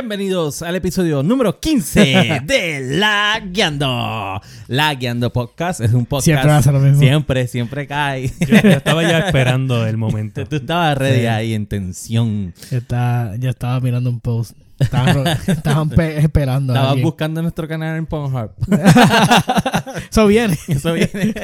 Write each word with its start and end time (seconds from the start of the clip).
Bienvenidos 0.00 0.60
al 0.60 0.76
episodio 0.76 1.22
número 1.22 1.58
15 1.58 2.42
de 2.44 2.80
La 2.98 3.40
Guiando. 3.50 4.42
La 4.68 4.94
Guiando 4.94 5.32
Podcast 5.32 5.80
es 5.80 5.94
un 5.94 6.04
podcast. 6.04 6.24
Siempre 6.26 6.50
hace 6.52 6.70
lo 6.70 6.80
mismo. 6.80 6.98
Siempre, 6.98 7.46
siempre 7.46 7.86
cae. 7.86 8.28
Yo, 8.40 8.60
yo 8.62 8.70
estaba 8.72 9.02
ya 9.04 9.20
esperando 9.20 9.86
el 9.86 9.96
momento. 9.96 10.44
Tú 10.48 10.56
estabas 10.56 10.98
ready 10.98 11.20
Sí. 11.20 11.26
ahí 11.28 11.54
en 11.54 11.66
tensión. 11.66 12.52
Está, 12.70 13.36
yo 13.38 13.48
estaba 13.48 13.80
mirando 13.80 14.10
un 14.10 14.20
post. 14.20 14.54
Estaban, 14.78 15.26
estaban 15.46 16.00
esperando. 16.00 16.72
Estabas 16.72 16.90
alguien. 16.90 17.04
buscando 17.06 17.42
nuestro 17.42 17.66
canal 17.66 17.96
en 17.96 18.06
Pornhub. 18.06 18.50
Eso 20.10 20.26
viene. 20.26 20.58
Eso 20.68 20.92
viene. 20.92 21.34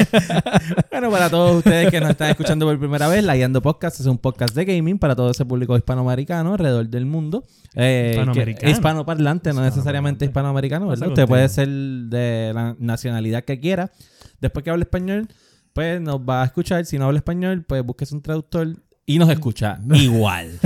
bueno, 0.90 1.10
para 1.10 1.30
todos 1.30 1.56
ustedes 1.56 1.90
que 1.90 2.00
nos 2.00 2.10
están 2.10 2.30
escuchando 2.30 2.66
por 2.66 2.78
primera 2.78 3.08
vez, 3.08 3.24
La 3.24 3.34
Guiando 3.34 3.62
Podcast 3.62 4.00
es 4.00 4.06
un 4.06 4.18
podcast 4.18 4.54
de 4.54 4.64
gaming 4.64 4.98
para 4.98 5.16
todo 5.16 5.30
ese 5.30 5.44
público 5.44 5.76
hispanoamericano 5.76 6.52
alrededor 6.52 6.88
del 6.88 7.06
mundo. 7.06 7.44
Eh, 7.74 8.10
Hispanoamericano. 8.12 8.70
hispanoparlante, 8.70 9.52
no 9.54 9.62
necesariamente 9.62 10.24
hispanoamericano, 10.26 10.88
¿verdad? 10.88 11.08
Usted 11.08 11.26
puede 11.26 11.48
ser 11.48 11.68
de 11.68 12.52
la 12.54 12.76
nacionalidad 12.78 13.44
que 13.44 13.58
quiera. 13.58 13.90
Después 14.40 14.62
que 14.62 14.70
hable 14.70 14.82
español, 14.82 15.28
pues 15.72 16.00
nos 16.00 16.20
va 16.20 16.42
a 16.42 16.44
escuchar. 16.44 16.84
Si 16.84 16.98
no 16.98 17.06
habla 17.06 17.18
español, 17.18 17.64
pues 17.66 17.82
búsquese 17.82 18.14
un 18.14 18.20
traductor 18.22 18.76
y 19.06 19.18
nos 19.18 19.28
escucha 19.30 19.78
igual. 19.94 20.58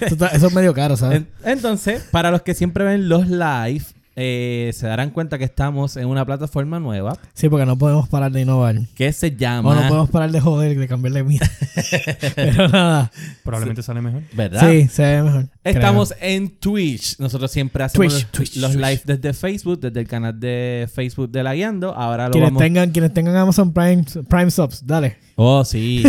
Eso, 0.00 0.14
está- 0.14 0.28
eso 0.28 0.46
es 0.48 0.54
medio 0.54 0.74
caro, 0.74 0.96
¿sabes? 0.96 1.18
En- 1.18 1.28
Entonces, 1.44 2.02
para 2.10 2.30
los 2.30 2.42
que 2.42 2.54
siempre 2.54 2.84
ven 2.84 3.08
los 3.08 3.26
live, 3.28 3.82
eh, 4.18 4.70
se 4.74 4.86
darán 4.86 5.10
cuenta 5.10 5.36
que 5.36 5.44
estamos 5.44 5.98
en 5.98 6.06
una 6.06 6.24
plataforma 6.24 6.80
nueva 6.80 7.18
Sí, 7.34 7.50
porque 7.50 7.66
no 7.66 7.76
podemos 7.76 8.08
parar 8.08 8.32
de 8.32 8.40
innovar. 8.40 8.76
que 8.94 9.12
se 9.12 9.36
llama... 9.36 9.68
O 9.68 9.74
no 9.74 9.88
podemos 9.88 10.08
parar 10.08 10.30
de 10.30 10.40
joder, 10.40 10.78
de 10.78 10.88
cambiarle 10.88 11.22
mira. 11.22 11.50
Pero 12.34 12.66
nada. 12.68 13.10
Probablemente 13.44 13.82
sale 13.82 14.00
mejor. 14.00 14.22
¿Verdad? 14.32 14.70
Sí, 14.70 14.88
se 14.88 15.02
ve 15.02 15.22
mejor. 15.22 15.48
Estamos 15.64 16.14
en 16.18 16.48
Twitch. 16.48 17.18
Nosotros 17.18 17.50
siempre 17.50 17.84
hacemos 17.84 18.06
Twitch, 18.14 18.22
los, 18.22 18.30
Twitch, 18.32 18.56
los 18.56 18.72
Twitch. 18.72 18.84
live 18.86 19.02
desde 19.04 19.32
Facebook, 19.34 19.80
desde 19.80 20.00
el 20.00 20.08
canal 20.08 20.40
de 20.40 20.88
Facebook 20.90 21.30
de 21.30 21.42
La 21.42 21.54
Guiando. 21.54 21.92
Ahora 21.94 22.28
lo. 22.28 22.32
Quienes 22.32 22.48
vamos... 22.50 22.62
tengan, 22.62 22.90
quienes 22.92 23.12
tengan 23.12 23.36
Amazon 23.36 23.74
Prime, 23.74 24.02
Prime 24.30 24.50
Subs, 24.50 24.86
dale. 24.86 25.18
Oh, 25.38 25.64
sí. 25.64 26.02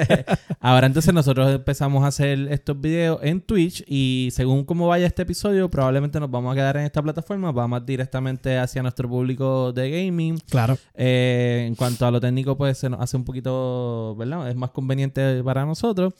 Ahora 0.60 0.86
entonces 0.86 1.12
nosotros 1.12 1.52
empezamos 1.52 2.04
a 2.04 2.06
hacer 2.06 2.38
estos 2.50 2.80
videos 2.80 3.18
en 3.22 3.40
Twitch 3.40 3.84
y 3.86 4.28
según 4.30 4.64
cómo 4.64 4.86
vaya 4.86 5.06
este 5.06 5.22
episodio, 5.22 5.68
probablemente 5.68 6.20
nos 6.20 6.30
vamos 6.30 6.52
a 6.52 6.54
quedar 6.54 6.76
en 6.76 6.84
esta 6.84 7.02
plataforma. 7.02 7.50
Vamos 7.50 7.84
directamente 7.84 8.56
hacia 8.56 8.80
nuestro 8.80 9.08
público 9.08 9.72
de 9.72 9.90
gaming. 9.90 10.38
Claro. 10.48 10.78
Eh, 10.94 11.64
en 11.66 11.74
cuanto 11.74 12.06
a 12.06 12.12
lo 12.12 12.20
técnico, 12.20 12.56
pues 12.56 12.78
se 12.78 12.88
nos 12.88 13.00
hace 13.00 13.16
un 13.16 13.24
poquito, 13.24 14.14
¿verdad? 14.16 14.48
Es 14.48 14.54
más 14.54 14.70
conveniente 14.70 15.42
para 15.42 15.66
nosotros. 15.66 16.14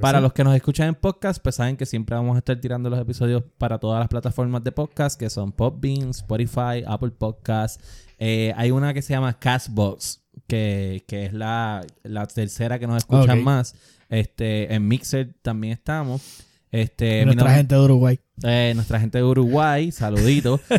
Para 0.00 0.18
sí. 0.18 0.22
los 0.22 0.32
que 0.32 0.42
nos 0.42 0.56
escuchan 0.56 0.88
en 0.88 0.94
podcast, 0.94 1.42
pues 1.42 1.56
saben 1.56 1.76
que 1.76 1.84
siempre 1.84 2.16
vamos 2.16 2.34
a 2.34 2.38
estar 2.38 2.58
tirando 2.58 2.88
los 2.88 2.98
episodios 2.98 3.42
para 3.58 3.78
todas 3.78 4.00
las 4.00 4.08
plataformas 4.08 4.64
de 4.64 4.72
podcast, 4.72 5.20
que 5.20 5.28
son 5.28 5.52
Podbean, 5.52 6.10
Spotify, 6.10 6.82
Apple 6.86 7.10
Podcast. 7.10 7.82
Eh, 8.18 8.54
hay 8.56 8.70
una 8.70 8.94
que 8.94 9.02
se 9.02 9.12
llama 9.12 9.38
Castbox, 9.38 10.23
que, 10.46 11.04
que 11.08 11.26
es 11.26 11.32
la, 11.32 11.84
la 12.02 12.26
tercera 12.26 12.78
que 12.78 12.86
nos 12.86 12.98
escuchan 12.98 13.38
Ok. 13.38 13.44
más. 13.44 13.74
Este, 14.08 14.72
en 14.74 14.86
Mixer 14.88 15.34
también 15.42 15.72
estamos. 15.74 16.22
Este, 16.70 17.24
nuestra 17.24 17.44
nombre- 17.44 17.56
gente 17.58 17.74
de 17.76 17.80
Uruguay. 17.80 18.18
eh, 18.42 18.72
nuestra 18.74 18.98
gente 18.98 19.18
de 19.18 19.24
Uruguay, 19.24 19.92
saludito. 19.92 20.60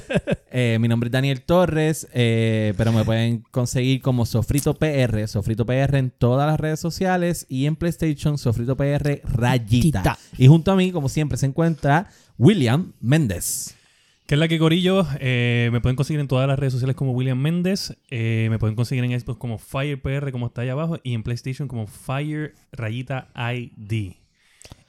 Eh, 0.58 0.78
mi 0.80 0.88
nombre 0.88 1.10
es 1.10 1.12
Daniel 1.12 1.42
Torres, 1.42 2.08
eh, 2.14 2.74
pero 2.78 2.94
me 2.94 3.04
pueden 3.04 3.44
conseguir 3.52 4.02
como 4.02 4.26
Sofrito 4.26 4.74
PR, 4.76 5.28
Sofrito 5.28 5.66
PR 5.66 5.98
en 5.98 6.12
todas 6.12 6.48
las 6.50 6.58
redes 6.58 6.80
sociales 6.80 7.46
y 7.50 7.66
en 7.66 7.76
PlayStation 7.76 8.38
Sofrito 8.38 8.78
PR 8.78 9.20
Rayita. 9.26 10.18
Y 10.38 10.48
junto 10.48 10.72
a 10.72 10.78
mí, 10.78 10.94
como 10.94 11.10
siempre, 11.10 11.38
se 11.38 11.48
encuentra 11.48 12.08
William 12.38 12.94
Méndez. 13.02 13.76
¿Qué 14.26 14.34
es 14.34 14.40
la 14.40 14.48
que 14.48 14.58
Corillo? 14.58 15.06
Eh, 15.20 15.70
me 15.72 15.82
pueden 15.82 15.96
conseguir 15.96 16.20
en 16.20 16.28
todas 16.28 16.48
las 16.48 16.58
redes 16.58 16.74
sociales 16.74 16.96
como 16.96 17.12
William 17.12 17.38
Méndez. 17.38 17.96
Eh, 18.10 18.48
me 18.50 18.58
pueden 18.58 18.76
conseguir 18.76 19.04
en 19.04 19.20
Xbox 19.20 19.38
como 19.38 19.60
FirePR, 19.60 20.32
como 20.32 20.48
está 20.48 20.62
ahí 20.62 20.70
abajo. 20.70 20.98
Y 21.04 21.14
en 21.14 21.22
PlayStation 21.22 21.68
como 21.68 21.86
Fire 21.86 22.56
Rayita 22.72 23.28
ID. 23.36 24.14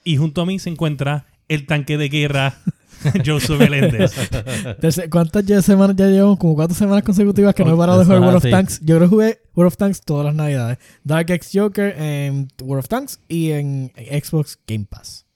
Y 0.04 0.16
junto 0.16 0.40
a 0.40 0.46
mí 0.46 0.58
se 0.58 0.70
encuentra 0.70 1.26
el 1.48 1.66
tanque 1.66 1.98
de 1.98 2.08
guerra, 2.08 2.58
Joseph 3.26 3.58
Meléndez. 3.58 4.12
¿Cuántas 5.10 5.44
ya 5.44 5.60
semanas 5.60 5.96
ya 5.96 6.06
llevamos? 6.06 6.38
Como 6.38 6.54
cuatro 6.54 6.74
semanas 6.74 7.04
consecutivas 7.04 7.54
que 7.54 7.62
no 7.62 7.74
he 7.74 7.76
parado 7.76 7.98
de 7.98 8.06
jugar 8.06 8.20
World 8.20 8.36
of. 8.36 8.50
Tanks. 8.50 8.80
Yo 8.80 8.96
creo 8.96 9.00
que 9.00 9.14
jugué 9.14 9.40
World 9.54 9.68
of 9.68 9.76
Tanks 9.76 10.00
todas 10.00 10.24
las 10.24 10.34
navidades. 10.34 10.78
Dark 11.04 11.30
X 11.30 11.50
Joker 11.52 11.94
en 12.00 12.48
World 12.62 12.84
of 12.84 12.88
Tanks 12.88 13.20
y 13.28 13.50
en 13.50 13.92
Xbox 13.96 14.58
Game 14.66 14.86
Pass. 14.88 15.26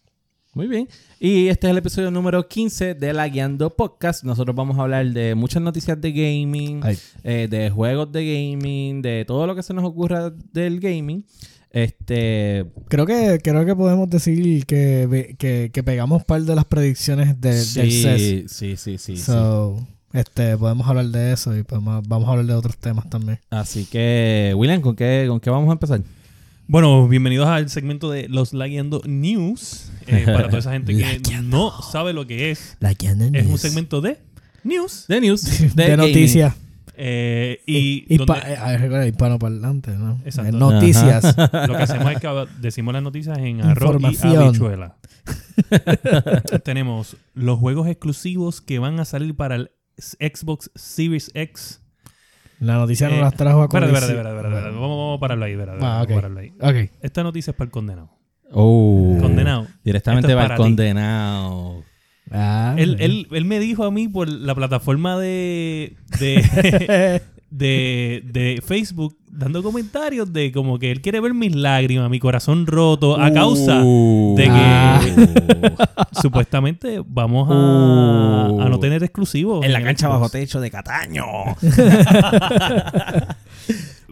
Muy 0.54 0.68
bien. 0.68 0.88
Y 1.22 1.48
este 1.48 1.66
es 1.66 1.72
el 1.72 1.76
episodio 1.78 2.10
número 2.10 2.48
15 2.48 2.94
de 2.94 3.12
La 3.12 3.28
Guiando 3.28 3.68
Podcast. 3.76 4.24
Nosotros 4.24 4.56
vamos 4.56 4.78
a 4.78 4.82
hablar 4.82 5.04
de 5.12 5.34
muchas 5.34 5.60
noticias 5.62 6.00
de 6.00 6.12
gaming, 6.12 6.80
eh, 7.24 7.46
de 7.50 7.68
juegos 7.68 8.10
de 8.10 8.24
gaming, 8.24 9.02
de 9.02 9.26
todo 9.26 9.46
lo 9.46 9.54
que 9.54 9.62
se 9.62 9.74
nos 9.74 9.84
ocurra 9.84 10.30
del 10.52 10.80
gaming. 10.80 11.26
Este, 11.72 12.64
Creo 12.88 13.04
que, 13.04 13.38
creo 13.44 13.66
que 13.66 13.76
podemos 13.76 14.08
decir 14.08 14.64
que, 14.64 15.36
que, 15.38 15.70
que 15.70 15.82
pegamos 15.82 16.24
par 16.24 16.40
de 16.40 16.54
las 16.54 16.64
predicciones 16.64 17.38
de- 17.38 17.50
del 17.50 17.64
CES. 17.66 18.20
sí, 18.20 18.44
sí, 18.48 18.76
sí, 18.76 18.98
sí, 18.98 18.98
sí. 18.98 19.16
So, 19.18 19.86
este, 20.14 20.56
podemos 20.56 20.88
hablar 20.88 21.04
de 21.06 21.32
eso 21.34 21.54
y 21.54 21.62
podemos, 21.64 22.02
vamos 22.08 22.28
a 22.28 22.32
hablar 22.32 22.46
de 22.46 22.54
otros 22.54 22.78
temas 22.78 23.10
también. 23.10 23.38
Así 23.50 23.84
que, 23.84 24.54
William, 24.56 24.80
¿con 24.80 24.96
qué, 24.96 25.26
¿con 25.28 25.38
qué 25.38 25.50
vamos 25.50 25.68
a 25.68 25.72
empezar? 25.72 26.00
Bueno, 26.70 27.08
bienvenidos 27.08 27.48
al 27.48 27.68
segmento 27.68 28.12
de 28.12 28.28
los 28.28 28.52
Lagueando 28.52 29.02
News. 29.04 29.90
Eh, 30.06 30.22
para 30.24 30.46
toda 30.46 30.60
esa 30.60 30.70
gente 30.70 30.94
que 30.94 31.00
Lagueando. 31.00 31.72
no 31.74 31.82
sabe 31.82 32.12
lo 32.12 32.28
que 32.28 32.52
es, 32.52 32.76
Like 32.78 33.08
es 33.08 33.46
un 33.48 33.58
segmento 33.58 34.00
de 34.00 34.18
news. 34.62 35.06
De 35.08 35.20
news. 35.20 35.74
de, 35.74 35.96
noticias. 35.96 36.54
Eh, 36.94 37.60
y 37.66 38.06
Hispa- 38.14 38.40
donde 38.40 38.52
eh, 38.52 38.78
recuerda, 38.78 39.06
hispanoparlante, 39.08 39.90
¿no? 39.96 40.20
Exacto. 40.24 40.56
Noticias. 40.56 41.36
lo 41.66 41.76
que 41.76 41.82
hacemos 41.82 42.12
es 42.12 42.20
que 42.20 42.46
decimos 42.60 42.94
las 42.94 43.02
noticias 43.02 43.36
en 43.38 43.62
arroz 43.62 44.00
y 44.22 44.36
habichuela. 44.36 44.96
Tenemos 46.64 47.16
los 47.34 47.58
juegos 47.58 47.88
exclusivos 47.88 48.60
que 48.60 48.78
van 48.78 49.00
a 49.00 49.04
salir 49.04 49.34
para 49.34 49.56
el 49.56 49.72
Xbox 49.98 50.70
Series 50.76 51.32
X. 51.34 51.80
La 52.60 52.74
noticia 52.76 53.08
Eh, 53.08 53.14
no 53.16 53.20
las 53.22 53.34
trajo 53.34 53.60
a 53.60 53.64
Espérate, 53.64 53.92
espérate, 53.92 54.12
colación. 54.14 54.36
espérate, 54.38 54.56
espérate, 54.56 54.74
Vamos, 54.80 54.98
vamos 54.98 55.16
a 55.16 55.20
pararlo 55.20 55.44
ahí. 55.44 55.52
espérate, 55.52 55.78
Ah, 55.78 55.80
vamos 55.88 55.98
a 55.98 56.02
ok. 56.04 56.14
pararlo 56.14 56.40
ahí. 56.40 56.52
Ok. 56.60 56.90
Esta 57.02 57.22
noticia 57.22 57.50
es 57.50 57.56
para 57.56 57.66
el 57.66 57.70
condenado. 57.72 58.10
Oh. 58.52 59.16
Condenado. 59.20 59.66
Directamente 59.84 60.26
Esto 60.28 60.32
es 60.32 60.36
va 60.36 60.42
el 60.42 60.48
para 60.48 60.56
ti. 60.56 60.62
condenado. 60.62 61.82
Ah, 62.32 62.74
Él, 62.78 62.96
él, 63.00 63.26
él 63.30 63.44
me 63.44 63.58
dijo 63.58 63.84
a 63.84 63.90
mí 63.90 64.08
por 64.08 64.28
la 64.28 64.54
plataforma 64.54 65.18
de, 65.18 65.96
de, 66.20 67.22
de, 67.50 68.22
de 68.24 68.62
Facebook 68.64 69.16
dando 69.32 69.62
comentarios 69.62 70.32
de 70.32 70.50
como 70.52 70.78
que 70.78 70.90
él 70.90 71.00
quiere 71.00 71.20
ver 71.20 71.32
mis 71.34 71.54
lágrimas, 71.54 72.10
mi 72.10 72.18
corazón 72.18 72.66
roto 72.66 73.18
a 73.20 73.32
causa 73.32 73.80
Uh. 73.84 74.34
de 74.36 74.44
que 74.44 74.50
Ah. 74.52 75.00
supuestamente 76.20 77.02
vamos 77.06 77.48
a, 77.50 77.54
Uh. 78.50 78.60
a 78.60 78.68
no 78.68 78.78
tener 78.80 79.02
exclusivos. 79.02 79.64
En 79.64 79.72
la 79.72 79.82
cancha 79.82 80.08
bajo 80.08 80.28
techo 80.28 80.60
de 80.60 80.70
Cataño. 80.70 81.24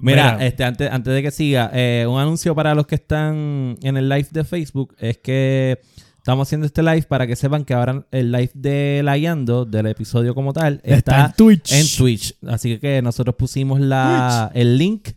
Mira, 0.00 0.34
Mira. 0.34 0.46
este, 0.46 0.62
antes, 0.64 0.90
antes 0.92 1.12
de 1.12 1.22
que 1.22 1.30
siga, 1.32 1.70
eh, 1.74 2.06
un 2.08 2.20
anuncio 2.20 2.54
para 2.54 2.74
los 2.74 2.86
que 2.86 2.94
están 2.94 3.76
en 3.82 3.96
el 3.96 4.08
live 4.08 4.28
de 4.30 4.44
Facebook 4.44 4.94
es 4.98 5.18
que 5.18 5.80
estamos 6.28 6.46
haciendo 6.46 6.66
este 6.66 6.82
live 6.82 7.04
para 7.08 7.26
que 7.26 7.36
sepan 7.36 7.64
que 7.64 7.72
ahora 7.72 8.04
el 8.10 8.30
live 8.30 8.50
de 8.52 9.00
Layando, 9.02 9.64
del 9.64 9.86
episodio 9.86 10.34
como 10.34 10.52
tal, 10.52 10.74
está, 10.84 10.96
Está 10.96 11.24
en 11.24 11.32
Twitch. 11.32 11.72
en 11.72 11.86
Twitch. 11.96 12.34
Así 12.46 12.78
que 12.78 13.00
nosotros 13.00 13.34
pusimos 13.34 13.80
la, 13.80 14.50
el 14.52 14.76
link. 14.76 15.08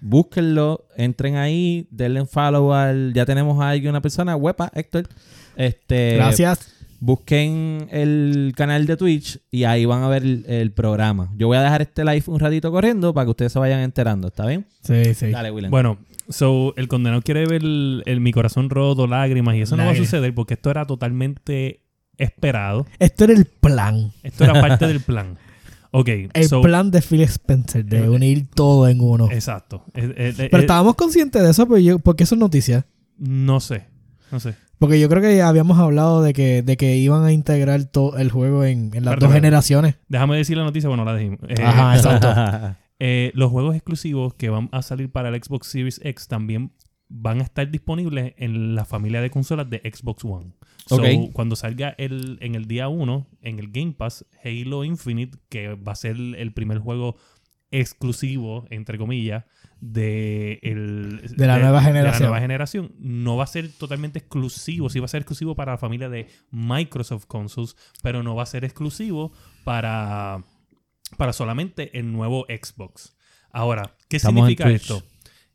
Búsquenlo, 0.00 0.86
entren 0.96 1.34
ahí, 1.34 1.88
denle 1.90 2.20
un 2.20 2.28
follow 2.28 2.72
al. 2.72 3.12
Ya 3.12 3.26
tenemos 3.26 3.60
a 3.60 3.70
alguien, 3.70 3.90
una 3.90 4.00
persona, 4.00 4.36
Huepa, 4.36 4.70
Héctor. 4.72 5.08
Este, 5.56 6.14
Gracias. 6.14 6.68
Busquen 7.00 7.88
el 7.90 8.52
canal 8.56 8.86
de 8.86 8.96
Twitch 8.96 9.40
y 9.50 9.64
ahí 9.64 9.84
van 9.84 10.04
a 10.04 10.08
ver 10.08 10.22
el, 10.22 10.44
el 10.46 10.70
programa. 10.70 11.32
Yo 11.36 11.48
voy 11.48 11.56
a 11.56 11.62
dejar 11.62 11.82
este 11.82 12.04
live 12.04 12.22
un 12.28 12.38
ratito 12.38 12.70
corriendo 12.70 13.12
para 13.12 13.24
que 13.24 13.30
ustedes 13.30 13.52
se 13.52 13.58
vayan 13.58 13.80
enterando, 13.80 14.28
¿está 14.28 14.46
bien? 14.46 14.64
Sí, 14.84 15.12
sí. 15.14 15.30
Dale, 15.30 15.50
William. 15.50 15.72
Bueno, 15.72 15.98
so, 16.32 16.74
el 16.76 16.88
condenado 16.88 17.22
quiere 17.22 17.46
ver 17.46 17.62
el, 17.62 18.02
el- 18.06 18.20
mi 18.20 18.32
corazón 18.32 18.70
roto, 18.70 19.06
lágrimas, 19.06 19.54
y 19.56 19.60
eso 19.62 19.76
no 19.76 19.84
va 19.84 19.92
a 19.92 19.96
suceder 19.96 20.34
porque 20.34 20.54
esto 20.54 20.70
era 20.70 20.84
totalmente 20.86 21.82
esperado. 22.18 22.86
Esto 22.98 23.24
era 23.24 23.32
el 23.34 23.44
plan. 23.46 24.12
Esto 24.22 24.44
era 24.44 24.60
parte 24.60 24.86
del 24.86 25.00
plan. 25.00 25.36
Ok, 25.94 26.08
El 26.32 26.44
so- 26.48 26.62
plan 26.62 26.90
de 26.90 27.02
Phil 27.02 27.20
Spencer 27.20 27.84
de 27.84 27.98
Eh, 28.04 28.08
unir 28.08 28.46
todo 28.54 28.88
en 28.88 28.98
uno. 29.02 29.28
Exacto. 29.30 29.84
Eh, 29.92 30.10
eh, 30.16 30.34
Pero 30.38 30.56
eh, 30.56 30.60
estábamos 30.60 30.94
conscientes 30.94 31.42
de 31.42 31.50
eso, 31.50 31.66
pero 31.68 31.76
yo, 31.80 31.98
porque 31.98 32.22
eso 32.24 32.34
es 32.34 32.38
noticia. 32.38 32.86
No 33.18 33.60
sé. 33.60 33.84
No 34.30 34.40
sé. 34.40 34.54
Porque 34.78 34.98
yo 34.98 35.10
creo 35.10 35.20
que 35.20 35.42
habíamos 35.42 35.78
hablado 35.78 36.22
de 36.22 36.32
que, 36.32 36.62
de 36.62 36.78
que 36.78 36.96
iban 36.96 37.24
a 37.24 37.32
integrar 37.32 37.84
todo 37.84 38.16
el 38.16 38.30
juego 38.30 38.64
en, 38.64 38.90
en 38.94 39.04
las 39.04 39.18
dos 39.18 39.30
generaciones. 39.34 39.96
Déjame 40.08 40.38
decir 40.38 40.56
la 40.56 40.64
noticia, 40.64 40.88
bueno, 40.88 41.04
la 41.04 41.14
dijimos. 41.14 41.40
Eh, 41.46 41.62
Ajá, 41.62 41.94
exacto. 41.96 42.74
eh, 43.04 43.32
los 43.34 43.50
juegos 43.50 43.74
exclusivos 43.74 44.34
que 44.34 44.48
van 44.48 44.68
a 44.70 44.80
salir 44.82 45.10
para 45.10 45.28
el 45.30 45.42
Xbox 45.42 45.66
Series 45.66 46.00
X 46.04 46.28
también 46.28 46.70
van 47.08 47.40
a 47.40 47.42
estar 47.42 47.68
disponibles 47.68 48.32
en 48.36 48.76
la 48.76 48.84
familia 48.84 49.20
de 49.20 49.28
consolas 49.30 49.68
de 49.68 49.78
Xbox 49.78 50.24
One. 50.24 50.52
So, 50.86 50.96
cuando 51.32 51.56
salga 51.56 51.90
el, 51.98 52.38
en 52.40 52.54
el 52.54 52.66
día 52.66 52.86
1, 52.88 53.26
en 53.42 53.58
el 53.58 53.72
Game 53.72 53.92
Pass, 53.92 54.24
Halo 54.44 54.84
Infinite, 54.84 55.36
que 55.48 55.74
va 55.74 55.92
a 55.92 55.96
ser 55.96 56.16
el 56.16 56.52
primer 56.52 56.78
juego 56.78 57.16
exclusivo, 57.72 58.66
entre 58.70 58.98
comillas, 58.98 59.44
de, 59.80 60.60
el- 60.62 61.34
De 61.36 61.46
la 61.46 61.58
nueva 61.58 61.82
generación. 61.82 62.18
de 62.18 62.24
la 62.24 62.28
nueva 62.30 62.40
generación, 62.40 62.92
no 62.98 63.36
va 63.36 63.44
a 63.44 63.48
ser 63.48 63.68
totalmente 63.72 64.18
exclusivo, 64.20 64.88
sí 64.90 65.00
va 65.00 65.06
a 65.06 65.08
ser 65.08 65.22
exclusivo 65.22 65.56
para 65.56 65.72
la 65.72 65.78
familia 65.78 66.08
de 66.08 66.28
Microsoft 66.50 67.26
Consoles, 67.26 67.76
pero 68.02 68.22
no 68.22 68.34
va 68.36 68.44
a 68.44 68.46
ser 68.46 68.64
exclusivo 68.64 69.32
para, 69.64 70.42
para 71.16 71.32
solamente 71.32 71.98
el 71.98 72.12
nuevo 72.12 72.46
Xbox. 72.48 73.16
Ahora, 73.50 73.96
¿qué 74.08 74.16
Estamos 74.16 74.48
significa 74.48 74.70
esto? 74.70 75.02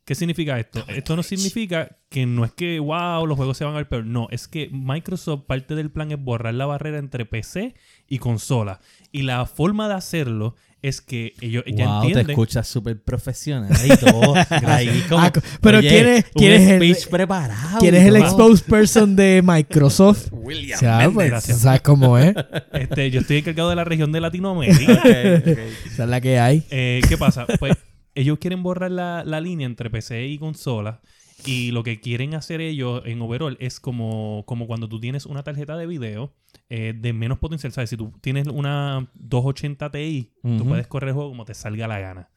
¿Qué 0.07 0.15
significa 0.15 0.57
esto? 0.57 0.86
Esto 0.88 1.18
no 1.18 1.24
significa 1.24 1.98
que 2.09 2.25
no 2.25 2.45
es 2.45 2.54
que, 2.54 2.80
wow, 2.80 3.25
los 3.25 3.36
juegos 3.36 3.57
se 3.57 3.65
van 3.65 3.74
a 3.74 3.77
ver 3.77 3.89
peor. 3.89 4.06
No, 4.06 4.30
es 4.31 4.48
que 4.48 4.69
Microsoft, 4.71 5.44
parte 5.48 5.75
del 5.75 5.92
plan 5.92 6.13
es 6.13 6.24
borrar 6.24 6.54
la 6.54 6.65
barrera 6.65 6.98
entre 6.98 7.25
PC 7.25 7.75
y 8.07 8.19
consola. 8.19 8.80
Y 9.12 9.24
la 9.24 9.45
forma 9.45 9.89
de 9.89 9.95
hacerlo 9.95 10.56
es 10.81 11.01
que 11.01 11.33
ellos 11.41 11.63
ya 11.68 11.88
wow, 11.88 12.01
te 12.01 12.07
entienden. 12.07 12.29
escuchas 12.31 12.68
súper 12.68 13.01
profesional 13.01 13.71
y 13.83 13.97
todo. 13.97 14.35
Ahí 14.65 15.03
como, 15.09 15.24
Ah, 15.24 15.31
pero 15.62 15.79
oye, 15.79 15.89
¿quién 15.89 16.07
es- 16.07 16.25
un 16.25 16.31
quién 16.35 16.51
es 16.53 16.69
el- 16.69 16.77
speech 16.95 17.09
preparado. 17.09 17.79
¿Quién 17.79 17.95
es 17.95 18.06
el 18.06 18.15
exposed 18.18 18.65
person 18.65 19.15
de 19.15 19.41
Microsoft? 19.44 20.27
William 20.31 20.77
O 20.77 20.79
sea, 20.79 20.97
Mendes. 21.00 21.13
pues, 21.15 21.29
gracias. 21.29 21.57
¿sabes 21.59 21.81
cómo 21.81 22.18
es? 22.18 22.35
Este, 22.74 23.09
yo 23.12 23.21
estoy 23.21 23.38
encargado 23.38 23.69
de 23.69 23.75
la 23.75 23.83
región 23.83 24.12
de 24.12 24.21
Latinoamérica. 24.21 24.94
Ok, 24.97 25.06
ok. 25.41 25.57
Esa 25.88 26.03
es 26.03 26.09
la 26.09 26.21
que 26.21 26.39
hay. 26.39 26.63
Eh, 26.69 27.01
¿Qué 27.09 27.18
pasa? 27.18 27.45
Pues 27.59 27.75
ellos 28.15 28.38
quieren 28.39 28.63
borrar 28.63 28.91
la, 28.91 29.23
la 29.25 29.41
línea 29.41 29.65
entre 29.68 29.89
PC 29.89 30.25
y 30.27 30.38
consola. 30.38 31.01
Y 31.45 31.71
lo 31.71 31.83
que 31.83 31.99
quieren 32.01 32.33
hacer 32.33 32.61
ellos 32.61 33.03
en 33.05 33.21
overall 33.21 33.57
es 33.59 33.79
como, 33.79 34.43
como 34.47 34.67
cuando 34.67 34.89
tú 34.89 34.99
tienes 34.99 35.25
una 35.25 35.43
tarjeta 35.43 35.77
de 35.77 35.85
video 35.87 36.33
eh, 36.69 36.93
de 36.97 37.13
menos 37.13 37.37
potencial. 37.39 37.71
¿Sabes? 37.71 37.89
Si 37.91 37.97
tú 37.97 38.11
tienes 38.21 38.47
una 38.47 39.09
280 39.15 39.91
Ti, 39.91 40.31
tú 40.41 40.49
Ujú. 40.49 40.65
puedes 40.69 40.87
correr 40.87 41.09
el 41.09 41.13
juego 41.15 41.29
como 41.29 41.45
te 41.45 41.53
salga 41.53 41.87
la 41.87 41.99
gana. 41.99 42.29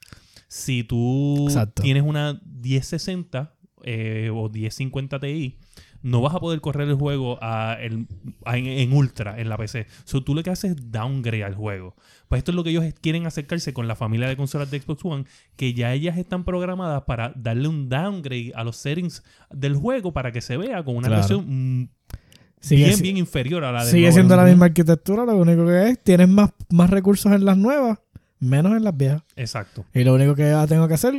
Si 0.47 0.83
tú 0.83 1.45
Exacto. 1.47 1.81
tienes 1.81 2.03
una 2.03 2.41
1060 2.45 3.53
eh, 3.83 4.29
o 4.33 4.49
1050 4.49 5.19
Ti, 5.19 5.57
no 6.03 6.21
vas 6.21 6.33
a 6.35 6.39
poder 6.39 6.61
correr 6.61 6.87
el 6.89 6.95
juego 6.95 7.37
a 7.41 7.77
el- 7.79 8.07
a- 8.45 8.57
en, 8.57 8.65
en 8.65 8.93
ultra 8.93 9.39
en 9.39 9.49
la 9.49 9.57
PC. 9.57 9.87
So, 10.03 10.23
tú 10.23 10.33
lo 10.35 10.43
que 10.43 10.49
haces 10.49 10.71
es 10.71 10.91
downgrade 10.91 11.43
al 11.43 11.55
juego. 11.55 11.95
Pues 12.27 12.39
esto 12.39 12.51
es 12.51 12.55
lo 12.55 12.63
que 12.63 12.69
ellos 12.71 12.85
quieren 13.01 13.25
acercarse 13.25 13.73
con 13.73 13.87
la 13.87 13.95
familia 13.95 14.27
de 14.27 14.37
consolas 14.37 14.71
de 14.71 14.79
Xbox 14.79 15.03
One, 15.05 15.25
que 15.55 15.73
ya 15.73 15.93
ellas 15.93 16.17
están 16.17 16.43
programadas 16.43 17.03
para 17.03 17.33
darle 17.35 17.67
un 17.67 17.89
downgrade 17.89 18.51
a 18.55 18.63
los 18.63 18.77
settings 18.77 19.23
del 19.51 19.75
juego 19.75 20.11
para 20.13 20.31
que 20.31 20.41
se 20.41 20.57
vea 20.57 20.83
con 20.83 20.95
una 20.95 21.07
Claro. 21.07 21.21
versión 21.21 21.89
Sigue, 22.59 22.85
bien, 22.85 23.01
bien 23.01 23.17
inferior 23.17 23.63
a 23.63 23.71
la 23.71 23.83
de 23.85 23.89
sigue 23.91 24.11
siendo 24.11 24.35
la 24.35 24.43
misma 24.45 24.65
arquitectura, 24.67 25.25
lo 25.25 25.35
único 25.35 25.65
que 25.65 25.89
es, 25.89 26.03
tienes 26.03 26.27
más, 26.29 26.51
más 26.69 26.91
recursos 26.91 27.31
en 27.31 27.43
las 27.43 27.57
nuevas, 27.57 27.97
menos 28.39 28.73
en 28.77 28.83
las 28.83 28.95
viejas. 28.95 29.23
Exacto, 29.35 29.83
Y 29.95 30.03
lo 30.03 30.13
único 30.13 30.35
que 30.35 30.53
tengo 30.69 30.87
que 30.87 30.93
hacer, 30.93 31.13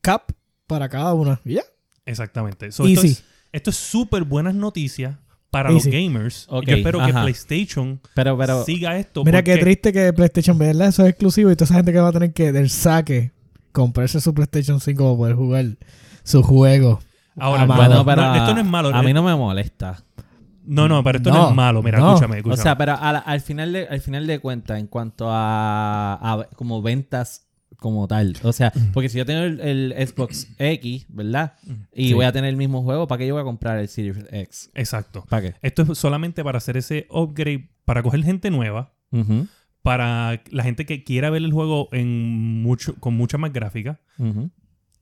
cap 0.00 0.32
para 0.66 0.88
cada 0.88 1.14
una. 1.14 1.40
Y 1.44 1.54
ya. 1.54 1.62
exactamente. 2.06 2.72
So, 2.72 2.86
esto 2.86 3.00
Easy. 3.02 3.12
es- 3.12 3.24
esto 3.54 3.70
es 3.70 3.76
súper 3.76 4.24
buenas 4.24 4.54
noticias 4.54 5.14
para 5.50 5.70
Easy. 5.70 5.88
los 5.88 5.94
gamers. 5.94 6.48
Yo 6.50 6.74
espero 6.74 6.98
que. 7.06 7.12
PlayStation 7.12 8.00
Pero, 8.12 8.36
pero, 8.36 8.64
siga 8.64 8.96
esto. 8.98 9.24
Mira 9.24 9.44
qué 9.44 9.56
triste 9.58 9.92
que 9.92 10.12
PlayStation, 10.12 10.58
¿verdad? 10.58 10.88
Eso 10.88 11.04
es 11.04 11.10
exclusivo 11.10 11.52
y 11.52 11.54
toda 11.54 11.66
esa 11.66 11.74
gente 11.74 11.92
que 11.92 12.00
va 12.00 12.08
a 12.08 12.12
tener 12.12 12.32
que 12.32 12.50
del 12.50 12.68
saque 12.68 13.30
comprarse 13.70 14.20
su 14.20 14.34
PlayStation 14.34 14.80
5 14.80 15.04
para 15.04 15.16
poder 15.16 15.36
jugar 15.36 15.64
su 16.24 16.42
juego. 16.42 17.00
Ahora, 17.36 17.64
bueno, 17.64 18.04
pero 18.04 18.22
no, 18.22 18.34
esto 18.34 18.54
no 18.54 18.60
es 18.60 18.66
malo. 18.66 18.88
A 18.92 19.02
mí 19.04 19.12
no 19.12 19.22
me 19.22 19.36
molesta. 19.36 20.02
No, 20.64 20.88
no, 20.88 21.04
pero 21.04 21.18
esto 21.18 21.30
no, 21.30 21.36
No, 21.36 21.48
es 21.50 21.54
malo. 21.54 21.82
Mira, 21.82 21.98
no. 22.00 22.08
escúchame, 22.08 22.38
escúchame. 22.38 22.60
O 22.60 22.62
sea, 22.62 22.76
pero 22.76 22.96
al 23.00 23.40
final 23.40 23.72
de 23.72 23.86
al 23.86 24.00
final 24.00 24.26
de 24.26 24.40
cuentas, 24.40 24.80
en 24.80 24.88
cuanto 24.88 25.28
a, 25.30 26.14
a 26.14 26.48
como 26.56 26.82
ventas 26.82 27.43
como 27.84 28.08
tal. 28.08 28.34
O 28.42 28.52
sea, 28.54 28.72
porque 28.94 29.10
si 29.10 29.18
yo 29.18 29.26
tengo 29.26 29.42
el, 29.42 29.60
el 29.60 30.08
Xbox 30.08 30.48
X, 30.58 31.04
¿verdad? 31.10 31.52
Y 31.94 32.08
Sí. 32.08 32.14
voy 32.14 32.24
a 32.24 32.32
tener 32.32 32.48
el 32.48 32.56
mismo 32.56 32.82
juego, 32.82 33.06
¿para 33.06 33.18
qué 33.18 33.26
yo 33.26 33.34
voy 33.34 33.42
a 33.42 33.44
comprar 33.44 33.78
el 33.78 33.88
Series 33.88 34.16
X? 34.32 34.70
Exacto. 34.74 35.26
¿Para 35.28 35.42
qué? 35.50 35.54
Esto 35.60 35.82
es 35.82 35.98
solamente 35.98 36.42
para 36.42 36.56
hacer 36.58 36.78
ese 36.78 37.06
upgrade, 37.10 37.68
para 37.84 38.02
coger 38.02 38.24
gente 38.24 38.50
nueva, 38.50 38.94
para 39.82 40.42
la 40.50 40.62
gente 40.62 40.86
que 40.86 41.04
quiera 41.04 41.28
ver 41.28 41.42
el 41.42 41.52
juego 41.52 41.90
en 41.92 42.62
mucho, 42.62 42.94
con 43.00 43.14
mucha 43.14 43.36
más 43.36 43.52
gráfica 43.52 44.00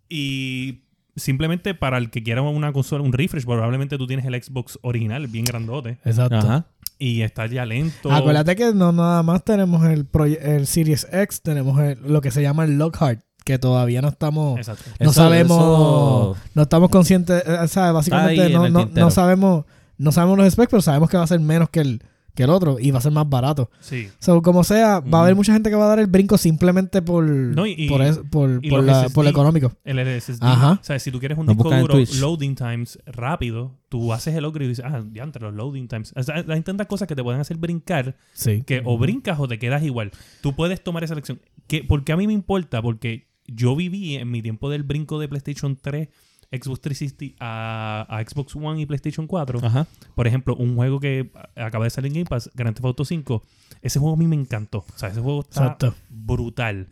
y 0.08 0.82
simplemente 1.16 1.74
para 1.74 1.98
el 1.98 2.10
que 2.10 2.22
quiera 2.22 2.42
una 2.42 2.72
consola, 2.72 3.04
un 3.04 3.12
refresh, 3.12 3.44
probablemente 3.44 3.96
tú 3.98 4.06
tienes 4.06 4.26
el 4.26 4.34
Xbox 4.42 4.78
original, 4.82 5.26
bien 5.28 5.44
grandote, 5.44 5.98
Exacto. 6.04 6.36
Ajá. 6.38 6.66
Y 7.02 7.22
está 7.22 7.46
ya 7.46 7.64
lento. 7.66 8.12
Acuérdate 8.12 8.54
que 8.54 8.72
no 8.72 8.92
nada 8.92 9.22
más 9.22 9.42
tenemos 9.44 9.84
el, 9.86 10.06
el 10.40 10.66
Series 10.66 11.06
X, 11.10 11.42
tenemos 11.42 11.80
el- 11.80 11.98
lo 12.02 12.20
que 12.20 12.30
se 12.30 12.42
llama 12.42 12.64
el 12.64 12.78
Lockhart, 12.78 13.20
que 13.44 13.58
todavía 13.58 14.00
no 14.02 14.08
estamos... 14.08 14.56
Exacto. 14.58 14.84
No 15.00 15.10
Eso- 15.10 15.20
sabemos, 15.20 15.58
eso- 15.58 16.36
no 16.54 16.62
estamos 16.62 16.90
conscientes, 16.90 17.42
eh, 17.44 17.68
¿sabes? 17.68 17.92
Básicamente 17.92 18.50
no, 18.50 18.68
no, 18.68 18.86
no 18.86 19.10
sabemos, 19.10 19.64
no 19.98 20.12
sabemos 20.12 20.38
los 20.38 20.52
specs, 20.52 20.70
pero 20.70 20.82
sabemos 20.82 21.10
que 21.10 21.16
va 21.16 21.24
a 21.24 21.26
ser 21.26 21.40
menos 21.40 21.68
que 21.70 21.80
el, 21.80 22.02
que 22.34 22.44
el 22.44 22.50
otro 22.50 22.78
y 22.80 22.90
va 22.90 22.98
a 22.98 23.02
ser 23.02 23.12
más 23.12 23.28
barato. 23.28 23.70
Sí. 23.80 24.08
So, 24.18 24.40
como 24.42 24.64
sea, 24.64 25.00
va 25.00 25.18
a 25.18 25.22
haber 25.22 25.34
mucha 25.34 25.52
gente 25.52 25.68
que 25.70 25.76
va 25.76 25.84
a 25.84 25.88
dar 25.88 25.98
el 25.98 26.06
brinco 26.06 26.38
simplemente 26.38 27.02
por, 27.02 27.24
No, 27.24 27.66
y- 27.66 27.88
por, 27.88 28.00
es- 28.02 28.18
por, 28.30 28.60
y 28.62 28.70
por 28.70 28.78
los 28.78 28.86
la- 28.86 29.02
SSD. 29.04 29.14
por 29.14 29.24
lo 29.24 29.30
económico. 29.30 29.72
El 29.84 29.98
SSD. 29.98 30.38
Ajá. 30.42 30.72
O 30.80 30.84
sea, 30.84 30.98
si 30.98 31.10
tú 31.10 31.18
quieres 31.18 31.36
un 31.38 31.46
Nos 31.46 31.56
disco 31.56 31.70
duro, 31.76 31.98
loading 32.20 32.54
times 32.54 32.98
rápido, 33.06 33.78
tú 33.88 34.12
haces 34.12 34.34
el 34.34 34.44
upgrade 34.46 34.66
y 34.66 34.68
dices, 34.70 34.84
ah, 34.88 35.02
ya 35.12 35.22
entre 35.24 35.42
los 35.42 35.54
loading 35.54 35.88
times. 35.88 36.12
O 36.16 36.22
sea, 36.22 36.44
hay 36.48 36.62
tantas 36.62 36.86
cosas 36.86 37.06
que 37.08 37.14
te 37.14 37.22
pueden 37.22 37.40
hacer 37.40 37.56
brincar 37.58 38.16
Sí. 38.32 38.62
que 38.66 38.82
o 38.84 38.96
brincas 38.98 39.38
o 39.38 39.46
te 39.46 39.58
quedas 39.58 39.82
igual. 39.82 40.10
Tú 40.40 40.54
puedes 40.54 40.82
tomar 40.82 41.04
esa 41.04 41.12
elección. 41.14 41.40
¿Qué, 41.66 41.84
porque 41.84 42.12
a 42.12 42.16
mí 42.16 42.26
me 42.26 42.32
importa? 42.32 42.80
Porque 42.82 43.28
yo 43.46 43.76
viví 43.76 44.14
en 44.16 44.30
mi 44.30 44.40
tiempo 44.40 44.70
del 44.70 44.84
brinco 44.84 45.18
de 45.18 45.28
PlayStation 45.28 45.76
3, 45.76 46.08
Xbox 46.52 46.80
360 46.82 47.36
a, 47.40 48.06
a 48.08 48.22
Xbox 48.22 48.54
One 48.56 48.80
y 48.80 48.86
PlayStation 48.86 49.26
4. 49.26 49.60
Ajá. 49.62 49.86
Por 50.14 50.26
ejemplo, 50.26 50.54
un 50.56 50.76
juego 50.76 51.00
que 51.00 51.30
acaba 51.56 51.84
de 51.84 51.90
salir 51.90 52.08
en 52.10 52.14
Game 52.14 52.26
Pass, 52.26 52.50
Grand 52.54 52.74
Theft 52.76 52.84
Auto 52.84 53.04
5. 53.04 53.42
Ese 53.80 53.98
juego 53.98 54.14
a 54.14 54.18
mí 54.18 54.26
me 54.26 54.36
encantó. 54.36 54.78
O 54.94 54.98
sea, 54.98 55.08
ese 55.08 55.20
juego 55.20 55.40
está 55.40 55.62
Exacto. 55.62 55.94
brutal. 56.10 56.88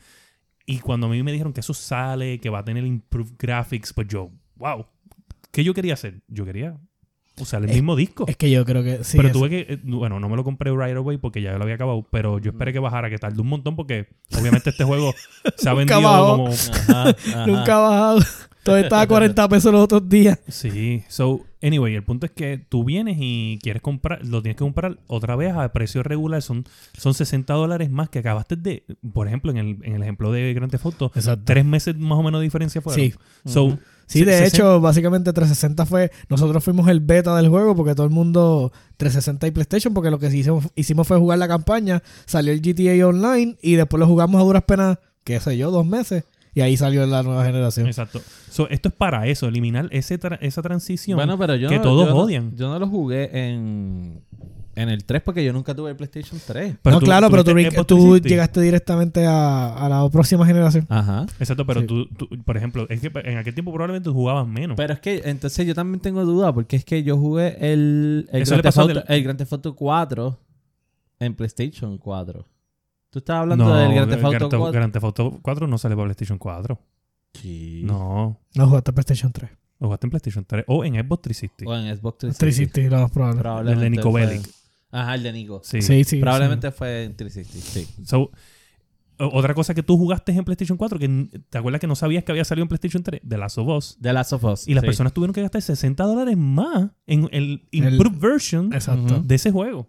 Y 0.66 0.78
cuando 0.78 1.06
a 1.08 1.10
mí 1.10 1.22
me 1.22 1.32
dijeron 1.32 1.52
que 1.52 1.60
eso 1.60 1.74
sale, 1.74 2.38
que 2.40 2.48
va 2.50 2.60
a 2.60 2.64
tener 2.64 2.84
improved 2.86 3.34
graphics, 3.38 3.92
pues 3.92 4.08
yo, 4.08 4.30
wow. 4.56 4.86
¿Qué 5.50 5.64
yo 5.64 5.74
quería 5.74 5.94
hacer? 5.94 6.22
Yo 6.28 6.44
quería 6.44 6.76
usar 7.40 7.62
el 7.64 7.70
Es- 7.70 7.74
mismo 7.76 7.96
disco. 7.96 8.24
Es 8.28 8.36
que 8.36 8.50
yo 8.50 8.64
creo 8.64 8.82
que 8.84 9.02
sí. 9.02 9.16
pero 9.16 9.28
es- 9.28 9.32
tuve 9.32 9.48
que, 9.50 9.60
eh, 9.68 9.80
bueno, 9.82 10.20
no 10.20 10.28
me 10.28 10.36
lo 10.36 10.44
compré 10.44 10.70
right 10.70 10.96
away 10.96 11.16
porque 11.18 11.42
ya 11.42 11.56
lo 11.56 11.62
había 11.64 11.74
acabado, 11.74 12.06
pero 12.10 12.38
yo 12.38 12.50
esperé 12.52 12.72
que 12.72 12.78
bajara, 12.78 13.10
que 13.10 13.18
tardó 13.18 13.42
un 13.42 13.48
montón 13.48 13.74
porque 13.76 14.08
obviamente 14.38 14.70
este 14.70 14.84
juego 14.84 15.12
se 15.56 15.68
ha 15.68 15.74
vendido 15.74 16.00
como... 16.00 16.48
Ajá, 16.48 17.08
ajá. 17.32 17.46
Nunca 17.46 17.76
ha 17.76 17.78
bajado. 17.80 18.20
Todavía 18.62 18.84
estaba 18.86 19.02
a 19.02 19.06
40 19.06 19.48
pesos 19.48 19.72
los 19.72 19.82
otros 19.82 20.08
días. 20.08 20.38
Sí, 20.48 21.02
so, 21.08 21.46
anyway, 21.62 21.94
el 21.94 22.02
punto 22.02 22.26
es 22.26 22.32
que 22.32 22.64
tú 22.68 22.84
vienes 22.84 23.16
y 23.18 23.58
quieres 23.62 23.82
comprar, 23.82 24.24
lo 24.24 24.42
tienes 24.42 24.56
que 24.56 24.64
comprar 24.64 24.98
otra 25.06 25.36
vez 25.36 25.54
a 25.54 25.72
precio 25.72 26.02
regular, 26.02 26.42
son, 26.42 26.64
son 26.96 27.14
60 27.14 27.52
dólares 27.54 27.90
más 27.90 28.08
que 28.10 28.18
acabaste 28.18 28.56
de, 28.56 28.84
por 29.12 29.26
ejemplo, 29.26 29.50
en 29.50 29.56
el, 29.56 29.78
en 29.82 29.94
el 29.94 30.02
ejemplo 30.02 30.30
de 30.32 30.52
Grand 30.52 30.70
Theft 30.70 30.86
Auto, 30.86 31.12
Exacto. 31.14 31.44
tres 31.46 31.64
meses 31.64 31.96
más 31.96 32.18
o 32.18 32.22
menos 32.22 32.40
de 32.40 32.44
diferencia 32.44 32.80
fueron. 32.80 33.00
Sí. 33.00 33.14
So. 33.46 33.78
Sí, 34.10 34.24
de 34.24 34.32
60 34.32 34.48
hecho, 34.48 34.80
básicamente 34.80 35.32
360 35.32 35.86
fue. 35.86 36.10
Nosotros 36.28 36.64
fuimos 36.64 36.88
el 36.88 36.98
beta 36.98 37.36
del 37.36 37.48
juego 37.48 37.76
porque 37.76 37.94
todo 37.94 38.06
el 38.06 38.12
mundo 38.12 38.72
360 38.96 39.46
y 39.46 39.50
PlayStation, 39.52 39.94
porque 39.94 40.10
lo 40.10 40.18
que 40.18 40.26
hicimos, 40.26 40.66
hicimos 40.74 41.06
fue 41.06 41.16
jugar 41.16 41.38
la 41.38 41.46
campaña, 41.46 42.02
salió 42.26 42.52
el 42.52 42.60
GTA 42.60 43.06
Online 43.06 43.56
y 43.62 43.76
después 43.76 44.00
lo 44.00 44.08
jugamos 44.08 44.40
a 44.40 44.44
duras 44.44 44.64
penas, 44.64 44.98
qué 45.22 45.38
sé 45.38 45.56
yo, 45.56 45.70
dos 45.70 45.86
meses. 45.86 46.24
Y 46.54 46.62
ahí 46.62 46.76
salió 46.76 47.06
la 47.06 47.22
nueva 47.22 47.44
generación. 47.44 47.86
Exacto. 47.86 48.20
So, 48.50 48.68
esto 48.68 48.88
es 48.88 48.94
para 48.94 49.26
eso, 49.28 49.46
eliminar 49.46 49.88
ese 49.92 50.18
tra- 50.18 50.38
esa 50.40 50.62
transición. 50.62 51.16
Bueno, 51.16 51.38
pero 51.38 51.54
yo 51.56 51.68
que 51.68 51.76
no- 51.76 51.82
todos 51.82 52.08
yo 52.08 52.14
no- 52.14 52.20
odian. 52.20 52.56
yo 52.56 52.68
no 52.68 52.78
lo 52.78 52.88
jugué 52.88 53.30
en, 53.50 54.20
en 54.74 54.88
el 54.88 55.04
3 55.04 55.22
porque 55.22 55.44
yo 55.44 55.52
nunca 55.52 55.74
tuve 55.76 55.90
el 55.90 55.96
PlayStation 55.96 56.40
3. 56.44 56.74
Pero 56.82 56.94
no, 56.96 57.00
tú- 57.00 57.06
claro, 57.06 57.30
pero 57.30 57.44
tú, 57.44 57.50
tú 57.50 57.54
360. 57.54 58.28
llegaste 58.28 58.60
directamente 58.62 59.24
a, 59.26 59.74
a 59.76 59.88
la 59.88 60.08
próxima 60.10 60.44
generación. 60.44 60.86
Ajá. 60.88 61.26
Exacto, 61.38 61.64
pero 61.66 61.82
Sí. 61.82 61.86
tú, 61.86 62.06
tú- 62.08 62.28
por 62.44 62.56
ejemplo, 62.56 62.84
es 62.88 63.00
que 63.00 63.12
en 63.24 63.38
aquel 63.38 63.54
tiempo 63.54 63.72
probablemente 63.72 64.06
tú 64.08 64.12
jugabas 64.14 64.48
menos. 64.48 64.76
Pero 64.76 64.92
es 64.94 64.98
que 65.00 65.22
entonces 65.26 65.64
yo 65.66 65.74
también 65.74 66.00
tengo 66.00 66.24
duda 66.24 66.52
porque 66.52 66.74
es 66.76 66.84
que 66.84 67.04
yo 67.04 67.16
jugué 67.16 67.58
el, 67.60 68.28
el, 68.32 68.44
Grand, 68.44 68.48
le 68.48 68.56
Theft 68.56 68.62
pasó 68.64 68.80
Auto, 68.82 68.94
del- 68.94 69.04
el 69.06 69.22
Grand 69.22 69.38
Theft 69.38 69.52
Auto 69.52 69.76
4 69.76 70.36
en 71.20 71.34
PlayStation 71.34 71.96
4. 71.96 72.44
Tú 73.10 73.18
estabas 73.18 73.42
hablando 73.42 73.64
no, 73.64 73.74
del 73.76 73.92
Grand 73.94 74.10
Theft 74.10 74.24
Auto 74.24 74.48
Theft- 74.48 74.58
4. 74.58 74.72
Grand 74.72 74.92
Theft 74.92 75.04
Auto 75.04 75.38
4 75.42 75.66
no 75.66 75.78
sale 75.78 75.96
para 75.96 76.06
PlayStation 76.06 76.38
4. 76.38 76.80
Sí. 77.34 77.82
No. 77.84 78.40
No 78.54 78.66
jugaste 78.68 78.92
PlayStation 78.92 79.32
3. 79.32 79.50
Lo 79.80 79.86
jugaste 79.88 80.06
en 80.06 80.10
PlayStation 80.10 80.44
3 80.44 80.64
o 80.68 80.84
en 80.84 80.94
Xbox 80.94 81.22
360. 81.22 81.70
O 81.70 81.74
en 81.76 81.96
Xbox 81.96 82.18
360. 82.18 82.38
360, 82.38 82.96
lo 82.96 83.02
más 83.02 83.10
probable. 83.10 83.40
Probablemente 83.40 83.86
El 83.86 83.90
de 83.92 83.96
Nico 83.96 84.12
Bellic. 84.12 84.50
Ajá, 84.92 85.14
el 85.14 85.22
de 85.22 85.32
Nico. 85.32 85.60
Sí. 85.64 85.82
Sí, 85.82 86.04
sí. 86.04 86.20
Probablemente 86.20 86.70
fue 86.70 87.04
en 87.04 87.16
360, 87.16 87.70
sí. 87.96 88.04
So, 88.04 88.30
Otra 89.18 89.54
cosa 89.54 89.74
que 89.74 89.82
tú 89.82 89.96
jugaste 89.96 90.32
en 90.32 90.44
PlayStation 90.44 90.78
4, 90.78 90.98
que 90.98 91.28
te 91.48 91.58
acuerdas 91.58 91.80
que 91.80 91.86
no 91.86 91.94
sabías 91.94 92.24
que 92.24 92.32
había 92.32 92.44
salido 92.44 92.62
en 92.62 92.68
PlayStation 92.68 93.02
3, 93.02 93.20
The 93.26 93.38
Last 93.38 93.58
of 93.58 93.68
Us. 93.68 93.96
De 94.00 94.12
Last 94.12 94.32
of 94.32 94.44
Us. 94.44 94.66
Y 94.66 94.74
las 94.74 94.82
sí. 94.82 94.86
personas 94.86 95.12
tuvieron 95.12 95.34
que 95.34 95.42
gastar 95.42 95.62
60 95.62 96.04
dólares 96.04 96.36
más 96.36 96.90
en 97.06 97.28
el 97.32 97.66
improved 97.70 98.18
version 98.18 98.72
Exacto. 98.72 99.20
De 99.24 99.34
ese 99.34 99.50
juego. 99.50 99.88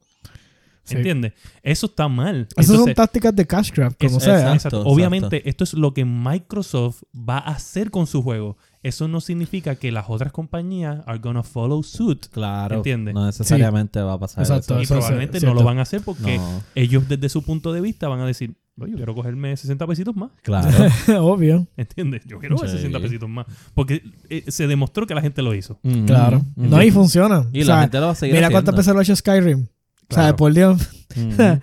Sí. 0.84 0.96
¿Entiendes? 0.98 1.34
Eso 1.62 1.86
está 1.86 2.08
mal. 2.08 2.48
Esas 2.58 2.76
son 2.76 2.94
tácticas 2.94 3.36
de 3.36 3.46
cash 3.46 3.72
grab, 3.72 3.96
como 3.98 4.18
es- 4.18 4.24
sea. 4.24 4.34
exacto. 4.54 4.56
exacto. 4.78 4.84
Obviamente, 4.86 5.48
esto 5.48 5.64
es 5.64 5.74
lo 5.74 5.94
que 5.94 6.06
Microsoft 6.06 7.04
va 7.14 7.38
a 7.38 7.52
hacer 7.52 7.92
con 7.92 8.08
su 8.08 8.24
juego. 8.24 8.58
Eso 8.84 9.08
no 9.08 9.22
significa 9.22 9.76
que 9.76 9.92
las 9.92 10.06
otras 10.10 10.32
compañías 10.32 11.04
are 11.06 11.20
gonna 11.20 11.44
follow 11.44 11.84
suit. 11.84 12.26
Claro. 12.32 12.78
¿Entiendes? 12.78 13.14
No 13.14 13.26
necesariamente 13.28 14.02
va 14.02 14.14
a 14.14 14.20
pasar 14.20 14.42
Exacto. 14.44 14.80
eso. 14.80 14.96
Y 14.96 14.98
probablemente 14.98 15.40
no 15.42 15.54
lo 15.54 15.64
van 15.64 15.78
a 15.78 15.84
hacer 15.84 16.02
porque 16.02 16.38
No, 16.38 16.64
ellos 16.74 17.08
desde 17.08 17.30
su 17.30 17.44
punto 17.44 17.74
de 17.74 17.82
vista 17.82 18.08
van 18.08 18.22
a 18.22 18.26
decir, 18.26 18.56
"No, 18.76 18.88
yo 18.88 18.96
quiero 18.96 19.14
cogerme 19.14 19.56
60 19.56 19.86
pesitos 19.86 20.16
más. 20.16 20.32
claro. 20.42 20.68
Obvio. 21.22 21.68
¿Entiendes? 21.78 22.24
Yo 22.26 22.40
quiero 22.40 22.58
Sí. 22.58 22.70
60 22.70 23.00
pesitos 23.00 23.30
más. 23.30 23.46
Porque 23.76 24.02
eh, 24.30 24.46
se 24.48 24.66
demostró 24.66 25.06
que 25.06 25.14
la 25.14 25.22
gente 25.22 25.44
lo 25.44 25.54
hizo. 25.54 25.80
Mm, 25.84 26.06
Claro. 26.06 26.40
mm. 26.56 26.70
No, 26.70 26.82
y 26.82 26.90
funciona. 26.90 27.46
Y 27.54 27.62
O 27.62 27.66
la 27.66 27.82
gente 27.82 28.00
lo 28.00 28.08
va 28.08 28.12
a 28.14 28.16
seguir 28.16 28.34
Mira 28.34 28.48
haciendo. 28.48 28.56
cuántas 28.66 28.76
veces 28.78 28.94
lo 28.94 29.00
ha 29.00 29.04
hecho 29.04 29.16
Skyrim. 29.16 29.68
O 30.12 30.14
sea, 30.16 30.36
por 30.36 30.54
Dios. 30.54 30.80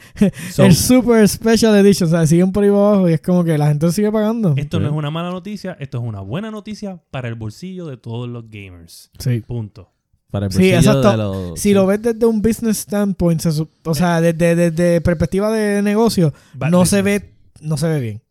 So, 0.53 0.65
el 0.65 0.75
Super 0.75 1.27
Special 1.27 1.75
Edition. 1.77 2.09
O 2.09 2.11
sea, 2.11 2.27
siguen 2.27 2.53
por 2.53 2.65
ahí 2.65 2.69
abajo 2.71 3.09
y 3.09 3.15
es 3.15 3.21
como 3.23 3.45
que 3.45 3.57
la 3.57 3.69
gente 3.69 3.91
sigue 3.93 4.13
pagando. 4.13 4.53
Esto 4.57 4.79
no 4.79 4.87
Sí. 4.89 4.93
es 4.93 4.99
una 4.99 5.11
mala 5.11 5.31
noticia, 5.31 5.77
esto 5.81 5.99
es 5.99 6.05
una 6.05 6.21
buena 6.21 6.51
noticia 6.51 7.01
para 7.11 7.29
el 7.29 7.35
bolsillo 7.35 7.87
de 7.87 7.97
todos 7.97 8.29
los 8.29 8.45
gamers. 8.51 9.11
Sí. 9.19 9.41
Punto. 9.41 9.91
para 10.31 10.45
el 10.47 10.53
Sí, 10.53 10.59
bolsillo 10.59 10.77
exacto. 10.79 11.11
de 11.11 11.17
los- 11.17 11.59
Si 11.61 11.73
lo 11.73 11.87
ves 11.87 12.03
desde 12.03 12.27
un 12.27 12.43
business 12.43 12.77
standpoint, 12.81 13.41
se 13.41 13.49
o 13.85 13.95
sea, 13.95 14.21
desde, 14.21 14.55
desde 14.55 15.01
perspectiva 15.01 15.51
de 15.51 15.81
negocio, 15.81 16.35
Bad 16.53 16.71
no 16.71 16.85
se 16.85 17.01
ve, 17.01 17.33
no 17.63 17.79
se 17.79 17.89
ve 17.89 17.99
bien. 18.01 18.23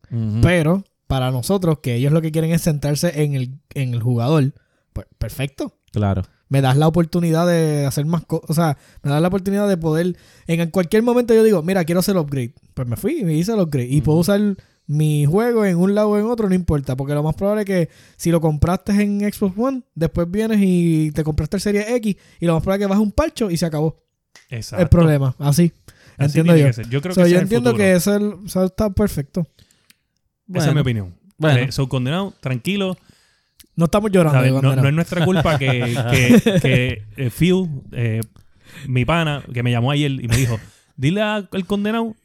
Pero 0.44 0.84
para 1.08 1.32
nosotros, 1.32 1.80
que 1.80 1.96
ellos 1.96 2.14
lo 2.14 2.22
que 2.22 2.32
quieren 2.32 2.52
es 2.52 2.62
centrarse 2.62 3.24
en 3.24 3.34
el, 3.34 3.60
en 3.74 3.96
el 3.96 4.04
jugador, 4.04 4.54
pues 4.94 5.08
perfecto. 5.18 5.74
Claro. 5.92 6.22
Me 6.50 6.62
das 6.62 6.78
la 6.78 6.88
oportunidad 6.88 7.46
de 7.48 7.86
hacer 7.86 8.06
más 8.06 8.24
cosas. 8.26 8.50
O 8.50 8.54
sea, 8.54 8.78
me 9.04 9.12
das 9.12 9.22
la 9.22 9.28
oportunidad 9.28 9.68
de 9.68 9.78
poder. 9.78 10.16
En 10.48 10.70
cualquier 10.72 11.04
momento 11.04 11.34
yo 11.34 11.44
digo, 11.44 11.62
mira, 11.64 11.84
quiero 11.84 12.00
hacer 12.00 12.16
el 12.16 12.22
upgrade. 12.22 12.54
Pues 12.74 12.88
me 12.88 12.96
fui 12.96 13.20
y 13.20 13.24
me 13.26 13.34
hice 13.34 13.54
el 13.54 13.60
upgrade. 13.60 13.88
Y 13.90 14.02
puedo 14.02 14.20
usar 14.20 14.40
mi 14.86 15.26
juego 15.26 15.66
en 15.66 15.76
un 15.78 15.94
lado 15.94 16.12
o 16.12 16.18
en 16.18 16.26
otro, 16.26 16.48
no 16.48 16.56
importa. 16.56 16.96
Porque 16.96 17.14
lo 17.14 17.22
más 17.24 17.36
probable 17.36 17.64
es 17.64 17.66
que 17.66 17.90
si 18.16 18.32
lo 18.32 18.40
compraste 18.40 18.94
en 18.94 19.20
Xbox 19.32 19.58
One, 19.58 19.82
después 19.96 20.32
vienes 20.32 20.60
y 20.62 21.12
te 21.12 21.24
compraste 21.26 21.58
el 21.58 21.62
Serie 21.62 21.96
X. 21.98 22.16
Y 22.40 22.46
lo 22.46 22.54
más 22.54 22.64
probable 22.64 22.84
es 22.84 22.88
que 22.88 22.90
bajes 22.92 23.04
un 23.04 23.12
parcho 23.12 23.52
y 23.52 23.58
se 23.58 23.66
acabó 23.66 24.02
Exacto. 24.50 24.84
el 24.84 24.90
problema. 24.90 25.36
Así. 25.40 25.74
Así 26.18 26.40
entiendo 26.40 26.56
yo. 26.56 26.70
Yo 26.90 27.02
creo 27.02 27.14
So, 27.14 27.24
que 27.24 27.30
yo 27.30 27.36
es 27.36 27.42
el 27.42 27.42
entiendo 27.44 27.72
futuro. 27.72 27.84
que 27.86 27.94
eso, 27.94 28.16
es 28.16 28.22
el- 28.22 28.34
eso 28.46 28.64
está 28.64 28.90
perfecto. 28.90 29.46
Esa 30.54 30.70
es 30.70 30.74
mi 30.74 30.80
opinión. 30.82 31.14
Bueno. 31.38 31.60
Eh, 31.60 31.72
so, 31.72 31.88
condenado, 31.90 32.34
tranquilo. 32.40 32.98
No 33.78 33.86
estamos 33.86 34.12
llorando. 34.12 34.40
¿sabes? 34.40 34.54
de 34.54 34.62
No, 34.62 34.88
es 34.88 34.94
nuestra 34.94 35.24
culpa 35.24 35.58
que, 35.58 35.96
que, 36.12 36.60
que, 36.62 37.04
eh, 37.16 37.30
Phil, 37.30 37.70
eh, 37.94 38.22
mi 38.88 39.06
pana, 39.06 39.44
que 39.54 39.64
me 39.64 39.72
llamó 39.72 39.92
ayer 39.92 40.12
y 40.12 40.28
me 40.28 40.36
dijo, 40.36 40.60
dile 40.98 41.22
al 41.22 41.48
condenado 41.66 42.16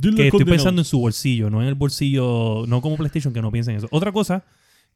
que 0.00 0.28
estoy 0.28 0.44
pensando 0.44 0.80
en 0.80 0.84
su 0.84 0.98
bolsillo, 0.98 1.50
no 1.50 1.62
en 1.62 1.68
el 1.68 1.74
bolsillo, 1.74 2.64
no 2.66 2.80
como 2.80 2.96
PlayStation, 2.96 3.32
que 3.32 3.42
no 3.42 3.52
piensen 3.52 3.74
en 3.74 3.78
eso. 3.78 3.88
Otra 3.90 4.10
cosa, 4.10 4.44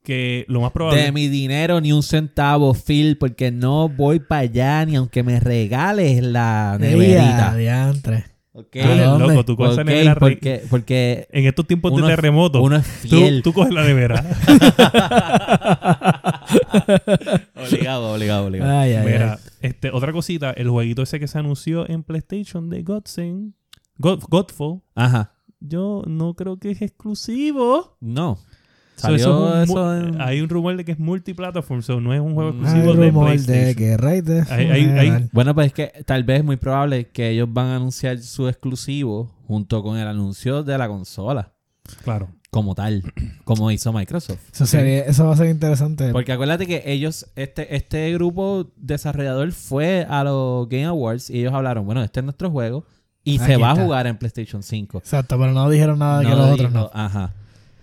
que 0.02 0.44
lo 0.48 0.60
más 0.60 0.72
probable... 0.72 1.02
De 1.02 1.12
mi 1.12 1.28
dinero 1.28 1.80
ni 1.80 1.92
un 1.92 2.02
centavo, 2.02 2.74
Phil, 2.74 3.18
porque 3.18 3.50
no 3.50 3.88
voy 3.88 4.20
para 4.20 4.42
allá 4.42 4.86
ni 4.86 4.96
aunque 4.96 5.22
me 5.22 5.38
regales 5.38 6.22
la 6.22 6.78
neverita. 6.80 7.54
diantre. 7.54 8.35
¿Ok? 8.58 8.68
Tú 8.72 8.78
eres 8.78 9.00
¿A 9.00 9.04
dónde? 9.10 9.28
loco, 9.28 9.44
tú 9.44 9.56
coges 9.56 9.72
esa 9.74 9.82
Ok, 9.82 9.86
nevera 9.88 10.14
porque, 10.16 10.62
porque 10.70 11.28
En 11.30 11.44
estos 11.46 11.66
tiempos 11.66 11.92
uno 11.92 12.06
de 12.06 12.12
terremoto, 12.16 12.62
uno 12.62 12.76
es 12.76 12.86
tú, 13.02 13.08
fiel. 13.16 13.42
tú 13.42 13.52
coges 13.52 13.72
la 13.72 13.84
nevera. 13.84 14.24
obligado, 17.54 18.12
obligado, 18.14 18.46
obligado. 18.46 18.78
Ay, 18.78 18.92
ay, 18.94 19.06
Mira, 19.06 19.34
ay. 19.34 19.50
este, 19.60 19.90
otra 19.90 20.12
cosita, 20.12 20.50
el 20.52 20.68
jueguito 20.70 21.02
ese 21.02 21.18
que 21.20 21.28
se 21.28 21.38
anunció 21.38 21.88
en 21.88 22.02
PlayStation 22.02 22.68
de 22.70 22.82
Godsend, 22.82 23.52
God, 23.98 24.22
Godfall, 24.28 24.80
Ajá. 24.94 25.32
yo 25.60 26.02
no 26.06 26.34
creo 26.34 26.58
que 26.58 26.70
es 26.70 26.82
exclusivo. 26.82 27.96
No. 28.00 28.38
So, 28.96 29.02
Salió 29.02 29.16
eso 29.16 29.48
es 29.62 29.68
un 29.70 29.76
eso, 29.78 29.84
mu- 29.84 29.92
en- 30.14 30.20
Hay 30.22 30.40
un 30.40 30.48
rumor 30.48 30.74
de 30.76 30.84
que 30.84 30.92
es 30.92 30.98
multiplataform, 30.98 31.82
so 31.82 32.00
no 32.00 32.14
es 32.14 32.20
un 32.20 32.34
juego 32.34 32.52
Mm. 32.54 32.56
Hay 32.56 32.62
exclusivo 32.64 32.94
de 32.94 33.06
rumor 33.08 33.28
de 33.30 33.34
PlayStation. 33.44 33.74
que 33.74 33.84
de 34.22 34.40
Hay- 34.48 34.70
hay- 34.70 34.70
hay- 34.70 34.86
funeral. 34.86 35.28
Bueno, 35.32 35.54
pues 35.54 35.66
es 35.68 35.72
que 35.74 35.92
tal 36.06 36.24
vez 36.24 36.38
es 36.38 36.44
muy 36.44 36.56
probable 36.56 37.08
que 37.08 37.28
ellos 37.30 37.46
van 37.52 37.66
a 37.66 37.76
anunciar 37.76 38.18
su 38.20 38.48
exclusivo 38.48 39.30
junto 39.46 39.82
con 39.82 39.98
el 39.98 40.08
anuncio 40.08 40.62
de 40.62 40.78
la 40.78 40.88
consola. 40.88 41.52
Claro. 42.04 42.28
Como 42.50 42.74
tal. 42.74 43.02
Como 43.44 43.70
hizo 43.70 43.92
Microsoft. 43.92 44.38
Eso, 44.52 44.64
sería- 44.64 45.04
eso 45.04 45.26
va 45.26 45.34
a 45.34 45.36
ser 45.36 45.50
interesante. 45.50 46.10
Porque 46.12 46.32
acuérdate 46.32 46.66
que 46.66 46.82
ellos, 46.86 47.26
este, 47.36 47.76
este 47.76 48.10
grupo 48.14 48.70
desarrollador 48.76 49.52
fue 49.52 50.06
a 50.08 50.24
los 50.24 50.68
Game 50.70 50.86
Awards 50.86 51.28
y 51.28 51.40
ellos 51.40 51.52
hablaron, 51.52 51.84
bueno, 51.84 52.02
este 52.02 52.20
es 52.20 52.24
nuestro 52.24 52.50
juego 52.50 52.86
y 53.24 53.38
se 53.40 53.56
va 53.58 53.72
está. 53.72 53.82
a 53.82 53.84
jugar 53.84 54.06
en 54.06 54.16
PlayStation 54.16 54.62
5. 54.62 54.98
Exacto, 54.98 55.38
pero 55.38 55.52
no 55.52 55.68
dijeron 55.68 55.98
nada 55.98 56.20
de 56.20 56.24
No 56.24 56.30
que 56.30 56.36
los 56.36 56.46
lo 56.48 56.54
otros 56.54 56.72
no. 56.72 56.90
Ajá. 56.94 57.34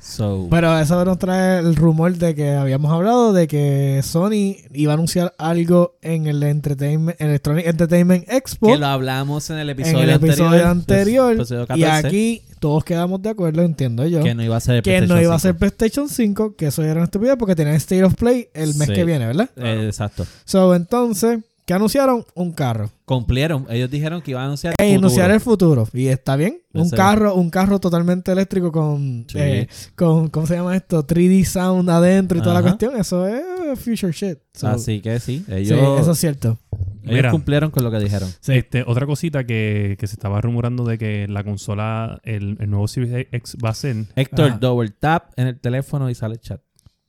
So, 0.06 0.48
Pero 0.52 0.78
eso 0.78 1.06
nos 1.06 1.18
trae 1.18 1.60
el 1.60 1.78
rumor 1.78 2.14
de 2.18 2.36
que 2.36 2.52
habíamos 2.52 2.92
hablado 2.92 3.32
de 3.32 3.48
que 3.48 4.02
Sony 4.04 4.58
iba 4.74 4.92
a 4.92 4.96
anunciar 4.96 5.34
algo 5.38 5.96
en 6.02 6.28
el 6.28 6.44
Entertainment, 6.44 7.20
Electronic 7.22 7.66
Entertainment 7.66 8.30
Expo. 8.30 8.68
que 8.68 8.78
lo 8.78 8.86
hablamos 8.88 9.50
en 9.50 9.60
el 9.60 9.70
en 9.70 9.80
episodio 9.80 10.00
el 10.04 10.10
episodio 10.10 10.68
anterior. 10.68 11.34
episodio 11.36 11.64
y 11.64 11.68
14, 11.68 12.08
aquí 12.08 12.42
todos 12.60 12.84
quedamos 12.84 13.22
de 13.22 13.30
acuerdo, 13.30 13.62
entiendo 13.62 14.06
yo. 14.06 14.22
que 14.22 14.36
no 14.36 14.44
iba 14.44 14.58
a 14.58 14.60
ser 14.60 14.84
que 14.84 14.92
no 15.02 15.08
PlayStation 15.08 15.24
iba 15.24 15.36
a 15.36 15.40
ser 15.40 15.52
5. 15.54 15.60
PlayStation 15.60 16.10
5, 16.10 16.56
que 16.58 16.66
eso 16.68 16.84
era 16.84 16.96
una 16.96 17.06
estupidez 17.06 17.36
porque 17.40 17.56
tenía 17.56 17.74
State 17.76 18.04
of 18.04 18.16
Play 18.16 18.50
el 18.54 18.76
mes 18.76 18.90
Sí. 18.90 18.94
que 18.94 19.06
viene, 19.06 19.26
¿verdad? 19.26 19.50
Eh, 19.56 19.86
exacto. 19.88 20.26
So, 20.44 20.76
entonces, 20.76 21.40
¿qué 21.66 21.74
anunciaron? 21.74 22.26
Un 22.36 22.52
carro. 22.52 22.90
Cumplieron. 23.06 23.66
Ellos 23.70 23.90
dijeron 23.92 24.22
que 24.22 24.32
iban 24.32 24.44
a 24.44 24.46
anunciar 24.46 24.74
E 24.78 24.84
futuro. 24.84 24.98
anunciar 25.00 25.32
el 25.32 25.40
futuro. 25.40 25.88
Y 25.94 26.08
está 26.08 26.36
bien. 26.36 26.62
Un 26.74 26.84
Ese- 26.88 26.96
carro, 26.96 27.36
un 27.36 27.50
carro 27.50 27.80
totalmente 27.80 28.32
eléctrico 28.32 28.72
con, 28.72 29.26
Sí. 29.28 29.38
eh, 29.40 29.68
con, 29.96 30.30
¿cómo 30.30 30.48
se 30.48 30.56
llama 30.56 30.76
esto? 30.76 31.06
3D 31.06 31.44
sound 31.46 31.90
adentro 31.90 32.38
y 32.38 32.42
toda 32.42 32.56
la 32.56 32.62
cuestión. 32.62 32.96
Eso 32.98 33.28
es 33.28 33.44
future 33.80 34.12
shit. 34.12 34.40
So, 34.54 34.68
Así 34.68 35.02
que 35.02 35.20
sí. 35.20 35.44
sí, 35.48 35.74
eso 35.74 36.12
es 36.12 36.18
cierto. 36.18 36.58
ellos 37.04 37.16
Mira. 37.16 37.32
cumplieron 37.32 37.70
con 37.72 37.84
lo 37.84 37.92
que 37.92 38.00
dijeron. 38.00 38.30
Sí. 38.40 38.54
Este, 38.54 38.84
otra 38.88 39.06
cosita 39.06 39.46
que, 39.46 39.98
que 40.00 40.08
se 40.08 40.14
estaba 40.14 40.40
rumorando 40.42 40.86
de 40.86 40.98
que 40.98 41.28
la 41.28 41.44
consola, 41.44 42.22
el, 42.24 42.56
el 42.62 42.70
nuevo 42.70 42.88
Series 42.88 43.28
X 43.32 43.58
va 43.64 43.70
a 43.70 43.74
ser. 43.74 44.06
Héctor, 44.16 44.50
Ajá. 44.52 44.58
double 44.58 44.90
tap 45.00 45.32
en 45.38 45.48
el 45.48 45.60
teléfono 45.60 46.10
y 46.10 46.16
sale 46.16 46.36
el 46.36 46.40
chat. 46.40 46.62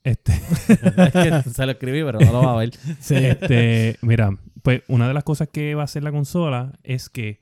Este, 0.04 0.32
es 0.68 1.12
que 1.12 1.50
se 1.50 1.66
lo 1.66 1.73
escribí, 1.73 2.04
pero 2.04 2.20
no 2.20 2.32
lo 2.32 2.42
va 2.42 2.52
a 2.52 2.56
ver. 2.56 2.70
Sí. 3.00 3.16
este, 3.16 3.96
mira, 4.02 4.37
pues 4.62 4.82
una 4.87 5.08
de 5.08 5.14
las 5.14 5.25
cosas 5.25 5.49
que 5.50 5.75
va 5.75 5.82
a 5.82 5.84
hacer 5.84 6.02
la 6.02 6.12
consola 6.12 6.78
es 6.82 7.08
que 7.08 7.40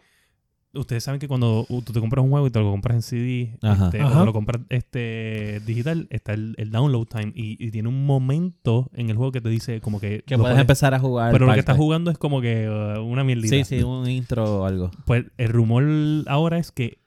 ustedes 0.75 1.05
saben 1.05 1.21
que 1.21 1.29
cuando 1.29 1.67
tú 1.69 1.93
te 1.93 2.01
compras 2.01 2.25
un 2.25 2.31
juego 2.31 2.47
y 2.47 2.51
te 2.51 2.59
lo 2.61 2.71
compras 2.71 2.95
en 2.95 3.03
CD 3.03 3.59
Ajá. 3.63 3.87
este, 3.87 4.03
o 4.03 4.11
te 4.11 4.25
lo 4.25 4.33
compras 4.33 4.63
este, 4.71 5.61
digital, 5.67 6.07
está 6.11 6.33
el, 6.33 6.55
el 6.57 6.71
download 6.71 7.07
time 7.07 7.33
y, 7.35 7.63
y 7.65 7.71
tiene 7.73 7.89
un 7.89 8.07
momento 8.07 8.89
en 8.95 9.11
el 9.11 9.17
juego 9.17 9.33
que 9.33 9.41
te 9.41 9.49
dice 9.49 9.81
como 9.81 10.01
que... 10.01 10.23
Que 10.25 10.39
puedes 10.39 10.59
empezar 10.59 10.95
a 10.95 11.01
jugar. 11.01 11.33
pero 11.33 11.47
lo 11.47 11.53
que 11.53 11.61
estás 11.61 11.77
jugando 11.77 12.11
es 12.11 12.17
como 12.17 12.41
que 12.41 12.69
uh, 12.71 13.03
una 13.03 13.25
mierdita. 13.25 13.57
Sí, 13.57 13.65
sí, 13.65 13.83
un 13.83 14.09
intro 14.09 14.61
o 14.61 14.65
algo. 14.65 14.91
Pues 15.05 15.27
el 15.37 15.49
rumor 15.49 15.85
ahora 16.27 16.59
es 16.59 16.71
que 16.71 17.02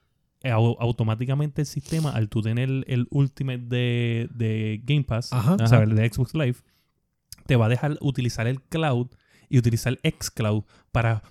automáticamente 0.52 1.62
el 1.62 1.68
sistema, 1.68 2.12
al 2.12 2.30
tú 2.30 2.42
tener 2.42 2.70
el 2.88 3.08
Ultimate 3.12 3.60
de, 3.60 4.30
de 4.34 4.82
Game 4.86 5.04
Pass, 5.04 5.32
Ajá. 5.34 5.56
o 5.62 5.68
sea, 5.68 5.80
el 5.84 5.96
de 5.96 6.08
Xbox 6.12 6.34
Live, 6.34 6.58
te 7.46 7.56
va 7.56 7.66
a 7.68 7.70
dejar 7.70 7.98
utilizar 8.02 8.48
el 8.48 8.62
cloud 8.62 9.08
y 9.50 9.58
utilizar 9.60 10.00
xCloud 10.04 10.64
para 10.92 11.22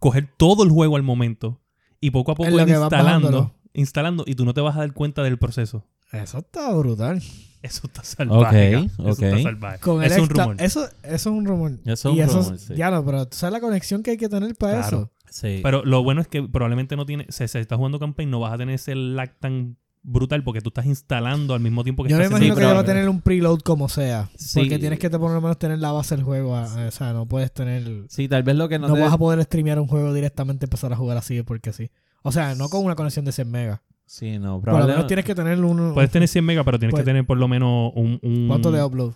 coger 0.00 0.28
todo 0.36 0.64
el 0.64 0.70
juego 0.70 0.96
al 0.96 1.02
momento 1.02 1.60
y 2.00 2.10
poco 2.10 2.32
a 2.32 2.34
poco 2.34 2.50
ir 2.50 2.68
instalando, 2.68 3.54
instalando 3.72 4.24
y 4.26 4.34
tú 4.34 4.44
no 4.44 4.52
te 4.54 4.60
vas 4.60 4.76
a 4.76 4.80
dar 4.80 4.92
cuenta 4.92 5.22
del 5.22 5.38
proceso. 5.38 5.84
Eso 6.12 6.38
está 6.38 6.72
brutal. 6.74 7.22
Eso 7.62 7.86
está 7.86 8.04
salvaje. 8.04 8.74
Eso 8.74 9.08
está 9.10 9.38
salvaje. 9.42 9.78
Con 9.80 10.02
el 10.02 10.12
es 10.12 10.18
un 10.18 10.28
rumor. 10.28 10.56
Eso, 10.60 10.84
eso 11.02 11.14
es 11.14 11.26
un 11.26 11.46
rumor. 11.46 11.72
Eso 11.86 11.92
es 11.92 12.04
un 12.04 12.16
y 12.16 12.20
eso 12.20 12.58
sí. 12.58 12.74
Ya 12.76 12.90
no, 12.90 13.04
pero 13.04 13.26
tú 13.26 13.36
sabes 13.38 13.52
la 13.54 13.60
conexión 13.60 14.02
que 14.02 14.10
hay 14.12 14.16
que 14.18 14.28
tener 14.28 14.54
para 14.54 14.80
Claro. 14.82 14.96
eso. 14.98 15.10
Sí. 15.34 15.58
Pero 15.64 15.84
lo 15.84 16.04
bueno 16.04 16.20
es 16.20 16.28
que 16.28 16.44
probablemente 16.44 16.94
no 16.94 17.04
tiene, 17.06 17.26
se, 17.28 17.48
se 17.48 17.58
está 17.58 17.76
jugando 17.76 17.98
campaign, 17.98 18.30
no 18.30 18.38
vas 18.38 18.52
a 18.52 18.56
tener 18.56 18.76
ese 18.76 18.94
lag 18.94 19.34
tan 19.40 19.76
brutal 20.04 20.44
porque 20.44 20.60
tú 20.60 20.68
estás 20.68 20.86
instalando 20.86 21.54
al 21.54 21.60
mismo 21.60 21.82
tiempo 21.82 22.04
que 22.04 22.10
Yo 22.10 22.16
me 22.18 22.22
estás 22.22 22.38
imagino 22.38 22.54
sí, 22.54 22.60
que 22.60 22.66
va 22.72 22.78
a 22.78 22.84
tener 22.84 23.08
un 23.08 23.20
preload 23.20 23.58
como 23.60 23.88
sea. 23.88 24.30
Sí. 24.36 24.60
Porque 24.60 24.78
tienes 24.78 25.00
que 25.00 25.10
te- 25.10 25.18
por 25.18 25.32
lo 25.32 25.40
menos 25.40 25.58
tener 25.58 25.80
la 25.80 25.90
base 25.90 26.14
del 26.14 26.24
juego. 26.24 26.54
a- 26.54 26.66
a- 26.84 26.86
o 26.86 26.90
sea, 26.92 27.12
no 27.12 27.26
puedes 27.26 27.52
tener... 27.52 28.04
sí, 28.08 28.28
tal 28.28 28.44
vez 28.44 28.54
lo 28.54 28.68
que 28.68 28.78
no, 28.78 28.86
No, 28.86 28.94
te- 28.94 29.00
vas 29.00 29.12
a 29.12 29.18
poder 29.18 29.42
streamear 29.42 29.80
un 29.80 29.88
juego 29.88 30.14
directamente 30.14 30.64
y 30.64 30.66
empezar 30.66 30.92
a 30.92 30.96
jugar 30.96 31.16
así 31.16 31.42
porque 31.42 31.72
sí. 31.72 31.90
O 32.22 32.30
sea, 32.30 32.54
no 32.54 32.68
con 32.68 32.84
una 32.84 32.94
conexión 32.94 33.24
de 33.24 33.32
100 33.32 33.50
megas. 33.50 33.80
Sí, 34.06 34.38
no, 34.38 34.38
Por 34.38 34.44
lo 34.44 34.50
menos 34.50 34.62
probablemente... 34.62 35.08
tienes 35.08 35.24
que 35.24 35.34
tener 35.34 35.58
uno... 35.64 35.94
Puedes 35.94 36.10
tener 36.12 36.28
100 36.28 36.44
megas, 36.44 36.64
pero 36.64 36.78
tienes 36.78 36.92
Pues- 36.92 37.00
que 37.02 37.06
tener 37.06 37.26
por 37.26 37.38
lo 37.38 37.48
menos 37.48 37.90
un, 37.96 38.20
un, 38.22 38.46
¿Cuánto 38.46 38.70
de 38.70 38.84
upload? 38.84 39.14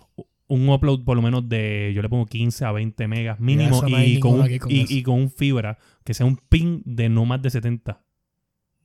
Un 0.49 0.69
upload 0.69 1.05
por 1.05 1.17
lo 1.17 1.23
menos 1.23 1.49
de, 1.49 1.93
yo 1.95 2.02
le 2.02 2.09
pongo 2.09 2.26
15 2.26 2.64
a 2.64 2.73
20 2.73 3.07
megas 3.09 3.38
mínimo 3.38 3.83
y, 3.87 4.19
con 4.19 4.35
un, 4.40 4.59
con 4.59 4.71
y, 4.71 5.02
con 5.02 5.14
un 5.14 5.31
fibra 5.31 5.78
que 6.05 6.14
sea 6.14 6.26
un 6.26 6.37
ping 6.37 6.83
de 6.85 7.09
no 7.09 7.25
más 7.25 7.40
de 7.43 7.50
70. 7.50 8.00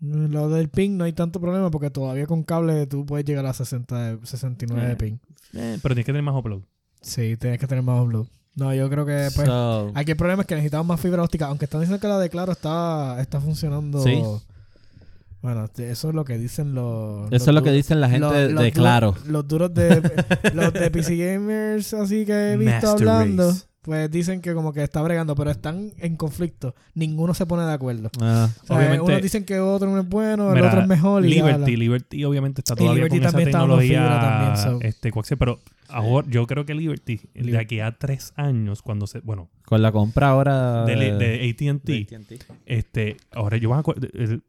Lo 0.01 0.49
del 0.49 0.69
ping 0.69 0.97
no 0.97 1.05
hay 1.05 1.13
tanto 1.13 1.39
problema 1.39 1.71
porque 1.71 1.89
todavía 1.89 2.27
con 2.27 2.43
cable 2.43 2.85
tú 2.87 3.05
puedes 3.05 3.25
llegar 3.25 3.45
a 3.45 3.53
60, 3.53 4.19
69 4.23 4.85
de 4.85 4.91
Eh. 4.91 4.95
ping. 4.97 5.17
Eh, 5.53 5.79
pero 5.81 5.95
tienes 5.95 6.05
que 6.05 6.11
tener 6.11 6.23
más 6.23 6.35
upload. 6.35 6.61
Sí, 6.99 7.37
tienes 7.37 7.59
que 7.59 7.67
tener 7.67 7.83
más 7.83 8.03
upload. 8.03 8.27
No, 8.55 8.73
yo 8.73 8.89
creo 8.89 9.05
que 9.05 9.29
pues, 9.33 9.47
So, 9.47 9.91
aquí 9.95 10.11
el 10.11 10.17
problema 10.17 10.41
es 10.41 10.47
que 10.47 10.55
necesitamos 10.55 10.85
más 10.85 10.99
fibra 10.99 11.23
óptica, 11.23 11.47
aunque 11.47 11.65
están 11.65 11.81
diciendo 11.81 11.99
que 11.99 12.07
la 12.07 12.19
de 12.19 12.29
Claro 12.29 12.51
está, 12.51 13.19
está 13.21 13.39
funcionando. 13.39 13.99
Sí. 14.03 14.21
Bueno, 15.43 15.65
eso 15.77 16.09
es 16.09 16.15
lo 16.15 16.23
que 16.23 16.37
dicen 16.37 16.73
los... 16.73 17.29
los 17.29 17.33
eso 17.33 17.51
es 17.51 17.53
lo 17.55 17.61
que 17.63 17.71
dicen 17.71 17.99
la 18.01 18.09
gente 18.09 18.25
los- 18.25 18.33
de, 18.33 18.49
los 18.49 18.63
de 18.63 18.71
du- 18.71 18.75
Claro. 18.79 19.15
Los 19.27 19.45
duros 19.47 19.73
de 19.73 20.01
los 20.53 20.71
de 20.73 20.89
PC 20.89 21.17
Gamers 21.17 21.93
así 21.93 22.25
que 22.25 22.53
he 22.53 22.57
visto 22.57 22.71
Master 22.87 23.09
hablando, 23.09 23.49
Race. 23.49 23.65
Pues 23.83 24.09
dicen 24.09 24.41
que 24.41 24.53
como 24.53 24.71
que 24.73 24.81
está 24.81 25.01
bregando, 25.01 25.35
pero 25.35 25.51
están 25.51 25.91
en 25.97 26.15
conflicto. 26.15 26.73
Ninguno 26.95 27.33
se 27.33 27.45
pone 27.45 27.63
de 27.65 27.73
acuerdo. 27.73 28.09
Ah, 28.21 28.49
O 28.63 28.65
sea, 28.67 28.77
Obviamente- 28.77 29.01
unos 29.03 29.21
dicen 29.21 29.43
que 29.43 29.59
otro 29.59 29.91
no 29.91 29.99
es 29.99 30.07
bueno, 30.07 30.49
el 30.49 30.55
Mira, 30.55 30.67
otro 30.69 30.81
es 30.81 30.87
mejor. 30.87 31.25
Y 31.25 31.29
Liberty, 31.29 31.53
hablan. 31.53 31.79
Liberty 31.79 32.25
obviamente 32.25 32.61
está 32.61 32.75
todavía 32.75 33.03
Liberty 33.03 33.17
con 33.17 33.19
esa 33.19 33.31
también 33.31 33.47
está 33.49 33.59
dando 33.59 33.77
tecnología 33.77 34.01
fibra 34.01 34.21
también, 34.21 34.57
so. 34.57 34.87
este, 34.87 35.35
pero 35.37 35.59
ahora 35.89 36.27
yo 36.29 36.47
creo 36.47 36.65
que 36.65 36.73
Liberty, 36.73 37.19
de 37.33 37.57
aquí 37.57 37.79
a 37.81 37.91
tres 37.91 38.33
años, 38.35 38.81
cuando 38.81 39.05
se, 39.05 39.19
bueno, 39.19 39.49
con 39.65 39.81
la 39.81 39.91
compra 39.91 40.29
ahora 40.29 40.85
de, 40.85 40.95
de, 40.95 41.49
AT&T, 41.49 42.07
AT&T. 42.09 42.39
este, 42.65 43.17
ahora 43.31 43.57
yo 43.57 43.69
van 43.69 43.79
a, 43.79 43.83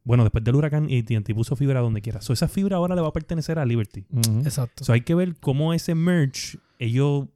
bueno, 0.04 0.22
después 0.24 0.44
del 0.44 0.54
huracán 0.54 0.84
AT&T 0.84 1.34
puso 1.34 1.56
fibra 1.56 1.80
donde 1.80 2.02
quiera. 2.02 2.20
So, 2.20 2.32
esa 2.32 2.48
fibra 2.48 2.76
ahora 2.76 2.94
le 2.94 3.00
va 3.00 3.08
a 3.08 3.12
pertenecer 3.12 3.58
a 3.58 3.64
Liberty. 3.64 4.04
Ujú. 4.10 4.40
Exacto. 4.40 4.84
So, 4.84 4.92
hay 4.92 5.00
que 5.00 5.14
ver 5.14 5.34
cómo 5.40 5.74
ese 5.74 5.94
merge, 5.94 6.58
ellos 6.78 7.26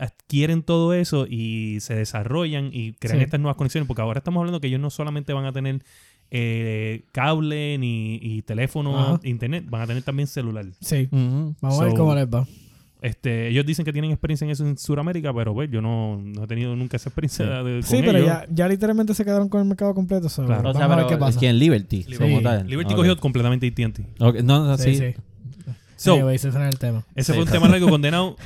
adquieren 0.00 0.62
todo 0.62 0.92
eso 0.94 1.26
y 1.28 1.78
se 1.80 1.94
desarrollan 1.94 2.70
y 2.72 2.92
crean 2.94 3.18
Sí. 3.18 3.24
estas 3.24 3.38
nuevas 3.40 3.56
conexiones, 3.56 3.86
porque 3.86 4.02
ahora 4.02 4.18
estamos 4.18 4.40
hablando 4.40 4.60
que 4.60 4.66
ellos 4.68 4.80
no 4.80 4.90
solamente 4.90 5.32
van 5.32 5.44
a 5.44 5.52
tener 5.52 5.82
eh, 6.32 7.02
cable 7.12 7.76
ni 7.78 8.16
y 8.22 8.42
teléfono, 8.42 8.98
Ajá. 8.98 9.20
internet, 9.24 9.64
van 9.68 9.82
a 9.82 9.86
tener 9.86 10.02
también 10.02 10.26
celular. 10.28 10.64
Sí. 10.80 11.08
Vamos 11.10 11.80
a 11.80 11.84
ver 11.84 11.94
cómo 11.94 12.14
les 12.14 12.26
va. 12.26 12.46
Este, 13.02 13.48
ellos 13.48 13.64
dicen 13.64 13.84
que 13.86 13.92
tienen 13.94 14.10
experiencia 14.10 14.44
en 14.44 14.50
eso 14.50 14.66
en 14.66 14.76
Sudamérica, 14.76 15.32
pero 15.32 15.54
pues 15.54 15.70
yo 15.70 15.80
no, 15.80 16.20
no 16.22 16.44
he 16.44 16.46
tenido 16.46 16.76
nunca 16.76 16.98
esa 16.98 17.08
experiencia 17.08 17.46
Sí. 17.46 17.50
de, 17.64 17.72
con 17.80 17.82
Sí, 17.82 17.96
pero 18.04 18.18
ellos. 18.18 18.26
ya, 18.26 18.46
ya 18.50 18.68
literalmente 18.68 19.14
se 19.14 19.24
quedaron 19.24 19.48
con 19.48 19.60
el 19.62 19.66
mercado 19.66 19.94
completo. 19.94 20.28
so, 20.28 20.44
Claro. 20.44 20.60
O 20.60 20.64
Vamos 20.64 20.76
sea, 20.76 20.84
a 20.84 20.88
ver 20.88 20.96
pero 20.98 21.08
qué 21.08 21.16
pasa. 21.16 21.38
¿quién? 21.38 21.58
Liberty. 21.58 22.04
Liberty, 22.04 22.18
como 22.18 22.42
tal. 22.42 22.66
Liberty 22.68 22.92
Ok. 22.92 22.96
cogió 22.98 23.16
completamente 23.16 23.66
AT&T. 23.66 24.06
No, 24.18 24.32
no, 24.42 24.76
sí. 24.76 24.94
Sí, 24.96 24.98
sí. 24.98 25.20
So, 26.02 26.14
Anyway, 26.14 26.36
ese 26.36 26.48
era 26.48 26.66
el 26.66 26.78
tema. 26.78 27.04
ese 27.14 27.32
Sí. 27.32 27.36
fue 27.36 27.44
un 27.44 27.50
tema 27.50 27.68
largo 27.68 27.90
condenado. 27.90 28.36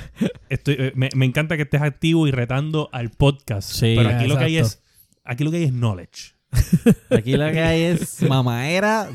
Estoy, 0.48 0.74
eh, 0.76 0.92
me, 0.96 1.08
me 1.14 1.24
encanta 1.24 1.54
que 1.56 1.62
estés 1.62 1.82
activo 1.82 2.26
y 2.26 2.32
retando 2.32 2.88
al 2.92 3.10
podcast. 3.10 3.70
Sí. 3.70 3.94
pero 3.96 4.08
aquí 4.10 4.26
lo 4.26 4.36
que 4.36 4.44
hay 4.44 4.56
es 4.56 4.80
aquí 5.24 5.44
lo 5.44 5.50
que 5.52 5.58
hay 5.58 5.64
es 5.64 5.72
knowledge. 5.72 6.34
Aquí 7.10 7.36
lo 7.36 7.50
que 7.50 7.60
hay 7.60 7.82
es 7.82 8.22
mamaera 8.22 9.08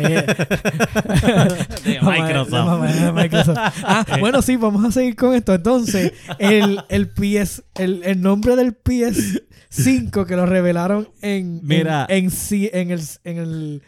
Eh, 0.00 0.24
de 1.84 2.00
Mamá- 2.00 2.22
Microsoft. 2.22 2.52
la 2.52 2.64
mamá 2.64 2.86
de 2.92 3.12
Microsoft. 3.12 3.58
Ah, 3.84 4.04
Eh. 4.16 4.20
bueno, 4.20 4.40
sí, 4.42 4.56
vamos 4.56 4.84
a 4.86 4.90
seguir 4.90 5.14
con 5.16 5.34
esto. 5.34 5.54
Entonces, 5.54 6.12
el, 6.38 6.80
el 6.88 7.08
PS, 7.10 7.64
el, 7.76 8.02
el 8.04 8.20
nombre 8.22 8.56
del 8.56 8.74
PS5 8.82 10.24
que 10.26 10.36
lo 10.36 10.46
revelaron 10.46 11.08
en, 11.22 11.60
Mira. 11.62 12.06
en, 12.08 12.24
en, 12.26 12.30
sí- 12.30 12.70
en 12.72 12.90
el 12.90 13.00
en 13.24 13.38
el 13.38 13.82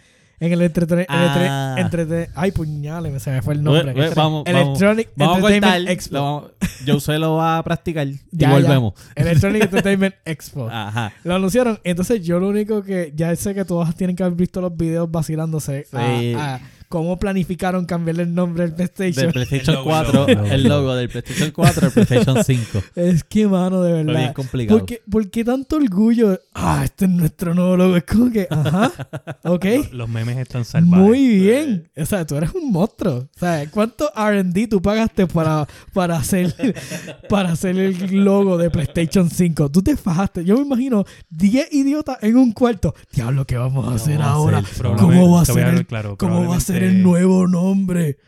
en 0.45 0.53
el 0.53 0.61
entreten- 0.63 1.07
Ah. 1.09 1.77
entreten- 1.79 2.07
entreten- 2.09 2.29
ay 2.35 2.51
puñales, 2.53 3.13
me- 3.13 3.21
se 3.21 3.31
me 3.31 3.43
fue 3.43 3.55
el 3.55 3.63
nombre. 3.63 3.93
We- 3.93 4.09
we- 4.09 4.15
vamos, 4.15 4.45
vamos, 4.45 4.47
Electronic 4.47 5.09
vamos 5.17 5.39
a 5.39 5.41
cortar. 5.41 5.55
Entertainment 5.55 5.91
Expo. 5.91 6.15
lo 6.17 6.23
vamos- 6.23 6.51
Yo 6.85 7.01
se 7.01 7.19
lo 7.19 7.35
va 7.37 7.59
a 7.59 7.63
practicar 7.63 8.07
y 8.09 8.21
Ya, 8.33 8.49
ya. 8.49 8.51
volvemos. 8.51 8.95
Electronic 9.15 9.63
Entertainment 9.73 10.15
Expo. 10.25 10.69
Ajá. 10.69 11.13
Lo 11.25 11.35
anunciaron. 11.37 11.79
Entonces 11.85 12.23
yo 12.25 12.41
lo 12.41 12.49
único 12.49 12.83
que 12.83 13.13
ya 13.15 13.35
sé 13.37 13.55
que 13.55 13.65
todos 13.65 13.95
tienen 13.95 14.17
que 14.17 14.25
haber 14.25 14.37
visto 14.37 14.61
los 14.61 14.77
videos 14.77 15.11
vacilándose 15.11 15.87
Sí. 15.91 16.35
a, 16.37 16.57
a 16.57 16.61
cómo 16.93 17.19
planificaron 17.19 17.87
cambiarle 17.87 18.25
el 18.25 18.35
nombre 18.35 18.65
al 18.65 18.77
Del 18.77 18.91
PlayStation. 18.91 19.33
PlayStation 19.33 19.71
El 19.71 19.75
logo, 19.77 19.91
4, 19.91 20.27
el 20.29 20.37
logo. 20.37 20.49
el 20.53 20.63
logo 20.65 20.95
del 20.95 21.09
PlayStation 21.09 21.51
4 21.51 21.87
al 21.87 21.93
PlayStation 21.93 22.45
5. 22.45 22.83
Es 22.97 23.25
que, 23.25 23.49
mano, 23.49 23.81
de 23.81 23.93
Fue 23.93 24.03
bien 24.03 24.15
verdad. 24.15 24.35
complicado. 24.35 24.79
¿Por 24.79 24.87
qué, 24.87 25.03
por 25.11 25.31
qué 25.31 25.43
tanto 25.43 25.77
orgullo? 25.77 26.39
Ah, 26.53 26.83
este 26.85 27.07
es 27.07 27.11
nuestro 27.11 27.55
nuevo 27.55 27.79
logo. 27.79 27.97
Es 27.97 28.05
como 28.05 28.31
que, 28.31 28.47
ajá, 28.51 28.93
ok. 29.45 29.65
Los 29.93 30.07
memes 30.07 30.37
están 30.37 30.67
salvajes. 30.67 30.99
Muy 31.07 31.29
bien. 31.29 31.89
O 31.97 32.05
sea, 32.05 32.27
tú 32.27 32.37
eres 32.37 32.51
un 32.53 32.71
monstruo. 32.71 33.15
O 33.35 33.39
sea, 33.39 33.65
¿cuánto 33.71 34.11
RD 34.15 34.69
tú 34.69 34.83
pagaste 34.83 35.27
para, 35.27 35.67
para, 35.95 36.19
hacer, 36.19 36.55
para 37.31 37.53
hacer 37.53 37.79
el 37.79 38.23
logo 38.23 38.59
de 38.59 38.69
PlayStation 38.69 39.31
5? 39.31 39.71
Tú 39.71 39.81
te 39.81 39.97
fajaste. 39.97 40.45
Yo 40.45 40.57
me 40.57 40.63
imagino 40.67 41.07
10 41.31 41.73
idiotas 41.73 42.19
en 42.21 42.37
un 42.37 42.53
cuarto. 42.53 42.95
Diablo, 43.15 43.47
¿qué 43.47 43.57
vamos 43.57 43.89
a 43.91 43.95
hacer 43.95 44.19
vamos 44.19 44.31
a 44.31 44.35
ahora? 44.35 44.63
¿Cómo 44.99 45.33
va 45.33 45.41
a 45.41 45.45
te 45.45 45.53
voy 45.53 45.61
ser 45.63 45.71
dar 45.71 45.79
el, 45.79 45.87
claro, 45.87 46.19
¿cómo 46.19 46.47
va 46.49 46.57
a 46.57 46.61
ser 46.61 46.82
el 46.83 47.03
nuevo 47.03 47.47
nombre? 47.49 48.19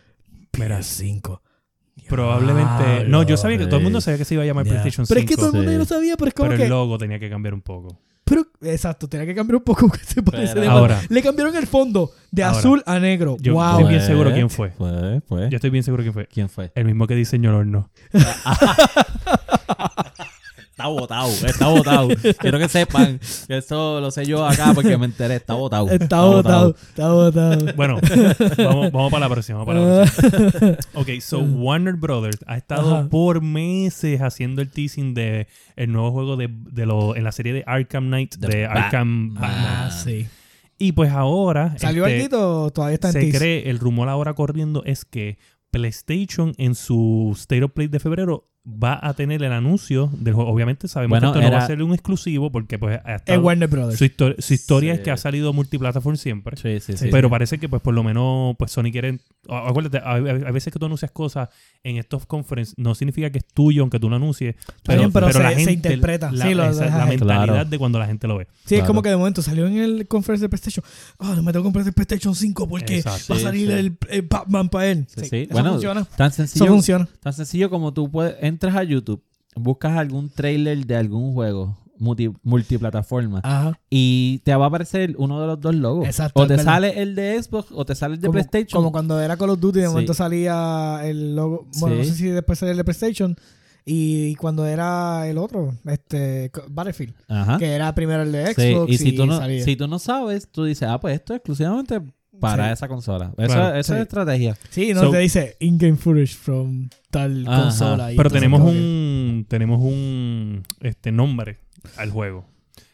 Mira, 0.59 0.79
PS5. 0.81 1.41
Probablemente. 2.09 3.09
No, 3.09 3.23
yo 3.23 3.37
sabía 3.37 3.59
que 3.59 3.67
todo 3.67 3.77
el 3.79 3.83
mundo 3.83 4.01
sabía 4.01 4.19
que 4.19 4.25
se 4.25 4.35
iba 4.35 4.43
a 4.43 4.47
llamar 4.47 4.65
Ya. 4.67 4.73
PlayStation 4.73 5.07
5. 5.07 5.09
Pero 5.15 5.21
es 5.21 5.27
que 5.27 5.37
todo 5.37 5.47
el 5.49 5.53
mundo 5.55 5.69
Sí. 5.71 5.75
ya 5.75 5.79
lo 5.79 5.85
sabía, 5.85 6.17
pero 6.17 6.29
es 6.29 6.35
como 6.35 6.49
pero 6.49 6.59
que. 6.59 6.65
el 6.65 6.71
logo 6.71 6.99
tenía 6.99 7.19
que 7.19 7.31
cambiar 7.31 7.55
un 7.55 7.63
poco. 7.63 7.99
Pero, 8.27 8.47
exacto, 8.63 9.07
tenía 9.07 9.27
que 9.27 9.35
cambiar 9.35 9.57
un 9.57 9.63
poco 9.65 9.87
porque 9.89 10.05
se 10.05 10.23
parece 10.23 10.55
Pero- 10.55 10.63
de 10.63 10.69
Ahora. 10.69 11.01
Le 11.09 11.23
cambiaron 11.23 11.55
el 11.57 11.67
fondo 11.67 12.11
de 12.31 12.43
Ahora. 12.43 12.59
azul 12.59 12.83
a 12.87 12.99
negro. 12.99 13.37
Yo 13.41 13.55
wow. 13.55 13.71
estoy 13.79 13.85
bien 13.89 14.01
seguro 14.03 14.33
quién 14.33 14.49
fue. 14.51 14.71
Fue, 14.71 15.21
fue. 15.27 15.49
Yo 15.51 15.57
estoy 15.57 15.71
bien 15.71 15.83
seguro 15.83 16.03
quién 16.03 16.13
fue. 16.15 16.27
¿Quién 16.27 16.49
fue? 16.49 16.73
El 16.75 16.85
mismo 16.85 17.07
que 17.07 17.15
diseñó 17.17 17.51
el 17.51 17.57
horno. 17.57 17.91
Está 20.75 20.89
botado, 20.89 21.29
está 21.47 21.69
botado. 21.69 22.09
Quiero 22.41 22.59
que 22.59 22.69
sepan 22.69 23.21
que 23.47 23.59
eso 23.59 24.01
lo 24.01 24.11
sé 24.11 24.27
yo 24.27 24.45
acá 24.45 24.73
porque 24.75 24.99
me 24.99 25.05
enteré. 25.07 25.37
Está 25.37 25.55
botado. 25.55 25.89
Está 25.89 26.23
botado, 26.25 26.75
está 26.89 27.13
botado. 27.13 27.73
Bueno, 27.77 28.01
vamos, 28.59 28.91
vamos 28.91 29.13
para 29.13 29.21
la 29.29 29.33
próxima. 29.33 29.65
Vamos 29.65 29.67
para 29.73 29.81
la 29.81 30.51
próxima. 30.51 30.77
Ok, 30.95 31.21
so 31.21 31.39
Warner 31.39 31.95
Brothers 31.95 32.39
ha 32.49 32.57
estado 32.57 32.93
Ajá. 32.97 33.09
por 33.09 33.41
meses 33.41 34.21
haciendo 34.21 34.63
el 34.63 34.71
teasing 34.71 35.15
de 35.15 35.47
el 35.77 35.93
nuevo 35.93 36.11
juego 36.11 36.37
de, 36.37 36.49
de 36.51 36.87
lo, 36.87 37.15
en 37.15 37.23
la 37.23 37.31
serie 37.31 37.53
de 37.53 37.63
Arkham 37.69 38.07
Knight, 38.09 38.35
De 38.35 38.49
de 38.49 38.67
Bat- 38.67 38.77
Arkham 38.77 39.35
Batman. 39.35 39.51
Ah, 39.65 39.91
sí. 39.93 40.27
Y 40.77 40.91
pues 40.91 41.13
ahora 41.13 41.77
¿Salió 41.79 42.05
este, 42.07 42.35
algo 42.35 42.73
todavía 42.73 42.95
está 42.95 43.09
en 43.11 43.13
se 43.13 43.21
tease? 43.21 43.39
cree, 43.39 43.71
el 43.71 43.79
rumor 43.79 44.09
ahora 44.09 44.35
corriendo 44.35 44.83
es 44.85 45.05
que 45.05 45.39
PlayStation 45.71 46.53
en 46.59 46.75
su 46.75 47.33
State 47.37 47.63
of 47.63 47.71
Play 47.73 47.87
de 47.87 48.01
febrero 48.01 48.49
va 48.67 48.99
a 49.03 49.13
tener 49.13 49.43
el 49.43 49.53
anuncio 49.53 50.09
del 50.15 50.33
juego. 50.33 50.51
Obviamente 50.51 50.89
sabemos 50.89 51.11
Bueno, 51.21 51.33
que 51.35 51.39
esto 51.41 51.51
no 51.51 51.57
va 51.59 51.63
a 51.63 51.67
ser 51.67 51.83
un 51.83 51.93
exclusivo 51.93 52.51
porque 52.51 52.79
pues 52.79 52.99
ha 53.05 53.11
Es 53.17 53.21
estado- 53.21 53.43
Warner 53.43 53.69
Brothers. 53.69 53.99
su, 53.99 54.05
histo- 54.07 54.35
su 54.39 54.55
historia 54.55 54.95
Sí. 54.95 54.99
es 54.99 55.05
que 55.05 55.11
ha 55.11 55.19
salido 55.19 55.53
multiplataforma 55.53 56.17
siempre. 56.17 56.57
Sí, 56.57 56.81
sí, 56.81 56.93
sí. 56.97 57.05
Sí. 57.05 57.09
Pero 57.11 57.29
parece 57.29 57.59
que 57.59 57.69
pues 57.69 57.83
por 57.83 57.93
lo 57.93 58.03
menos 58.03 58.57
pues 58.57 58.73
Sony 58.73 58.85
quiere... 58.91 59.19
Acuérdate, 59.47 60.01
hay, 60.03 60.23
veces 60.53 60.73
que 60.73 60.79
tú 60.79 60.87
anuncias 60.87 61.11
cosas 61.11 61.51
en 61.83 61.99
estos 61.99 62.25
conferences, 62.25 62.75
no 62.79 62.95
significa 62.95 63.29
que 63.29 63.39
es 63.39 63.45
tuyo 63.47 63.83
aunque 63.83 64.01
tú 64.01 64.09
lo 64.09 64.17
anuncies. 64.17 64.55
Está 64.77 64.95
bien, 64.95 65.13
pero 65.13 65.31
se- 65.31 65.65
se 65.65 65.73
interpreta. 65.73 66.33
La, 66.33 66.47
Sí, 66.47 66.55
lo 66.55 66.65
esa- 66.65 66.85
dejas 66.85 66.99
la 66.99 67.05
ahí. 67.05 67.11
mentalidad 67.19 67.45
Claro. 67.45 67.65
de 67.67 67.79
cuando 67.79 67.99
la 67.99 68.07
gente 68.07 68.27
lo 68.27 68.39
ve. 68.39 68.47
Sí, 68.65 68.77
es 68.77 68.85
como 68.85 69.03
que 69.03 69.11
de 69.11 69.17
momento 69.19 69.43
salió 69.43 69.67
en 69.67 69.77
el 69.77 70.09
conference 70.09 70.43
de 70.43 70.49
PlayStation. 70.49 70.83
Ah, 71.19 71.35
no 71.37 71.43
me 71.43 71.53
tengo 71.53 71.63
que 71.63 71.67
comprar 71.67 71.87
el 71.87 71.93
PlayStation 71.93 72.35
5 72.35 72.67
porque 72.67 72.97
Exacto. 72.97 73.35
va 73.35 73.37
a 73.39 73.43
salir 73.43 73.67
sí. 73.69 73.73
el, 73.75 73.99
el 74.09 74.23
Batman 74.23 74.71
para 74.71 74.87
él. 74.87 75.07
Sí, 75.09 75.21
Sí, 75.25 75.27
sí. 75.29 75.37
Eso 75.43 75.53
Bueno, 75.53 75.73
funciona. 75.73 76.05
Tan 76.17 76.29
Eso 76.29 76.37
sencillo, 76.37 76.67
funciona. 76.67 77.09
tan 77.21 77.33
sencillo 77.35 77.69
como 77.69 77.93
tú 77.93 78.11
puedes, 78.11 78.37
entras 78.55 78.75
a 78.77 78.83
YouTube, 78.85 79.23
buscas 79.57 79.97
algún 79.97 80.31
trailer 80.31 80.87
de 80.87 80.97
algún 80.97 81.33
juego 81.35 81.77
multi- 81.99 82.33
multiplataforma 82.43 83.41
Ajá. 83.45 83.79
y 83.91 84.41
te 84.45 84.55
va 84.55 84.65
a 84.65 84.69
aparecer 84.69 85.15
uno 85.19 85.41
de 85.41 85.47
los 85.47 85.61
dos 85.61 85.75
logos. 85.75 86.07
Exacto, 86.07 86.41
o 86.43 86.47
te 86.47 86.55
verdad. 86.57 86.65
sale 86.65 87.03
el 87.03 87.15
de 87.15 87.41
Xbox 87.43 87.69
o 87.73 87.85
te 87.85 87.95
sale 87.95 88.15
el 88.15 88.21
de 88.21 88.27
como, 88.27 88.33
PlayStation. 88.35 88.79
como 88.79 88.93
cuando 88.93 89.21
era 89.21 89.37
Call 89.37 89.51
of 89.51 89.61
Duty, 89.61 89.79
de 89.81 89.87
Sí. 89.87 89.91
momento 89.93 90.15
salía 90.15 91.01
el 91.05 91.37
logo. 91.37 91.67
Bueno, 91.81 91.97
no 91.97 92.05
sé 92.05 92.15
si 92.15 92.27
después 92.29 92.59
salía 92.59 92.73
el 92.73 92.79
de 92.79 92.85
PlayStation. 92.85 93.37
Y 93.87 94.35
cuando 94.37 94.65
era 94.67 95.29
el 95.29 95.37
otro, 95.37 95.75
este 95.85 96.51
Battlefield, 96.71 97.15
Ajá. 97.29 97.59
que 97.59 97.67
era 97.75 97.95
primero 97.95 98.23
el 98.23 98.33
de. 98.33 98.55
Sí, 98.55 98.73
Xbox 98.73 98.91
y 98.93 98.97
si 98.99 99.13
tú, 99.13 99.27
no, 99.27 99.37
salía. 99.37 99.63
si 99.63 99.77
tú 99.77 99.87
no 99.87 99.99
sabes, 99.99 100.49
tú 100.51 100.65
dices, 100.65 100.89
ah, 100.89 100.99
pues 100.99 101.15
esto 101.17 101.35
es 101.35 101.39
exclusivamente 101.39 102.01
para 102.41 102.67
Sí. 102.69 102.73
esa 102.75 102.89
consola. 102.89 103.33
Eso, 103.39 103.55
Claro. 103.55 103.77
eso 103.77 103.93
Sí. 103.93 103.97
es 103.99 104.03
estrategia. 104.03 104.57
Sí, 104.71 104.93
no 104.95 105.01
So- 105.01 105.11
te 105.11 105.19
dice 105.19 105.57
in-game 105.61 105.97
footage 105.97 106.35
from 106.35 106.89
tal 107.11 107.47
Ajá. 107.47 107.63
consola. 107.63 108.13
y 108.13 108.17
Pero 108.17 108.31
tenemos 108.31 108.61
que- 108.63 108.67
un 108.71 109.47
tenemos 109.49 109.81
un 109.81 110.63
este 110.81 111.13
nombre 111.13 111.59
al 111.97 112.11
juego. 112.11 112.47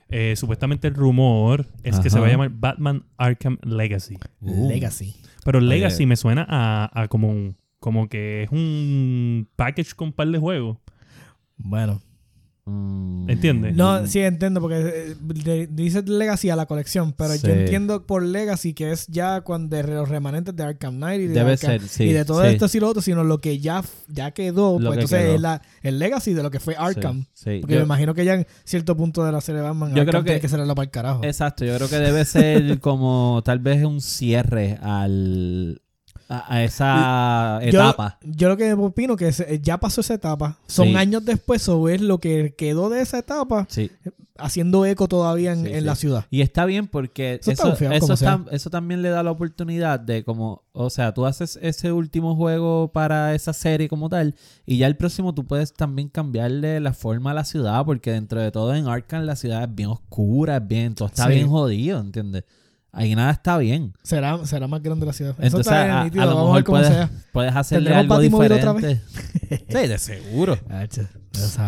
Eh, 0.08 0.34
supuestamente 0.36 0.88
el 0.88 0.94
rumor 0.94 1.66
es 1.84 2.00
que 2.00 2.10
se 2.10 2.18
va 2.18 2.26
a 2.26 2.30
llamar 2.30 2.50
Batman 2.50 3.04
Arkham 3.16 3.58
Legacy. 3.62 4.18
Uh. 4.40 4.68
Legacy. 4.68 5.14
Pero 5.44 5.60
Legacy 5.60 5.98
Oye. 6.02 6.06
me 6.06 6.16
suena 6.16 6.44
a, 6.48 6.90
a 7.02 7.08
como 7.08 7.28
un- 7.30 7.56
como 7.78 8.08
que 8.08 8.42
es 8.42 8.50
un 8.50 9.48
package 9.56 9.94
con 9.94 10.12
par 10.12 10.28
de 10.28 10.38
juegos. 10.38 10.78
Bueno, 11.56 12.02
¿Entiendes? 13.28 13.76
No, 13.76 14.06
sí 14.08 14.18
entiendo, 14.20 14.60
porque 14.60 15.14
eh, 15.46 15.68
dice 15.70 16.02
Legacy 16.02 16.50
a 16.50 16.56
la 16.56 16.66
colección, 16.66 17.12
pero 17.12 17.34
Sí. 17.34 17.46
yo 17.46 17.52
entiendo 17.52 18.04
por 18.04 18.24
Legacy 18.24 18.74
que 18.74 18.90
es 18.90 19.06
ya 19.06 19.42
cuando 19.42 19.76
de 19.76 19.84
los 19.84 20.08
remanentes 20.08 20.56
de 20.56 20.62
Arkham 20.64 20.96
Knight 20.96 21.20
y 21.22 21.26
de, 21.28 21.34
Debe 21.34 21.52
Arkham- 21.54 21.58
ser, 21.58 21.82
sí. 21.82 22.04
y 22.04 22.12
de 22.12 22.24
todo 22.24 22.42
sí, 22.42 22.48
esto 22.48 22.66
y 22.72 22.80
lo 22.80 22.88
otro, 22.88 23.02
sino 23.02 23.22
lo 23.22 23.40
que 23.40 23.60
ya, 23.60 23.84
ya 24.08 24.32
quedó, 24.32 24.80
Lo 24.80 24.88
pues 24.88 24.98
que 24.98 25.04
entonces 25.04 25.18
quedó. 25.26 25.34
es 25.36 25.40
la, 25.40 25.62
el 25.82 25.98
Legacy 26.00 26.34
de 26.34 26.42
lo 26.42 26.50
que 26.50 26.58
fue 26.58 26.74
Arkham. 26.76 27.24
sí, 27.32 27.52
sí. 27.52 27.58
Porque 27.60 27.74
Yo- 27.74 27.80
me 27.80 27.84
imagino 27.86 28.14
que 28.14 28.24
ya 28.24 28.34
en 28.34 28.46
cierto 28.64 28.96
punto 28.96 29.24
de 29.24 29.30
la 29.30 29.40
serie 29.40 29.60
Batman, 29.60 29.90
Yo 29.94 30.00
Arkham 30.00 30.06
creo 30.10 30.22
que- 30.22 30.26
tiene 30.30 30.40
que 30.40 30.48
ser 30.48 30.60
para 30.60 30.82
el 30.82 30.90
carajo. 30.90 31.20
Exacto, 31.22 31.64
yo 31.64 31.76
creo 31.76 31.88
que 31.88 31.98
debe 31.98 32.24
ser 32.24 32.80
como 32.80 33.42
tal 33.44 33.60
vez 33.60 33.84
un 33.84 34.00
cierre 34.00 34.76
al 34.82 35.80
a, 36.30 36.54
a 36.54 36.64
esa 36.64 37.58
etapa. 37.62 38.18
Yo, 38.22 38.48
lo 38.48 38.56
que 38.56 38.72
opino 38.72 39.16
que 39.16 39.32
se- 39.32 39.60
ya 39.60 39.78
pasó 39.78 40.00
esa 40.00 40.14
etapa. 40.14 40.58
Son 40.68 40.86
Sí. 40.88 40.94
años 40.94 41.24
después, 41.24 41.68
o 41.68 41.88
es 41.88 42.00
lo 42.00 42.18
que 42.18 42.54
quedó 42.56 42.88
de 42.88 43.00
esa 43.02 43.18
etapa 43.18 43.66
Sí. 43.68 43.90
haciendo 44.38 44.86
eco 44.86 45.08
todavía 45.08 45.52
en, 45.52 45.64
Sí, 45.64 45.72
en 45.72 45.80
sí. 45.80 45.84
la 45.84 45.94
ciudad. 45.96 46.24
Y 46.30 46.40
está 46.42 46.64
bien 46.64 46.86
porque 46.86 47.40
Eso 47.42 47.50
eso, 47.50 47.72
está 47.72 47.94
eso, 47.94 48.14
tam- 48.14 48.70
también 48.70 49.02
le 49.02 49.10
da 49.10 49.22
la 49.22 49.32
oportunidad 49.32 49.98
de 50.00 50.22
como, 50.24 50.62
o 50.72 50.88
sea, 50.88 51.12
tú 51.12 51.26
haces 51.26 51.58
ese 51.60 51.90
último 51.92 52.36
juego 52.36 52.92
para 52.92 53.34
esa 53.34 53.52
serie 53.52 53.88
como 53.88 54.08
tal 54.08 54.34
y 54.64 54.78
ya 54.78 54.86
el 54.86 54.96
próximo 54.96 55.34
tú 55.34 55.44
puedes 55.44 55.72
también 55.74 56.08
cambiarle 56.08 56.78
la 56.80 56.92
forma 56.94 57.32
a 57.32 57.34
la 57.34 57.44
ciudad 57.44 57.84
porque 57.84 58.12
dentro 58.12 58.40
de 58.40 58.50
todo 58.52 58.74
en 58.74 58.86
Arkham 58.86 59.24
la 59.24 59.34
ciudad 59.36 59.64
es 59.64 59.74
bien 59.74 59.88
oscura, 59.90 60.58
es 60.58 60.66
bien, 60.68 60.94
todo 60.94 61.08
está 61.08 61.26
bien 61.26 61.48
jodido, 61.48 61.98
¿entiendes? 62.00 62.44
Ahí 62.92 63.14
nada 63.14 63.30
está 63.30 63.56
bien. 63.58 63.92
Será, 64.02 64.44
será 64.46 64.66
más 64.66 64.82
grande 64.82 65.06
la 65.06 65.12
ciudad. 65.12 65.32
Eso 65.38 65.42
Entonces 65.58 65.72
está 65.72 65.84
bien 65.84 65.96
a, 65.96 66.04
nítido, 66.04 66.22
a 66.22 66.26
lo 66.26 66.34
Vamos 66.34 66.50
a 66.50 66.54
ver 66.54 66.62
mejor 66.62 66.64
cómo 66.64 66.78
puedes, 66.78 66.94
sea. 66.94 67.10
puedes 67.32 67.56
hacerle 67.56 67.90
¿Tendremos 67.90 68.02
algo 68.02 68.14
Batimóvil 68.16 68.52
otra 68.52 68.72
diferente. 68.74 69.02
sí, 69.82 69.88
de 69.88 69.98
seguro. 69.98 70.56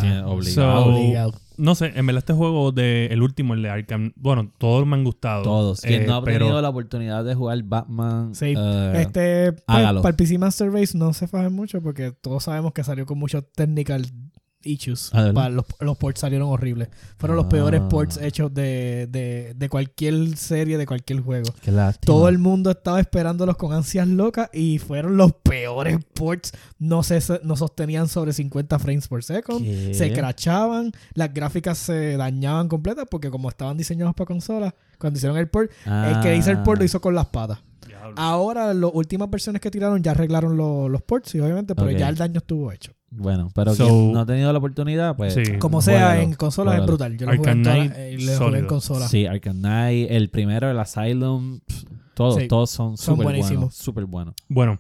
Tiene- 0.01 0.23
obligado. 0.25 0.85
So, 0.85 0.85
obligado. 0.95 1.33
No 1.59 1.75
sé, 1.77 1.93
en 1.95 2.07
verdad 2.07 2.19
este 2.21 2.33
juego 2.33 2.73
de 2.73 3.07
el 3.07 3.23
último, 3.23 3.55
el 3.55 3.63
de 3.63 3.71
Arkham, 3.71 4.13
bueno, 4.17 4.51
todos 4.59 4.85
me 4.87 4.97
han 4.97 5.05
gustado. 5.05 5.43
Todos. 5.43 5.81
Quien 5.83 6.03
Eh, 6.03 6.07
no 6.07 6.17
ha 6.17 6.25
pero 6.25 6.47
tenido 6.47 6.61
la 6.63 6.71
oportunidad 6.71 7.25
de 7.25 7.35
jugar 7.37 7.63
Batman, 7.63 8.35
Sí. 8.35 8.55
eh, 8.57 8.93
Este, 8.97 9.53
pues, 9.53 9.63
hágalo. 9.69 10.03
para 10.03 10.11
el 10.11 10.17
PC 10.17 10.39
Master 10.39 10.73
Race 10.73 10.97
no 10.99 11.13
se 11.13 11.29
fajen 11.29 11.53
mucho 11.53 11.81
porque 11.81 12.11
todos 12.11 12.45
sabemos 12.45 12.73
que 12.73 12.83
salió 12.83 13.07
con 13.07 13.19
muchos 13.19 13.45
technical 13.55 14.07
issues. 14.65 15.11
Ah, 15.13 15.49
los, 15.49 15.65
los 15.81 15.97
ports 15.99 16.21
salieron 16.21 16.49
horribles. 16.49 16.89
Fueron 17.19 17.37
los 17.37 17.47
Ah. 17.47 17.49
peores 17.49 17.81
ports 17.91 18.17
hechos 18.19 18.53
de, 18.55 19.07
de, 19.11 19.55
de 19.57 19.69
cualquier 19.69 20.37
serie, 20.37 20.79
de 20.79 20.87
cualquier 20.87 21.21
juego. 21.21 21.51
qué 21.63 21.71
lástima. 21.71 22.07
Todo 22.07 22.29
el 22.29 22.39
mundo 22.39 22.71
estaba 22.71 23.01
esperándolos 23.01 23.57
con 23.57 23.73
ansias 23.73 24.07
locas 24.09 24.49
y 24.53 24.79
fueron 24.79 25.17
los 25.17 25.33
peores 25.33 25.99
ports. 26.15 26.53
No, 26.79 27.03
se, 27.03 27.21
no 27.45 27.57
sostenían 27.57 28.09
sobre 28.09 28.33
50 28.33 28.79
frames 28.79 29.09
por 29.09 29.23
second. 29.25 29.63
¿Qué? 29.65 29.95
Se 29.95 30.13
crachaban, 30.13 30.93
las 31.15 31.33
gráficas 31.35 31.79
se 31.79 32.17
dañaban 32.17 32.69
completas 32.69 33.07
porque 33.11 33.31
como 33.31 33.49
estaban 33.49 33.77
diseñados 33.77 34.15
para 34.15 34.27
consolas, 34.27 34.73
cuando 34.99 35.17
hicieron 35.19 35.37
el 35.39 35.49
port, 35.49 35.71
el 35.87 36.21
que 36.21 36.37
hizo 36.37 36.51
el 36.51 36.63
port 36.63 36.79
lo 36.79 36.83
Ah. 36.83 36.87
hizo 36.87 37.01
con 37.01 37.15
las 37.15 37.27
patas. 37.27 37.59
Diablo. 37.87 38.15
Ahora, 38.17 38.73
las 38.73 38.91
últimas 38.95 39.29
versiones 39.29 39.61
que 39.61 39.71
tiraron 39.71 40.03
ya 40.03 40.13
arreglaron 40.13 40.57
lo- 40.57 40.89
los 40.89 41.03
ports, 41.03 41.31
sí, 41.31 41.41
obviamente, 41.41 41.75
pero 41.75 41.91
ya 41.91 42.09
el 42.09 42.17
daño 42.17 42.39
estuvo 42.39 42.71
hecho. 42.71 42.93
Bueno, 43.15 43.51
pero 43.55 43.75
So- 43.75 43.85
quien 43.87 44.13
no 44.13 44.21
ha 44.21 44.27
tenido 44.27 44.51
la 44.53 44.59
oportunidad, 44.59 45.17
pues. 45.17 45.35
Sí. 45.35 45.43
Como 45.59 45.83
sea, 45.83 45.99
juégalo, 46.09 46.21
en 46.23 46.35
consolas 46.35 46.75
es 46.75 46.79
juégalo. 46.81 46.93
brutal. 46.97 47.19
Yo 47.19 47.27
lo 47.27 47.37
jugué 47.37 47.51
en, 47.51 47.59
Arkham 47.59 47.77
Knight, 47.77 47.93
eh, 47.97 48.17
jugué 48.39 48.59
en 48.59 48.81
sólido. 48.81 49.09
Sí, 49.09 49.27
Arkham 49.27 49.59
Knight, 49.59 50.11
el 50.11 50.31
primero, 50.31 50.71
el 50.71 50.79
Asylum, 50.79 51.61
pff, 51.61 51.85
todos, 52.15 52.37
Sí. 52.41 52.49
todos 52.49 52.71
son 52.71 52.97
Son 52.97 53.15
súper 53.17 53.25
buenísimos. 53.25 53.57
buenos. 53.59 53.75
Súper 53.75 54.05
buenos. 54.07 54.35
Bueno, 54.49 54.79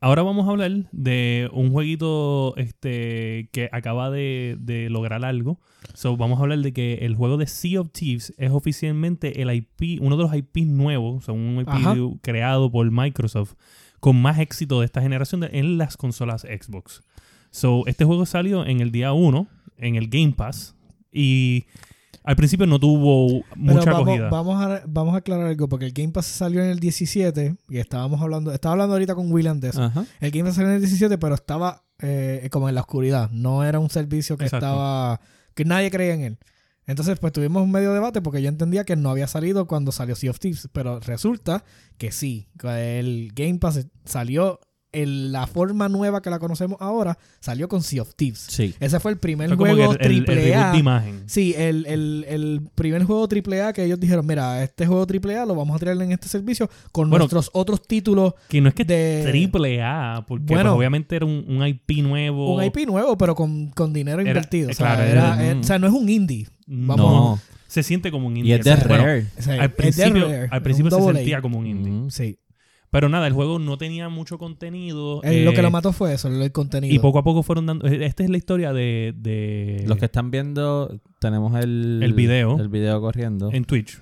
ahora 0.00 0.22
vamos 0.22 0.48
a 0.48 0.50
hablar 0.50 0.72
de 0.90 1.48
un 1.52 1.70
jueguito 1.70 2.54
este 2.56 3.48
que 3.52 3.68
acaba 3.70 4.10
de, 4.10 4.56
de 4.60 4.90
lograr 4.90 5.24
algo. 5.24 5.60
So, 5.94 6.16
vamos 6.16 6.38
a 6.38 6.42
hablar 6.42 6.58
de 6.60 6.72
que 6.72 6.94
el 7.02 7.14
juego 7.14 7.36
de 7.36 7.46
Sea 7.46 7.80
of 7.82 7.90
Thieves 7.92 8.32
es 8.36 8.50
oficialmente 8.50 9.42
el 9.42 9.52
IP, 9.52 10.00
uno 10.00 10.16
de 10.16 10.22
los 10.24 10.34
IP 10.34 10.64
nuevos, 10.66 11.18
o 11.18 11.20
sea, 11.24 11.34
un 11.34 11.60
IP 11.60 11.68
Ajá. 11.68 11.94
creado 12.22 12.70
por 12.70 12.90
Microsoft 12.90 13.54
con 14.00 14.20
más 14.20 14.38
éxito 14.38 14.80
de 14.80 14.86
esta 14.86 15.02
generación 15.02 15.42
de- 15.42 15.50
en 15.52 15.78
las 15.78 15.96
consolas 15.96 16.42
Xbox. 16.42 17.02
So, 17.50 17.86
este 17.86 18.04
juego 18.04 18.26
salió 18.26 18.64
en 18.64 18.80
el 18.80 18.92
día 18.92 19.12
1 19.12 19.46
en 19.78 19.96
el 19.96 20.08
Game 20.08 20.32
Pass 20.36 20.74
y 21.12 21.66
al 22.22 22.36
principio 22.36 22.66
no 22.66 22.78
tuvo 22.78 23.42
Pero 23.50 23.56
mucha 23.56 23.92
vamos, 23.92 24.08
acogida. 24.08 24.28
vamos, 24.30 24.62
a, 24.62 24.82
vamos 24.86 25.14
a 25.14 25.18
aclarar 25.18 25.46
algo, 25.46 25.68
porque 25.68 25.86
el 25.86 25.92
Game 25.92 26.10
Pass 26.12 26.26
salió 26.26 26.62
en 26.62 26.70
el 26.70 26.78
17 26.78 27.56
y 27.68 27.78
estábamos 27.78 28.20
hablando, 28.20 28.52
estaba 28.52 28.72
hablando 28.74 28.94
ahorita 28.94 29.14
con 29.14 29.32
William 29.32 29.58
de 29.58 29.70
eso. 29.70 29.82
Ajá. 29.82 30.04
El 30.20 30.30
Game 30.30 30.44
Pass 30.44 30.56
salió 30.56 30.70
en 30.70 30.76
el 30.76 30.82
17, 30.82 31.18
pero 31.18 31.34
estaba 31.34 31.82
eh, 31.98 32.48
como 32.52 32.68
en 32.68 32.74
la 32.74 32.82
oscuridad. 32.82 33.30
No 33.30 33.64
era 33.64 33.78
un 33.78 33.90
servicio 33.90 34.36
que 34.36 34.44
Exacto. 34.44 34.66
estaba. 34.66 35.20
que 35.54 35.64
nadie 35.64 35.90
creía 35.90 36.14
en 36.14 36.20
él. 36.22 36.38
Entonces, 36.86 37.18
pues 37.20 37.32
tuvimos 37.32 37.62
un 37.62 37.70
medio 37.70 37.92
debate 37.94 38.20
porque 38.20 38.42
yo 38.42 38.48
entendía 38.48 38.84
que 38.84 38.96
no 38.96 39.10
había 39.10 39.26
salido 39.28 39.66
cuando 39.66 39.92
salió 39.92 40.14
Sea 40.16 40.30
of 40.30 40.38
Thieves. 40.40 40.68
Pero 40.72 40.98
resulta 41.00 41.64
que 41.98 42.10
sí. 42.10 42.48
El 42.64 43.30
Game 43.34 43.58
Pass 43.58 43.86
salió 44.04 44.58
en 44.92 45.30
la 45.32 45.46
forma 45.46 45.88
nueva 45.88 46.20
que 46.20 46.30
la 46.30 46.38
conocemos 46.38 46.76
ahora, 46.80 47.16
salió 47.40 47.68
con 47.68 47.82
Sea 47.82 48.02
of 48.02 48.14
Thieves. 48.16 48.40
Sí. 48.48 48.74
Ese 48.80 48.98
fue 49.00 49.12
el 49.12 49.18
primer 49.18 49.48
Fue 49.48 49.56
juego 49.56 49.92
el, 49.92 49.98
el- 50.00 50.06
el 50.12 50.24
triple 50.24 50.54
A. 50.54 50.72
de 50.72 50.78
imagen. 50.78 51.22
Sí, 51.26 51.54
el, 51.56 51.86
el, 51.86 52.24
el 52.28 52.60
primer 52.74 53.04
juego 53.04 53.28
AAA 53.30 53.72
que 53.72 53.84
ellos 53.84 54.00
dijeron, 54.00 54.26
mira, 54.26 54.62
este 54.64 54.86
juego 54.86 55.06
AAA 55.06 55.46
lo 55.46 55.54
vamos 55.54 55.76
a 55.76 55.78
traer 55.78 56.00
en 56.02 56.12
este 56.12 56.28
servicio 56.28 56.68
con 56.92 57.08
Bueno, 57.08 57.22
nuestros 57.24 57.50
otros 57.52 57.82
títulos 57.86 58.34
Que 58.48 58.60
no 58.60 58.68
es 58.68 58.74
que 58.74 58.84
de 58.84 59.24
triple 59.28 59.82
A, 59.82 60.24
porque 60.26 60.46
Bueno. 60.54 60.70
pues, 60.70 60.78
obviamente 60.78 61.16
era 61.16 61.26
un, 61.26 61.44
un 61.46 61.66
IP 61.66 62.02
nuevo. 62.02 62.54
un 62.56 62.64
IP 62.64 62.86
nuevo, 62.86 63.16
pero 63.16 63.34
con, 63.34 63.70
con 63.70 63.92
dinero 63.92 64.20
Era- 64.20 64.30
invertido. 64.30 64.68
eh, 64.68 64.72
o, 64.72 64.74
sea, 64.74 64.86
claro, 64.96 65.02
era- 65.04 65.34
era- 65.42 65.52
eh, 65.52 65.58
o 65.60 65.62
sea, 65.62 65.78
no 65.78 65.86
es 65.86 65.92
un 65.92 66.08
indie. 66.08 66.48
No, 66.66 66.96
Vamos. 66.96 67.40
se 67.68 67.82
siente 67.82 68.10
como 68.10 68.26
un 68.26 68.36
Y 68.36 68.40
indie. 68.40 68.56
es 68.56 68.64
de 68.64 68.74
Bueno, 68.88 69.04
Rare. 69.04 69.26
O 69.38 69.42
sea, 69.42 69.54
al 69.54 69.60
es 69.60 69.66
de 69.70 69.76
principio, 69.76 70.24
Rare, 70.26 70.48
al 70.50 70.62
principio 70.62 70.90
se 70.90 71.02
sentía 71.14 71.38
A. 71.38 71.42
como 71.42 71.58
un 71.58 71.66
indie. 71.66 72.10
Sí. 72.10 72.38
Pero 72.90 73.08
nada, 73.08 73.26
el 73.28 73.32
juego 73.32 73.58
no 73.60 73.78
tenía 73.78 74.08
mucho 74.08 74.36
contenido. 74.36 75.22
Eh, 75.22 75.44
lo 75.44 75.52
eh, 75.52 75.54
que 75.54 75.62
lo 75.62 75.70
mató 75.70 75.92
fue 75.92 76.12
eso, 76.14 76.26
el 76.28 76.50
contenido. 76.52 76.92
Y 76.94 76.98
poco 76.98 77.18
a 77.20 77.22
poco 77.22 77.42
fueron 77.44 77.66
dando. 77.66 77.86
eh, 77.86 78.04
Esta 78.04 78.24
es 78.24 78.30
la 78.30 78.36
historia 78.36 78.72
de. 78.72 79.14
de 79.16 79.84
Los 79.86 79.98
que 79.98 80.06
están 80.06 80.30
viendo, 80.30 81.00
tenemos 81.20 81.54
el, 81.62 82.00
El 82.02 82.12
video. 82.14 82.58
El 82.58 82.68
video 82.68 83.00
corriendo. 83.00 83.50
En 83.52 83.64
Twitch. 83.64 83.98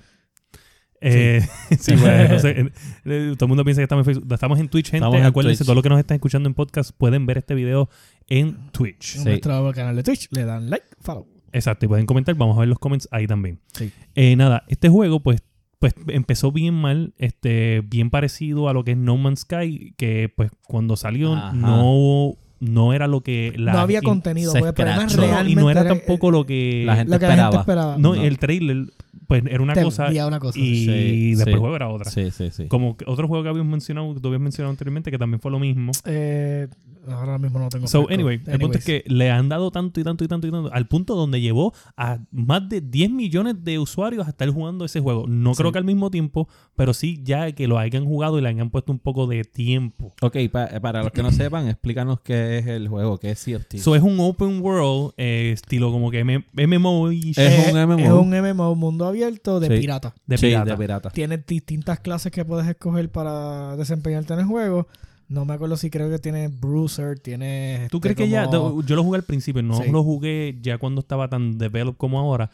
Eh, 1.01 1.41
sí, 1.79 1.95
bueno, 2.01 2.33
no 2.33 2.39
sé, 2.39 2.49
eh, 2.59 2.69
eh, 3.05 3.33
todo 3.37 3.45
el 3.45 3.47
mundo 3.47 3.63
piensa 3.63 3.79
que 3.79 3.83
estamos 3.83 4.05
en 4.07 4.13
Facebook. 4.13 4.33
Estamos 4.33 4.59
en 4.59 4.67
Twitch, 4.69 4.85
gente. 4.87 4.97
Estamos 4.97 5.19
en 5.19 5.25
Acuérdense, 5.27 5.59
Twitch. 5.59 5.65
todos 5.67 5.75
los 5.75 5.83
que 5.83 5.89
nos 5.89 5.99
están 5.99 6.15
escuchando 6.15 6.49
en 6.49 6.55
podcast 6.55 6.91
pueden 6.97 7.25
ver 7.25 7.37
este 7.37 7.55
video 7.55 7.89
en 8.27 8.71
Twitch. 8.71 9.15
en 9.17 9.21
Sí. 9.23 9.29
nuestro 9.29 9.71
canal 9.73 9.95
de 9.95 10.03
Twitch, 10.03 10.27
le 10.31 10.45
dan 10.45 10.69
like, 10.69 10.85
follow. 10.99 11.27
Exacto, 11.51 11.85
y 11.85 11.89
pueden 11.89 12.05
comentar, 12.05 12.35
vamos 12.35 12.57
a 12.57 12.59
ver 12.59 12.69
los 12.69 12.79
comments 12.79 13.07
ahí 13.11 13.27
también. 13.27 13.59
Sí. 13.73 13.91
Eh, 14.15 14.35
nada, 14.35 14.65
este 14.67 14.89
juego 14.89 15.19
pues, 15.21 15.41
pues 15.79 15.93
empezó 16.07 16.51
bien 16.51 16.73
mal, 16.73 17.13
este, 17.17 17.81
bien 17.85 18.09
parecido 18.09 18.67
a 18.69 18.73
lo 18.73 18.83
que 18.83 18.91
es 18.91 18.97
No 18.97 19.17
Man's 19.17 19.41
Sky, 19.41 19.93
que 19.97 20.31
pues 20.35 20.51
cuando 20.67 20.97
salió 20.97 21.33
Ajá. 21.33 21.53
no, 21.53 22.33
no 22.59 22.93
era 22.93 23.07
lo 23.07 23.21
que 23.21 23.53
la... 23.55 23.71
no 23.73 23.79
había 23.79 24.01
contenido, 24.01 24.51
se 24.51 24.59
pues, 24.59 24.73
pero 24.75 24.93
no, 24.93 25.03
y 25.47 25.55
no 25.55 25.69
era 25.69 25.81
era- 25.81 25.89
tampoco 25.89 26.31
lo 26.31 26.45
que... 26.45 26.83
La 26.85 26.97
gente 26.97 27.11
lo 27.13 27.19
que 27.19 27.25
la 27.27 27.31
esperaba. 27.31 27.51
gente 27.51 27.61
esperaba. 27.61 27.97
no, 27.97 28.15
no. 28.15 28.21
el 28.21 28.37
trailer 28.39 28.85
pues 29.27 29.43
era 29.49 29.61
una 29.61 29.73
Te 29.73 29.83
cosa 29.83 30.07
envía 30.07 30.27
una 30.27 30.39
cosa. 30.39 30.59
y 30.59 30.85
Sí, 30.85 31.29
después 31.31 31.45
sí. 31.45 31.51
el 31.53 31.59
juego 31.59 31.75
era 31.75 31.89
otra. 31.89 32.09
Sí, 32.11 32.31
sí, 32.31 32.49
sí. 32.51 32.67
Como 32.67 32.97
que 32.97 33.05
otro 33.07 33.27
juego 33.27 33.43
que 33.43 33.49
habíamos 33.49 33.71
mencionado, 33.71 34.13
que 34.13 34.19
tú 34.19 34.27
habías 34.29 34.41
mencionado 34.41 34.71
anteriormente, 34.71 35.11
que 35.11 35.17
también 35.17 35.39
fue 35.39 35.51
lo 35.51 35.59
mismo. 35.59 35.91
Eh, 36.05 36.67
ahora 37.09 37.37
mismo 37.37 37.59
no 37.59 37.69
tengo 37.69 37.87
So, 37.87 38.05
fresco. 38.05 38.13
anyway, 38.13 38.41
el 38.45 38.59
punto 38.59 38.77
es 38.77 38.85
que 38.85 39.03
le 39.07 39.31
han 39.31 39.49
dado 39.49 39.71
tanto 39.71 39.99
y 39.99 40.03
tanto 40.03 40.23
y 40.23 40.27
tanto 40.27 40.47
y 40.47 40.51
tanto, 40.51 40.71
al 40.73 40.87
punto 40.87 41.15
donde 41.15 41.41
llevó 41.41 41.73
a 41.97 42.19
más 42.31 42.67
de 42.69 42.81
10 42.81 43.09
millones 43.11 43.63
de 43.63 43.79
usuarios 43.79 44.27
a 44.27 44.29
estar 44.29 44.49
jugando 44.49 44.85
ese 44.85 44.99
juego. 44.99 45.25
No 45.27 45.53
creo 45.53 45.71
que 45.71 45.77
al 45.79 45.85
mismo 45.85 46.11
tiempo, 46.11 46.47
pero 46.75 46.93
sí 46.93 47.19
ya 47.23 47.51
que 47.51 47.67
lo 47.67 47.77
hayan 47.79 48.05
jugado 48.05 48.37
y 48.37 48.41
le 48.41 48.49
hayan 48.49 48.69
puesto 48.69 48.91
un 48.91 48.99
poco 48.99 49.27
de 49.27 49.43
tiempo. 49.43 50.13
Ok, 50.21 50.37
pa- 50.51 50.67
para 50.81 51.03
los 51.03 51.11
que 51.11 51.23
no 51.23 51.31
sepan, 51.31 51.67
explícanos 51.67 52.19
qué 52.21 52.59
es 52.59 52.67
el 52.67 52.87
juego, 52.87 53.17
qué 53.17 53.31
es 53.31 53.39
Sea 53.39 53.57
of 53.57 53.65
Thieves. 53.67 53.83
So, 53.83 53.95
es 53.95 54.03
un 54.03 54.19
open 54.19 54.61
world, 54.61 55.13
eh, 55.17 55.51
estilo 55.53 55.91
como 55.91 56.11
que 56.11 56.19
M- 56.19 56.45
MMO 56.53 57.11
y 57.11 57.31
Es 57.31 57.37
Eh, 57.39 57.71
un 57.73 57.77
MMO. 57.79 57.99
Es 57.99 58.11
un 58.11 58.29
MMO, 58.33 58.75
mundo 58.75 59.07
abierto 59.09 59.59
de 59.59 59.67
Sí. 59.67 59.81
pirata. 59.81 60.15
de 60.25 60.37
Sí, 60.37 60.45
pirata. 60.47 60.71
de 60.71 60.77
pirata. 60.77 61.09
Tienes 61.11 61.45
distintas 61.45 61.99
clases 61.99 62.31
que 62.31 62.45
puedes 62.45 62.67
escoger 62.67 63.09
para 63.09 63.75
desempeñarte 63.75 64.33
en 64.33 64.39
el 64.39 64.45
juego. 64.45 64.87
No 65.27 65.45
me 65.45 65.53
acuerdo 65.53 65.77
si 65.77 65.89
creo 65.91 66.09
que 66.09 66.17
tiene 66.17 66.47
Bruiser, 66.47 67.19
tiene... 67.19 67.87
¿Tú 67.91 67.97
este, 67.97 68.15
crees 68.15 68.17
que 68.17 68.29
ya? 68.29 68.49
Yo 68.49 68.95
lo 68.95 69.03
jugué 69.03 69.17
al 69.17 69.23
principio, 69.23 69.61
no 69.61 69.75
Sí. 69.75 69.91
lo 69.91 70.03
jugué 70.03 70.57
ya 70.61 70.77
cuando 70.79 71.01
estaba 71.01 71.27
tan 71.27 71.57
developed 71.59 71.97
como 71.97 72.19
ahora. 72.19 72.49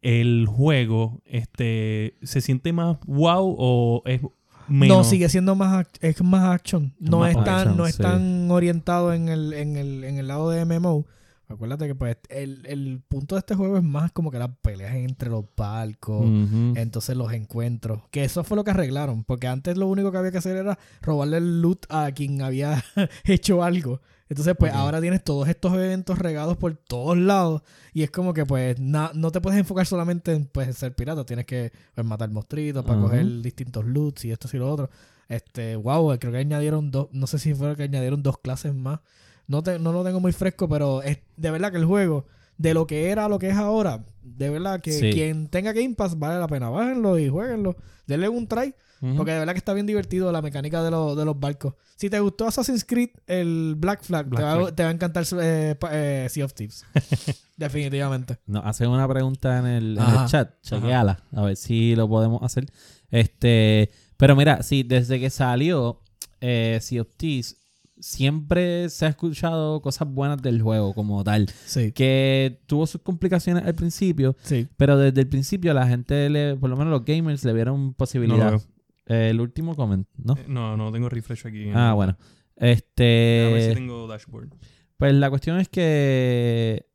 El 0.00 0.46
juego, 0.48 1.20
este, 1.26 2.14
¿se 2.22 2.40
siente 2.40 2.72
más 2.72 2.96
wow 3.06 3.54
o 3.58 4.02
es 4.06 4.20
menos? 4.68 4.96
No, 4.98 5.04
sigue 5.04 5.28
siendo 5.28 5.54
más 5.54 5.86
es 6.00 6.22
más 6.22 6.44
action. 6.54 6.94
No 6.98 7.20
Más 7.20 7.30
es 7.36 7.44
tan, 7.44 7.48
action, 7.58 7.76
no 7.76 7.86
es 7.86 7.94
sí. 7.96 8.02
tan 8.02 8.50
orientado 8.50 9.12
en 9.12 9.28
el, 9.28 9.52
en 9.52 9.76
el, 9.76 10.04
en 10.04 10.16
el 10.18 10.26
lado 10.28 10.48
de 10.50 10.64
MMO. 10.64 11.04
Acuérdate 11.48 11.86
que 11.86 11.94
pues 11.94 12.16
el, 12.30 12.64
el 12.66 13.02
punto 13.06 13.34
de 13.34 13.40
este 13.40 13.54
juego 13.54 13.76
es 13.76 13.82
más 13.82 14.12
como 14.12 14.30
que 14.30 14.38
las 14.38 14.50
peleas 14.62 14.94
entre 14.94 15.28
los 15.30 15.44
barcos. 15.56 16.24
Ujú. 16.24 16.72
Entonces 16.76 17.16
los 17.16 17.32
encuentros. 17.32 18.00
Que 18.10 18.24
eso 18.24 18.44
fue 18.44 18.56
lo 18.56 18.64
que 18.64 18.70
arreglaron. 18.70 19.24
Porque 19.24 19.46
antes 19.46 19.76
lo 19.76 19.86
único 19.88 20.10
que 20.10 20.18
había 20.18 20.30
que 20.32 20.38
hacer 20.38 20.56
era 20.56 20.78
robarle 21.02 21.36
el 21.36 21.60
loot 21.60 21.84
a 21.90 22.10
quien 22.12 22.40
había 22.42 22.82
hecho 23.24 23.62
algo. 23.62 24.00
Entonces, 24.30 24.54
pues 24.58 24.72
ahora 24.72 25.02
tienes 25.02 25.22
todos 25.22 25.46
estos 25.48 25.74
eventos 25.74 26.18
regados 26.18 26.56
por 26.56 26.74
todos 26.76 27.16
lados. 27.18 27.62
Y 27.92 28.02
es 28.04 28.10
como 28.10 28.32
que, 28.32 28.46
pues, 28.46 28.80
na- 28.80 29.12
no 29.14 29.30
te 29.30 29.40
puedes 29.42 29.60
enfocar 29.60 29.84
solamente 29.86 30.32
en 30.32 30.46
pues, 30.46 30.74
ser 30.78 30.94
pirata. 30.96 31.26
Tienes 31.26 31.44
que 31.44 31.72
pues, 31.94 32.06
matar 32.06 32.30
monstruitos 32.30 32.84
para 32.86 33.00
coger 33.00 33.42
distintos 33.42 33.84
loots 33.84 34.24
y 34.24 34.30
esto 34.32 34.48
y 34.52 34.56
lo 34.56 34.72
otro. 34.72 34.88
Este, 35.28 35.76
wow, 35.76 36.18
creo 36.18 36.32
que 36.32 36.38
añadieron 36.38 36.90
dos, 36.90 37.08
no 37.12 37.26
sé 37.26 37.38
si 37.38 37.54
fue 37.54 37.76
que 37.76 37.82
añadieron 37.84 38.22
dos 38.22 38.38
clases 38.38 38.74
más. 38.74 39.00
No, 39.46 39.62
te- 39.62 39.78
no 39.78 39.92
lo 39.92 40.02
tengo 40.04 40.20
muy 40.20 40.32
fresco, 40.32 40.68
pero 40.68 41.02
es 41.02 41.18
de 41.36 41.50
verdad 41.50 41.70
que 41.70 41.78
el 41.78 41.84
juego, 41.84 42.26
de 42.56 42.72
lo 42.74 42.86
que 42.86 43.10
era 43.10 43.24
a 43.26 43.28
lo 43.28 43.38
que 43.38 43.48
es 43.50 43.56
ahora, 43.56 44.04
de 44.22 44.48
verdad 44.50 44.80
que 44.80 44.92
Sí. 44.92 45.10
quien 45.12 45.48
tenga 45.48 45.72
Game 45.72 45.94
Pass 45.94 46.18
vale 46.18 46.38
la 46.38 46.46
pena. 46.48 46.70
Bájenlo 46.70 47.18
y 47.18 47.28
jueguenlo. 47.28 47.76
Denle 48.06 48.28
un 48.28 48.46
try. 48.46 48.74
Porque 49.18 49.32
de 49.32 49.38
verdad 49.40 49.52
que 49.52 49.58
está 49.58 49.74
bien 49.74 49.84
divertido 49.84 50.32
la 50.32 50.40
mecánica 50.40 50.82
de, 50.82 50.90
los- 50.90 51.14
de 51.14 51.26
los 51.26 51.38
barcos. 51.38 51.74
Si 51.94 52.08
te 52.08 52.18
gustó 52.20 52.46
Assassin's 52.46 52.86
Creed, 52.86 53.10
el 53.26 53.74
Black 53.76 54.02
Flag, 54.02 54.26
Black 54.30 54.40
te, 54.40 54.44
va, 54.46 54.56
Flag. 54.56 54.74
te 54.76 54.82
va 54.82 54.88
a 54.88 54.92
encantar 54.92 55.24
eh, 55.42 55.76
eh, 55.92 56.26
Sea 56.30 56.44
of 56.46 56.54
Thieves. 56.54 56.86
Definitivamente. 57.58 58.38
Nos 58.46 58.64
hacen 58.64 58.88
una 58.88 59.06
pregunta 59.06 59.58
en 59.58 59.66
el, 59.66 59.96
en 59.98 60.02
Ajá. 60.02 60.24
el 60.24 60.30
chat. 60.30 60.50
Chequeala. 60.62 61.22
A 61.32 61.42
ver 61.42 61.56
si 61.56 61.94
lo 61.94 62.08
podemos 62.08 62.42
hacer. 62.42 62.64
Este, 63.10 63.90
pero 64.16 64.34
mira, 64.36 64.62
sí, 64.62 64.82
desde 64.84 65.20
que 65.20 65.28
salió 65.28 66.00
eh, 66.40 66.78
Sea 66.80 67.02
of 67.02 67.08
Thieves, 67.16 67.58
siempre 68.04 68.90
se 68.90 69.06
ha 69.06 69.08
escuchado 69.08 69.80
cosas 69.80 70.06
buenas 70.08 70.42
del 70.42 70.60
juego 70.60 70.92
como 70.92 71.24
tal. 71.24 71.48
Sí. 71.64 71.90
Que 71.92 72.60
tuvo 72.66 72.86
sus 72.86 73.00
complicaciones 73.00 73.64
al 73.64 73.74
principio, 73.74 74.36
Sí. 74.42 74.68
pero 74.76 74.98
desde 74.98 75.22
el 75.22 75.28
principio 75.28 75.72
la 75.72 75.86
gente, 75.88 76.28
le, 76.28 76.54
por 76.56 76.68
lo 76.68 76.76
menos 76.76 76.90
los 76.90 77.04
gamers, 77.04 77.44
le 77.44 77.52
vieron 77.54 77.94
posibilidad. 77.94 78.60
Eh, 79.06 79.28
el 79.30 79.40
último 79.40 79.74
comment, 79.74 80.06
¿no? 80.16 80.34
Eh, 80.34 80.44
No, 80.48 80.76
no 80.76 80.92
tengo 80.92 81.08
refresh 81.08 81.46
aquí. 81.46 81.70
Ah, 81.74 81.94
bueno. 81.94 82.16
A 82.60 82.64
ver 82.66 82.76
si 82.76 82.82
Este, 82.84 83.72
tengo 83.74 84.06
dashboard. 84.06 84.50
pues 84.98 85.14
la 85.14 85.30
cuestión 85.30 85.58
es 85.58 85.68
que 85.68 86.86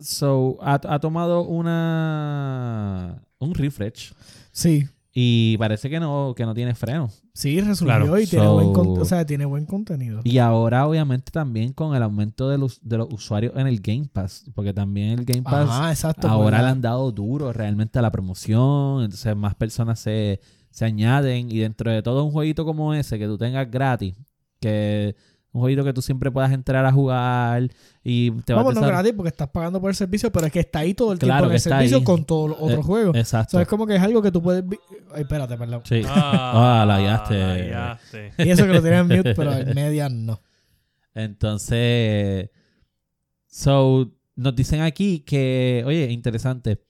so 0.00 0.58
ha, 0.60 0.74
ha 0.88 0.98
tomado 1.00 1.42
una 1.42 3.22
un 3.38 3.54
refresh 3.54 4.12
Sí. 4.52 4.86
Y 5.18 5.56
parece 5.56 5.88
que 5.88 5.98
no 5.98 6.34
que 6.36 6.44
no 6.44 6.52
tiene 6.52 6.74
freno. 6.74 7.08
Sí, 7.32 7.58
resolvió 7.62 7.96
Claro. 7.96 8.18
y 8.20 8.26
tiene, 8.26 8.44
So- 8.44 8.52
buen 8.54 8.72
con- 8.74 8.98
o 9.00 9.04
sea, 9.06 9.24
tiene 9.24 9.46
buen 9.46 9.64
contenido. 9.64 10.20
Y 10.24 10.36
ahora 10.36 10.86
obviamente 10.86 11.30
también 11.32 11.72
con 11.72 11.96
el 11.96 12.02
aumento 12.02 12.50
de 12.50 12.58
los, 12.58 12.78
de 12.86 12.98
los 12.98 13.08
usuarios 13.10 13.54
en 13.56 13.66
el 13.66 13.80
Game 13.80 14.10
Pass, 14.12 14.44
porque 14.54 14.74
también 14.74 15.18
el 15.18 15.24
Game 15.24 15.42
Pass 15.42 15.70
Ajá, 15.70 15.90
exacto. 15.90 16.28
ahora 16.28 16.58
pues, 16.58 16.64
le 16.66 16.70
han 16.70 16.82
dado 16.82 17.10
duro 17.12 17.50
realmente 17.54 17.98
a 17.98 18.02
la 18.02 18.10
promoción, 18.12 19.04
entonces 19.04 19.34
más 19.34 19.54
personas 19.54 19.98
se, 20.00 20.38
se 20.70 20.84
añaden 20.84 21.50
y 21.50 21.60
dentro 21.60 21.90
de 21.90 22.02
todo 22.02 22.22
un 22.22 22.30
jueguito 22.30 22.66
como 22.66 22.92
ese 22.92 23.18
que 23.18 23.24
tú 23.26 23.38
tengas 23.38 23.70
gratis, 23.70 24.14
que 24.60 25.16
un 25.56 25.62
jueguito 25.62 25.82
que 25.84 25.92
tú 25.92 26.02
siempre 26.02 26.30
puedas 26.30 26.52
entrar 26.52 26.84
a 26.84 26.92
jugar 26.92 27.68
y 28.04 28.30
te 28.42 28.52
vas 28.52 28.62
Vamos, 28.62 28.74
no 28.74 28.84
a 28.84 28.88
gratis 28.88 29.12
porque 29.16 29.28
estás 29.30 29.48
pagando 29.48 29.80
por 29.80 29.90
el 29.90 29.96
servicio, 29.96 30.30
pero 30.30 30.46
es 30.46 30.52
que 30.52 30.60
está 30.60 30.80
ahí 30.80 30.92
todo 30.94 31.12
el 31.12 31.18
Claro 31.18 31.48
tiempo 31.48 31.50
en 31.50 31.54
el 31.54 31.60
servicio 31.60 31.96
ahí. 31.98 32.04
con 32.04 32.24
todos 32.24 32.50
los 32.50 32.58
otros 32.60 32.80
Eh, 32.80 32.82
juegos. 32.82 33.16
Exacto. 33.16 33.48
O 33.48 33.58
sea, 33.58 33.62
es 33.62 33.68
como 33.68 33.86
que 33.86 33.96
es 33.96 34.02
algo 34.02 34.20
que 34.22 34.30
tú 34.30 34.42
puedes... 34.42 34.62
Ay, 35.14 35.22
espérate, 35.22 35.56
perdón. 35.56 35.80
Sí. 35.84 36.02
Ah, 36.06 36.80
Ah, 36.82 36.86
la 36.86 36.96
hallaste. 36.96 38.32
Y 38.44 38.50
eso 38.50 38.66
que 38.66 38.72
lo 38.74 38.82
tienen 38.82 39.10
en 39.10 39.16
mute, 39.18 39.34
pero 39.34 39.52
en 39.54 39.74
media 39.74 40.08
no. 40.08 40.40
Entonces, 41.14 42.50
so, 43.46 44.12
nos 44.34 44.54
dicen 44.54 44.82
aquí 44.82 45.20
que, 45.20 45.82
oye, 45.86 46.10
interesante, 46.12 46.82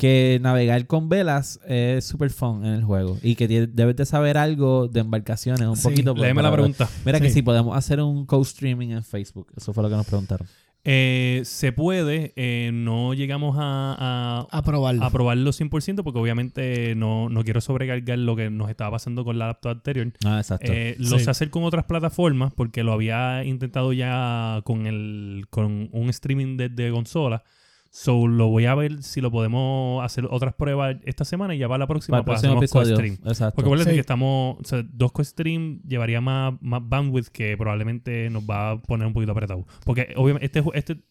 que 0.00 0.38
navegar 0.40 0.86
con 0.86 1.08
velas 1.10 1.60
es 1.68 2.04
super 2.06 2.30
fun 2.30 2.64
en 2.64 2.72
el 2.72 2.82
juego 2.84 3.18
y 3.22 3.34
que 3.34 3.46
debes 3.48 3.96
de 3.96 4.06
saber 4.06 4.38
algo 4.38 4.88
de 4.88 5.00
embarcaciones 5.00 5.60
un 5.68 5.76
Sí. 5.76 5.82
poquito. 5.82 6.14
por- 6.14 6.22
Léeme 6.24 6.42
la 6.42 6.50
pregunta. 6.52 6.88
Mira 7.04 7.20
que 7.20 7.28
Sí. 7.28 7.34
si 7.34 7.42
podemos 7.42 7.76
hacer 7.76 8.00
un 8.00 8.24
co-streaming 8.24 8.88
en 8.90 9.04
Facebook. 9.04 9.48
Eso 9.56 9.72
fue 9.74 9.82
lo 9.82 9.90
que 9.90 9.96
nos 9.96 10.06
preguntaron. 10.06 10.46
Eh, 10.82 11.42
se 11.44 11.72
puede, 11.72 12.32
eh, 12.36 12.70
no 12.72 13.12
llegamos 13.12 13.56
a, 13.60 14.46
a, 14.50 14.58
A 14.58 14.62
probarlo. 14.62 15.04
a 15.04 15.10
probarlo 15.10 15.52
100% 15.52 16.02
porque 16.02 16.18
obviamente 16.18 16.94
no, 16.94 17.28
no 17.28 17.44
quiero 17.44 17.60
sobrecargar 17.60 18.18
lo 18.18 18.34
que 18.34 18.48
nos 18.48 18.70
estaba 18.70 18.92
pasando 18.92 19.22
con 19.22 19.38
la 19.38 19.48
laptop 19.48 19.72
anterior. 19.72 20.10
Ah, 20.24 20.38
exacto. 20.38 20.72
Eh, 20.72 20.96
lo 20.98 21.18
Sí. 21.18 21.24
sé 21.26 21.30
hacer 21.30 21.50
con 21.50 21.64
otras 21.64 21.84
plataformas 21.84 22.54
porque 22.54 22.82
lo 22.82 22.92
había 22.94 23.44
intentado 23.44 23.92
ya 23.92 24.62
con 24.64 24.86
el 24.86 25.44
con 25.50 25.90
un 25.92 26.08
streaming 26.08 26.56
desde 26.56 26.90
consola. 26.90 27.42
So 27.92 28.28
lo 28.28 28.46
voy 28.48 28.66
a 28.66 28.74
ver 28.76 29.02
si 29.02 29.20
lo 29.20 29.32
podemos 29.32 30.04
hacer 30.04 30.24
otras 30.30 30.54
pruebas 30.54 30.96
esta 31.04 31.24
semana 31.24 31.54
y 31.56 31.58
ya 31.58 31.66
para 31.66 31.78
la 31.78 31.86
próxima 31.88 32.18
Para 32.18 32.24
próximo 32.38 32.52
hacemos 32.52 32.62
episodio. 32.64 32.94
co-stream. 32.96 33.14
Exacto. 33.26 33.56
Porque 33.56 33.66
acuérdate 33.68 33.90
Sí. 33.90 33.96
que 33.96 34.00
estamos, 34.00 34.58
o 34.60 34.64
sea, 34.64 34.84
dos 34.92 35.10
co-stream 35.10 35.80
llevaría 35.82 36.20
más, 36.20 36.54
más 36.60 36.80
bandwidth 36.88 37.28
que 37.28 37.56
probablemente 37.56 38.30
nos 38.30 38.44
va 38.44 38.70
a 38.72 38.82
poner 38.82 39.06
un 39.08 39.12
poquito 39.12 39.32
apretado. 39.32 39.66
Porque 39.84 40.12
obviamente 40.16 40.46
este, 40.46 40.62
este 40.74 41.02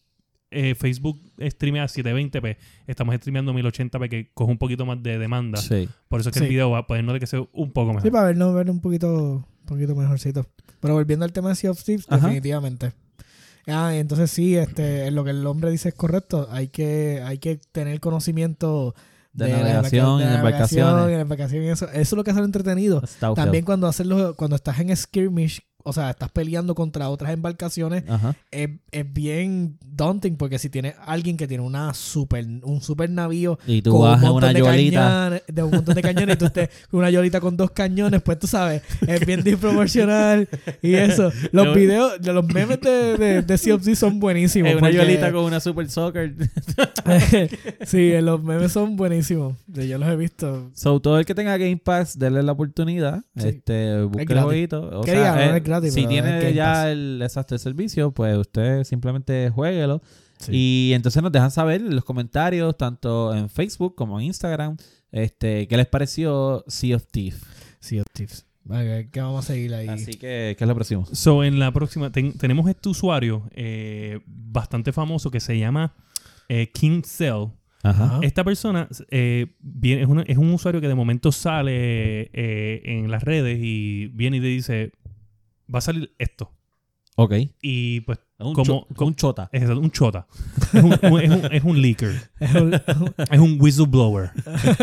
eh, 0.52 0.74
Facebook 0.74 1.20
streamea 1.38 1.84
a 1.84 1.86
720p, 1.86 2.56
estamos 2.88 3.14
streameando 3.16 3.52
1080p 3.52 4.08
que 4.08 4.30
coge 4.34 4.50
un 4.50 4.58
poquito 4.58 4.84
más 4.86 5.00
de 5.02 5.16
demanda. 5.18 5.58
Sí. 5.60 5.88
Por 6.08 6.20
eso 6.20 6.30
es 6.30 6.32
que 6.32 6.40
Sí. 6.40 6.44
el 6.46 6.50
video 6.50 6.70
va 6.70 6.78
a 6.78 6.86
poder 6.86 7.04
no 7.04 7.12
de 7.12 7.20
que 7.20 7.26
sea 7.26 7.42
un 7.52 7.70
poco 7.72 7.88
mejor. 7.88 8.02
Sí, 8.02 8.10
para 8.10 8.24
vernos 8.24 8.52
ver 8.54 8.68
un 8.70 8.80
poquito, 8.80 9.46
un 9.60 9.66
poquito 9.66 9.94
mejorcito. 9.94 10.46
Pero 10.80 10.94
volviendo 10.94 11.24
al 11.26 11.32
tema 11.32 11.50
de 11.50 11.54
Sea 11.56 11.70
of 11.70 11.84
Thieves, 11.84 12.06
Ajá. 12.08 12.26
definitivamente. 12.26 12.92
Ah, 13.66 13.94
entonces 13.96 14.30
sí, 14.30 14.56
este, 14.56 15.10
lo 15.10 15.24
que 15.24 15.30
el 15.30 15.46
hombre 15.46 15.70
dice 15.70 15.90
es 15.90 15.94
correcto. 15.94 16.48
Hay 16.50 16.68
que, 16.68 17.22
hay 17.24 17.38
que 17.38 17.60
tener 17.72 18.00
conocimiento 18.00 18.94
De 19.32 19.50
navegación 19.52 20.18
de 20.18 20.24
y 20.24 20.26
la 20.28 20.34
embarcaciones. 20.36 20.86
navegación 20.86 21.10
y 21.10 21.14
la 21.14 21.20
embarcación 21.20 21.64
y 21.64 21.68
eso. 21.68 21.84
Eso 21.88 22.00
es 22.00 22.12
lo 22.12 22.24
que 22.24 22.30
hace 22.32 22.40
lo 22.40 22.46
entretenido. 22.46 23.02
Está 23.04 23.32
También 23.34 23.64
cuando 23.64 23.86
haces 23.86 24.06
los- 24.06 24.34
cuando 24.36 24.56
estás 24.56 24.80
en 24.80 24.96
skirmish, 24.96 25.62
o 25.82 25.92
sea, 25.92 26.10
estás 26.10 26.30
peleando 26.30 26.74
contra 26.74 27.08
otras 27.08 27.32
embarcaciones, 27.32 28.04
es, 28.50 28.70
es 28.90 29.12
bien 29.12 29.78
daunting 29.84 30.36
porque 30.36 30.58
si 30.58 30.68
tienes 30.70 30.94
alguien 31.06 31.36
que 31.36 31.46
tiene 31.48 31.62
una 31.62 31.92
super, 31.94 32.44
un 32.62 32.80
super 32.80 33.08
navío 33.10 33.58
Y 33.66 33.82
tú 33.82 33.92
con 33.92 34.02
vas 34.02 34.18
un 34.20 34.24
en 34.26 34.32
montón 34.32 34.50
una 34.50 34.52
de 34.52 34.58
yolita. 34.60 35.00
cañones, 35.00 35.42
de 35.48 35.62
un 35.62 35.70
montón 35.70 35.94
de 35.94 36.02
cañones 36.02 36.34
y 36.36 36.38
tú 36.38 36.44
estés 36.46 36.68
con 36.90 37.00
una 37.00 37.10
yolita 37.10 37.40
con 37.40 37.56
dos 37.56 37.70
cañones, 37.70 38.22
pues 38.22 38.38
tú 38.38 38.46
sabes, 38.46 38.82
es 39.06 39.26
bien 39.26 39.42
desproporcional 39.42 40.48
y 40.82 40.94
eso. 40.94 41.30
Los 41.52 41.66
No. 41.66 41.74
videos, 41.74 42.20
de 42.20 42.32
los 42.32 42.44
memes 42.46 42.80
de, 42.80 43.16
de, 43.16 43.42
de 43.42 43.58
Thieves 43.58 43.98
son 43.98 44.20
buenísimos. 44.20 44.70
En 44.70 44.78
una 44.78 44.86
porque- 44.88 44.96
yolita 44.96 45.32
con 45.32 45.44
una 45.44 45.60
super 45.60 45.88
soccer. 45.90 46.34
sí, 47.84 48.12
los 48.20 48.42
memes 48.42 48.72
son 48.72 48.96
buenísimos. 48.96 49.56
Yo 49.66 49.98
los 49.98 50.08
he 50.08 50.16
visto. 50.16 50.70
So, 50.74 51.00
todo 51.00 51.18
el 51.18 51.24
que 51.26 51.34
tenga 51.34 51.56
Game 51.56 51.76
Pass, 51.78 52.18
denle 52.18 52.42
la 52.42 52.52
oportunidad. 52.52 53.22
Sí. 53.36 53.48
Este, 53.48 54.02
busque 54.02 54.32
el 54.32 54.40
jueguito. 54.40 55.00
O 55.00 55.04
sea, 55.04 55.46
eh, 55.54 55.56
es 55.56 55.62
gratis, 55.70 55.94
si 55.94 56.06
tiene 56.06 56.52
ya 56.52 56.90
el 56.90 57.20
exacto 57.22 57.54
el 57.54 57.60
servicio, 57.60 58.10
pues 58.12 58.36
usted 58.36 58.84
simplemente 58.84 59.50
jueguelo. 59.50 60.02
Sí. 60.38 60.50
Y 60.54 60.92
entonces 60.94 61.22
nos 61.22 61.32
dejan 61.32 61.50
saber 61.50 61.80
en 61.82 61.94
los 61.94 62.04
comentarios, 62.04 62.76
tanto 62.76 63.34
en 63.34 63.48
Facebook 63.50 63.94
como 63.94 64.18
en 64.20 64.26
Instagram, 64.26 64.76
este, 65.12 65.66
qué 65.68 65.76
les 65.76 65.86
pareció 65.86 66.64
Sea 66.66 66.96
of 66.96 67.04
Thief. 67.10 67.42
Sea 67.80 68.02
of 68.02 68.06
Thieves. 68.12 68.46
Que 69.10 69.20
vamos 69.20 69.44
a 69.44 69.52
seguir 69.52 69.74
ahí. 69.74 69.88
Así 69.88 70.12
que, 70.12 70.54
¿qué 70.56 70.64
es 70.64 70.68
lo 70.68 70.74
próximo? 70.74 71.04
So, 71.12 71.42
en 71.44 71.58
la 71.58 71.72
próxima, 71.72 72.10
ten- 72.12 72.32
tenemos 72.38 72.68
este 72.68 72.88
usuario 72.88 73.42
eh, 73.52 74.20
bastante 74.26 74.92
famoso 74.92 75.30
que 75.30 75.40
se 75.40 75.58
llama 75.58 75.92
eh, 76.48 76.70
King 76.72 77.02
Cell. 77.04 77.46
Ajá. 77.82 78.04
Ajá. 78.04 78.20
Esta 78.22 78.44
persona 78.44 78.86
eh, 79.10 79.56
viene, 79.60 80.02
es, 80.02 80.08
una- 80.08 80.22
es 80.22 80.36
un 80.38 80.52
usuario 80.52 80.80
que 80.80 80.88
de 80.88 80.94
momento 80.94 81.32
sale 81.32 82.30
eh, 82.32 82.82
en 82.84 83.10
las 83.10 83.24
redes 83.24 83.58
y 83.60 84.06
viene 84.08 84.36
y 84.36 84.40
te 84.40 84.46
dice, 84.46 84.92
va 85.72 85.78
a 85.78 85.82
salir 85.82 86.12
esto. 86.18 86.50
Ok. 87.16 87.34
Y 87.60 88.00
pues, 88.02 88.18
Un, 88.38 88.54
Como- 88.54 88.86
cho- 88.96 89.04
un 89.04 89.14
chota. 89.14 89.50
es 89.52 89.68
un 89.68 89.90
chota. 89.90 90.26
Es 90.72 90.82
un, 90.82 90.92
un- 91.12 91.20
es 91.20 91.30
un- 91.30 91.52
es 91.52 91.64
un 91.64 91.82
leaker. 91.82 92.14
Es 93.30 93.38
un- 93.38 93.58
whistleblower. 93.60 94.30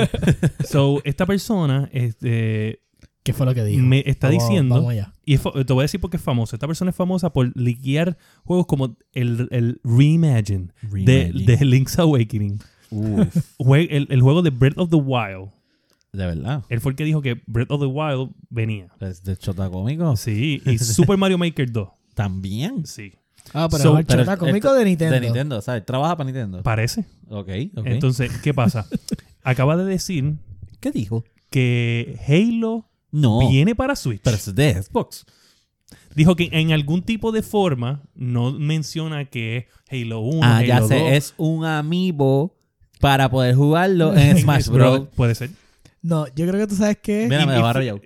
so, 0.69 1.01
esta 1.03 1.25
persona 1.25 1.89
este, 1.91 2.81
¿Qué 3.23 3.33
fue 3.33 3.45
lo 3.45 3.53
que 3.55 3.63
dijo? 3.63 3.83
me 3.83 4.03
está 4.05 4.27
Vamos- 4.27 4.43
diciendo... 4.47 4.75
Vamos 4.75 4.91
allá. 4.91 5.13
Y 5.25 5.33
es 5.33 5.41
te 5.41 5.73
voy 5.73 5.81
a 5.81 5.83
decir 5.83 5.99
por 5.99 6.09
qué 6.09 6.17
es 6.17 6.23
famosa. 6.23 6.55
Esta 6.55 6.67
persona 6.67 6.91
es 6.91 6.95
famosa 6.95 7.31
por 7.33 7.51
liquear 7.57 8.17
juegos 8.43 8.65
como 8.67 8.95
el, 9.13 9.47
el 9.51 9.81
Reimagine 9.83 10.69
de, 10.91 11.31
de 11.33 11.65
Link's 11.65 11.97
Awakening. 11.99 12.59
Uf, 12.91 13.35
Jue- 13.57 13.87
el, 13.89 14.07
el 14.09 14.21
juego 14.21 14.41
de 14.43 14.49
Breath 14.51 14.77
of 14.77 14.89
the 14.89 14.95
Wild. 14.95 15.49
De 16.13 16.25
verdad. 16.25 16.63
Él 16.69 16.81
fue 16.81 16.91
el 16.91 16.95
que 16.95 17.03
dijo 17.03 17.21
que 17.21 17.41
Breath 17.45 17.71
of 17.71 17.79
the 17.81 17.85
Wild 17.87 18.31
venía. 18.49 18.87
Es 18.99 19.23
de 19.23 19.37
chota 19.37 19.69
cómico. 19.69 20.15
Sí, 20.15 20.61
y 20.65 20.77
Super 20.79 21.17
Mario 21.17 21.37
Maker 21.37 21.71
2. 21.71 21.89
También. 22.15 22.85
Sí, 22.85 23.13
Ah, 23.53 23.67
pero 23.71 23.81
So, 23.83 23.93
es 23.93 23.99
el 24.01 24.05
pero 24.05 24.21
chota 24.23 24.33
el- 24.33 24.39
cómico 24.39 24.73
de 24.73 24.83
Nintendo. 24.85 25.13
De 25.15 25.21
Nintendo, 25.21 25.61
¿sabes? 25.61 25.85
Trabaja 25.85 26.17
para 26.17 26.25
Nintendo. 26.25 26.63
parece. 26.63 27.05
ok, 27.29 27.49
ok. 27.77 27.85
Entonces, 27.85 28.31
¿qué 28.43 28.53
pasa? 28.53 28.85
Acaba 29.43 29.77
de 29.77 29.85
decir 29.85 30.35
¿Qué 30.81 30.91
dijo? 30.91 31.23
que 31.49 32.19
Halo 32.27 32.89
No. 33.11 33.39
viene 33.49 33.73
para 33.73 33.95
Switch. 33.95 34.21
Pero 34.21 34.35
es 34.35 34.53
de 34.53 34.83
Xbox. 34.83 35.25
Dijo 36.13 36.35
que 36.35 36.49
en 36.51 36.73
algún 36.73 37.03
tipo 37.03 37.31
de 37.31 37.41
forma 37.41 38.01
no 38.15 38.51
menciona 38.51 39.25
que 39.25 39.57
es 39.57 39.65
Halo 39.89 40.19
1, 40.19 40.39
ah, 40.43 40.57
Halo 40.57 40.67
ya 40.67 40.79
2. 40.81 40.89
sé. 40.89 41.15
Es 41.15 41.33
un 41.37 41.63
amiibo 41.63 42.53
para 42.99 43.29
poder 43.29 43.55
jugarlo 43.55 44.13
en 44.17 44.37
Smash 44.41 44.67
Bros. 44.67 45.07
Puede 45.15 45.35
ser. 45.35 45.51
No, 46.01 46.25
yo 46.35 46.47
creo 46.47 46.59
que 46.59 46.67
tú 46.67 46.75
sabes 46.75 46.97
qué. 47.01 47.27
Mira, 47.29 47.45
me 47.45 47.57
y 47.57 47.61
va 47.61 47.71
fu- 47.71 47.77
rayado. 47.77 48.01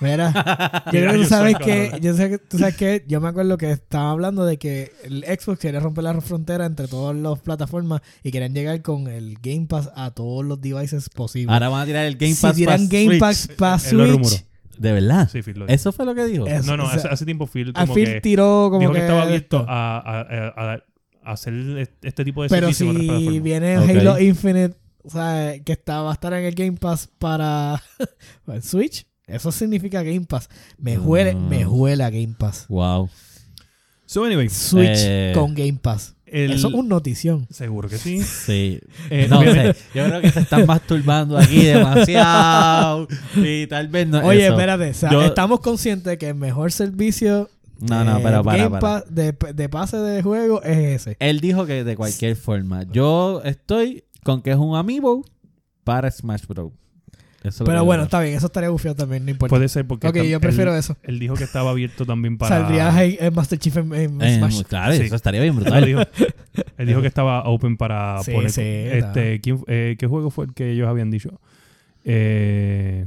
Mira, 0.00 0.32
yo 0.86 0.90
creo 0.90 1.12
que 1.12 1.18
tú 1.18 1.24
sabes 1.24 1.56
que, 1.58 1.98
yo 2.00 2.14
sé 2.14 2.30
que, 2.30 2.38
tú 2.38 2.58
sabes 2.58 2.76
que, 2.76 3.04
yo 3.06 3.20
me 3.20 3.28
acuerdo 3.28 3.58
que 3.58 3.70
estaba 3.70 4.10
hablando 4.10 4.44
de 4.46 4.58
que 4.58 4.90
el 5.04 5.22
Xbox 5.24 5.58
quería 5.58 5.80
romper 5.80 6.04
la 6.04 6.18
frontera 6.20 6.64
entre 6.66 6.88
todas 6.88 7.14
las 7.14 7.38
plataformas 7.40 8.00
y 8.22 8.30
querían 8.30 8.54
llegar 8.54 8.80
con 8.82 9.06
el 9.06 9.36
Game 9.42 9.66
Pass 9.66 9.90
a 9.94 10.12
todos 10.12 10.44
los 10.44 10.60
devices 10.60 11.08
posibles. 11.10 11.52
Ahora 11.52 11.68
van 11.68 11.82
a 11.82 11.86
tirar 11.86 12.06
el 12.06 12.16
Game 12.16 12.32
si 12.34 12.42
Pass 12.42 12.56
tiran 12.56 12.88
pa' 12.88 12.96
Game. 12.96 13.18
Pass 13.18 13.48
para. 13.56 13.78
Switch, 13.78 14.44
¿De 14.78 14.92
verdad? 14.92 15.28
Sí, 15.30 15.42
Phil 15.42 15.58
lo 15.58 15.66
dijo. 15.66 15.74
¿Eso 15.74 15.92
fue 15.92 16.06
lo 16.06 16.14
que 16.14 16.24
dijo? 16.24 16.46
No, 16.64 16.78
no, 16.78 16.84
o 16.84 16.86
sea, 16.88 16.96
hace, 16.96 17.08
hace 17.08 17.24
tiempo 17.26 17.46
Phil 17.46 17.70
a 17.74 17.82
como 17.82 17.94
Phil 17.94 18.06
que 18.06 18.20
tiró 18.22 18.68
como 18.70 18.80
dijo 18.80 18.92
que, 18.92 18.98
que 19.00 19.04
estaba 19.04 19.22
abierto 19.24 19.64
a, 19.68 19.98
a- 19.98 20.20
a- 20.22 20.72
a- 20.74 20.84
a 21.22 21.32
hacer 21.32 21.52
este 22.00 22.24
tipo 22.24 22.42
de 22.42 22.48
Pero 22.48 22.72
si 22.72 23.40
viene. 23.40 23.74
Halo 23.76 24.18
Infinite, 24.18 24.74
o 25.04 25.10
sea, 25.10 25.54
que 25.64 25.72
está, 25.72 26.02
va 26.02 26.10
a 26.10 26.14
estar 26.14 26.32
en 26.34 26.44
el 26.44 26.54
Game 26.54 26.76
Pass 26.78 27.08
para 27.18 27.82
el 28.48 28.62
Switch, 28.62 29.06
eso 29.26 29.52
significa 29.52 30.02
Game 30.02 30.26
Pass. 30.26 30.48
Me 30.78 30.98
huele, 30.98 31.34
me 31.34 31.66
huele 31.66 32.02
a 32.04 32.10
Game 32.10 32.34
Pass. 32.38 32.66
Wow. 32.68 33.08
So, 34.06 34.24
anyway, 34.24 34.48
Switch 34.48 34.98
Eh, 35.04 35.30
con 35.34 35.54
Game 35.54 35.78
Pass. 35.80 36.16
el- 36.26 36.50
Eso 36.50 36.66
es 36.68 36.74
un 36.74 36.88
notición. 36.88 37.46
Seguro 37.50 37.88
que 37.88 37.96
sí. 37.98 38.20
Sí. 38.24 38.80
Eh, 39.08 39.26
no 39.30 39.40
sé. 39.42 39.76
Yo 39.94 40.04
creo 40.06 40.20
que 40.20 40.30
se 40.32 40.40
están 40.40 40.66
masturbando 40.66 41.38
aquí 41.38 41.62
demasiado. 41.64 43.06
y 43.36 43.66
tal 43.68 43.86
vez 43.88 44.08
no. 44.08 44.18
Oye, 44.24 44.44
eso. 44.46 44.52
espérate, 44.54 44.90
o 44.90 44.94
sea, 44.94 45.10
Yo- 45.12 45.22
estamos 45.22 45.60
conscientes 45.60 46.18
que 46.18 46.28
el 46.30 46.34
mejor 46.34 46.72
servicio 46.72 47.48
No, 47.78 48.04
no, 48.04 48.20
pero 48.22 48.42
para, 48.42 48.64
Game 48.64 48.80
para. 48.80 49.04
De, 49.08 49.32
de 49.54 49.68
pase 49.68 49.96
de 49.98 50.22
juego 50.22 50.60
es 50.64 51.02
ese. 51.06 51.16
Él 51.20 51.38
dijo 51.40 51.64
que 51.66 51.84
de 51.84 51.96
cualquier 51.96 52.34
forma. 52.36 52.82
Yo 52.90 53.42
estoy 53.44 54.02
con 54.24 54.42
que 54.42 54.50
es 54.50 54.56
un 54.56 54.76
amiibo 54.76 55.24
para 55.84 56.10
Smash 56.10 56.46
Bros. 56.46 56.72
Eso 57.42 57.64
Pero 57.64 57.86
bueno, 57.86 58.02
está 58.02 58.20
bien, 58.20 58.34
eso 58.36 58.46
estaría 58.46 58.68
bufiado 58.68 58.94
también, 58.96 59.24
no 59.24 59.30
importa. 59.30 59.48
Puede 59.56 59.68
ser 59.70 59.86
porque 59.86 60.06
ok, 60.08 60.16
yo 60.24 60.40
prefiero 60.40 60.72
él, 60.74 60.78
eso. 60.78 60.94
él 61.02 61.18
dijo 61.18 61.32
que 61.34 61.44
estaba 61.44 61.70
abierto 61.70 62.04
también 62.04 62.36
para 62.36 62.58
Saldría 62.58 63.02
el, 63.02 63.32
Master 63.32 63.58
Chief 63.58 63.74
en, 63.78 63.94
en. 63.94 64.20
Eh, 64.20 64.36
Smash. 64.36 64.62
claro, 64.64 64.92
Sí. 64.92 65.02
eso 65.04 65.14
estaría 65.16 65.40
bien 65.40 65.54
Él 65.54 65.60
brutal. 65.60 65.84
dijo, 65.86 66.00
él 66.76 66.86
dijo 66.86 67.00
que 67.00 67.06
estaba 67.06 67.44
open 67.48 67.78
para 67.78 68.22
Sí, 68.22 68.32
poner 68.32 68.50
sí, 68.50 68.60
este 68.62 69.40
¿quién- 69.40 69.64
eh, 69.68 69.96
¿qué 69.98 70.06
juego 70.06 70.30
fue 70.30 70.44
el 70.46 70.52
que 70.52 70.72
ellos 70.72 70.86
habían 70.86 71.10
dicho? 71.10 71.40
Eh, 72.04 73.06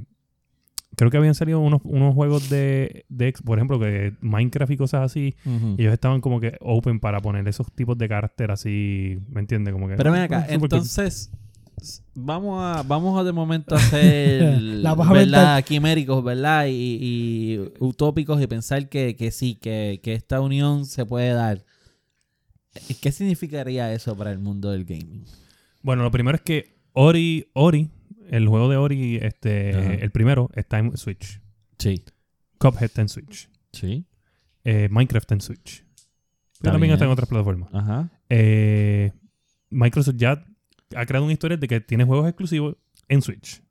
creo 0.96 1.10
que 1.12 1.18
habían 1.18 1.36
salido 1.36 1.60
unos, 1.60 1.82
unos 1.84 2.14
juegos 2.14 2.50
de, 2.50 3.06
de 3.10 3.34
por 3.44 3.58
ejemplo 3.58 3.80
que 3.80 4.14
Minecraft 4.22 4.72
y 4.72 4.78
cosas 4.78 5.02
así 5.04 5.36
y 5.78 5.82
ellos 5.82 5.94
estaban 5.94 6.22
como 6.22 6.40
que 6.40 6.58
open 6.62 7.00
para 7.00 7.20
poner 7.20 7.48
esos 7.48 7.72
tipos 7.72 7.98
de 7.98 8.08
carácter 8.08 8.52
así 8.52 9.18
¿me 9.30 9.40
entiendes? 9.42 9.74
como 9.74 9.88
que 9.88 9.96
Pero 9.96 10.12
ven 10.12 10.22
acá, 10.22 10.46
cool. 10.46 10.54
entonces 10.56 11.32
vamos 12.14 12.64
a 12.64 12.84
vamos 12.84 13.20
a 13.20 13.24
de 13.24 13.32
momento 13.32 13.76
a 13.76 13.78
hacer 13.78 14.62
La 14.62 14.96
¿verdad? 14.96 15.64
quiméricos, 15.64 16.24
¿verdad? 16.24 16.68
Y, 16.68 16.98
y 17.02 17.60
utópicos 17.80 18.42
y 18.42 18.48
pensar 18.48 18.90
que, 18.90 19.16
que 19.16 19.32
sí, 19.32 19.56
que, 19.56 20.00
que 20.04 20.14
esta 20.14 20.42
unión 20.42 20.86
se 20.86 21.06
puede 21.06 21.34
dar. 21.34 21.66
¿Qué 23.02 23.12
significaría 23.12 23.94
eso 23.94 24.16
para 24.18 24.32
el 24.32 24.40
mundo 24.40 24.72
del 24.72 24.84
gaming? 24.86 25.26
Bueno, 25.82 26.04
lo 26.04 26.12
primero 26.12 26.36
es 26.36 26.42
que 26.42 26.76
Ori, 26.94 27.50
Ori, 27.54 27.90
el 28.36 28.48
juego 28.48 28.68
de 28.70 28.78
Ori, 28.78 29.18
este, 29.22 29.70
Ajá. 29.78 29.94
el 29.94 30.12
primero, 30.12 30.50
está 30.56 30.80
en 30.80 30.98
Switch. 30.98 31.40
Sí. 31.78 32.04
Cuphead 32.58 32.86
está 32.86 33.02
en 33.02 33.10
Switch. 33.10 33.50
Sí. 33.72 34.06
Eh, 34.64 34.88
Minecraft 34.90 35.24
está 35.24 35.34
en 35.36 35.42
Switch. 35.42 35.86
Está 36.54 36.72
también 36.72 36.90
bien. 36.90 36.94
está 36.94 37.06
en 37.06 37.12
otras 37.12 37.30
plataformas. 37.30 37.70
Ajá. 37.74 38.10
Eh, 38.30 39.12
Microsoft 39.70 40.16
ya 40.18 40.44
ha 40.96 41.06
creado 41.06 41.26
una 41.26 41.34
historia 41.34 41.58
de 41.58 41.68
que 41.68 41.80
tiene 41.82 42.06
juegos 42.06 42.28
exclusivos 42.28 42.78
en 43.08 43.22
Switch. 43.22 43.62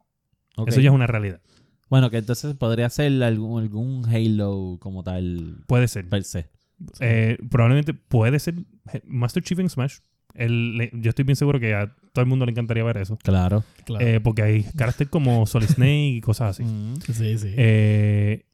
Eso 0.67 0.81
ya 0.81 0.91
es 0.91 0.95
una 0.95 1.07
realidad. 1.07 1.41
Bueno, 1.89 2.11
que 2.11 2.19
entonces 2.19 2.55
podría 2.55 2.89
ser 2.91 3.23
algún, 3.23 3.63
algún 3.63 4.07
Halo 4.07 4.79
como 4.81 5.03
tal 5.03 5.65
Puede 5.67 5.89
ser. 5.89 6.09
per 6.09 6.25
se. 6.25 6.49
Eh, 7.01 7.39
probablemente 7.51 7.95
puede 7.95 8.39
ser 8.39 8.55
Master 9.05 9.43
Chief 9.43 9.59
en 9.59 9.69
Smash. 9.69 9.99
El- 10.35 10.77
le- 10.77 10.91
yo 10.95 11.11
estoy 11.11 11.25
bien 11.25 11.37
seguro 11.37 11.61
que 11.61 11.75
a 11.75 11.95
todo 12.13 12.23
el 12.23 12.27
mundo 12.27 12.45
le 12.47 12.53
encantaría 12.53 12.85
ver 12.85 12.97
eso. 12.99 13.17
Claro. 13.19 13.65
Claro. 13.85 14.07
Eh, 14.07 14.21
porque 14.21 14.43
hay 14.43 14.63
carácter 14.77 15.09
como 15.09 15.47
Solid 15.47 15.69
Snake 15.69 16.15
y 16.17 16.21
cosas 16.21 16.51
así. 16.61 16.65
Mm. 16.65 16.97
sí, 17.13 17.39
sí. 17.39 17.49
Eh, 17.57 18.45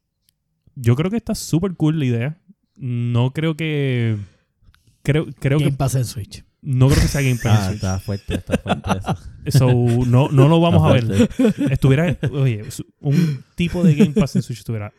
yo 0.75 0.95
creo 0.95 1.09
que 1.11 1.17
está 1.17 1.35
súper 1.35 1.73
cool 1.75 1.99
la 1.99 2.05
idea. 2.05 2.37
No 2.77 3.31
creo 3.31 3.55
que. 3.55 4.17
Creo, 5.03 5.27
creo 5.39 5.59
Game 5.59 5.71
que. 5.71 5.77
Pass 5.77 5.95
en 5.95 6.05
Switch. 6.05 6.43
No 6.61 6.87
creo 6.89 7.01
que 7.01 7.07
sea 7.07 7.21
gameplay 7.21 7.53
en 7.55 7.61
Ah, 7.61 7.71
está 7.73 7.99
fuerte, 7.99 8.35
está 8.35 8.57
fuerte 8.57 8.89
eso. 8.99 9.17
So, 9.57 10.05
no, 10.05 10.27
no 10.29 10.47
lo 10.49 10.59
vamos 10.59 10.83
a 10.89 10.93
ver. 10.93 11.29
Estuviera. 11.71 12.17
Oye, 12.31 12.63
un 12.99 13.43
tipo 13.55 13.83
de 13.83 13.95
Game 13.95 14.11
Pass 14.11 14.35
en 14.35 14.41
Switch 14.41 14.59
estuviera. 14.59 14.93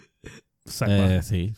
Eh, 0.87 1.21
sí. 1.23 1.53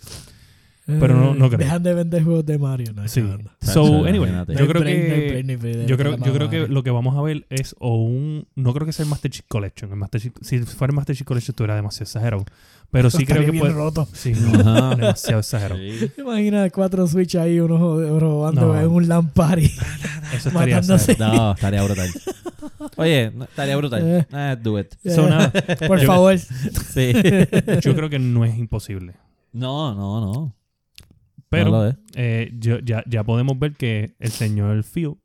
Pero 0.84 1.14
no- 1.16 1.34
no 1.34 1.48
creo. 1.48 1.58
Dejan 1.60 1.82
de 1.82 1.94
vender 1.94 2.24
juegos 2.24 2.44
de 2.44 2.58
Mario, 2.58 2.92
¿no? 2.92 3.06
Sí. 3.06 3.22
So, 3.60 4.04
anyway, 4.04 4.30
yo 4.30 4.44
No 4.46 4.66
creo 4.68 4.82
que. 4.82 5.44
Yo 5.86 5.96
creo, 5.96 6.16
yo 6.16 6.50
que 6.50 6.66
lo 6.66 6.82
que 6.82 6.90
vamos 6.90 7.16
a 7.16 7.22
ver 7.22 7.46
es 7.50 7.76
o 7.78 8.02
un... 8.02 8.46
No 8.56 8.74
creo 8.74 8.84
que 8.84 8.92
sea 8.92 9.04
el 9.04 9.10
Master 9.10 9.30
Chief 9.30 9.44
Collection. 9.48 9.90
El 9.92 9.96
Master 9.96 10.20
Chief- 10.20 10.32
si 10.42 10.58
fuera 10.58 10.90
el 10.90 10.96
Master 10.96 11.14
Chief 11.16 11.26
Collection 11.26 11.52
estuviera 11.52 11.76
demasiado 11.76 12.04
exagerado. 12.04 12.44
Pero 12.90 13.10
sí 13.10 13.24
creo 13.26 13.44
que 13.44 13.52
bien 13.52 13.60
puede... 13.60 13.74
roto. 13.74 14.08
Sí, 14.12 14.32
no, 14.34 14.58
Ajá. 14.60 14.94
demasiado 14.96 15.38
exagerado. 15.40 15.80
Sí. 15.80 16.10
Imagina 16.20 16.68
cuatro 16.70 17.06
Switch 17.06 17.36
ahí, 17.36 17.60
uno 17.60 18.18
robando 18.18 18.60
No. 18.74 18.80
en 18.80 18.88
un 18.88 19.08
LAN 19.08 19.28
party. 19.30 19.70
Eso 20.34 20.48
estaría. 20.48 20.80
No, 20.80 21.52
estaría 21.52 21.82
brutal. 21.84 22.10
Oye, 22.96 23.32
estaría 23.42 23.76
brutal. 23.76 24.02
Eh. 24.04 24.26
Eh, 24.32 24.56
do 24.60 24.78
it. 24.80 24.92
So, 25.04 25.28
nada, 25.28 25.52
Por 25.86 26.00
Yo- 26.00 26.06
favor. 26.08 26.36
Sí. 26.38 27.12
yo 27.82 27.94
creo 27.94 28.10
que 28.10 28.18
no 28.18 28.44
es 28.44 28.58
imposible. 28.58 29.14
No, 29.52 29.94
no, 29.94 30.20
no. 30.20 30.54
Pero 31.52 31.70
No 31.70 31.94
eh, 32.14 32.50
yo, 32.58 32.78
ya, 32.78 33.04
ya 33.06 33.24
podemos 33.24 33.58
ver 33.58 33.74
que 33.74 34.14
el 34.18 34.30
señor 34.30 34.82
Phil 34.84 35.16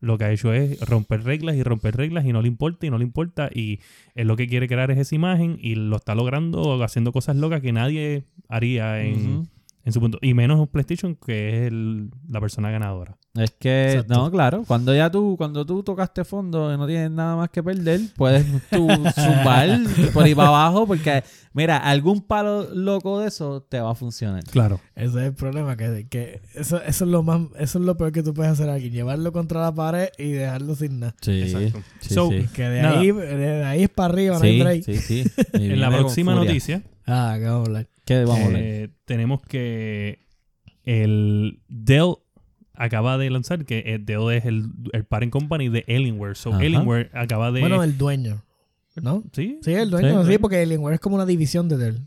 lo 0.00 0.18
que 0.18 0.24
ha 0.24 0.32
hecho 0.32 0.52
es 0.52 0.80
romper 0.80 1.24
reglas 1.24 1.56
y 1.56 1.62
romper 1.62 1.96
reglas 1.96 2.24
y 2.24 2.32
no 2.32 2.42
le 2.42 2.48
importa 2.48 2.86
y 2.86 2.90
no 2.90 2.98
le 2.98 3.04
importa 3.04 3.50
y 3.52 3.80
él 4.14 4.28
lo 4.28 4.36
que 4.36 4.46
quiere 4.46 4.68
crear 4.68 4.90
es 4.90 4.98
esa 4.98 5.14
imagen 5.14 5.58
y 5.60 5.74
lo 5.74 5.96
está 5.96 6.14
logrando 6.14 6.82
haciendo 6.82 7.12
cosas 7.12 7.36
locas 7.36 7.60
que 7.60 7.72
nadie 7.72 8.24
haría 8.48 9.02
en. 9.02 9.48
En 9.86 9.92
su 9.92 10.00
punto. 10.00 10.18
Y 10.20 10.34
menos 10.34 10.68
PlayStation 10.68 11.14
que 11.16 11.48
es 11.62 11.68
el- 11.68 12.10
la 12.28 12.40
persona 12.40 12.70
ganadora. 12.70 13.16
Es 13.34 13.50
que, 13.50 13.92
Exacto. 13.92 14.14
no, 14.14 14.30
claro, 14.30 14.64
cuando 14.66 14.94
ya 14.94 15.10
tú, 15.10 15.34
cuando 15.36 15.64
tú 15.66 15.82
tocaste 15.82 16.24
fondo 16.24 16.72
y 16.72 16.76
no 16.78 16.86
tienes 16.86 17.10
nada 17.10 17.36
más 17.36 17.50
que 17.50 17.62
perder, 17.62 18.00
puedes 18.16 18.46
tú 18.70 18.88
zumbar 19.14 19.78
por 20.14 20.24
ahí 20.24 20.34
para 20.34 20.48
abajo 20.48 20.86
porque, 20.86 21.22
mira, 21.52 21.76
algún 21.76 22.22
palo 22.22 22.66
loco 22.74 23.20
de 23.20 23.28
eso 23.28 23.60
te 23.62 23.78
va 23.78 23.90
a 23.90 23.94
funcionar. 23.94 24.42
Claro. 24.44 24.80
Ese 24.94 25.18
es 25.20 25.24
el 25.26 25.34
problema, 25.34 25.76
que, 25.76 26.06
que 26.08 26.40
eso, 26.54 26.80
eso 26.82 27.04
es 27.04 27.10
lo 27.10 27.22
más, 27.22 27.42
eso 27.58 27.78
es 27.78 27.84
lo 27.84 27.96
peor 27.98 28.10
que 28.10 28.22
tú 28.22 28.32
puedes 28.32 28.52
hacer 28.52 28.70
aquí, 28.70 28.88
llevarlo 28.90 29.30
contra 29.32 29.60
la 29.60 29.74
pared 29.74 30.08
y 30.18 30.30
dejarlo 30.30 30.74
sin 30.74 31.00
nada. 31.00 31.14
Sí, 31.20 31.42
Exacto. 31.42 31.80
sí, 32.00 32.14
So, 32.14 32.30
sí. 32.30 32.46
Que 32.54 32.62
de 32.70 32.80
ahí, 32.80 33.12
de 33.12 33.64
ahí 33.64 33.82
es 33.82 33.90
para 33.90 34.14
arriba, 34.14 34.38
no 34.38 34.44
hay 34.44 34.56
Sí, 34.56 34.62
break. 34.62 34.82
sí, 34.84 34.96
sí. 34.96 35.24
En 35.52 35.78
la 35.78 35.90
próxima 35.90 36.32
furia. 36.32 36.48
noticia 36.48 36.82
Ah, 37.06 37.36
que 37.38 37.44
vamos 37.44 37.62
a 37.62 37.66
hablar. 37.66 37.88
¿Qué 38.04 38.24
vamos 38.24 38.38
a 38.40 38.44
hablar? 38.46 38.62
eh, 38.62 38.88
tenemos 39.04 39.42
que 39.42 40.18
el 40.84 41.60
Dell 41.68 42.14
acaba 42.74 43.16
de 43.18 43.30
lanzar 43.30 43.64
que 43.64 43.78
eh, 43.86 43.98
Dell 43.98 44.30
es 44.32 44.44
el, 44.44 44.66
el 44.92 45.04
parent 45.04 45.32
company 45.32 45.68
de 45.68 45.84
Alienware. 45.88 46.36
So 46.36 46.50
Ajá. 46.50 46.58
Alienware 46.60 47.10
acaba 47.14 47.50
de... 47.52 47.60
Bueno, 47.60 47.82
el 47.82 47.96
dueño, 47.96 48.42
¿no? 48.96 49.24
¿Sí? 49.32 49.58
Sí, 49.62 49.72
el 49.72 49.90
dueño, 49.90 50.24
Sí. 50.24 50.32
sí, 50.32 50.38
porque 50.38 50.60
Alienware 50.62 50.94
es 50.94 51.00
como 51.00 51.16
una 51.16 51.26
división 51.26 51.68
de 51.68 51.76
Dell. 51.78 52.00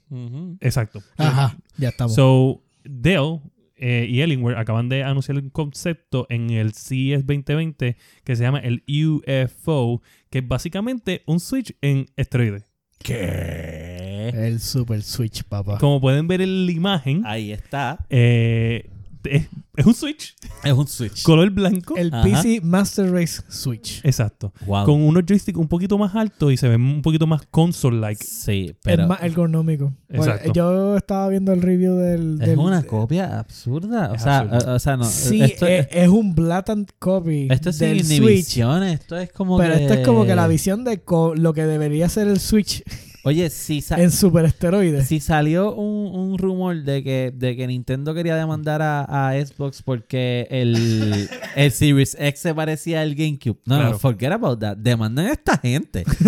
Exacto. 0.59 1.01
Ajá, 1.17 1.57
ya 1.77 1.89
estamos. 1.89 2.13
So, 2.15 2.61
Dell 2.83 3.39
eh, 3.77 4.05
y 4.09 4.21
Alienware 4.21 4.57
acaban 4.57 4.89
de 4.89 5.03
anunciar 5.03 5.37
un 5.37 5.49
concepto 5.49 6.27
en 6.29 6.49
el 6.49 6.73
CES 6.73 7.25
2020 7.25 7.95
que 8.23 8.35
se 8.35 8.43
llama 8.43 8.59
el 8.59 8.83
UFO, 8.87 10.01
que 10.29 10.39
es 10.39 10.47
básicamente 10.47 11.23
un 11.25 11.39
Switch 11.39 11.75
en 11.81 12.05
esteroides. 12.17 12.65
¿Qué? 12.99 13.78
El 14.35 14.59
Super 14.59 15.01
Switch, 15.03 15.43
papá. 15.43 15.77
Como 15.77 15.99
pueden 16.01 16.27
ver 16.27 16.41
en 16.41 16.65
la 16.65 16.71
imagen, 16.71 17.23
Ahí 17.25 17.51
está. 17.51 18.05
eh, 18.09 18.89
es, 19.25 19.47
es 19.75 19.85
un 19.85 19.93
Switch, 19.93 20.33
Es 20.63 20.71
un 20.71 20.87
Switch. 20.87 21.23
color 21.23 21.49
blanco. 21.49 21.97
El 21.97 22.11
Ajá. 22.13 22.23
PC 22.23 22.61
Master 22.61 23.11
Race 23.11 23.41
Switch. 23.49 23.99
Exacto. 24.05 24.53
Wow. 24.65 24.85
Con 24.85 25.01
unos 25.01 25.23
joysticks 25.27 25.59
un 25.59 25.67
poquito 25.67 25.97
más 25.97 26.15
altos 26.15 26.53
y 26.53 26.57
se 26.57 26.69
ven 26.69 26.81
un 26.81 27.01
poquito 27.01 27.27
más 27.27 27.41
console-like. 27.51 28.23
Sí, 28.25 28.73
pero 28.81 29.03
es 29.03 29.09
más 29.09 29.21
ergonómico. 29.21 29.93
Exacto. 30.07 30.53
Yo 30.53 30.95
estaba 30.95 31.27
viendo 31.27 31.51
el 31.51 31.61
review 31.61 31.95
del... 31.97 32.41
es 32.41 32.57
una 32.57 32.81
copia 32.83 33.39
absurda. 33.39 34.13
O 34.13 34.17
sea, 34.17 34.47
eh, 34.53 34.69
o 34.69 34.79
sea, 34.79 34.95
no. 34.95 35.03
Sí, 35.03 35.41
esto, 35.43 35.67
es, 35.67 35.87
es 35.91 36.07
un 36.07 36.33
blatant 36.33 36.89
copy 36.97 37.49
esto 37.51 37.71
es 37.71 37.75
sin 37.77 37.89
del 37.89 38.05
Switch. 38.05 38.17
inhibiciones. 38.19 39.01
Esto 39.01 39.17
es 39.17 39.33
como 39.33 39.57
Pero 39.57 39.75
que... 39.75 39.81
esto 39.81 39.93
es 39.95 40.07
como 40.07 40.25
que 40.25 40.33
la 40.33 40.47
visión 40.47 40.85
de 40.85 41.01
co- 41.01 41.35
lo 41.35 41.53
que 41.53 41.65
debería 41.65 42.07
ser 42.07 42.29
el 42.29 42.39
Switch. 42.39 42.83
Oye, 43.23 43.49
si, 43.49 43.83
en 43.91 44.11
super 44.11 44.45
esteroides. 44.45 45.07
si 45.07 45.19
salió 45.19 45.73
un, 45.75 46.15
un 46.15 46.37
rumor 46.37 46.83
de 46.83 47.03
que, 47.03 47.33
de 47.35 47.55
que 47.57 47.67
Nintendo 47.67 48.13
quería 48.13 48.35
demandar 48.35 48.81
a, 48.81 49.29
a 49.29 49.33
Xbox 49.45 49.81
porque 49.81 50.47
el, 50.49 51.27
el 51.55 51.71
Series 51.71 52.15
X 52.19 52.39
se 52.41 52.55
parecía 52.55 53.01
al 53.01 53.15
GameCube. 53.15 53.57
No, 53.65 53.75
Claro. 53.75 53.91
no, 53.91 53.99
forget 53.99 54.31
about 54.31 54.59
that. 54.59 54.77
Demandan 54.77 55.25
a 55.27 55.31
esta 55.33 55.57
gente. 55.57 56.05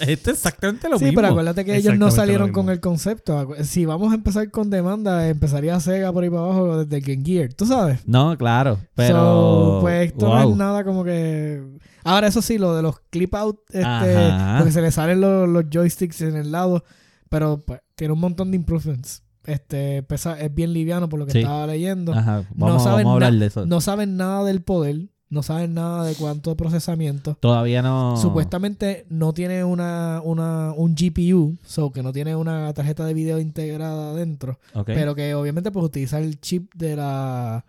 Esto 0.00 0.30
es 0.30 0.36
exactamente 0.38 0.88
lo 0.88 0.98
Sí, 0.98 1.04
mismo. 1.06 1.18
pero 1.20 1.28
acuérdate 1.32 1.64
que 1.64 1.76
ellos 1.76 1.96
no 1.98 2.10
salieron 2.10 2.52
con 2.52 2.68
el 2.70 2.80
concepto. 2.80 3.54
Si 3.62 3.84
vamos 3.84 4.12
a 4.12 4.16
empezar 4.16 4.50
con 4.50 4.70
demanda, 4.70 5.28
empezaría 5.28 5.78
Sega 5.80 6.12
por 6.12 6.24
ahí 6.24 6.30
para 6.30 6.42
abajo 6.42 6.84
desde 6.84 6.96
el 6.96 7.02
Game 7.16 7.24
Gear. 7.24 7.52
¿Tú 7.54 7.66
sabes? 7.66 8.00
No, 8.06 8.36
claro. 8.36 8.78
Pero. 8.94 9.16
So, 9.16 9.78
pues 9.82 10.06
esto 10.12 10.26
no 10.28 10.42
wow. 10.42 10.50
es 10.52 10.56
nada 10.56 10.84
como 10.84 11.04
que. 11.04 11.62
Ahora, 12.06 12.26
eso 12.28 12.42
sí, 12.42 12.58
lo 12.58 12.74
de 12.74 12.82
los 12.82 13.00
clip 13.10 13.34
out, 13.34 13.58
este, 13.70 14.30
porque 14.58 14.72
se 14.72 14.80
le 14.82 14.90
salen 14.90 15.20
los, 15.20 15.48
los 15.48 15.64
joysticks 15.70 16.20
en 16.22 16.36
el 16.36 16.52
lado, 16.52 16.84
pero 17.28 17.62
pues, 17.66 17.80
tiene 17.94 18.12
un 18.14 18.20
montón 18.20 18.50
de 18.50 18.56
improvements. 18.56 19.22
Este, 19.44 20.02
pesa, 20.02 20.40
es 20.40 20.52
bien 20.52 20.72
liviano 20.72 21.08
por 21.08 21.18
lo 21.20 21.26
que 21.26 21.32
Sí. 21.32 21.38
estaba 21.38 21.66
leyendo. 21.68 22.12
Ajá, 22.12 22.44
No 22.54 22.66
vamos, 22.66 22.82
saben 22.82 23.04
vamos 23.04 23.10
a 23.10 23.14
hablar 23.26 23.32
de 23.40 23.46
eso. 23.46 23.64
No 23.66 23.80
saben 23.80 24.16
nada 24.16 24.42
del 24.44 24.60
poder, 24.62 25.08
no 25.28 25.42
saben 25.44 25.72
nada 25.74 26.04
de 26.04 26.14
cuánto 26.14 26.56
procesamiento. 26.56 27.36
Todavía 27.40 27.80
no. 27.82 28.16
Supuestamente 28.16 29.06
no 29.08 29.32
tiene 29.32 29.62
una, 29.62 30.20
una, 30.24 30.72
un 30.72 30.94
GPU, 30.96 31.58
so 31.64 31.92
que 31.92 32.02
no 32.02 32.12
tiene 32.12 32.34
una 32.34 32.72
tarjeta 32.74 33.04
de 33.04 33.14
video 33.14 33.38
integrada 33.38 34.10
adentro, 34.10 34.58
Ok. 34.74 34.86
pero 34.86 35.14
que 35.14 35.34
obviamente 35.36 35.70
pues 35.70 35.84
utiliza 35.84 36.18
el 36.18 36.40
chip 36.40 36.72
de 36.74 36.96
la... 36.96 37.64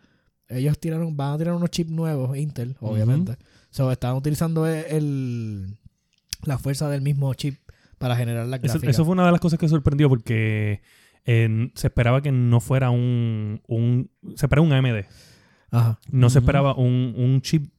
Ellos 0.50 0.80
tiraron, 0.80 1.16
van 1.18 1.34
a 1.34 1.38
tirar 1.38 1.54
unos 1.54 1.70
chips 1.70 1.92
nuevos, 1.92 2.36
Intel, 2.38 2.76
obviamente. 2.80 3.38
So, 3.78 3.92
están 3.92 4.16
utilizando 4.16 4.66
el, 4.68 4.86
el- 4.90 5.78
la 6.44 6.58
fuerza 6.58 6.90
del 6.90 7.02
mismo 7.02 7.34
chip 7.36 7.60
para 7.98 8.16
generar 8.16 8.46
la 8.48 8.58
Eso, 8.58 8.66
gráfica. 8.74 8.90
eso 8.92 9.06
fue 9.06 9.14
una 9.14 9.26
de 9.26 9.32
las 9.32 9.42
cosas 9.42 9.60
que 9.60 9.68
sorprendió 9.70 10.10
porque 10.10 10.82
eh, 11.26 11.70
se 11.76 11.88
esperaba 11.88 12.22
que 12.22 12.32
no 12.32 12.60
fuera 12.60 12.90
un, 12.90 13.62
un... 13.68 14.10
Se 14.36 14.46
esperaba 14.46 14.66
un 14.66 14.74
AMD. 14.74 15.06
Ajá. 15.72 16.00
No 16.12 16.30
se 16.30 16.40
esperaba 16.40 16.76
un, 16.76 17.14
un 17.18 17.42
chip... 17.42 17.72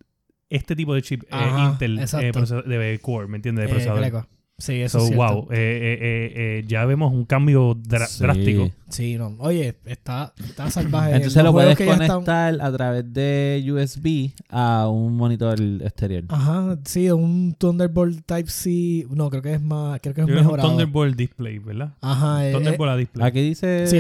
Este 0.51 0.75
tipo 0.75 0.95
de 0.95 1.03
chip 1.03 1.25
eh, 1.25 1.29
Ajá, 1.31 1.71
Intel 1.73 1.99
eh, 1.99 2.33
de 2.67 2.99
Core, 3.03 3.29
¿me 3.29 3.37
entiendes? 3.37 3.65
De 3.67 3.71
Eh, 3.71 3.75
procesador. 3.75 4.29
Sí, 4.61 4.81
eso 4.81 4.99
So, 4.99 5.05
es 5.05 5.11
cierto. 5.15 5.35
wow, 5.35 5.49
eh, 5.53 5.57
eh, 5.57 6.33
eh, 6.35 6.65
ya 6.67 6.85
vemos 6.85 7.13
un 7.13 7.25
cambio 7.25 7.75
Sí. 7.81 7.81
drástico. 7.89 8.71
Sí, 8.89 9.17
no. 9.17 9.37
Oye, 9.39 9.77
está, 9.85 10.35
está 10.45 10.69
salvaje. 10.69 11.15
Entonces 11.15 11.45
lo 11.45 11.53
puedes 11.53 11.79
están- 11.79 11.97
conectar 12.09 12.59
a 12.61 12.73
través 12.73 13.13
de 13.13 13.65
USB 13.71 14.33
a 14.49 14.89
un 14.89 15.17
monitor 15.17 15.61
exterior. 15.83 16.25
Ajá, 16.29 16.77
sí, 16.85 17.09
un 17.11 17.55
Thunderbolt 17.57 18.27
Type 18.27 18.51
C. 18.51 19.07
No, 19.11 19.31
creo 19.31 19.43
que 19.43 19.55
es 19.55 19.63
más. 19.63 20.01
Creo 20.01 20.13
que 20.13 20.23
es 20.23 20.25
creo 20.25 20.27
que 20.27 20.33
es 20.33 20.39
un 20.41 20.45
mejorado. 20.47 20.69
Thunderbolt 20.71 21.17
Display, 21.17 21.59
¿verdad? 21.61 21.95
Ajá, 22.01 22.49
eh, 22.49 22.53
Thunderbolt 22.53 22.91
a 22.91 22.97
Display. 22.97 23.29
Aquí 23.29 23.41
dice 23.41 23.87
Sí. 23.87 23.97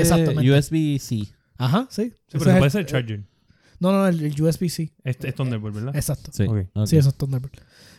USB-C. 0.50 1.28
ajá, 1.56 1.86
sí. 1.88 2.04
Sí, 2.06 2.12
pero 2.38 2.50
es 2.50 2.56
puede 2.56 2.64
el- 2.64 2.70
ser 2.72 2.86
Charger. 2.86 3.20
No, 3.80 3.92
no, 3.92 4.08
el, 4.08 4.20
el 4.24 4.42
USB-C. 4.42 4.90
Este 5.04 5.28
es 5.28 5.34
Thunderbolt, 5.36 5.72
¿verdad? 5.76 5.94
Exacto. 5.94 6.32
Sí. 6.34 6.44
Sí, 6.86 6.96
eso 6.96 7.10
es 7.10 7.14
Thunderbolt. 7.14 7.54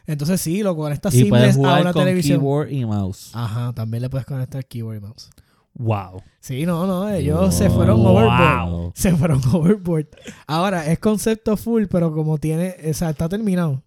Entonces 0.10 0.42
sí, 0.42 0.64
lo 0.64 0.76
conectas 0.76 1.14
Y 1.14 1.26
puedes 1.26 1.54
simples 1.54 1.56
a 1.56 1.58
jugar 1.60 1.82
una 1.82 1.94
con 1.94 2.02
televisión. 2.04 2.40
keyboard 2.40 2.72
y 2.72 2.84
mouse. 2.84 3.30
Ajá, 3.34 3.74
también 3.74 4.02
le 4.02 4.10
puedes 4.10 4.26
conectar 4.26 4.66
keyboard 4.66 4.98
y 4.98 5.00
mouse. 5.02 5.30
Wow. 5.76 6.24
Sí, 6.40 6.66
no, 6.66 6.88
no, 6.88 7.10
ellos 7.12 7.54
se 7.54 7.70
fueron 7.70 8.04
overboard. 8.04 8.70
Wow. 8.70 8.92
Se 8.96 9.16
fueron 9.16 9.40
overboard. 9.54 10.08
Ahora, 10.48 10.92
es 10.92 10.98
concepto 10.98 11.56
full, 11.58 11.84
pero 11.92 12.12
como 12.12 12.40
tiene, 12.40 12.76
o 12.90 12.94
sea, 12.96 13.12
está 13.12 13.30
terminado. 13.30 13.84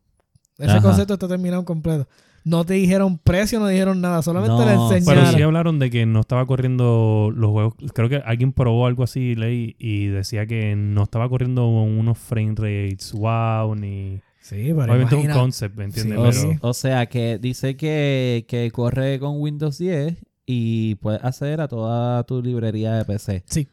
Ese 0.58 0.70
Ajá. 0.70 0.80
concepto 0.80 1.14
está 1.14 1.26
terminado 1.26 1.64
completo. 1.64 2.06
No 2.44 2.64
te 2.64 2.74
dijeron 2.74 3.18
precio, 3.18 3.58
no 3.58 3.66
dijeron 3.66 4.00
nada, 4.00 4.22
solamente 4.22 4.54
No, 4.54 4.64
le 4.64 4.72
enseñaron. 4.74 5.24
Pero 5.24 5.36
sí 5.36 5.42
hablaron 5.42 5.80
de 5.80 5.90
que 5.90 6.06
no 6.06 6.20
estaba 6.20 6.46
corriendo 6.46 7.32
los 7.34 7.50
juegos. 7.50 7.74
Creo 7.94 8.08
que 8.08 8.22
alguien 8.24 8.52
probó 8.52 8.86
algo 8.86 9.02
así, 9.02 9.34
leí, 9.34 9.74
y 9.78 10.06
decía 10.06 10.46
que 10.46 10.76
no 10.76 11.02
estaba 11.02 11.28
corriendo 11.28 11.66
unos 11.66 12.16
frame 12.16 12.54
rates 12.56 13.12
wow, 13.12 13.74
ni. 13.74 14.20
Sí, 14.42 14.56
pero 14.76 14.82
Obviamente 14.92 15.04
es 15.06 15.12
un 15.12 15.18
imagina- 15.24 15.34
concept, 15.34 15.76
¿me 15.76 15.84
entiendes? 15.84 16.14
Sí. 16.16 16.20
O, 16.20 16.22
Pero- 16.30 16.52
Sí. 16.52 16.58
o 16.60 16.74
sea 16.74 17.06
que 17.06 17.38
dice 17.38 17.76
que, 17.76 18.44
que 18.48 18.70
corre 18.72 19.18
con 19.20 19.40
Windows 19.40 19.78
10 19.78 20.16
y 20.44 20.96
puedes 20.96 21.22
acceder 21.24 21.60
a 21.60 21.68
toda 21.68 22.24
tu 22.24 22.42
librería 22.42 22.94
de 22.94 23.04
PC. 23.04 23.44
Sí. 23.46 23.68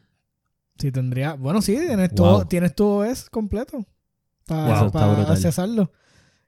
Sí, 0.78 0.92
tendría. 0.92 1.34
Bueno, 1.34 1.60
sí, 1.60 1.76
tienes, 1.76 2.14
todo, 2.14 2.46
tienes 2.46 2.74
tu 2.74 2.84
OS 2.86 3.28
completo 3.28 3.84
para, 4.46 4.82
Wow. 4.84 4.90
Para 4.92 5.22
accesarlo. 5.32 5.92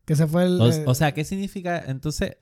Que 0.05 0.17
se 0.17 0.27
fue 0.27 0.45
el. 0.45 0.61
O, 0.61 0.71
eh, 0.73 0.85
o 0.87 0.95
sea, 0.95 1.13
¿qué 1.13 1.25
significa? 1.25 1.83
Entonces, 1.87 2.37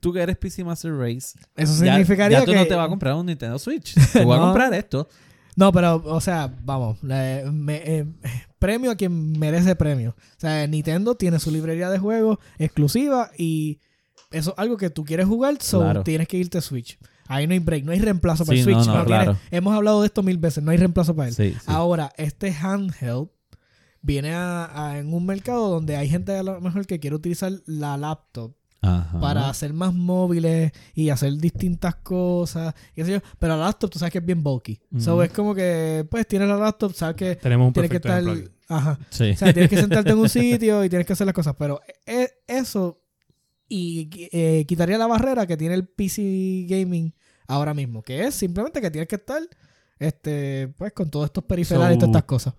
tú 0.00 0.12
que 0.12 0.20
eres 0.20 0.36
PC 0.36 0.64
Master 0.64 0.92
Race, 0.96 1.38
eso 1.56 1.84
ya, 1.84 1.92
significaría 1.92 2.40
ya 2.40 2.44
tú 2.44 2.50
que. 2.52 2.58
no 2.58 2.66
te 2.66 2.74
vas 2.74 2.86
a 2.86 2.88
comprar 2.88 3.14
un 3.14 3.26
Nintendo 3.26 3.58
Switch. 3.58 3.94
Tú 4.12 4.26
vas 4.26 4.38
a 4.38 4.40
No. 4.40 4.46
comprar 4.46 4.74
esto. 4.74 5.08
No, 5.56 5.70
pero, 5.72 6.02
o 6.04 6.20
sea, 6.20 6.52
vamos. 6.64 7.02
le- 7.02 7.44
me- 7.52 7.82
eh, 7.84 8.06
premio 8.62 8.90
a 8.90 8.94
quien 8.96 9.38
merece 9.38 9.76
premio. 9.76 10.10
O 10.18 10.40
sea, 10.40 10.66
Nintendo 10.66 11.14
tiene 11.16 11.38
su 11.38 11.50
librería 11.50 11.90
de 11.90 11.98
juegos 11.98 12.38
exclusiva 12.58 13.30
y 13.36 13.80
eso 14.30 14.52
es 14.52 14.58
algo 14.58 14.76
que 14.76 14.88
tú 14.88 15.04
quieres 15.04 15.26
jugar, 15.26 15.56
so 15.60 15.80
Claro. 15.80 16.02
tienes 16.04 16.28
que 16.28 16.38
irte 16.38 16.58
a 16.58 16.60
Switch. 16.62 16.98
Ahí 17.26 17.46
no 17.46 17.52
hay 17.52 17.58
break, 17.58 17.84
no 17.84 17.92
hay 17.92 17.98
reemplazo 18.00 18.44
para 18.44 18.54
Sí, 18.56 18.60
el 18.60 18.64
Switch. 18.64 18.86
no, 18.86 18.92
no, 18.94 18.98
no 19.00 19.04
tiene- 19.06 19.22
claro. 19.24 19.38
hemos 19.50 19.74
hablado 19.74 20.00
de 20.00 20.06
esto 20.06 20.22
mil 20.22 20.38
veces, 20.38 20.62
no 20.62 20.70
hay 20.70 20.76
reemplazo 20.78 21.14
para 21.14 21.28
él. 21.28 21.34
Sí, 21.34 21.52
sí. 21.52 21.58
Ahora, 21.66 22.12
este 22.16 22.52
handheld 22.52 23.28
viene 24.00 24.32
a, 24.34 24.70
a- 24.90 24.98
en 24.98 25.12
un 25.12 25.26
mercado 25.26 25.68
donde 25.68 25.96
hay 25.96 26.08
gente 26.08 26.32
a 26.36 26.42
lo 26.42 26.60
mejor 26.60 26.86
que 26.86 26.98
quiere 27.00 27.16
utilizar 27.16 27.52
la 27.66 27.96
laptop 27.96 28.54
Ajá. 28.84 29.20
para 29.20 29.48
hacer 29.48 29.72
más 29.72 29.94
móviles 29.94 30.72
y 30.94 31.08
hacer 31.10 31.32
distintas 31.38 31.94
cosas. 31.96 32.74
Pero 32.94 33.56
la 33.56 33.64
laptop 33.64 33.90
tú 33.90 33.98
sabes 34.00 34.12
que 34.12 34.18
es 34.18 34.26
bien 34.26 34.42
bulky. 34.42 34.80
So 34.98 35.14
Ujú. 35.14 35.22
es 35.22 35.30
como 35.32 35.54
que, 35.54 36.04
pues 36.10 36.26
tienes 36.26 36.48
la 36.48 36.56
laptop, 36.56 36.92
sabes 36.92 37.14
que 37.16 37.36
Tenemos 37.36 37.68
un 37.68 37.72
tienes 37.72 37.90
que 37.90 37.96
estar... 37.98 38.22
Ajá. 38.68 38.98
Sí. 39.10 39.30
O 39.30 39.36
sea, 39.36 39.52
tienes 39.52 39.70
que 39.70 39.76
sentarte 39.76 40.10
en 40.10 40.18
un 40.18 40.28
sitio 40.28 40.84
y 40.84 40.88
tienes 40.88 41.06
que 41.06 41.12
hacer 41.12 41.26
las 41.26 41.34
cosas. 41.34 41.54
Pero 41.58 41.80
e- 42.06 42.30
eso 42.48 43.00
y 43.68 44.08
eh, 44.32 44.64
quitaría 44.66 44.98
la 44.98 45.06
barrera 45.06 45.46
que 45.46 45.56
tiene 45.56 45.74
el 45.74 45.86
PC 45.86 46.66
gaming 46.68 47.14
ahora 47.46 47.74
mismo, 47.74 48.02
que 48.02 48.24
es 48.24 48.34
simplemente 48.34 48.80
que 48.80 48.90
tienes 48.90 49.08
que 49.08 49.16
estar 49.16 49.40
este 49.98 50.68
pues 50.76 50.92
con 50.92 51.10
todos 51.10 51.26
estos 51.26 51.44
periferales 51.44 51.96
y 51.96 51.98
todas 52.00 52.12
So, 52.12 52.18
estas 52.18 52.24
cosas. 52.24 52.54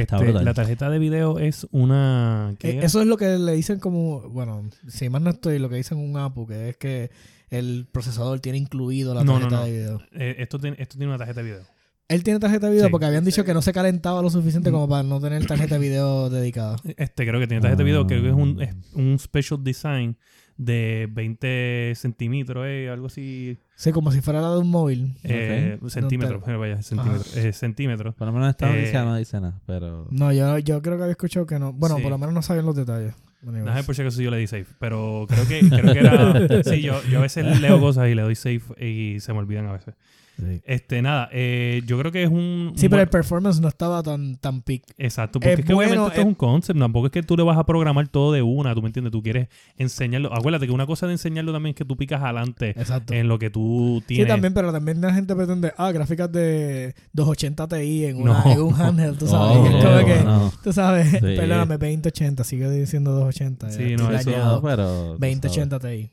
Está 0.00 0.16
Este, 0.18 0.44
la 0.44 0.54
tarjeta 0.54 0.90
de 0.90 0.98
video 0.98 1.38
es 1.38 1.66
una. 1.70 2.54
¿qué 2.58 2.70
Eh? 2.70 2.80
Eso 2.82 3.00
es 3.00 3.06
lo 3.06 3.16
que 3.16 3.38
le 3.38 3.52
dicen 3.52 3.78
como, 3.80 4.20
bueno, 4.30 4.68
si 4.88 5.08
más 5.08 5.22
no 5.22 5.30
estoy, 5.30 5.58
lo 5.58 5.68
que 5.68 5.76
dicen 5.76 5.98
un 5.98 6.16
APU, 6.16 6.46
que 6.46 6.70
es 6.70 6.76
que 6.76 7.10
el 7.50 7.86
procesador 7.90 8.40
tiene 8.40 8.58
incluido 8.58 9.14
la 9.14 9.22
No, 9.24 9.34
no, 9.34 9.48
tarjeta 9.48 9.56
no. 9.60 9.64
de 9.66 9.72
video. 9.72 10.00
Eh, 10.12 10.36
esto, 10.38 10.58
tiene, 10.58 10.76
esto 10.80 10.96
tiene 10.98 11.08
una 11.12 11.18
tarjeta 11.18 11.42
de 11.42 11.46
video. 11.50 11.62
Él 12.08 12.22
tiene 12.22 12.38
tarjeta 12.38 12.66
de 12.66 12.72
video 12.72 12.86
Sí. 12.86 12.90
porque 12.92 13.06
habían 13.06 13.24
dicho 13.24 13.44
que 13.44 13.52
no 13.52 13.62
se 13.62 13.72
calentaba 13.72 14.22
lo 14.22 14.30
suficiente 14.30 14.70
como 14.70 14.88
para 14.88 15.02
no 15.02 15.20
tener 15.20 15.44
tarjeta 15.46 15.74
de 15.74 15.80
video 15.80 16.30
dedicada. 16.30 16.76
Este 16.96 17.26
creo 17.26 17.40
que 17.40 17.48
tiene 17.48 17.60
tarjeta 17.60 17.78
de 17.82 17.84
video, 17.84 18.06
creo 18.06 18.22
que 18.22 18.28
es 18.28 18.34
un, 18.34 18.62
es 18.62 18.74
un 18.94 19.18
special 19.18 19.62
design 19.64 20.16
de 20.58 21.08
20 21.10 21.92
centímetros, 21.96 22.64
eh, 22.66 22.88
algo 22.90 23.06
así. 23.08 23.58
Sí, 23.74 23.92
como 23.92 24.10
si 24.10 24.20
fuera 24.22 24.40
la 24.40 24.50
de 24.50 24.58
un 24.58 24.70
móvil. 24.70 25.14
Eh, 25.22 25.78
centímetros, 25.88 26.40
No 26.40 26.46
pero 26.46 26.58
vaya, 26.58 26.80
centímetros. 26.82 27.36
eh, 27.36 27.52
centímetros. 27.52 28.14
Por 28.14 28.26
lo 28.26 28.32
menos 28.32 28.48
esta 28.50 28.70
Eh, 28.72 28.78
noticia 28.78 29.04
no 29.04 29.16
dice 29.16 29.40
nada, 29.40 29.60
pero... 29.66 30.06
No, 30.10 30.32
yo, 30.32 30.58
yo 30.58 30.80
creo 30.80 30.96
que 30.96 31.02
había 31.02 31.12
escuchado 31.12 31.44
que 31.46 31.58
no. 31.58 31.72
Bueno, 31.74 31.96
Sí. 31.96 32.02
por 32.02 32.10
lo 32.10 32.18
menos 32.18 32.34
no 32.34 32.42
sabían 32.42 32.64
los 32.66 32.74
detalles. 32.76 33.14
Anyways. 33.42 33.64
Déjame 33.66 33.84
por 33.84 33.94
si 33.94 34.02
acaso 34.02 34.22
yo 34.22 34.30
le 34.30 34.38
di 34.38 34.46
safe. 34.46 34.66
Pero 34.80 35.26
creo 35.28 35.46
que, 35.46 35.60
creo 35.68 35.92
que 35.92 35.98
era. 36.00 36.62
Sí, 36.64 36.80
yo, 36.82 37.00
yo 37.04 37.18
a 37.18 37.22
veces 37.22 37.60
leo 37.60 37.78
cosas 37.78 38.08
y 38.08 38.14
le 38.14 38.22
doy 38.22 38.34
safe 38.34 38.62
y 38.84 39.20
se 39.20 39.32
me 39.32 39.38
olvidan 39.40 39.66
a 39.66 39.72
veces. 39.74 39.94
Sí. 40.38 40.60
Este, 40.66 41.00
nada, 41.00 41.30
eh, 41.32 41.80
yo 41.86 41.98
creo 41.98 42.12
que 42.12 42.22
es 42.22 42.28
un. 42.28 42.72
Sí, 42.76 42.86
un 42.86 42.90
pero 42.90 43.00
el 43.02 43.08
performance 43.08 43.58
no 43.58 43.68
estaba 43.68 44.02
tan, 44.02 44.36
tan 44.36 44.60
peak. 44.60 44.82
Exacto, 44.98 45.40
porque 45.40 45.54
es 45.54 45.58
es, 45.60 45.64
que 45.64 45.72
bueno, 45.72 45.92
obviamente 45.92 46.08
esto 46.08 46.20
es- 46.20 46.26
es 46.26 46.28
un 46.28 46.34
concept, 46.34 46.78
tampoco 46.78 47.06
es 47.06 47.12
que 47.12 47.22
tú 47.22 47.36
le 47.38 47.42
vas 47.42 47.56
a 47.56 47.64
programar 47.64 48.06
todo 48.08 48.32
de 48.32 48.42
una, 48.42 48.74
tú 48.74 48.82
me 48.82 48.88
entiendes, 48.88 49.12
tú 49.12 49.22
quieres 49.22 49.48
enseñarlo. 49.78 50.34
Acuérdate 50.34 50.66
que 50.66 50.72
una 50.72 50.84
cosa 50.84 51.06
de 51.06 51.12
enseñarlo 51.12 51.52
también 51.54 51.70
es 51.70 51.76
que 51.76 51.86
tú 51.86 51.96
picas 51.96 52.22
adelante 52.22 52.70
Exacto. 52.78 53.14
en 53.14 53.28
lo 53.28 53.38
que 53.38 53.48
tú 53.48 54.00
Sí, 54.00 54.06
tienes. 54.08 54.28
también, 54.28 54.52
pero 54.52 54.72
también 54.72 55.00
la 55.00 55.14
gente 55.14 55.34
pretende, 55.34 55.72
ah, 55.78 55.90
gráficas 55.90 56.30
de 56.30 56.94
280 57.14 57.66
Ti 57.68 58.04
en, 58.04 58.20
una, 58.20 58.44
No. 58.44 58.52
en 58.52 58.60
un 58.60 58.74
handheld, 58.74 59.18
tú 59.18 59.26
sabes. 59.28 59.56
Oh, 59.56 59.66
es 59.66 59.84
como 59.84 60.04
que, 60.04 60.24
no. 60.24 60.52
tú 60.62 60.72
sabes, 60.72 61.08
Sí. 61.12 61.18
perdóname, 61.20 61.78
2080, 61.78 62.44
sigue 62.44 62.68
diciendo 62.70 63.12
280. 63.12 63.70
Sí, 63.70 63.96
no, 63.96 64.12
eso- 64.12 64.60
pero... 64.62 64.84
tú 65.14 65.18
2080 65.18 65.78
Ti. 65.80 66.10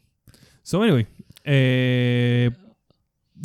So, 0.62 0.82
anyway, 0.82 1.06
eh, 1.44 2.52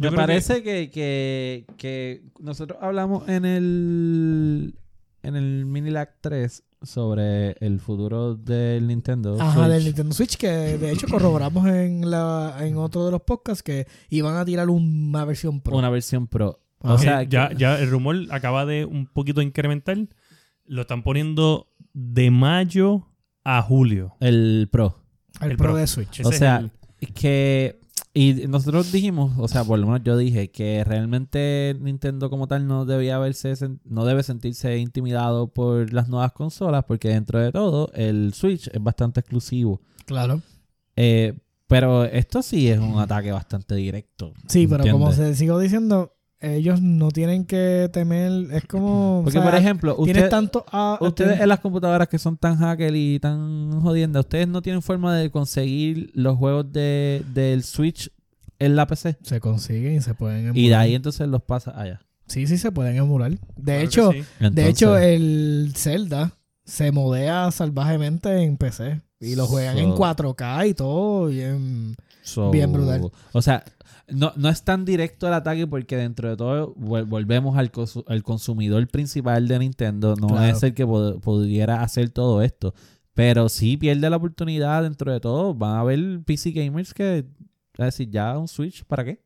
yo 0.01 0.09
creo 0.11 0.16
parece 0.20 0.62
que... 0.62 0.90
Que, 0.90 1.66
que 1.76 2.22
nosotros 2.40 2.78
hablamos 2.82 3.28
en 3.28 3.44
el 3.44 4.74
en 5.22 5.36
el 5.36 5.66
Minilag 5.66 6.14
3 6.20 6.62
sobre 6.82 7.53
el 7.61 7.80
futuro 7.80 8.36
del 8.36 8.86
Nintendo 8.86 9.36
Ajá, 9.40 9.53
Switch. 9.64 9.68
del 9.68 9.84
Nintendo 9.84 10.14
Switch, 10.14 10.36
que 10.36 10.49
de 10.49 10.92
hecho 10.92 11.09
corroboramos 11.09 11.66
en, 11.66 12.09
la, 12.09 12.57
en 12.61 12.76
otro 12.76 13.05
de 13.05 13.11
los 13.11 13.22
podcasts 13.22 13.62
que 13.64 13.86
iban 14.11 14.36
a 14.36 14.44
tirar 14.44 14.70
una 14.70 15.24
versión 15.24 15.61
Pro. 15.61 15.76
una 15.76 15.90
versión 15.90 16.28
Pro. 16.28 16.61
Ajá. 16.80 16.94
O 16.94 16.99
sea, 16.99 17.22
ya, 17.24 17.51
ya 17.53 17.78
el 17.80 17.90
rumor 17.90 18.16
acaba 18.30 18.64
de 18.64 18.84
un 18.84 19.07
poquito 19.07 19.42
incrementar. 19.42 19.99
Lo 20.64 20.82
están 20.82 21.03
poniendo 21.03 21.66
de 21.92 22.30
mayo 22.30 23.09
a 23.42 23.61
julio. 23.62 24.14
el 24.20 24.68
Pro. 24.70 25.03
el 25.40 25.51
el 25.51 25.57
Pro 25.57 25.70
Pro. 25.70 25.76
de 25.78 25.86
Switch. 25.88 26.20
Ese 26.20 26.28
o 26.28 26.30
es 26.30 26.38
sea, 26.38 26.59
el- 27.01 27.12
que 27.12 27.80
Y 28.20 28.48
nosotros 28.48 28.90
dijimos, 28.90 29.30
o 29.38 29.46
sea, 29.46 29.62
por 29.62 29.78
lo 29.78 29.86
menos 29.86 30.02
yo 30.02 30.16
dije 30.16 30.50
que 30.50 30.82
realmente 30.82 31.76
Nintendo 31.78 32.28
como 32.30 32.48
tal 32.48 32.66
no 32.66 32.84
debía 32.84 33.16
verse, 33.20 33.54
no 33.84 34.04
debe 34.04 34.24
sentirse 34.24 34.76
intimidado 34.78 35.52
por 35.52 35.92
las 35.92 36.08
nuevas 36.08 36.32
consolas, 36.32 36.82
porque 36.84 37.10
dentro 37.10 37.38
de 37.38 37.52
todo 37.52 37.92
el 37.94 38.34
Switch 38.34 38.70
es 38.72 38.82
bastante 38.82 39.20
exclusivo. 39.20 39.80
Claro. 40.04 40.42
Eh, 40.96 41.38
pero 41.68 42.06
esto 42.06 42.42
sí 42.42 42.68
es 42.68 42.80
un 42.80 42.98
ataque 42.98 43.30
bastante 43.30 43.76
directo. 43.76 44.34
Sí, 44.48 44.66
pero 44.66 44.82
como 44.90 45.12
se 45.12 45.36
sigo 45.36 45.56
diciendo, 45.60 46.17
ellos 46.41 46.80
no 46.80 47.09
tienen 47.11 47.45
que 47.45 47.89
temer. 47.93 48.30
Es 48.53 48.64
como. 48.66 49.22
Porque, 49.24 49.39
o 49.39 49.43
sea, 49.43 49.51
por 49.51 49.59
ejemplo, 49.59 49.97
tienes 50.05 50.22
usted- 50.24 50.30
tanto. 50.30 50.64
ah, 50.72 50.99
ustedes 51.01 51.41
en 51.41 51.49
las 51.49 51.61
computadoras 51.61 52.09
que 52.09 52.18
son 52.18 52.36
tan 52.36 52.57
hacker 52.59 52.95
y 52.95 53.18
tan 53.18 53.80
jodiendas, 53.80 54.20
ustedes 54.20 54.47
no 54.49 54.62
tienen 54.62 54.82
forma 54.82 55.16
de 55.16 55.30
conseguir 55.30 56.11
los 56.14 56.36
juegos 56.36 56.72
de, 56.72 57.22
del 57.34 57.62
Switch 57.64 58.11
en 58.59 58.76
la 58.76 58.86
PC. 58.86 59.16
Se 59.22 59.41
consiguen 59.41 59.95
y 59.97 60.01
se 60.01 60.14
pueden 60.14 60.41
emular. 60.47 60.57
Y 60.57 60.68
de 60.68 60.74
ahí 60.74 60.95
entonces 60.95 61.26
los 61.28 61.43
pasa 61.43 61.72
allá. 61.80 62.01
Sí, 62.26 62.47
sí, 62.47 62.59
se 62.59 62.70
pueden 62.72 62.97
emular. 62.97 63.30
De 63.30 63.39
Claro 63.64 63.80
hecho, 63.80 64.12
sí. 64.12 64.22
de 64.51 64.68
hecho, 64.68 64.99
el 64.99 65.72
Zelda 65.74 66.32
se 66.64 66.93
modea 66.93 67.51
salvajemente 67.51 68.43
en 68.43 68.57
PC. 68.59 69.01
Y 69.20 69.34
lo 69.34 69.47
juegan 69.47 69.78
en 69.78 69.91
So- 69.91 69.97
4K 69.97 70.66
y 70.68 70.74
todo. 70.74 71.26
Bien. 71.26 71.97
so- 72.22 72.51
bien 72.51 72.72
brutal. 72.72 73.11
O 73.32 73.43
sea, 73.43 73.64
no, 74.11 74.32
no 74.36 74.48
es 74.48 74.62
tan 74.62 74.84
directo 74.84 75.26
el 75.28 75.34
ataque 75.34 75.66
porque 75.66 75.96
dentro 75.96 76.28
de 76.30 76.36
todo 76.36 76.74
vol- 76.76 77.06
volvemos 77.06 77.56
al, 77.59 77.70
consumidor 78.22 78.86
principal 78.88 79.46
de 79.48 79.59
Nintendo. 79.59 80.14
No 80.16 80.28
Claro. 80.28 80.56
es 80.56 80.62
el 80.62 80.74
que 80.74 80.86
pod- 80.86 81.20
pudiera 81.20 81.82
hacer 81.82 82.11
todo 82.11 82.42
esto. 82.42 82.74
Pero 83.14 83.48
sí 83.48 83.76
pierde 83.76 84.09
la 84.09 84.16
oportunidad 84.16 84.82
dentro 84.82 85.12
de 85.12 85.20
todo. 85.20 85.52
Van 85.54 85.76
a 85.76 85.80
haber 85.80 86.20
PC 86.24 86.52
gamers 86.52 86.94
que... 86.94 87.18
Es 87.76 87.84
decir, 87.84 88.11
ya 88.11 88.36
un 88.38 88.48
Switch, 88.48 88.84
¿para 88.84 89.04
qué? 89.04 89.20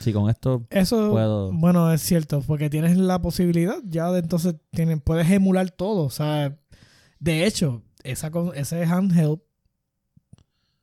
Si 0.00 0.12
con 0.12 0.28
esto 0.30 0.66
Eso, 0.70 1.10
puedo... 1.10 1.52
bueno, 1.52 1.92
es 1.92 2.00
cierto, 2.02 2.42
porque 2.46 2.68
tienes 2.70 2.96
la 2.96 3.20
posibilidad 3.20 3.76
ya 3.84 4.10
de 4.12 4.20
entonces 4.20 4.54
tienes, 4.70 5.00
puedes 5.02 5.30
emular 5.30 5.70
todo. 5.70 6.04
O 6.04 6.10
sea, 6.10 6.56
de 7.20 7.46
hecho, 7.46 7.82
esa, 8.04 8.30
con- 8.30 8.56
ese 8.56 8.84
handheld 8.84 9.40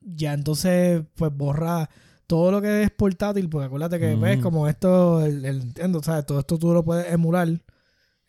ya 0.00 0.32
entonces 0.34 1.02
pues 1.16 1.32
borra 1.36 1.90
todo 2.26 2.50
lo 2.50 2.60
que 2.62 2.82
es 2.82 2.90
portátil, 2.90 3.48
porque 3.48 3.66
acuérdate 3.66 3.98
que 4.00 4.16
Mm. 4.16 4.20
ves 4.20 4.38
como 4.40 4.68
esto, 4.68 5.24
el, 5.24 5.44
el 5.44 5.58
Nintendo, 5.60 6.02
¿sabes? 6.02 6.26
Todo 6.26 6.40
esto 6.40 6.58
tú 6.58 6.72
lo 6.72 6.84
puedes 6.84 7.12
emular 7.12 7.48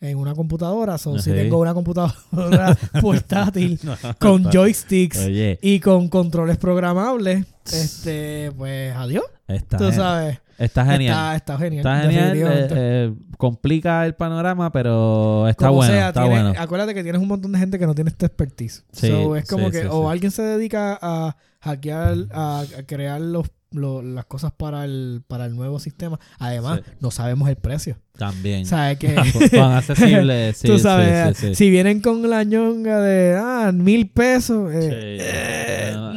en 0.00 0.16
una 0.18 0.34
computadora. 0.34 0.94
O 1.04 1.18
si 1.18 1.30
tengo 1.32 1.58
una 1.58 1.74
computadora 1.74 2.76
portátil 3.00 3.80
con 4.20 4.44
joysticks 4.44 5.18
Oye, 5.26 5.58
y 5.60 5.80
con 5.80 6.08
controles 6.08 6.56
programables, 6.58 7.44
este, 7.72 8.52
pues 8.56 8.94
adiós. 8.94 9.24
está, 9.48 9.76
Tú 9.76 9.90
sabes. 9.90 10.38
está 10.58 10.84
genial. 10.86 11.14
Está, 11.16 11.36
está 11.36 11.58
genial. 11.58 11.78
Está 11.80 12.00
genial, 12.10 12.36
eh, 12.36 12.68
eh, 12.70 13.14
complica 13.36 14.06
el 14.06 14.14
panorama, 14.14 14.70
pero 14.70 15.48
está 15.48 15.66
Como 15.66 15.78
bueno, 15.78 15.92
sea, 15.92 16.08
está 16.08 16.24
bueno. 16.26 16.52
Acuérdate 16.56 16.94
que 16.94 17.02
tienes 17.02 17.20
un 17.20 17.26
montón 17.28 17.50
de 17.50 17.58
gente 17.58 17.78
que 17.80 17.86
no 17.86 17.94
tiene 17.96 18.10
esta 18.10 18.26
expertise. 18.26 18.84
Sí, 18.92 19.08
So, 19.08 19.34
es 19.34 19.48
como 19.48 19.66
sí, 19.66 19.72
que 19.72 19.86
o 19.88 20.08
alguien 20.08 20.30
se 20.30 20.42
dedica 20.42 20.96
a 21.02 21.36
hackear, 21.60 22.14
a 22.32 22.64
crear 22.86 23.20
los, 23.20 23.50
lo- 23.70 24.02
las 24.02 24.24
cosas 24.24 24.52
para 24.52 24.84
el, 24.84 25.22
para 25.26 25.46
el 25.46 25.54
nuevo 25.56 25.78
sistema. 25.80 26.18
Además, 26.38 26.80
Sí. 26.84 26.92
no 27.00 27.10
sabemos 27.10 27.48
el 27.48 27.56
precio. 27.56 27.96
También. 28.16 28.66
¿Sabes 28.66 28.98
que 28.98 29.08
accesible, 29.60 30.52
sí, 30.54 30.66
Tú 30.66 30.78
sabes, 30.78 31.36
sí, 31.36 31.48
sí. 31.48 31.54
si 31.54 31.70
vienen 31.70 32.00
con 32.00 32.28
la 32.28 32.44
ñonga 32.44 33.00
de 33.00 33.36
ah, 33.38 33.70
mil 33.72 34.08
pesos, 34.10 34.72
eh, 34.74 34.80
Sí. 34.82 35.24
eh, 35.24 35.92
Ah, 35.96 36.12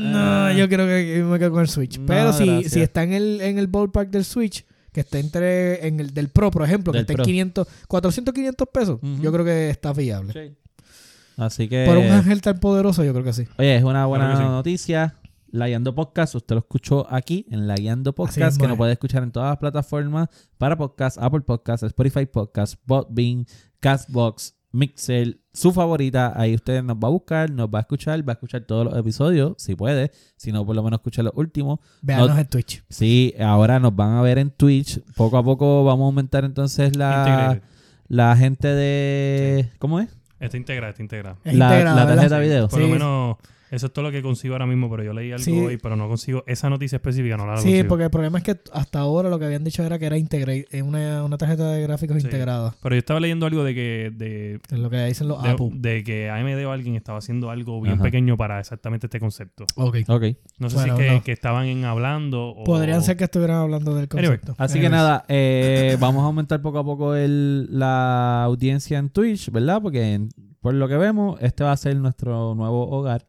no, 0.52 0.58
yo 0.58 0.68
creo 0.68 0.86
que 0.88 1.24
me 1.24 1.40
quedo 1.40 1.52
con 1.52 1.62
el 1.62 1.68
Switch. 1.70 1.98
No, 2.00 2.06
Pero 2.06 2.34
si, 2.34 2.46
gracias. 2.46 2.74
si 2.74 2.82
está 2.82 3.04
en 3.04 3.14
el, 3.14 3.42
en 3.42 3.58
el 3.60 3.68
ballpark 3.68 4.10
del 4.10 4.26
Switch, 4.26 4.66
que 4.92 5.00
está 5.02 5.20
entre 5.20 5.88
en 5.88 6.00
el 6.00 6.14
del 6.14 6.28
Pro, 6.30 6.52
por 6.52 6.64
ejemplo, 6.64 6.92
que 6.92 7.00
está 7.00 7.14
en 7.14 7.18
Pro. 7.18 7.26
500, 7.26 7.68
400, 7.88 8.34
500 8.34 8.68
pesos, 8.74 9.00
yo 9.22 9.32
creo 9.32 9.46
que 9.46 9.70
está 9.70 9.94
viable. 9.94 10.34
Sí. 10.34 10.56
Así 11.38 11.68
que... 11.70 11.86
Por 11.88 11.98
un 11.98 12.08
ángel 12.12 12.42
tan 12.42 12.60
poderoso, 12.60 13.04
yo 13.04 13.14
creo 13.14 13.24
que 13.24 13.34
sí. 13.34 13.48
Oye, 13.58 13.78
es 13.78 13.84
una 13.84 14.06
buena 14.06 14.34
noticia. 14.42 15.16
La 15.52 15.68
Guiando 15.68 15.94
Podcast, 15.94 16.36
usted 16.36 16.56
lo 16.56 16.60
escuchó 16.60 17.06
aquí 17.10 17.46
en 17.50 17.68
La 17.68 17.76
Guiando 17.76 18.14
Podcast, 18.14 18.60
que 18.60 18.68
nos 18.68 18.78
puede 18.78 18.94
escuchar 18.94 19.24
en 19.24 19.32
todas 19.32 19.50
las 19.50 19.58
plataformas 19.58 20.30
para 20.58 20.78
podcast, 20.78 21.18
Apple 21.22 21.42
Podcast, 21.42 21.84
Spotify 21.84 22.26
Podcast, 22.26 22.76
Podbean, 22.86 23.46
Castbox, 23.82 24.56
Mixer, 24.72 25.40
su 25.52 25.74
favorita. 25.74 26.32
Ahí 26.40 26.56
usted 26.56 26.82
nos 26.84 26.96
va 26.96 27.10
a 27.10 27.12
buscar, 27.12 27.50
nos 27.52 27.68
va 27.68 27.80
a 27.80 27.82
escuchar, 27.82 28.26
va 28.28 28.32
a 28.32 28.36
escuchar 28.36 28.62
todos 28.62 28.86
los 28.86 28.96
episodios, 28.98 29.56
si 29.58 29.76
puede. 29.76 30.12
Si 30.38 30.52
no, 30.54 30.66
por 30.66 30.76
lo 30.76 30.84
menos 30.84 31.00
escuchar 31.00 31.26
los 31.26 31.34
últimos. 31.36 31.80
Veanos 32.02 32.30
No- 32.30 32.38
en 32.40 32.48
Twitch. 32.48 32.84
Sí, 32.90 33.34
ahora 33.40 33.80
nos 33.80 33.94
van 33.94 34.12
a 34.16 34.22
ver 34.22 34.38
en 34.38 34.52
Twitch. 34.52 35.02
Poco 35.18 35.38
a 35.38 35.44
poco 35.44 35.84
vamos 35.84 36.06
a 36.06 36.08
aumentar 36.08 36.46
entonces 36.46 36.96
la, 36.96 37.26
Integrated. 37.28 37.62
la 38.08 38.38
gente 38.38 38.68
de... 38.70 39.70
¿Cómo 39.80 40.00
es? 40.00 40.10
Está 40.40 40.56
integrada, 40.58 40.92
está 40.92 41.04
integrada. 41.04 41.38
Es 41.44 41.54
La, 41.56 41.66
integrado, 41.66 41.96
la 41.98 42.06
¿verdad? 42.06 42.16
tarjeta 42.16 42.40
video. 42.40 42.68
Por 42.70 42.80
Sí. 42.80 42.86
lo 42.88 42.92
menos, 42.94 43.38
eso 43.72 43.88
es 43.88 43.94
todo 43.94 44.04
lo 44.04 44.12
que 44.12 44.22
consigo 44.22 44.54
ahora 44.54 44.68
mismo, 44.68 44.90
pero 44.92 45.04
yo 45.04 45.14
leí 45.14 45.32
algo 45.32 45.44
Sí. 45.44 45.52
hoy, 45.52 45.78
pero 45.78 45.96
no 45.96 46.08
consigo 46.08 46.44
esa 46.46 46.70
noticia 46.70 46.98
específica, 46.98 47.38
no 47.38 47.48
la 47.48 47.58
Sí, 47.58 47.64
consigo. 47.70 47.88
porque 47.88 48.04
el 48.04 48.10
problema 48.12 48.38
es 48.38 48.44
que 48.44 48.60
hasta 48.74 49.00
ahora 49.00 49.30
lo 49.30 49.40
que 49.40 49.46
habían 49.46 49.64
dicho 49.64 49.82
era 49.84 49.98
que 49.98 50.06
era 50.06 50.18
integra 50.18 50.54
eh, 50.54 50.82
una, 50.84 51.24
una 51.24 51.38
tarjeta 51.38 51.72
de 51.72 51.82
gráficos 51.82 52.18
Sí. 52.18 52.28
integrada. 52.28 52.76
Pero 52.84 52.96
yo 52.96 53.00
estaba 53.00 53.20
leyendo 53.20 53.46
algo 53.48 53.64
de 53.64 53.74
que 53.74 54.12
de, 54.14 54.60
Es 54.70 54.78
lo 54.80 54.90
que 54.90 55.04
dicen 55.06 55.28
los 55.30 55.42
de, 55.42 55.50
Apple. 55.50 55.70
de 55.74 56.04
que 56.04 56.30
AMD 56.30 56.66
o 56.66 56.72
alguien 56.72 56.96
estaba 56.96 57.18
haciendo 57.20 57.50
algo 57.50 57.82
bien 57.82 57.96
Ajá. 57.96 58.04
pequeño 58.04 58.38
para 58.38 58.60
exactamente 58.60 59.08
este 59.08 59.20
concepto. 59.20 59.66
Ok. 59.76 59.98
Ok. 60.08 60.24
No 60.60 60.70
sé 60.70 60.76
Bueno, 60.76 60.98
si 60.98 61.02
es 61.04 61.08
que, 61.10 61.16
no. 61.16 61.24
que 61.24 61.32
estaban 61.32 61.66
en 61.68 61.86
hablando 61.86 62.50
o... 62.50 62.64
Podrían 62.66 63.02
ser 63.02 63.16
que 63.18 63.24
estuvieran 63.24 63.58
hablando 63.58 63.96
del 63.96 64.08
Anyway, 64.12 64.38
concepto. 64.40 64.56
Así 64.58 64.80
que 64.82 64.90
nada, 64.90 65.24
eh, 65.30 65.96
vamos 66.00 66.24
a 66.24 66.26
aumentar 66.26 66.62
poco 66.62 66.80
a 66.80 66.84
poco 66.84 67.16
el, 67.16 67.68
la 67.80 68.44
audiencia 68.44 69.00
en 69.00 69.10
Twitch, 69.10 69.50
¿verdad? 69.50 69.82
Porque 69.82 70.14
en- 70.14 70.30
por 70.60 70.74
lo 70.76 70.88
que 70.88 70.96
vemos, 70.98 71.42
este 71.42 71.64
va 71.64 71.72
a 71.72 71.78
ser 71.78 71.96
nuestro 71.96 72.54
nuevo 72.54 72.88
hogar. 72.90 73.26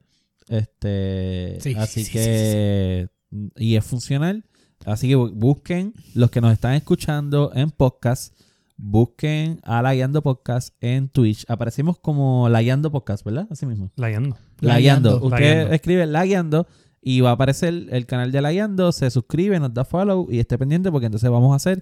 Este, 0.53 1.59
Sí, 1.61 1.74
así 1.76 2.05
sí, 2.05 2.12
que 2.12 3.09
y 3.57 3.76
es 3.76 3.84
funcional. 3.84 4.44
Así 4.84 5.09
que 5.09 5.16
bu- 5.16 5.32
busquen 5.32 5.94
los 6.14 6.30
que 6.30 6.40
nos 6.40 6.53
están 6.53 6.74
escuchando 6.74 7.53
en 7.55 7.70
podcast, 7.70 8.34
busquen 8.76 9.61
a 9.62 9.80
La 9.80 9.94
Guiando 9.94 10.22
Podcast 10.22 10.74
en 10.80 11.09
Twitch. 11.09 11.44
Aparecimos 11.48 11.98
como 11.98 12.48
La 12.48 12.61
Guiando 12.62 12.90
Podcast, 12.90 13.24
¿verdad? 13.24 13.46
Así 13.50 13.64
mismo. 13.64 13.92
La 13.96 14.09
guiando. 14.09 14.36
La 14.61 14.74
La 14.74 14.80
Guiando. 14.80 15.11
Guiando. 15.20 15.26
Usted 15.26 15.40
La 15.40 15.55
Guiando. 15.55 15.74
escribe 15.74 16.07
La 16.07 16.24
Guiando 16.24 16.66
y 17.00 17.20
va 17.20 17.30
a 17.30 17.32
aparecer 17.34 17.86
el 17.90 18.07
canal 18.07 18.30
de 18.32 18.42
La 18.42 18.50
Guiando, 18.53 18.92
se 18.92 19.11
suscribe, 19.11 19.59
nos 19.61 19.72
da 19.72 19.84
follow 19.84 20.26
y 20.30 20.38
esté 20.38 20.59
pendiente 20.59 20.90
porque 20.90 21.07
entonces 21.07 21.30
vamos 21.30 21.53
a 21.53 21.57
hacer 21.57 21.80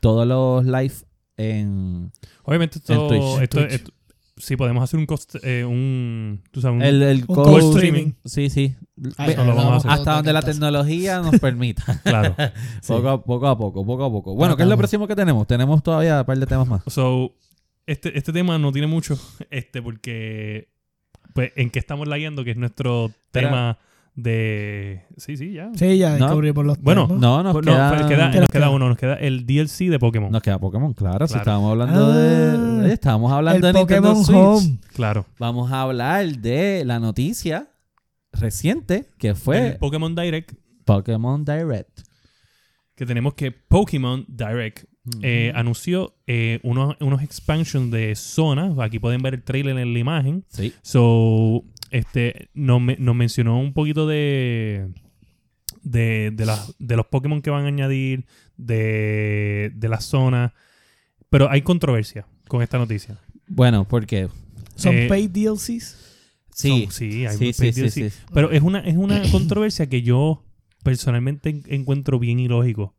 todos 0.00 0.26
los 0.26 0.64
live 0.64 0.94
en 1.36 2.12
Obviamente 2.44 2.78
esto... 2.78 2.92
En 2.92 3.08
Twitch. 3.08 3.42
esto, 3.42 3.60
En 3.60 3.68
Twitch. 3.68 3.80
esto- 3.80 3.92
sí, 4.40 4.56
podemos 4.56 4.82
hacer 4.82 4.98
un... 4.98 5.06
cost- 5.06 5.38
eh, 5.42 5.64
un 5.64 6.42
tú 6.50 6.60
sabes, 6.60 6.76
un- 6.76 6.82
el, 6.82 7.02
el 7.02 7.24
Un 7.28 7.36
code- 7.36 7.60
co-streaming. 7.60 8.12
Sí, 8.24 8.50
sí. 8.50 8.74
Ay, 9.16 9.36
lo 9.36 9.54
vamos 9.54 9.72
a 9.72 9.76
hacer. 9.76 9.90
hasta 9.92 10.14
donde 10.16 10.32
la 10.32 10.42
tecnología 10.42 11.20
nos 11.20 11.38
permita. 11.40 12.00
Claro. 12.04 12.34
poco, 12.86 13.08
a, 13.08 13.22
poco 13.24 13.46
a 13.48 13.56
poco, 13.58 13.86
poco 13.86 14.04
a 14.04 14.10
poco. 14.10 14.34
Bueno, 14.34 14.56
¿qué 14.56 14.64
es 14.64 14.68
lo 14.68 14.76
próximo 14.76 15.06
que 15.06 15.14
tenemos? 15.16 15.46
Tenemos 15.46 15.82
todavía 15.82 16.20
un 16.20 16.26
par 16.26 16.38
de 16.38 16.46
temas 16.46 16.66
más. 16.66 16.82
So, 16.88 17.34
este, 17.86 18.16
este 18.18 18.32
tema 18.32 18.58
no 18.58 18.72
tiene 18.72 18.86
mucho, 18.88 19.18
este, 19.50 19.80
porque 19.82 20.68
pues 21.34 21.52
en 21.56 21.70
qué 21.70 21.78
estamos 21.78 22.08
leyendo, 22.08 22.42
que 22.44 22.50
es 22.52 22.56
nuestro 22.56 23.12
Pero- 23.30 23.48
tema 23.48 23.78
de. 24.14 25.02
Sí, 25.16 25.36
sí, 25.36 25.52
ya. 25.52 25.70
Sí, 25.74 25.98
ya 25.98 26.16
No. 26.18 26.26
descubrimos 26.26 26.64
los 26.66 26.78
Bueno, 26.80 27.06
temas. 27.06 27.20
No, 27.22 27.42
nos 27.42 27.52
Pues 27.52 27.66
no, 27.66 27.72
queda, 27.72 27.88
pues 27.90 28.02
queda- 28.02 28.30
¿Qué 28.30 28.40
nos 28.40 28.48
queda 28.50 28.64
queda? 28.66 28.70
uno, 28.70 28.88
nos 28.88 28.98
queda 28.98 29.14
el 29.14 29.46
DLC 29.46 29.88
de 29.88 29.98
Pokémon. 29.98 30.30
nos 30.32 30.42
queda 30.42 30.58
Pokémon, 30.58 30.92
claro. 30.94 31.26
Si 31.26 31.32
Claro. 31.34 31.42
estábamos 31.42 31.70
hablando 31.72 32.06
Ah, 32.06 32.16
de... 32.16 32.84
oye, 32.84 32.92
estábamos 32.92 33.32
hablando 33.32 33.66
el 33.68 33.72
de 33.72 33.78
Nintendo 33.78 34.08
Pokémon 34.14 34.24
Switch. 34.24 34.36
Home. 34.70 34.78
Claro. 34.94 35.26
Vamos 35.38 35.70
a 35.72 35.82
hablar 35.82 36.26
de 36.38 36.84
la 36.84 36.98
noticia 36.98 37.68
reciente 38.32 39.06
que 39.18 39.34
fue 39.34 39.68
El 39.68 39.76
Pokémon 39.78 40.14
Direct, 40.14 40.52
Pokémon 40.84 41.44
Direct. 41.44 42.00
que 42.94 43.06
tenemos 43.06 43.34
que 43.34 43.50
Pokémon 43.52 44.24
Direct 44.28 44.84
eh, 45.22 45.50
anunció 45.56 46.14
eh, 46.26 46.60
unos, 46.62 46.94
unos 47.00 47.22
expansions 47.22 47.90
de 47.90 48.14
zona. 48.14 48.72
Aquí 48.84 48.98
pueden 48.98 49.22
ver 49.22 49.34
el 49.34 49.42
trailer 49.42 49.76
en 49.78 49.92
la 49.94 49.98
imagen. 49.98 50.44
Sí. 50.48 50.72
So, 50.82 51.64
este, 51.90 52.48
nos, 52.54 52.80
me- 52.80 52.96
nos 52.98 53.14
mencionó 53.14 53.58
un 53.60 53.72
poquito 53.72 54.06
de, 54.06 54.88
de, 55.82 56.30
de, 56.32 56.46
las- 56.46 56.74
de 56.78 56.96
los 56.96 57.06
Pokémon 57.06 57.42
que 57.42 57.50
van 57.50 57.64
a 57.64 57.68
añadir, 57.68 58.26
de, 58.56 59.72
de 59.74 59.88
la 59.88 60.00
zona. 60.00 60.54
Pero 61.30 61.50
hay 61.50 61.62
controversia 61.62 62.26
con 62.48 62.62
esta 62.62 62.78
noticia. 62.78 63.18
Bueno, 63.46 63.86
porque 63.86 64.28
Son 64.76 64.94
Eh, 64.96 65.08
paid 65.08 65.30
DLCs. 65.30 65.96
sí, 66.54 66.68
Son- 66.84 66.90
sí, 66.92 67.26
hay 67.26 67.36
sí, 67.36 67.52
sí, 67.52 67.60
paid 67.62 67.72
sí, 67.74 67.80
DLC. 67.82 68.10
sí. 68.10 68.18
Pero 68.32 68.50
es 68.50 68.62
una, 68.62 68.80
es 68.80 68.96
una 68.96 69.22
controversia 69.30 69.88
que 69.88 70.02
yo 70.02 70.42
personalmente 70.82 71.50
en- 71.50 71.62
encuentro 71.68 72.18
bien 72.18 72.38
ilógico. 72.40 72.94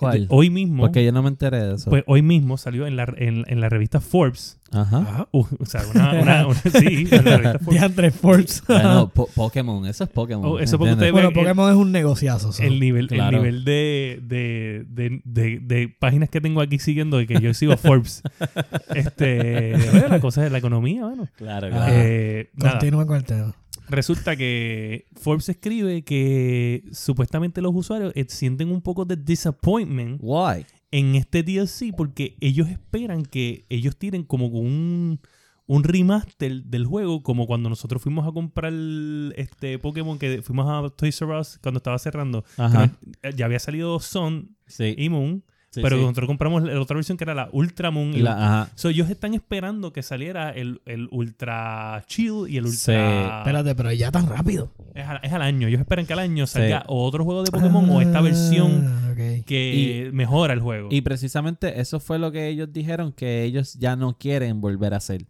¿Cuál? 0.00 0.26
Hoy 0.30 0.50
mismo, 0.50 0.82
Porque 0.82 1.04
yo 1.04 1.12
no 1.12 1.22
me 1.22 1.28
enteré 1.28 1.58
de 1.64 1.74
eso. 1.76 1.90
pues 1.90 2.02
hoy 2.06 2.22
mismo 2.22 2.56
salió 2.56 2.86
en 2.86 2.96
la, 2.96 3.04
en, 3.16 3.44
en 3.46 3.60
la 3.60 3.68
revista 3.68 4.00
Forbes. 4.00 4.58
Ajá. 4.72 4.98
Ajá. 4.98 5.28
Uh, 5.32 5.44
o 5.58 5.66
sea, 5.66 5.82
una, 5.94 6.12
una, 6.22 6.46
una- 6.46 6.54
sí, 6.80 7.06
en 7.10 7.24
la 7.24 7.36
revista 7.36 7.58
Forbes. 7.58 7.78
Diantre 7.80 8.10
Forbes. 8.10 8.62
Bueno, 8.66 9.08
po- 9.14 9.28
Pokémon, 9.34 9.84
eso 9.86 10.04
es 10.04 10.10
Pokémon. 10.10 10.44
Oh, 10.46 10.58
eso 10.58 10.78
porque 10.78 10.92
ustedes- 10.94 11.12
bueno, 11.12 11.32
Pokémon 11.32 11.70
es 11.70 11.76
un 11.76 11.92
negociazo. 11.92 12.52
so. 12.52 12.62
El 12.62 12.80
nivel, 12.80 13.08
Claro. 13.08 13.36
el 13.38 13.42
nivel 13.42 13.64
de, 13.64 14.20
de, 14.22 14.84
de, 14.88 15.20
de, 15.24 15.58
de 15.60 15.88
páginas 15.98 16.28
que 16.30 16.40
tengo 16.40 16.60
aquí 16.60 16.78
siguiendo 16.78 17.20
y 17.20 17.26
que 17.26 17.40
yo 17.40 17.52
sigo 17.54 17.76
Forbes. 17.76 18.22
este, 18.94 19.74
bueno, 19.92 20.08
la 20.08 20.20
cosa 20.20 20.44
es 20.46 20.52
la 20.52 20.58
economía, 20.58 21.04
bueno. 21.04 21.26
Claro, 21.36 21.66
Ah. 21.68 21.70
claro. 21.70 21.92
Eh, 21.96 22.50
Continúa 22.58 23.06
con 23.06 23.16
el 23.16 23.24
tema. 23.24 23.54
Resulta 23.90 24.36
que 24.36 25.06
Forbes 25.16 25.48
escribe 25.48 26.02
que 26.02 26.84
supuestamente 26.92 27.60
los 27.60 27.72
usuarios 27.74 28.12
eh, 28.14 28.24
sienten 28.28 28.70
un 28.70 28.80
poco 28.82 29.04
de 29.04 29.16
disappointment 29.16 30.18
Why? 30.22 30.64
en 30.90 31.14
este 31.14 31.42
DLC 31.42 31.94
porque 31.96 32.36
ellos 32.40 32.68
esperan 32.68 33.24
que 33.24 33.64
ellos 33.68 33.96
tiren 33.96 34.22
como 34.24 34.46
un, 34.46 35.20
un 35.66 35.84
remaster 35.84 36.64
del 36.64 36.86
juego, 36.86 37.22
como 37.22 37.46
cuando 37.46 37.68
nosotros 37.68 38.02
fuimos 38.02 38.26
a 38.26 38.32
comprar 38.32 38.72
este 39.36 39.78
Pokémon 39.78 40.18
que 40.18 40.42
fuimos 40.42 40.66
a 40.68 40.88
Toys 40.96 41.20
R 41.22 41.38
Us 41.38 41.58
cuando 41.62 41.78
estaba 41.78 41.98
cerrando. 41.98 42.44
Ajá. 42.56 42.96
No- 43.22 43.30
ya 43.30 43.44
había 43.46 43.58
salido 43.58 44.00
Sun 44.00 44.56
Sí. 44.66 44.94
y 44.96 45.08
Moon, 45.08 45.44
sí, 45.70 45.80
pero 45.82 45.96
sí. 45.96 46.02
nosotros 46.02 46.26
compramos 46.26 46.62
la 46.62 46.80
otra 46.80 46.94
versión 46.96 47.16
que 47.16 47.24
era 47.24 47.34
la 47.34 47.48
Ultra 47.52 47.90
Moon. 47.90 48.14
y 48.14 48.18
La- 48.20 48.32
ajá. 48.62 48.72
So, 48.74 48.88
ellos 48.90 49.08
están 49.10 49.34
esperando 49.34 49.92
que 49.92 50.02
saliera 50.02 50.50
el, 50.50 50.80
el 50.86 51.08
Ultra 51.10 52.04
Chill 52.06 52.48
y 52.48 52.56
el 52.58 52.66
Sí. 52.68 52.90
Ultra... 52.92 53.38
Espérate, 53.38 53.74
pero 53.74 53.92
ya 53.92 54.10
tan 54.10 54.28
rápido. 54.28 54.72
Es, 54.94 55.06
al, 55.06 55.20
es 55.22 55.32
al 55.32 55.42
año. 55.42 55.68
Ellos 55.68 55.80
esperan 55.80 56.06
que 56.06 56.12
al 56.12 56.18
año 56.18 56.46
Sí. 56.46 56.54
salga 56.54 56.84
otro 56.86 57.24
juego 57.24 57.42
de 57.42 57.50
Pokémon 57.50 57.88
o 57.90 58.00
esta 58.00 58.20
versión 58.20 58.86
Ah, 58.86 59.08
ok. 59.12 59.44
que 59.46 60.10
mejora 60.12 60.52
el 60.54 60.60
juego. 60.60 60.88
Y 60.90 61.00
precisamente 61.02 61.80
eso 61.80 62.00
fue 62.00 62.18
lo 62.18 62.30
que 62.32 62.48
ellos 62.48 62.72
dijeron 62.72 63.12
que 63.12 63.44
ellos 63.44 63.74
ya 63.74 63.96
no 63.96 64.18
quieren 64.18 64.60
volver 64.60 64.94
a 64.94 64.98
hacer. 64.98 65.24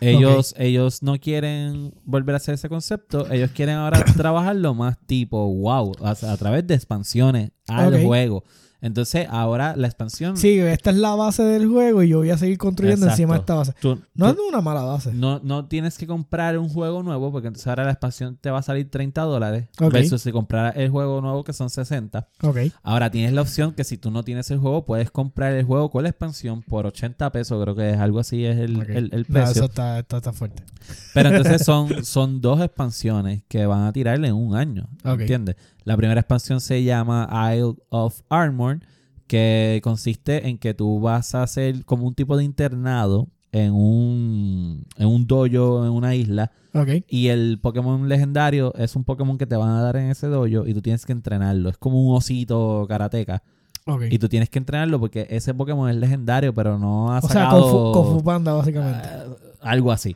Ellos, 0.00 0.54
ellos 0.58 1.02
no 1.02 1.18
quieren 1.18 1.92
volver 2.04 2.34
a 2.34 2.36
hacer 2.36 2.54
ese 2.54 2.68
concepto. 2.68 3.28
Ellos 3.32 3.50
quieren 3.50 3.74
ahora 3.76 4.04
trabajarlo 4.16 4.72
más 4.74 4.96
tipo 5.06 5.52
wow, 5.52 5.92
a, 6.02 6.10
a 6.10 6.36
través 6.36 6.64
de 6.68 6.74
expansiones 6.74 7.50
al 7.66 8.00
juego. 8.04 8.44
Entonces, 8.80 9.26
ahora 9.28 9.74
la 9.76 9.88
expansión. 9.88 10.36
Sí, 10.36 10.58
esta 10.60 10.90
es 10.90 10.96
la 10.96 11.14
base 11.16 11.42
del 11.42 11.66
juego 11.68 12.02
y 12.04 12.08
yo 12.10 12.18
voy 12.18 12.30
a 12.30 12.38
seguir 12.38 12.58
construyendo 12.58 13.06
Exacto. 13.06 13.22
encima 13.22 13.34
de 13.34 13.40
esta 13.40 13.54
base. 13.54 13.72
tú- 13.80 13.98
No 14.14 14.32
tú- 14.34 14.40
es 14.42 14.48
una 14.48 14.60
mala 14.60 14.82
base. 14.82 15.12
no, 15.12 15.40
no 15.42 15.66
tienes 15.66 15.98
que 15.98 16.06
comprar 16.06 16.56
un 16.58 16.68
juego 16.68 17.02
nuevo 17.02 17.32
porque 17.32 17.48
entonces 17.48 17.66
ahora 17.66 17.84
la 17.84 17.90
expansión 17.90 18.36
te 18.40 18.50
va 18.50 18.58
a 18.58 18.62
salir 18.62 18.88
30 18.90 19.22
dólares 19.22 19.66
Ok. 19.80 19.92
versus 19.92 20.22
si 20.22 20.30
comprar 20.30 20.78
el 20.78 20.90
juego 20.90 21.20
nuevo 21.20 21.42
que 21.42 21.52
son 21.52 21.70
60. 21.70 22.28
Ok. 22.42 22.58
Ahora 22.84 23.10
tienes 23.10 23.32
la 23.32 23.42
opción 23.42 23.72
que 23.72 23.82
si 23.82 23.98
tú 23.98 24.10
no 24.12 24.22
tienes 24.22 24.48
el 24.52 24.58
juego, 24.58 24.84
puedes 24.84 25.10
comprar 25.10 25.54
el 25.54 25.64
juego 25.64 25.90
con 25.90 26.04
la 26.04 26.10
expansión 26.10 26.62
por 26.62 26.86
80 26.86 27.32
pesos, 27.32 27.60
creo 27.62 27.74
que 27.74 27.90
es 27.90 27.98
algo 27.98 28.20
así 28.20 28.44
es 28.44 28.58
el, 28.58 28.80
el- 28.82 29.10
el 29.12 29.26
No, 29.28 29.34
precio. 29.34 29.50
eso 29.52 29.64
está, 29.64 29.98
está, 29.98 30.18
está 30.18 30.32
fuerte. 30.32 30.62
Pero 31.14 31.30
entonces 31.30 31.62
son, 31.66 32.04
son 32.04 32.40
dos 32.40 32.60
expansiones 32.60 33.42
que 33.48 33.66
van 33.66 33.82
a 33.86 33.92
tirarle 33.92 34.28
en 34.28 34.34
un 34.34 34.54
año. 34.54 34.88
¿entiendes? 35.04 35.56
La 35.88 35.96
primera 35.96 36.20
expansión 36.20 36.60
se 36.60 36.82
llama 36.84 37.28
Isle 37.54 37.74
of 37.88 38.20
Armor, 38.28 38.80
que 39.26 39.80
consiste 39.82 40.48
en 40.48 40.58
que 40.58 40.74
tú 40.74 41.00
vas 41.00 41.34
a 41.34 41.42
hacer 41.42 41.84
como 41.86 42.06
un 42.06 42.14
tipo 42.14 42.36
de 42.36 42.44
internado 42.44 43.28
en 43.52 43.72
un, 43.72 44.84
en 44.98 45.06
un 45.08 45.26
dojo, 45.26 45.84
en 45.86 45.90
una 45.92 46.14
isla, 46.14 46.50
Ok. 46.74 46.88
y 47.08 47.28
el 47.28 47.58
Pokémon 47.62 48.06
legendario 48.08 48.74
es 48.74 48.94
un 48.96 49.04
Pokémon 49.04 49.38
que 49.38 49.46
te 49.46 49.56
van 49.56 49.70
a 49.70 49.80
dar 49.82 49.96
en 49.96 50.10
ese 50.10 50.26
dojo 50.26 50.66
y 50.66 50.74
tú 50.74 50.82
tienes 50.82 51.06
que 51.06 51.12
entrenarlo. 51.12 51.70
Es 51.70 51.78
como 51.78 52.02
un 52.06 52.14
osito 52.16 52.84
karateca. 52.86 53.42
Ok. 53.86 54.02
Y 54.10 54.18
tú 54.18 54.28
tienes 54.28 54.50
que 54.50 54.58
entrenarlo 54.58 55.00
porque 55.00 55.26
ese 55.30 55.54
Pokémon 55.54 55.88
es 55.88 55.96
legendario, 55.96 56.52
pero 56.52 56.78
no 56.78 57.10
ha 57.12 57.18
O 57.20 57.22
sea, 57.22 57.30
sacado 57.44 57.62
Kung 57.62 57.72
Fu, 57.72 57.92
Kung 58.02 58.18
Fu 58.18 58.24
Panda, 58.24 58.52
básicamente. 58.52 59.08
algo 59.62 59.90
así. 59.90 60.14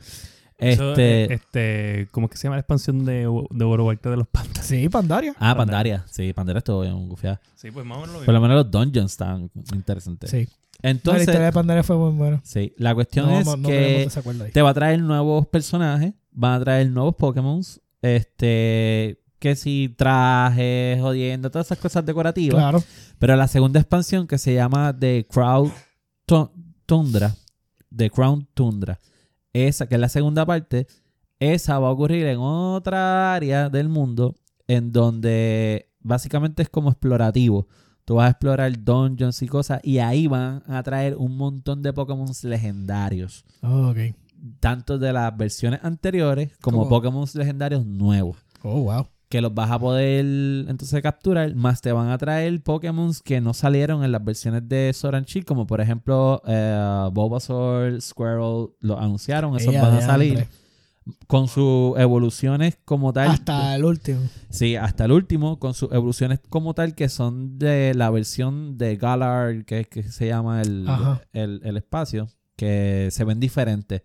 Eso, 0.62 0.90
Este, 0.90 1.24
eh, 1.24 1.28
este, 1.34 2.08
¿Cómo 2.10 2.26
es 2.26 2.30
que 2.32 2.36
se 2.38 2.44
llama 2.44 2.56
la 2.56 2.60
expansión 2.60 3.04
de, 3.04 3.28
de 3.50 3.64
Oro 3.64 3.86
White 3.86 4.08
de 4.08 4.16
los 4.16 4.28
pandas? 4.28 4.64
Sí, 4.66 4.88
Pandaria. 4.88 5.34
ah, 5.38 5.54
Pandaria. 5.56 6.04
Sí, 6.10 6.32
Pandaria 6.32 6.58
estuvo 6.58 6.80
bien 6.82 7.08
gufiada. 7.08 7.40
Sí, 7.56 7.70
pues 7.70 7.84
más 7.86 7.98
o 7.98 8.00
menos 8.02 8.14
lo 8.20 8.24
Por 8.24 8.34
lo 8.34 8.40
mismo. 8.40 8.48
menos 8.48 8.64
los 8.64 8.70
dungeons 8.70 9.12
están 9.12 9.50
interesantes. 9.74 10.30
Sí. 10.30 10.48
No, 10.48 10.88
la 10.88 10.90
Entonces, 10.90 11.22
historia 11.22 11.46
de 11.46 11.52
Pandaria 11.52 11.82
fue 11.84 11.96
muy 11.96 12.10
buena. 12.12 12.40
sí, 12.44 12.72
la 12.76 12.94
cuestión 12.94 13.26
No, 13.26 13.38
es 13.38 13.46
no, 13.46 13.56
no 13.56 13.68
que 13.68 14.08
te 14.52 14.62
va 14.62 14.70
a 14.70 14.74
traer 14.74 15.00
nuevos 15.00 15.46
personajes, 15.46 16.12
van 16.32 16.54
a 16.54 16.64
traer 16.64 16.90
nuevos 16.90 17.14
Pokémon, 17.14 17.60
este, 18.00 19.20
que 19.38 19.56
si 19.56 19.94
trajes, 19.96 21.00
jodiendo, 21.00 21.50
todas 21.50 21.66
esas 21.68 21.78
cosas 21.78 22.04
decorativas. 22.04 22.56
Claro. 22.56 22.82
Pero 23.18 23.36
la 23.36 23.48
segunda 23.48 23.80
expansión 23.80 24.26
que 24.26 24.38
se 24.38 24.54
llama 24.54 24.96
The 24.98 25.26
Crown 25.30 25.72
Tu- 26.26 26.50
Tundra, 26.86 27.34
The 27.94 28.10
Crown 28.10 28.46
Tundra, 28.54 28.98
esa 29.52 29.86
que 29.86 29.96
es 29.96 30.00
la 30.00 30.08
segunda 30.08 30.46
parte, 30.46 30.86
esa 31.38 31.78
va 31.78 31.88
a 31.88 31.92
ocurrir 31.92 32.26
en 32.26 32.38
otra 32.38 33.34
área 33.34 33.68
del 33.68 33.88
mundo 33.88 34.36
en 34.68 34.92
donde 34.92 35.90
básicamente 36.00 36.62
es 36.62 36.68
como 36.68 36.90
explorativo. 36.90 37.66
Tú 38.04 38.16
vas 38.16 38.26
a 38.26 38.30
explorar 38.30 38.72
dungeons 38.82 39.42
y 39.42 39.48
cosas 39.48 39.80
y 39.82 39.98
ahí 39.98 40.26
van 40.26 40.62
a 40.66 40.82
traer 40.82 41.16
un 41.16 41.36
montón 41.36 41.82
de 41.82 41.92
Pokémon 41.92 42.28
legendarios. 42.42 43.44
Oh, 43.62 43.90
ok. 43.90 43.98
Tanto 44.58 44.98
de 44.98 45.12
las 45.12 45.36
versiones 45.36 45.80
anteriores 45.84 46.56
como 46.60 46.78
¿Cómo? 46.78 46.88
Pokémon 46.88 47.26
legendarios 47.34 47.86
nuevos 47.86 48.36
Oh, 48.64 48.82
wow. 48.82 49.06
Que 49.32 49.40
los 49.40 49.54
vas 49.54 49.70
a 49.70 49.78
poder 49.78 50.26
entonces 50.68 51.00
capturar, 51.00 51.54
más 51.54 51.80
te 51.80 51.90
van 51.90 52.10
a 52.10 52.18
traer 52.18 52.62
Pokémon 52.62 53.14
que 53.24 53.40
no 53.40 53.54
salieron 53.54 54.04
en 54.04 54.12
las 54.12 54.22
versiones 54.22 54.68
de 54.68 54.92
Sword 54.92 55.24
Shield, 55.24 55.46
como 55.46 55.66
por 55.66 55.80
ejemplo 55.80 56.42
eh, 56.46 57.08
Bulbasaur, 57.10 57.98
Squirrel, 58.02 58.68
lo 58.80 58.98
anunciaron, 59.00 59.56
esos 59.56 59.72
van 59.72 59.94
a 59.94 60.02
salir 60.02 60.46
con 61.28 61.48
sus 61.48 61.98
evoluciones 61.98 62.76
como 62.84 63.10
tal. 63.14 63.30
Hasta 63.30 63.74
el 63.74 63.86
último. 63.86 64.20
Sí, 64.50 64.76
hasta 64.76 65.06
el 65.06 65.12
último, 65.12 65.58
con 65.58 65.72
sus 65.72 65.90
evoluciones 65.92 66.38
como 66.50 66.74
tal 66.74 66.94
que 66.94 67.08
son 67.08 67.58
de 67.58 67.94
la 67.94 68.10
versión 68.10 68.76
de 68.76 68.96
Galar, 68.96 69.64
que 69.64 69.80
es 69.80 69.88
que 69.88 70.02
se 70.02 70.26
llama 70.26 70.60
el, 70.60 70.86
el, 71.32 71.62
el 71.64 71.78
espacio, 71.78 72.28
que 72.54 73.08
se 73.10 73.24
ven 73.24 73.40
diferentes. 73.40 74.02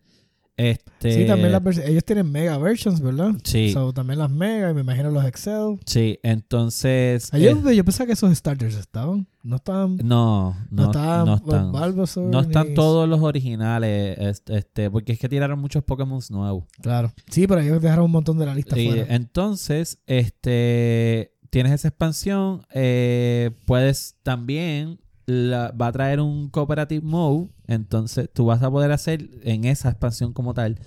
Este, 0.58 1.12
Sí, 1.14 1.26
también 1.28 1.52
las 1.52 1.78
ellos 1.78 2.04
tienen 2.04 2.32
mega 2.32 2.58
versions, 2.58 3.00
¿verdad? 3.00 3.34
Sí, 3.44 3.72
So, 3.72 3.94
también 3.94 4.18
las 4.18 4.32
mega 4.32 4.72
y 4.72 4.74
me 4.74 4.82
imagino 4.82 5.12
los 5.12 5.24
Excel. 5.24 5.78
sí, 5.86 6.20
entonces... 6.24 7.30
Yo, 7.32 7.70
eh, 7.70 7.76
yo 7.76 7.86
pensaba 7.86 8.08
que 8.08 8.14
esos 8.14 8.36
starters 8.36 8.76
estaban. 8.76 9.28
No 9.44 9.58
estaban. 9.58 9.98
No, 9.98 10.56
No, 10.72 10.84
no, 10.84 10.86
estaban. 10.88 11.26
no 11.26 11.36
están. 11.36 12.32
No 12.32 12.40
están 12.42 12.70
ni- 12.70 12.74
todos 12.74 13.08
los 13.08 13.22
originales, 13.22 14.18
este, 14.20 14.58
este, 14.58 14.90
porque 14.90 15.14
es 15.14 15.20
que 15.20 15.30
tiraron 15.30 15.60
muchos 15.60 15.84
Pokémon 15.84 16.20
nuevos. 16.32 16.64
Claro. 16.82 17.14
Sí, 17.30 17.46
pero 17.48 17.62
ellos 17.62 17.80
dejaron 17.82 18.06
un 18.06 18.12
montón 18.12 18.40
de 18.40 18.46
la 18.48 18.56
lista 18.56 18.78
Y, 18.80 18.88
fuera. 18.88 19.14
entonces, 19.16 20.00
este, 20.08 21.34
tienes 21.52 21.72
esa 21.74 21.90
expansión, 21.90 22.64
eh, 22.74 23.52
puedes 23.66 24.16
también, 24.24 25.00
la- 25.28 25.72
va 25.72 25.88
a 25.88 25.92
traer 25.92 26.20
un 26.20 26.50
cooperative 26.50 27.06
mode, 27.06 27.50
entonces 27.68 28.30
tú 28.34 28.46
vas 28.46 28.64
a 28.64 28.72
poder 28.72 28.92
hacer 28.92 29.30
en 29.44 29.66
esa 29.66 29.90
expansión 29.90 30.34
como 30.34 30.54
tal, 30.56 30.80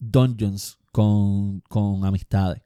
dungeons 0.00 0.78
con, 0.90 1.60
con 1.68 2.04
amistades. 2.04 2.62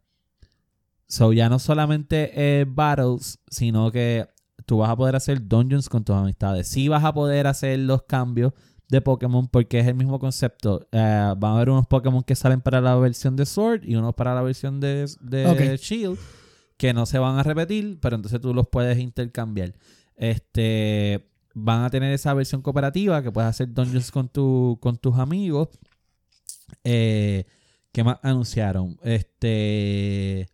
So 1.09 1.33
ya 1.33 1.49
no 1.49 1.59
solamente 1.59 2.31
eh, 2.35 2.65
battles, 2.67 3.39
sino 3.51 3.93
que 3.93 4.27
tú 4.67 4.79
vas 4.79 4.91
a 4.91 4.97
poder 4.97 5.15
hacer 5.15 5.47
dungeons 5.47 5.89
con 5.89 6.05
tus 6.05 6.17
amistades. 6.17 6.67
Sí 6.69 6.89
vas 6.89 7.05
a 7.05 7.13
poder 7.13 7.47
hacer 7.47 7.79
los 7.81 8.03
cambios 8.05 8.53
de 8.89 9.01
Pokémon 9.01 9.47
porque 9.49 9.81
es 9.81 9.87
el 9.87 9.95
mismo 9.95 10.19
concepto. 10.19 10.87
Eh, 10.93 11.35
van 11.37 11.53
a 11.53 11.57
haber 11.57 11.71
unos 11.71 11.87
Pokémon 11.87 12.23
que 12.23 12.35
salen 12.35 12.61
para 12.61 12.81
la 12.81 12.95
versión 12.97 13.37
de 13.37 13.47
Sword 13.47 13.83
y 13.85 13.97
unos 13.97 14.15
para 14.15 14.35
la 14.35 14.43
versión 14.43 14.81
de, 14.81 15.09
de. 15.21 15.45
Shield 15.77 16.19
que 16.77 16.93
no 16.93 17.07
se 17.07 17.19
van 17.19 17.39
a 17.39 17.43
repetir, 17.43 17.99
pero 18.01 18.17
entonces 18.17 18.41
tú 18.41 18.53
los 18.53 18.69
puedes 18.69 18.99
intercambiar. 18.99 19.75
Este 20.17 21.29
van 21.55 21.85
a 21.85 21.91
tener 21.91 22.13
esa 22.13 22.35
versión 22.35 22.61
cooperativa 22.61 23.23
que 23.23 23.33
puedes 23.33 23.49
hacer 23.49 23.73
dungeons 23.73 24.11
con, 24.11 24.29
tu, 24.29 24.79
con 24.81 24.99
tus 24.99 25.19
amigos. 25.19 25.69
Eh, 26.85 27.45
¿Qué 27.93 28.05
más 28.05 28.19
anunciaron? 28.23 28.99
Este. 29.03 30.49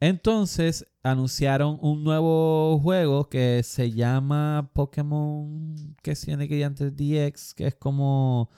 Entonces 0.00 0.86
anunciaron 1.02 1.78
un 1.80 2.02
nuevo 2.02 2.78
juego 2.80 3.28
que 3.28 3.62
se 3.62 3.92
llama 3.92 4.70
Pokémon 4.74 5.96
que 6.02 6.14
tiene 6.14 6.48
que 6.48 6.64
antes 6.64 6.94
DX, 6.96 7.54
que 7.54 7.68
es 7.68 7.74
como 7.74 8.50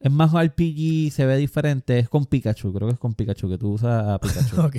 es 0.00 0.10
más 0.10 0.32
RPG, 0.32 1.10
se 1.10 1.26
ve 1.26 1.36
diferente, 1.36 1.98
es 1.98 2.08
con 2.08 2.26
Pikachu, 2.26 2.72
creo 2.72 2.88
que 2.88 2.94
es 2.94 3.00
con 3.00 3.14
Pikachu 3.14 3.48
que 3.48 3.58
tú 3.58 3.72
usas 3.72 4.08
a 4.08 4.20
Pikachu. 4.20 4.60
ok. 4.66 4.76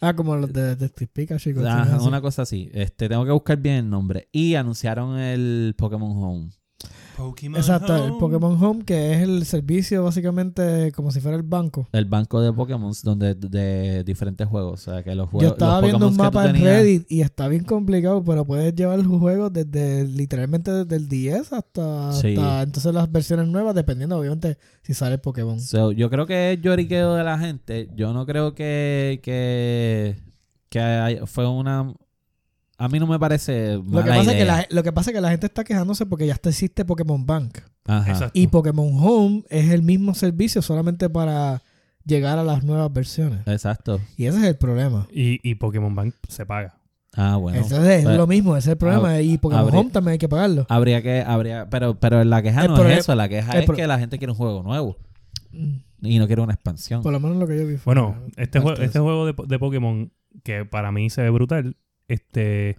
Ah, 0.00 0.14
como 0.14 0.36
los 0.36 0.52
de 0.52 0.76
Detective 0.76 1.10
Pikachu. 1.12 1.50
Ajá, 1.66 1.96
así. 1.96 2.06
una 2.06 2.20
cosa 2.20 2.42
así. 2.42 2.70
Este, 2.72 3.08
tengo 3.08 3.24
que 3.24 3.32
buscar 3.32 3.58
bien 3.58 3.76
el 3.76 3.90
nombre 3.90 4.28
y 4.32 4.54
anunciaron 4.54 5.18
el 5.18 5.74
Pokémon 5.76 6.12
Home. 6.22 6.50
Pokémon 7.16 7.58
Exacto, 7.58 7.96
el. 7.96 8.12
Pokémon 8.18 8.62
Home, 8.62 8.84
que 8.84 9.12
es 9.14 9.22
el 9.22 9.44
servicio 9.44 10.04
básicamente 10.04 10.92
como 10.92 11.10
si 11.10 11.18
fuera 11.20 11.36
el 11.36 11.42
banco. 11.42 11.88
El 11.90 12.04
banco 12.04 12.40
de 12.40 12.52
Pokémon 12.52 12.92
donde 13.02 13.34
de 13.34 14.04
diferentes 14.04 14.46
juegos. 14.46 14.74
O 14.86 14.92
sea, 14.92 15.02
que 15.02 15.12
los 15.16 15.28
juegos. 15.28 15.42
Yo 15.42 15.52
estaba 15.54 15.80
los 15.80 15.90
viendo 15.90 16.06
un 16.06 16.16
mapa 16.16 16.46
en 16.46 16.52
tenías- 16.52 16.70
Reddit 16.76 17.10
y 17.10 17.22
está 17.22 17.48
bien 17.48 17.64
complicado, 17.64 18.22
pero 18.22 18.44
puedes 18.44 18.72
llevar 18.76 19.00
los 19.00 19.18
juegos 19.20 19.52
desde 19.52 20.04
literalmente 20.06 20.70
desde 20.70 20.94
el 20.94 21.08
10 21.08 21.52
hasta, 21.52 22.12
Sí. 22.12 22.36
hasta 22.36 22.62
entonces 22.62 22.94
las 22.94 23.10
versiones 23.10 23.48
nuevas, 23.48 23.74
dependiendo 23.74 24.16
obviamente 24.16 24.56
si 24.82 24.94
sale 24.94 25.14
el 25.16 25.20
Pokémon. 25.20 25.60
So, 25.60 25.90
yo 25.90 26.10
creo 26.10 26.26
que 26.26 26.52
es 26.52 26.60
lloriqueo 26.62 27.14
de 27.14 27.24
la 27.24 27.36
gente. 27.38 27.88
Yo 27.96 28.12
no 28.12 28.24
creo 28.26 28.54
que, 28.54 29.18
que, 29.24 30.16
que 30.68 30.78
hay- 30.80 31.20
fue 31.26 31.48
una... 31.48 31.92
A 32.80 32.88
mí 32.88 32.98
no 33.00 33.06
me 33.08 33.18
parece 33.18 33.74
Lo 33.74 34.04
que, 34.04 34.10
pasa 34.10 34.30
es 34.32 34.36
que 34.38 34.44
la, 34.44 34.66
lo 34.70 34.82
que 34.84 34.92
pasa 34.92 35.10
es 35.10 35.14
que 35.16 35.20
la 35.20 35.30
gente 35.30 35.46
está 35.46 35.64
quejándose 35.64 36.06
porque 36.06 36.26
ya 36.26 36.34
está 36.34 36.48
existe 36.50 36.84
Pokémon 36.84 37.26
Bank. 37.26 37.58
Ajá. 37.86 38.30
Y 38.32 38.46
Pokémon 38.46 38.92
Home 39.00 39.42
es 39.50 39.70
el 39.70 39.82
mismo 39.82 40.14
servicio 40.14 40.62
solamente 40.62 41.10
para 41.10 41.60
llegar 42.04 42.38
a 42.38 42.44
las 42.44 42.62
nuevas 42.62 42.92
versiones. 42.92 43.40
Exacto. 43.46 44.00
Y 44.16 44.26
ese 44.26 44.38
es 44.38 44.44
el 44.44 44.56
problema. 44.56 45.08
Y, 45.12 45.40
y 45.48 45.56
Pokémon 45.56 45.92
Bank 45.94 46.14
se 46.28 46.46
paga. 46.46 46.76
Ah, 47.16 47.36
bueno. 47.36 47.58
Entonces 47.58 47.88
es 47.98 48.04
pues, 48.04 48.16
lo 48.16 48.26
mismo, 48.28 48.56
ese 48.56 48.68
es 48.68 48.72
el 48.72 48.78
problema. 48.78 49.20
y 49.20 49.38
Pokémon 49.38 49.64
habría- 49.64 49.80
Home 49.80 49.90
también 49.90 50.12
hay 50.12 50.18
que 50.18 50.28
pagarlo. 50.28 50.64
Habría 50.68 51.02
que... 51.02 51.22
habría 51.22 51.68
Pero, 51.68 51.98
pero 51.98 52.22
la 52.22 52.42
queja 52.42 52.62
El 52.62 52.68
no 52.68 52.74
problema- 52.76 52.94
es 52.94 53.00
eso. 53.00 53.14
La 53.16 53.28
queja 53.28 53.58
es 53.58 53.66
pro- 53.66 53.74
que 53.74 53.86
la 53.88 53.98
gente 53.98 54.18
quiere 54.18 54.30
un 54.32 54.38
juego 54.38 54.62
nuevo. 54.62 54.96
Mm, 55.50 55.78
Y 56.02 56.18
no 56.20 56.26
quiere 56.28 56.42
una 56.42 56.52
expansión. 56.54 57.02
Por 57.02 57.12
lo 57.12 57.18
menos 57.18 57.38
lo 57.38 57.48
que 57.48 57.58
yo 57.58 57.66
vi 57.66 57.76
fue. 57.76 57.92
Bueno, 57.92 58.16
este, 58.36 58.60
parte 58.60 58.76
jue- 58.76 58.78
de 58.78 58.84
este 58.84 58.98
juego 59.00 59.26
de, 59.26 59.34
de 59.48 59.58
Pokémon, 59.58 60.12
que 60.44 60.64
para 60.64 60.92
mí 60.92 61.10
se 61.10 61.22
ve 61.22 61.30
brutal, 61.30 61.76
este 62.08 62.76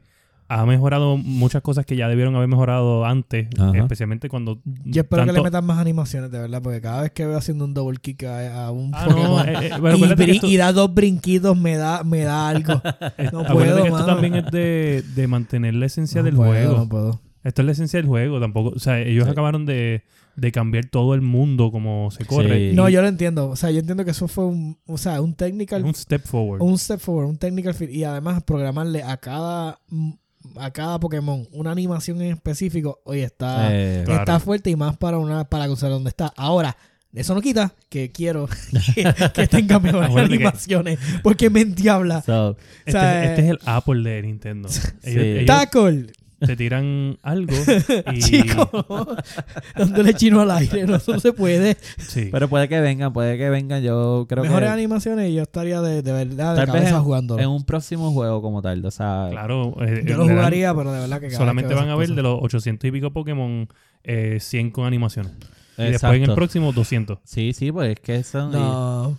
ha 0.51 0.65
mejorado 0.65 1.15
muchas 1.15 1.61
cosas 1.61 1.86
que 1.86 1.95
ya 1.95 2.07
debieron 2.07 2.36
haber 2.36 2.47
mejorado 2.47 3.05
antes, 3.05 3.47
Ajá. 3.59 3.77
especialmente 3.77 4.30
cuando... 4.30 4.59
Yo 4.84 5.03
espero 5.03 5.23
que 5.27 5.32
le 5.32 5.43
metan 5.43 5.63
más 5.63 5.77
animaciones, 5.77 6.32
de 6.32 6.39
verdad, 6.39 6.59
porque 6.63 6.82
cada 6.82 7.03
vez 7.03 7.11
que 7.11 7.23
veo 7.23 7.38
haciendo 7.38 7.65
un 7.65 7.75
double 7.75 7.99
kick 8.01 8.23
a, 8.23 8.65
a 8.65 8.71
un 8.71 8.89
Ah, 8.95 9.05
no, 9.11 9.43
eh, 9.43 9.53
eh, 9.61 9.67
y, 9.69 9.71
acuérdate 9.73 10.15
que 10.15 10.23
brin- 10.23 10.36
esto- 10.38 10.47
y 10.47 10.57
da 10.57 10.73
dos 10.73 10.91
brinquitos, 10.91 11.55
me 11.55 11.77
da, 11.77 12.03
me 12.03 12.21
da 12.23 12.49
algo. 12.49 12.73
no 13.32 13.43
puedo, 13.45 13.75
que 13.75 13.82
esto 13.89 13.91
mano. 13.91 14.05
también 14.07 14.36
es 14.38 14.45
de, 14.49 15.03
de 15.13 15.27
mantener 15.27 15.75
la 15.75 15.86
esencia 15.86 16.21
No 16.21 16.25
del 16.25 16.36
puedo, 16.36 16.49
juego. 16.51 16.77
No 16.77 16.89
puedo. 16.89 17.21
Esto 17.49 17.61
es 17.61 17.65
la 17.65 17.71
esencia 17.73 17.97
del 17.99 18.07
juego, 18.07 18.39
tampoco... 18.39 18.69
O 18.75 18.79
sea, 18.79 18.99
ellos 19.01 19.25
Sí. 19.25 19.31
acabaron 19.31 19.65
de, 19.65 20.03
de 20.35 20.51
cambiar 20.51 20.85
todo 20.85 21.13
el 21.15 21.21
mundo 21.21 21.71
como 21.71 22.09
se 22.11 22.23
corre. 22.25 22.69
Sí. 22.69 22.75
No, 22.75 22.87
yo 22.89 23.01
lo 23.01 23.07
entiendo. 23.07 23.49
O 23.49 23.55
sea, 23.55 23.71
yo 23.71 23.79
entiendo 23.79 24.05
que 24.05 24.11
eso 24.11 24.27
fue 24.27 24.45
un, 24.45 24.77
o 24.85 24.97
sea, 24.97 25.19
un 25.21 25.33
technical, 25.33 25.83
un 25.83 25.93
step 25.95 26.25
forward. 26.25 26.61
un 26.61 26.77
step 26.77 26.99
forward, 26.99 27.27
un 27.27 27.37
technical 27.37 27.73
fit. 27.73 27.89
Y 27.89 28.03
además 28.05 28.43
programarle 28.43 29.03
a 29.03 29.17
cada 29.17 29.79
a 30.57 30.71
cada 30.71 30.99
Pokémon 30.99 31.45
una 31.51 31.71
animación 31.71 32.21
en 32.21 32.31
específico, 32.33 33.01
oye, 33.03 33.23
está, 33.23 33.67
Eh, 33.71 34.03
Claro. 34.05 34.21
está 34.21 34.39
fuerte 34.39 34.69
y 34.69 34.75
más 34.77 34.95
para 34.97 35.17
una 35.17 35.43
para 35.43 35.69
usar 35.69 35.89
donde 35.89 36.09
está. 36.09 36.31
Ahora, 36.37 36.77
eso 37.13 37.35
no 37.35 37.41
quita 37.41 37.73
que 37.89 38.11
quiero 38.11 38.47
que, 38.95 39.03
que 39.33 39.47
tenga 39.47 39.79
mejores 39.79 40.09
que- 40.11 40.19
animaciones, 40.21 40.97
porque 41.23 41.49
me 41.49 41.61
entiabla. 41.61 42.21
so, 42.21 42.55
Este, 42.85 42.89
o 42.97 43.01
sea, 43.01 43.23
este 43.25 43.41
es 43.45 43.49
el 43.49 43.59
Apple 43.65 44.09
de 44.09 44.21
Nintendo. 44.21 44.69
Ellos, 45.03 45.03
Sí. 45.03 45.19
ellos 45.19 45.45
Tackle, 45.45 46.07
te 46.39 46.55
tiran 46.55 47.17
algo 47.21 47.55
y... 48.13 48.19
chico, 48.19 48.69
dándole 49.75 50.13
chino 50.13 50.41
al 50.41 50.51
aire, 50.51 50.85
no, 50.85 50.95
eso 50.95 51.13
no 51.13 51.19
se 51.19 51.33
puede. 51.33 51.77
Sí. 51.97 52.29
pero 52.31 52.47
puede 52.47 52.67
que 52.67 52.79
vengan, 52.79 53.13
puede 53.13 53.37
que 53.37 53.49
vengan. 53.49 53.81
Yo 53.83 54.25
creo 54.27 54.43
Mejores 54.43 54.67
que 54.69 54.73
animaciones 54.73 55.29
y 55.29 55.33
yo 55.35 55.43
estaría 55.43 55.81
de, 55.81 56.01
de 56.01 56.11
verdad 56.11 56.55
de 56.55 56.65
Tal 56.65 56.65
vez 56.67 56.81
cabeza 56.83 56.97
en- 56.97 57.03
jugándolo. 57.03 57.41
en 57.43 57.49
un 57.49 57.63
próximo 57.63 58.11
juego 58.11 58.41
como 58.41 58.61
tal. 58.61 58.85
O 58.85 58.91
sea, 58.91 59.27
Claro. 59.31 59.75
eh, 59.81 60.03
Yo 60.05 60.17
lo 60.17 60.25
dan- 60.25 60.35
jugaría, 60.37 60.73
pero 60.73 60.91
de 60.91 60.99
verdad 61.01 61.19
que 61.19 61.27
cada 61.27 61.37
Solamente 61.37 61.69
vez 61.69 61.77
que 61.77 61.83
van 61.85 61.93
a 61.93 61.95
ver 61.97 62.09
de 62.09 62.21
los 62.21 62.39
800 62.41 62.87
y 62.87 62.91
pico 62.91 63.11
Pokémon, 63.11 63.67
eh, 64.03 64.37
100 64.39 64.71
con 64.71 64.85
animaciones. 64.85 65.31
Y 65.77 65.83
después 65.91 66.15
en 66.15 66.23
el 66.23 66.33
próximo, 66.35 66.73
200. 66.73 67.19
Sí, 67.23 67.53
sí, 67.53 67.71
pues 67.71 67.91
es 67.93 67.99
que 68.01 68.21
son. 68.23 68.51
No, 68.51 69.17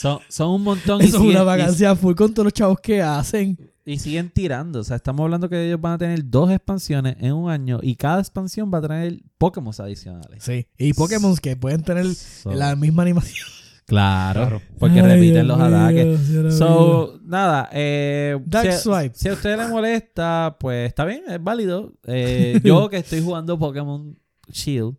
son, 0.00 0.18
son 0.28 0.50
un 0.50 0.62
montón 0.62 1.00
y 1.00 1.04
es 1.04 1.10
siguen, 1.12 1.28
una 1.30 1.42
y- 1.42 1.44
vacancia 1.44 1.94
full 1.96 2.14
con 2.14 2.32
todos 2.32 2.44
los 2.44 2.52
chavos 2.52 2.80
que 2.80 3.02
hacen. 3.02 3.58
y, 3.84 3.98
siguen 3.98 4.30
tirando. 4.30 4.80
O 4.80 4.84
sea, 4.84 4.96
estamos 4.96 5.24
hablando 5.24 5.48
que 5.48 5.66
ellos 5.66 5.80
van 5.80 5.94
a 5.94 5.98
tener 5.98 6.28
dos 6.28 6.50
expansiones 6.50 7.16
en 7.20 7.32
un 7.32 7.50
año 7.50 7.80
y 7.82 7.96
cada 7.96 8.20
expansión 8.20 8.70
va 8.72 8.78
a 8.78 8.82
traer 8.82 9.20
Pokémon 9.38 9.72
adicionales. 9.78 10.42
Sí. 10.44 10.66
Y 10.78 10.92
Pokémon 10.94 11.36
que 11.36 11.56
pueden 11.56 11.82
tener 11.82 12.06
So, 12.14 12.52
la 12.52 12.76
misma 12.76 13.02
animación. 13.02 13.46
claro, 13.86 14.40
Claro. 14.42 14.62
porque 14.78 15.00
Ay, 15.00 15.06
repiten 15.06 15.44
Dios 15.44 15.46
los 15.46 15.60
ataques. 15.60 16.28
Dios. 16.28 16.54
So, 16.56 17.18
nada, 17.24 17.68
eh, 17.72 18.38
Dark 18.46 18.72
si, 18.72 18.78
Swipe. 18.78 19.12
si 19.14 19.28
a 19.28 19.32
usted 19.32 19.56
le 19.58 19.66
molesta, 19.68 20.56
pues 20.60 20.86
está 20.88 21.04
bien, 21.04 21.22
es 21.28 21.42
válido. 21.42 21.92
Eh, 22.06 22.60
yo 22.64 22.88
que 22.88 22.98
estoy 22.98 23.20
jugando 23.22 23.58
Pokémon 23.58 24.16
Shield, 24.52 24.94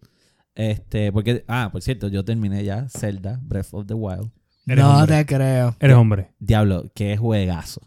este, 0.54 1.12
porque, 1.14 1.46
ah, 1.48 1.70
por 1.72 1.82
cierto, 1.82 2.10
yo 2.10 2.26
terminé 2.26 2.64
ya 2.66 2.88
Zelda 2.90 3.40
Breath 3.42 3.70
of 3.74 3.86
the 3.88 3.94
Wild. 3.94 4.30
Eres 4.72 4.84
no 4.86 5.00
hombre. 5.00 5.18
te 5.18 5.26
creo. 5.26 5.76
Eres 5.80 5.96
hombre. 5.96 6.32
Diablo, 6.40 6.92
qué 6.94 7.18
juegazo. 7.18 7.82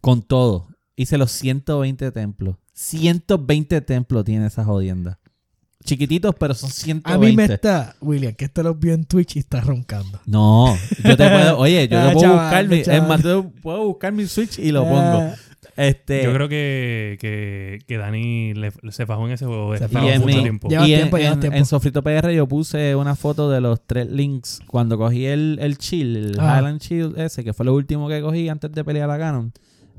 Con 0.00 0.22
todo. 0.22 0.68
Hice 0.96 1.18
los 1.18 1.30
120 1.32 2.10
templos. 2.12 2.56
120 2.74 3.80
templos 3.82 4.24
tiene 4.24 4.46
esa 4.46 4.64
jodienda. 4.64 5.18
Chiquititos, 5.84 6.34
pero 6.38 6.54
son 6.54 6.70
120. 6.70 7.12
A 7.12 7.18
mí 7.18 7.36
me 7.36 7.44
está, 7.44 7.94
William, 8.00 8.32
que 8.34 8.46
este 8.46 8.62
lo 8.62 8.74
vio 8.74 8.94
en 8.94 9.04
Twitch 9.04 9.36
y 9.36 9.40
está 9.40 9.60
roncando. 9.60 10.18
No, 10.24 10.74
yo 11.04 11.14
te 11.16 11.28
puedo, 11.28 11.58
oye, 11.58 11.86
yo 11.88 11.98
Ah, 12.00 12.06
te 12.08 12.12
puedo 12.14 12.20
chaval, 12.26 12.68
buscar 12.68 12.68
mi, 12.68 12.96
es 12.96 13.08
más, 13.08 13.22
yo 13.22 13.50
puedo 13.62 13.84
buscar 13.84 14.12
mi 14.12 14.26
Switch 14.26 14.58
y 14.58 14.72
lo 14.72 14.84
pongo. 14.84 15.30
Ah, 15.76 15.86
Este, 15.86 16.22
Yo 16.22 16.32
creo 16.32 16.48
que, 16.48 17.16
que, 17.20 17.78
que 17.86 17.96
Dani 17.98 18.54
le- 18.54 18.72
se 18.90 19.06
fajó 19.06 19.26
en 19.26 19.32
ese 19.32 19.44
juego 19.46 19.76
Se 19.76 19.88
fajó 19.88 20.06
y 20.06 20.10
en, 20.10 20.20
mucho 20.20 20.36
mi- 20.36 20.42
tiempo. 20.42 20.68
Lleva 20.68 20.86
y 20.88 20.92
en- 20.94 20.98
tiempo, 21.00 21.16
lleva 21.18 21.32
en- 21.32 21.40
tiempo. 21.40 21.58
en 21.58 21.66
Sofrito 21.66 22.02
PR 22.02 22.32
yo 22.34 22.46
puse 22.46 22.94
una 22.94 23.16
foto 23.16 23.50
de 23.50 23.60
los 23.60 23.80
tres 23.86 24.08
links 24.10 24.60
cuando 24.66 24.96
cogí 24.98 25.26
el, 25.26 25.58
el 25.60 25.76
chill, 25.78 26.16
el 26.16 26.40
Ajá. 26.40 26.58
Highland 26.60 26.80
Shield 26.80 27.18
ese, 27.18 27.42
que 27.44 27.52
fue 27.52 27.66
lo 27.66 27.74
último 27.74 28.08
que 28.08 28.20
cogí 28.20 28.48
antes 28.48 28.70
de 28.72 28.84
pelear 28.84 29.10
a 29.10 29.16
Ganon. 29.16 29.52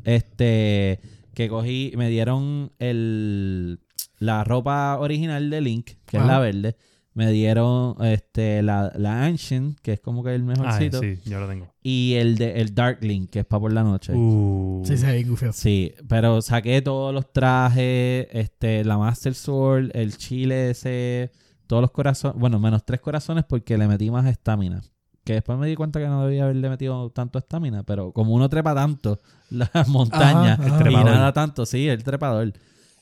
Este, 0.06 1.00
que 1.34 1.50
cogí, 1.50 1.92
me 1.98 2.10
dieron 2.10 2.72
el, 2.80 3.80
la 4.20 4.44
ropa 4.44 4.98
original 5.00 5.50
de 5.50 5.62
Link, 5.62 5.92
que 6.06 6.18
es 6.18 6.24
la 6.26 6.40
verde. 6.40 6.76
Me 7.16 7.32
dieron 7.32 7.95
este, 8.05 8.61
la, 8.61 8.91
la 8.97 9.24
Ancient, 9.26 9.80
que 9.80 9.93
es 9.93 9.99
como 10.01 10.22
que 10.22 10.36
el 10.36 10.41
Ah, 10.41 10.45
mejorcito. 10.45 10.99
sí, 10.99 11.18
yo 11.26 11.39
lo 11.39 11.47
tengo. 11.47 11.68
Y 11.82 12.16
el, 12.16 12.38
de, 12.38 12.59
el 12.59 12.76
Dark 12.76 12.99
Link, 13.01 13.30
que 13.30 13.39
es 13.39 13.45
para 13.45 13.61
por 13.61 13.72
la 13.72 13.84
noche. 13.84 14.13
Uh, 14.13 14.84
Sí, 14.86 14.97
se 14.97 15.07
ve 15.07 15.24
gufio. 15.24 15.53
Sí, 15.53 15.93
pero 16.09 16.41
saqué 16.41 16.82
todos 16.82 17.13
los 17.13 17.32
trajes, 17.32 18.28
este, 18.32 18.84
la 18.84 18.97
Master 18.97 19.34
Sword, 19.34 19.91
el 19.93 20.18
chile 20.18 20.72
ese, 20.72 21.32
todos 21.68 21.82
los 21.82 21.91
corazones, 21.91 22.38
bueno, 22.38 22.59
menos 22.59 22.84
tres 22.86 22.99
corazones 22.99 23.45
porque 23.47 23.78
le 23.78 23.88
metí 23.88 24.11
más 24.11 24.26
estamina. 24.26 24.82
Que 25.24 25.34
después 25.36 25.57
me 25.57 25.68
di 25.68 25.76
cuenta 25.76 25.99
que 26.01 26.07
no 26.07 26.26
debía 26.26 26.43
haberle 26.43 26.70
metido 26.70 27.09
tanto 27.11 27.39
estamina, 27.39 27.84
pero 27.84 28.11
como 28.11 28.34
uno 28.34 28.49
trepa 28.49 28.76
tanto 28.76 29.22
las 29.49 29.88
montañas 29.88 30.59
y 30.59 30.93
nada 30.93 31.32
tanto, 31.32 31.66
sí, 31.66 31.88
el 31.88 32.03
trepador. 32.03 32.51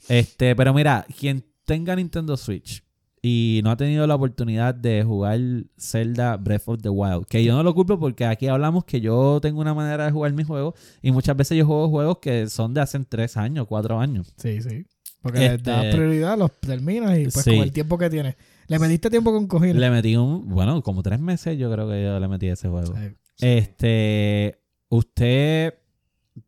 Este, 0.07 0.55
pero 0.55 0.71
mira, 0.73 1.03
quien 1.19 1.43
tenga 1.65 1.95
Nintendo 1.95 2.37
Switch 2.37 2.83
y 3.25 3.61
no 3.63 3.71
ha 3.71 3.77
tenido 3.77 4.05
la 4.05 4.15
oportunidad 4.15 4.75
de 4.75 5.01
jugar 5.03 5.39
Zelda 5.79 6.35
Breath 6.35 6.63
of 6.67 6.81
the 6.81 6.89
Wild, 6.89 7.25
que 7.25 7.41
yo 7.43 7.55
no 7.55 7.63
lo 7.63 7.73
culpo 7.73 7.97
porque 7.97 8.25
aquí 8.25 8.47
hablamos 8.47 8.83
que 8.83 8.99
yo 8.99 9.39
tengo 9.41 9.61
una 9.61 9.73
manera 9.73 10.05
de 10.05 10.11
jugar 10.11 10.33
mi 10.33 10.43
juego 10.43 10.75
y 11.01 11.11
muchas 11.13 11.37
veces 11.37 11.57
yo 11.57 11.65
juego 11.65 11.89
juegos 11.89 12.17
que 12.19 12.49
son 12.49 12.73
de 12.73 12.81
hace 12.81 12.99
tres 13.05 13.37
años, 13.37 13.65
cuatro 13.67 13.97
años. 13.97 14.33
Sí, 14.37 14.61
sí. 14.61 14.85
Porque 15.21 15.39
le 15.39 15.45
Este- 15.55 15.71
das 15.71 15.95
prioridad, 15.95 16.37
los 16.37 16.51
terminas 16.59 17.17
y 17.17 17.23
pues 17.29 17.45
Sí. 17.45 17.51
con 17.51 17.59
el 17.63 17.71
tiempo 17.71 17.97
que 17.97 18.09
tienes. 18.09 18.35
Le 18.67 18.77
metiste 18.77 19.09
tiempo 19.09 19.31
con 19.31 19.47
coger. 19.47 19.73
Le 19.77 19.89
metí 19.89 20.17
un, 20.17 20.49
bueno, 20.49 20.81
como 20.83 21.01
tres 21.01 21.19
meses 21.21 21.57
yo 21.57 21.71
creo 21.71 21.87
que 21.89 22.03
yo 22.03 22.19
le 22.19 22.27
metí 22.27 22.49
a 22.49 22.53
ese 22.53 22.67
juego. 22.67 22.93
Sí. 22.93 23.15
Este, 23.39 24.59
usted 24.89 25.75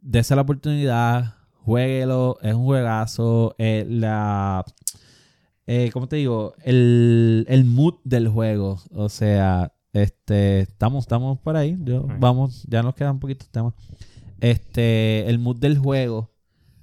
dése 0.01 0.35
la 0.35 0.41
oportunidad, 0.41 1.35
jueguelo, 1.53 2.37
es 2.41 2.53
un 2.53 2.65
juegazo, 2.65 3.55
eh, 3.57 3.85
la, 3.89 4.65
eh, 5.67 5.89
¿cómo 5.93 6.07
te 6.07 6.15
digo? 6.17 6.53
El, 6.63 7.45
el 7.49 7.65
mood 7.65 7.95
del 8.03 8.27
juego, 8.27 8.79
o 8.91 9.09
sea, 9.09 9.71
este, 9.93 10.59
estamos, 10.61 11.03
estamos 11.05 11.39
por 11.39 11.55
ahí, 11.57 11.77
yo, 11.83 12.05
vamos, 12.19 12.63
ya 12.69 12.83
nos 12.83 12.95
quedan 12.95 13.19
poquitos 13.19 13.49
temas. 13.49 13.73
Este, 14.41 15.27
el 15.29 15.39
mood 15.39 15.57
del 15.57 15.77
juego, 15.77 16.31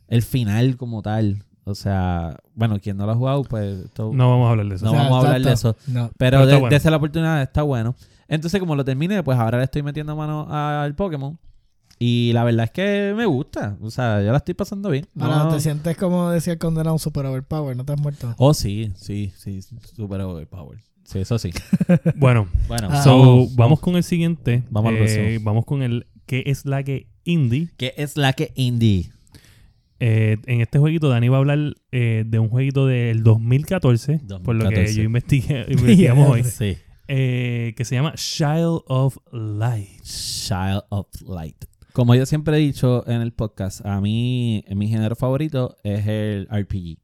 el 0.08 0.22
final 0.22 0.76
como 0.76 1.02
tal, 1.02 1.44
o 1.64 1.74
sea, 1.74 2.36
bueno, 2.54 2.80
quien 2.80 2.96
no 2.96 3.06
lo 3.06 3.12
ha 3.12 3.16
jugado, 3.16 3.42
pues, 3.44 3.84
esto- 3.84 4.10
No 4.12 4.30
vamos 4.30 4.48
a 4.48 4.50
hablar 4.50 4.66
de 4.66 4.74
eso. 4.74 4.84
No 4.86 4.90
O 4.90 4.94
sea, 4.94 5.02
vamos 5.04 5.24
a 5.24 5.32
hablar 5.34 5.42
de. 5.42 5.92
No. 5.92 6.10
pero 6.10 6.10
Pero 6.18 6.38
está 6.40 6.54
de, 6.54 6.60
bueno. 6.60 6.74
dese 6.74 6.90
la 6.90 6.96
oportunidad, 6.96 7.42
está 7.42 7.62
bueno. 7.62 7.94
Entonces, 8.28 8.58
como 8.58 8.74
lo 8.74 8.84
terminé, 8.84 9.22
pues 9.22 9.38
ahora 9.38 9.58
le 9.58 9.64
estoy 9.64 9.82
metiendo 9.82 10.16
mano 10.16 10.46
al 10.50 10.94
Pokémon. 10.94 11.38
Y 12.05 12.32
la 12.32 12.42
verdad 12.42 12.64
es 12.64 12.70
que 12.72 13.14
me 13.16 13.26
gusta. 13.26 13.76
O 13.80 13.90
sea, 13.90 14.20
yo 14.22 14.32
la 14.32 14.38
estoy 14.38 14.55
pasando 14.55 14.90
bien. 14.90 15.07
Ahora 15.20 15.44
No- 15.44 15.55
te 15.55 15.61
sientes 15.61 15.96
como 15.96 16.30
decía 16.30 16.55
el 16.55 16.59
condenado 16.59 16.98
super 16.98 17.24
overpower, 17.26 17.76
no 17.76 17.84
te 17.84 17.92
has 17.92 18.00
muerto. 18.00 18.34
Oh, 18.38 18.55
sí, 18.55 18.90
sí, 18.96 19.32
sí. 19.36 19.61
Super 19.94 20.20
overpower. 20.22 20.78
Sí, 21.05 21.20
eso 21.20 21.38
sí. 21.38 21.50
Bueno, 22.16 22.48
Bueno, 22.66 22.88
Ah. 22.90 23.03
so, 23.05 23.11
vamos, 23.18 23.55
vamos, 23.57 23.80
con 23.80 23.94
el 23.96 24.03
siguiente. 24.03 24.64
Vamos 24.70 24.92
al 24.94 24.98
Eh. 25.07 25.38
Vamos 25.42 25.64
con 25.64 25.82
el 25.82 26.07
¿Qué 26.26 26.42
es 26.46 26.64
la 26.66 26.82
que 26.82 27.07
indie? 27.24 27.68
¿Qué 27.76 27.94
es 27.96 28.16
la 28.16 28.32
que 28.32 28.53
indie? 28.57 29.11
Eh, 30.00 30.38
en 30.46 30.61
este 30.61 30.78
jueguito, 30.80 31.09
Dani 31.09 31.28
va 31.28 31.36
a 31.36 31.40
hablar 31.40 31.59
eh, 31.92 32.24
de 32.26 32.38
un 32.40 32.48
jueguito 32.48 32.86
del 32.86 33.22
2014, 33.22 34.20
por 34.42 34.57
lo 34.57 34.68
que 34.70 34.82
2014. 34.90 34.94
yo 34.96 35.03
investigué, 35.05 35.66
investigamos 35.68 36.28
hoy, 36.28 36.42
Sí. 36.42 36.76
eh, 37.07 37.74
que 37.76 37.84
se 37.84 37.94
llama 37.94 38.14
Child 38.16 38.80
of 38.86 39.18
Light. 39.30 40.03
Child 40.03 40.82
of 40.88 41.07
Light. 41.28 41.64
Como 41.93 42.14
yo 42.14 42.24
siempre 42.26 42.57
he 42.57 42.61
dicho 42.61 43.05
en 43.07 43.20
el 43.20 43.32
podcast, 43.32 43.84
a 43.84 44.01
mí 44.01 44.64
mi 44.74 44.88
género 44.88 45.14
favorito 45.16 45.76
es 45.82 46.07
el 46.07 46.49
RPG. 46.51 46.99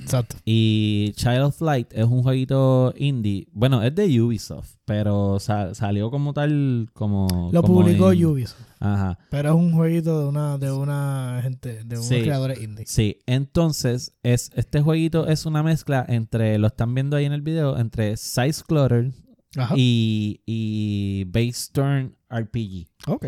Exacto. 0.00 0.36
Y 0.46 1.12
Child 1.14 1.42
of 1.42 1.60
Light 1.60 1.92
es 1.92 2.06
un 2.06 2.22
jueguito 2.22 2.94
indie. 2.96 3.46
Bueno, 3.52 3.82
es 3.82 3.94
de 3.94 4.20
Ubisoft, 4.22 4.76
pero 4.86 5.38
sa- 5.40 5.74
salió 5.74 6.10
como 6.10 6.32
tal, 6.32 6.88
como... 6.94 7.50
Lo 7.52 7.62
como 7.62 7.80
publicó 7.82 8.12
en- 8.12 8.24
Ubisoft. 8.24 8.60
Ajá. 8.80 9.18
Pero 9.30 9.50
es 9.50 9.54
un 9.54 9.72
jueguito 9.74 10.20
de 10.20 10.26
una, 10.26 10.56
de 10.56 10.72
una 10.72 11.40
gente, 11.42 11.84
de 11.84 11.96
unos 11.96 12.06
Sí. 12.08 12.22
creadores 12.22 12.62
indie. 12.62 12.86
Sí, 12.86 13.18
entonces 13.26 14.14
es, 14.22 14.50
este 14.54 14.80
jueguito 14.80 15.26
es 15.28 15.44
una 15.44 15.62
mezcla 15.62 16.04
entre, 16.08 16.58
lo 16.58 16.68
están 16.68 16.94
viendo 16.94 17.16
ahí 17.18 17.26
en 17.26 17.32
el 17.32 17.42
video, 17.42 17.76
entre 17.78 18.16
Scroller 18.16 19.12
Ajá. 19.56 19.74
y, 19.76 20.40
y 20.46 21.24
Base 21.26 21.70
Turn 21.72 22.16
RPG. 22.30 22.86
Ok. 23.06 23.26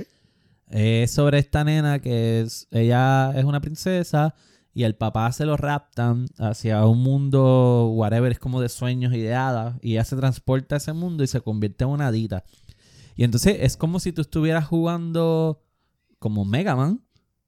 Es 0.70 1.12
sobre 1.12 1.38
esta 1.38 1.64
nena 1.64 2.00
que 2.00 2.40
es, 2.40 2.66
ella 2.70 3.32
es 3.36 3.44
una 3.44 3.60
princesa 3.60 4.34
y 4.74 4.84
el 4.84 4.94
papá 4.94 5.30
se 5.32 5.46
lo 5.46 5.56
raptan 5.56 6.26
hacia 6.38 6.84
un 6.84 7.02
mundo, 7.02 7.92
whatever, 7.94 8.30
es 8.30 8.38
como 8.38 8.60
de 8.60 8.68
sueños 8.68 9.14
y 9.14 9.20
de 9.22 9.34
hadas. 9.34 9.76
Y 9.80 9.92
ella 9.92 10.04
se 10.04 10.16
transporta 10.16 10.74
a 10.74 10.78
ese 10.78 10.92
mundo 10.92 11.24
y 11.24 11.26
se 11.28 11.40
convierte 11.40 11.84
en 11.84 11.90
una 11.90 12.08
hadita. 12.08 12.44
Y 13.16 13.24
entonces 13.24 13.56
es 13.60 13.76
como 13.76 14.00
si 14.00 14.12
tú 14.12 14.20
estuvieras 14.20 14.66
jugando 14.66 15.62
como 16.18 16.44
Mega 16.44 16.76
Man, 16.76 17.00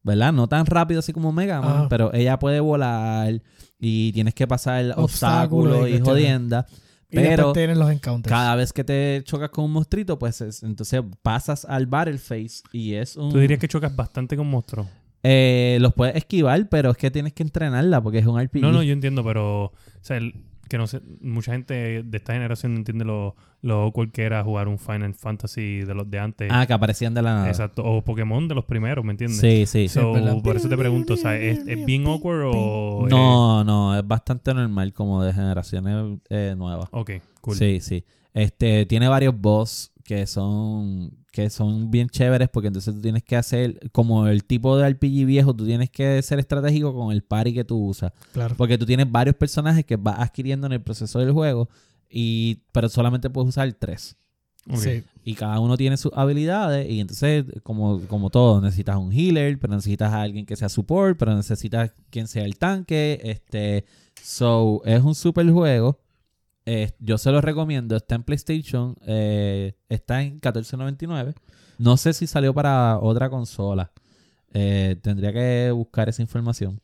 ¿verdad? 0.03 0.33
No 0.33 0.49
tan 0.49 0.65
rápido 0.65 1.01
así 1.01 1.13
como 1.13 1.33
Mega 1.33 1.61
Man, 1.61 1.71
Ajá. 1.71 1.89
pero 1.91 2.15
ella 2.15 2.39
puede 2.39 2.61
volar 2.61 3.43
y 3.79 4.13
tienes 4.13 4.33
que 4.33 4.47
pasar 4.47 4.95
Obstáculos 4.97 5.77
obstáculos 5.77 5.91
y 5.91 6.01
jodienda. 6.01 6.67
Pero 7.11 7.29
después 7.31 7.53
tienen 7.55 7.79
los 7.79 7.91
encounters. 7.91 8.31
cada 8.31 8.55
vez 8.57 8.73
que 8.73 8.85
te 8.85 9.23
chocas 9.25 9.51
con 9.51 9.65
un 9.65 9.73
monstruito, 9.73 10.19
pues 10.19 10.41
es- 10.41 10.63
entonces 10.63 11.03
pasas 11.23 11.65
al 11.65 11.87
Battle 11.87 12.19
Face 12.19 12.63
y 12.73 12.95
es 12.95 13.17
un... 13.17 13.31
Tú 13.33 13.39
dirías 13.39 13.59
que 13.59 13.69
chocas 13.69 13.95
bastante 13.97 14.37
con 14.37 14.47
monstruos. 14.49 14.87
Eh, 15.23 15.79
los 15.81 15.95
puedes 15.95 16.15
esquivar, 16.17 16.69
pero 16.69 16.91
es 16.91 16.97
que 16.97 17.11
tienes 17.11 17.33
que 17.33 17.43
entrenarla 17.43 18.01
porque 18.03 18.19
es 18.19 18.27
un 18.27 18.41
RPG. 18.41 18.61
No, 18.61 18.71
no, 18.73 18.83
yo 18.83 18.93
entiendo, 18.93 19.25
pero 19.25 19.65
o 19.65 19.73
sea, 20.01 20.19
el- 20.19 20.35
que 20.69 20.79
no 20.79 20.87
sé, 20.87 21.01
mucha 21.21 21.53
gente 21.53 22.03
de 22.03 22.17
esta 22.17 22.33
generación 22.33 22.75
no 22.75 22.79
entiende 22.79 23.05
lo, 23.05 23.37
lo 23.63 23.83
awkward 23.83 24.11
que 24.11 24.23
era 24.23 24.43
jugar 24.45 24.69
un 24.69 24.79
Final 24.79 25.15
Fantasy 25.15 25.81
de 25.81 25.95
los 25.95 26.11
de 26.11 26.19
antes. 26.19 26.49
Ah, 26.53 26.67
que 26.67 26.73
aparecían 26.73 27.15
de 27.15 27.23
la 27.23 27.35
nada. 27.35 27.49
Exacto, 27.49 27.85
o 27.85 28.03
Pokémon 28.03 28.47
de 28.47 28.55
los 28.55 28.65
primeros, 28.65 29.05
¿me 29.05 29.13
entiendes? 29.13 29.41
Sí, 29.41 29.67
sí. 29.67 29.89
So, 29.89 30.17
es 30.17 30.25
verdad. 30.25 30.43
por 30.43 30.57
eso 30.57 30.69
te 30.69 30.77
pregunto, 30.77 31.15
o 31.15 31.17
sea, 31.17 31.37
¿es, 31.37 31.67
es 31.67 31.85
bien 31.85 32.07
awkward 32.07 32.51
o...? 32.55 33.07
No, 33.09 33.65
no, 33.65 33.99
es 33.99 34.07
bastante 34.07 34.55
normal 34.55 34.93
como 34.93 35.23
de 35.23 35.33
generaciones 35.33 36.19
eh, 36.29 36.55
nuevas. 36.57 36.89
ok, 36.93 37.11
cool. 37.41 37.57
Sí, 37.57 37.81
sí. 37.81 38.05
Este, 38.35 38.87
tiene 38.87 39.09
varios 39.09 39.39
boss 39.39 39.93
que 40.09 40.27
son 40.27 41.11
que 41.31 41.51
son 41.51 41.91
bien 41.91 42.09
chéveres 42.09 42.49
porque 42.49 42.69
entonces 42.69 42.95
tú 42.95 43.03
tienes 43.03 43.23
que 43.23 43.37
hacer 43.37 43.79
como 43.93 44.27
el 44.27 44.43
tipo 44.43 44.79
de 44.79 44.89
RPG 44.89 45.27
viejo, 45.27 45.55
tú 45.55 45.67
tienes 45.67 45.91
que 45.91 46.23
ser 46.23 46.39
estratégico 46.39 46.95
con 46.95 47.13
el 47.13 47.23
party 47.23 47.53
que 47.53 47.63
tú 47.63 47.77
usas. 47.77 48.11
Claro. 48.33 48.55
Porque 48.57 48.79
tú 48.79 48.87
tienes 48.87 49.13
varios 49.13 49.37
personajes 49.37 49.85
que 49.85 49.97
vas 49.97 50.19
adquiriendo 50.19 50.67
en 50.67 50.73
el 50.73 50.81
proceso 50.81 51.19
del 51.19 51.33
juego 51.33 51.69
y 52.09 52.63
pero 52.73 52.89
solamente 52.89 53.29
puedes 53.29 53.51
usar 53.51 53.71
tres. 53.75 54.17
Sí. 54.75 55.05
Y 55.25 55.35
cada 55.35 55.61
uno 55.61 55.77
tiene 55.77 55.99
sus 55.99 56.13
habilidades. 56.15 56.91
Y 56.91 57.01
entonces, 57.01 57.45
como, 57.63 58.01
como 58.07 58.31
todo, 58.31 58.63
necesitas 58.63 58.97
un 58.97 59.13
healer, 59.13 59.59
pero 59.59 59.75
necesitas 59.75 60.13
a 60.13 60.23
alguien 60.23 60.47
que 60.47 60.57
sea 60.57 60.71
support, 60.71 61.19
pero 61.19 61.35
necesitas 61.35 61.93
quien 62.11 62.29
sea 62.29 62.45
el 62.45 62.57
tanque. 62.57 63.21
Este. 63.23 63.85
So, 64.23 64.83
es 64.85 65.03
un 65.03 65.15
super 65.15 65.51
juego. 65.51 66.01
Eh, 66.71 66.91
yo 66.99 67.17
se 67.17 67.31
lo 67.33 67.41
recomiendo. 67.41 67.97
Está 67.97 68.15
en 68.15 68.23
PlayStation. 68.25 68.95
eh, 69.07 69.75
está 69.89 70.23
en 70.23 70.39
14.99. 70.41 71.35
No 71.79 71.97
sé 71.97 72.13
si 72.13 72.27
salió 72.27 72.53
para 72.53 72.99
otra 72.99 73.31
consola. 73.31 73.91
Eh, 74.53 74.97
tendría 75.03 75.33
que 75.33 75.71
buscar 75.73 76.09
esa 76.11 76.21
información. 76.21 76.81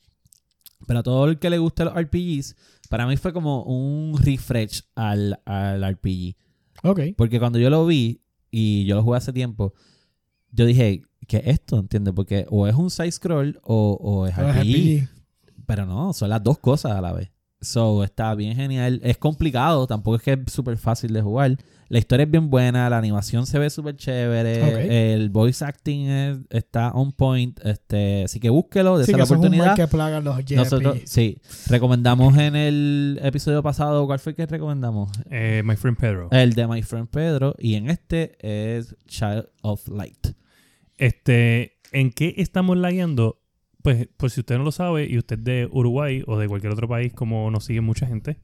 Pero 0.87 1.01
a 1.01 1.03
todo 1.03 1.27
el 1.27 1.39
que 1.39 1.51
le 1.51 1.59
guste 1.59 1.85
los 1.85 1.95
RPGs, 1.95 2.57
para 2.89 3.07
mí 3.07 3.17
fue 3.19 3.33
como 3.35 3.63
un 3.65 4.17
refresh 4.23 4.85
al, 4.95 5.41
al 5.45 5.83
RPG. 5.95 6.35
Ok. 6.83 7.01
Porque 7.17 7.39
cuando 7.39 7.59
yo 7.59 7.69
lo 7.69 7.85
vi 7.87 8.23
y 8.51 8.87
yo 8.87 8.95
lo 8.97 9.03
jugué 9.03 9.19
hace 9.19 9.33
tiempo, 9.33 9.75
yo 10.51 10.65
dije, 10.65 11.03
¿qué 11.27 11.39
es 11.39 11.47
esto? 11.47 11.79
¿Entiendes? 11.79 12.15
Porque 12.15 12.47
o 12.49 12.67
es 12.67 12.75
un 12.75 12.91
side 12.91 13.13
scroll 13.13 13.59
o, 13.63 13.99
o 14.01 14.27
es 14.27 14.35
Pero 14.35 14.49
es 14.49 14.57
RPG. 14.57 14.63
RPG. 14.63 15.09
Pero 15.67 15.87
no, 15.87 16.13
son 16.15 16.31
las 16.31 16.43
dos 16.43 16.59
cosas 16.59 16.93
a 16.93 17.01
la 17.01 17.13
vez. 17.13 17.31
So, 17.65 18.05
está 18.05 18.35
bien 18.35 18.55
genial. 18.57 19.01
Es 19.03 19.19
complicado, 19.19 19.87
tampoco 19.87 20.17
es 20.17 20.23
que 20.23 20.33
es 20.33 20.53
súper 20.53 20.77
fácil 20.79 21.13
de 21.13 21.23
jugar. 21.23 21.57
La 21.89 21.99
historia 21.99 22.25
es 22.25 22.31
bien 22.31 22.49
buena, 22.51 22.89
la 22.89 22.97
animación 22.99 23.47
se 23.47 23.59
ve 23.59 23.69
súper 23.71 23.97
chévere, 23.97 25.13
el 25.15 25.29
voice 25.31 25.65
acting 25.65 26.07
es- 26.09 26.39
está 26.51 26.91
on 26.93 27.13
point. 27.13 27.61
Este, 27.65 28.25
así 28.25 28.41
que 28.41 28.49
búsquelo, 28.51 28.99
Sí, 29.05 29.13
que 29.13 29.19
la 29.19 29.25
eso 29.25 29.35
es 29.35 29.39
un 29.39 29.43
mal 29.43 29.49
oportunidad. 29.61 29.77
que 29.77 29.87
plagan 29.89 30.25
los 30.25 30.37
JRPG. 30.39 30.57
Nosotros, 30.57 30.99
sí, 31.05 31.39
recomendamos 31.69 32.37
en 32.39 32.57
el 32.57 33.21
episodio 33.23 33.63
pasado, 33.63 34.07
¿cuál 34.07 34.19
fue 34.19 34.31
el 34.31 34.37
que 34.37 34.47
recomendamos? 34.47 35.11
Eh, 35.31 35.63
my 35.65 35.77
friend 35.77 35.99
Pedro. 35.99 36.29
El 36.33 36.55
de 36.55 36.67
My 36.67 36.83
Friend 36.83 37.09
Pedro. 37.09 37.55
Y 37.59 37.75
en 37.75 37.91
este 37.91 38.37
es 38.41 38.97
Child 39.07 39.47
of 39.63 39.87
Light. 39.89 40.29
Este, 40.97 41.75
¿en 41.93 42.11
qué 42.13 42.35
estamos 42.39 42.77
lagueando? 42.77 43.41
Pues, 43.85 44.09
por 44.17 44.31
si 44.31 44.41
usted 44.41 44.57
no 44.57 44.65
lo 44.65 44.73
sabe 44.73 45.05
y 45.07 45.19
usted 45.19 45.39
es 45.39 45.45
de 45.45 45.69
Uruguay 45.71 46.23
o 46.27 46.39
de 46.39 46.49
cualquier 46.49 46.73
otro 46.73 46.89
país 46.89 47.13
como 47.13 47.51
nos 47.51 47.67
sigue 47.67 47.83
mucha 47.83 48.07
gente, 48.07 48.39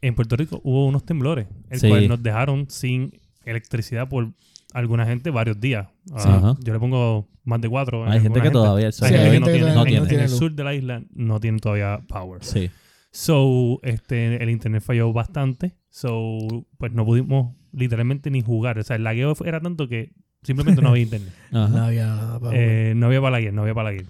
en 0.00 0.14
Puerto 0.14 0.36
Rico 0.36 0.62
hubo 0.64 0.86
unos 0.86 1.04
temblores, 1.04 1.48
el 1.68 1.78
Sí. 1.80 1.88
cual 1.88 2.08
nos 2.08 2.22
dejaron 2.22 2.64
sin 2.70 3.12
electricidad 3.44 4.08
por 4.08 4.32
alguna 4.72 5.04
gente 5.04 5.28
varios 5.30 5.60
días. 5.60 5.88
Ah, 6.14 6.54
Sí. 6.56 6.64
Yo 6.64 6.72
le 6.72 6.78
pongo 6.80 7.28
más 7.44 7.60
de 7.60 7.68
cuatro. 7.68 8.06
Hay 8.10 8.20
gente 8.20 8.40
que 8.40 8.50
todavía 8.50 8.86
el 8.86 8.92
Hay 8.92 8.92
sol 8.92 9.08
Sí, 9.08 9.14
gente 9.14 9.26
hay 9.28 9.28
que 9.28 9.32
gente 9.34 9.40
no 9.40 9.52
que 9.52 9.58
tiene, 9.58 9.74
no 9.74 9.82
en- 9.82 10.08
tiene. 10.08 10.14
en 10.14 10.20
el 10.20 10.28
sur 10.30 10.52
de 10.54 10.64
la 10.64 10.74
isla 10.74 11.02
no 11.12 11.40
tienen 11.40 11.60
todavía 11.60 12.00
power. 12.08 12.42
Sí. 12.42 12.70
So, 13.12 13.80
este, 13.82 14.42
el 14.42 14.48
internet 14.48 14.82
falló 14.82 15.12
bastante. 15.12 15.74
So, 15.90 16.38
pues 16.78 16.92
no 16.92 17.04
pudimos 17.04 17.54
literalmente 17.72 18.30
ni 18.30 18.40
jugar. 18.40 18.78
O 18.78 18.82
sea, 18.82 18.96
el 18.96 19.04
lagueo 19.04 19.34
era 19.44 19.60
tanto 19.60 19.88
que 19.88 20.12
simplemente 20.42 20.80
no 20.80 20.88
había 20.88 21.02
internet. 21.10 21.32
Ajá. 21.52 21.68
No 21.68 21.84
había 21.84 22.38
para 22.40 22.56
Eh, 22.56 22.94
no 22.96 23.06
había 23.06 23.20
balaguer, 23.20 23.52
no 23.52 23.60
había 23.62 23.74
balaguer. 23.74 24.06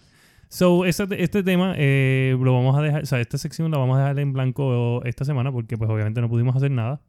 So, 0.51 0.85
este, 0.85 1.23
este 1.23 1.45
tema 1.45 1.75
eh, 1.77 2.37
lo 2.39 2.53
vamos 2.53 2.77
a 2.77 2.83
dejar, 2.83 3.05
o 3.05 3.07
sea, 3.07 3.21
esta 3.21 3.39
sección 3.39 3.71
la 3.71 3.79
vamos 3.79 3.97
a 3.97 4.01
dejar 4.01 4.19
en 4.19 4.33
blanco 4.33 5.01
esta 5.05 5.25
semana 5.25 5.53
porque 5.53 5.79
pues 5.79 5.89
obviamente 5.89 6.21
no 6.21 6.29
pudimos 6.29 6.57
hacer 6.57 6.73
nada. 6.73 7.01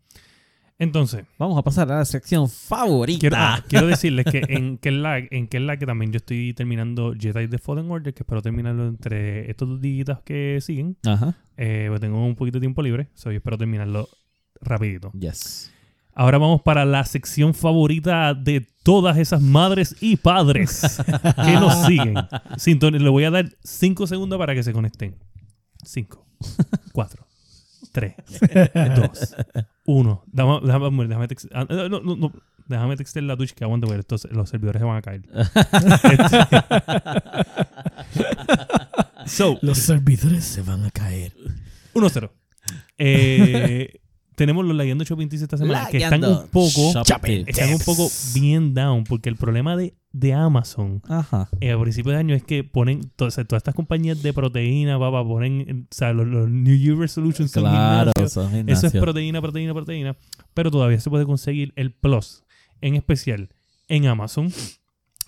Entonces, 0.77 1.25
Vamos 1.39 1.57
a 1.57 1.63
pasar 1.63 1.91
a 1.91 1.97
la 1.97 2.05
sección 2.05 2.47
favorita. 2.47 3.19
quiero, 3.19 3.35
ah, 3.39 3.63
quiero 3.67 3.87
decirles 3.87 4.25
que 4.25 4.43
en 4.47 5.03
lag, 5.03 5.27
en 5.31 5.47
que 5.47 5.85
también 5.87 6.11
yo 6.11 6.17
estoy 6.17 6.53
terminando 6.53 7.13
Jedi 7.19 7.47
The 7.47 7.57
Fallen 7.57 7.89
Order, 7.89 8.13
que 8.13 8.21
espero 8.21 8.43
terminarlo 8.43 8.87
entre 8.87 9.49
estos 9.49 9.69
dos 9.69 9.81
días 9.81 10.19
que 10.23 10.59
siguen. 10.61 10.97
Ajá. 11.05 11.35
Eh, 11.57 11.87
pues 11.89 11.99
tengo 11.99 12.23
un 12.23 12.35
poquito 12.35 12.57
de 12.59 12.61
tiempo 12.61 12.83
libre, 12.83 13.09
so 13.15 13.31
yo 13.31 13.37
espero 13.37 13.57
terminarlo 13.57 14.07
rapidito. 14.61 15.11
Yes. 15.13 15.71
Ahora 16.13 16.37
vamos 16.37 16.61
para 16.61 16.85
la 16.85 17.03
sección 17.05 17.53
favorita 17.53 18.33
de 18.33 18.67
todas 18.83 19.17
esas 19.17 19.41
madres 19.41 19.95
y 20.01 20.17
padres 20.17 20.81
que 21.45 21.53
nos 21.53 21.85
siguen. 21.85 22.15
Sinton- 22.57 23.01
le 23.01 23.09
voy 23.09 23.23
a 23.23 23.31
dar 23.31 23.49
5 23.63 24.07
segundos 24.07 24.37
para 24.37 24.53
que 24.53 24.63
se 24.63 24.73
conecten. 24.73 25.15
5, 25.83 26.25
4, 26.91 27.25
3, 27.91 28.13
2, 28.95 29.35
1. 29.85 30.23
Déjame, 30.27 30.59
déjame, 30.63 31.07
déjame, 31.07 31.27
text- 31.27 31.49
ah, 31.53 31.65
no, 31.69 31.89
no, 31.89 31.99
no, 32.01 32.15
no. 32.15 32.31
déjame 32.67 32.97
textear 32.97 33.23
la 33.23 33.35
Twitch 33.37 33.53
que 33.53 33.63
aguante, 33.63 33.87
porque 33.87 34.01
estos- 34.01 34.27
los 34.31 34.49
servidores 34.49 34.79
se 34.81 34.85
van 34.85 34.97
a 34.97 35.01
caer. 35.01 35.21
so, 39.25 39.57
Los 39.61 39.77
servidores 39.79 40.43
se 40.43 40.61
van 40.61 40.83
a 40.85 40.91
caer. 40.91 41.33
1-0. 41.93 42.29
Eh, 42.97 44.00
tenemos 44.41 44.65
los 44.65 44.75
Lagueando 44.75 45.03
Shopping 45.03 45.29
esta 45.31 45.55
semana 45.55 45.87
que 45.91 45.97
están 45.97 46.23
un 46.23 46.47
poco 46.47 46.91
Shopping 47.05 47.43
están 47.45 47.71
un 47.71 47.79
poco 47.79 48.09
bien 48.33 48.73
down 48.73 49.03
porque 49.03 49.29
el 49.29 49.35
problema 49.35 49.77
de, 49.77 49.93
de 50.13 50.33
Amazon 50.33 50.99
Ajá. 51.07 51.47
eh, 51.59 51.71
a 51.71 51.79
principios 51.79 52.13
de 52.13 52.19
año 52.19 52.33
es 52.33 52.41
que 52.41 52.63
ponen 52.63 53.11
o 53.19 53.29
sea, 53.29 53.43
todas 53.43 53.59
estas 53.59 53.75
compañías 53.75 54.23
de 54.23 54.33
proteína 54.33 54.97
papá, 54.97 55.23
ponen 55.23 55.61
eh, 55.61 55.83
o 55.83 55.93
sea, 55.93 56.11
los, 56.11 56.25
los 56.25 56.49
New 56.49 56.75
Year 56.75 56.97
Resolutions 56.97 57.51
son 57.51 57.65
Claro, 57.65 58.11
eso 58.15 58.87
es 58.87 58.93
proteína 58.93 59.41
proteína 59.41 59.75
proteína. 59.75 60.17
Pero 60.55 60.71
todavía 60.71 60.99
se 60.99 61.11
puede 61.11 61.25
conseguir 61.25 61.71
el 61.75 61.91
Plus 61.91 62.43
en 62.81 62.95
especial 62.95 63.49
en 63.89 64.07
Amazon. 64.07 64.51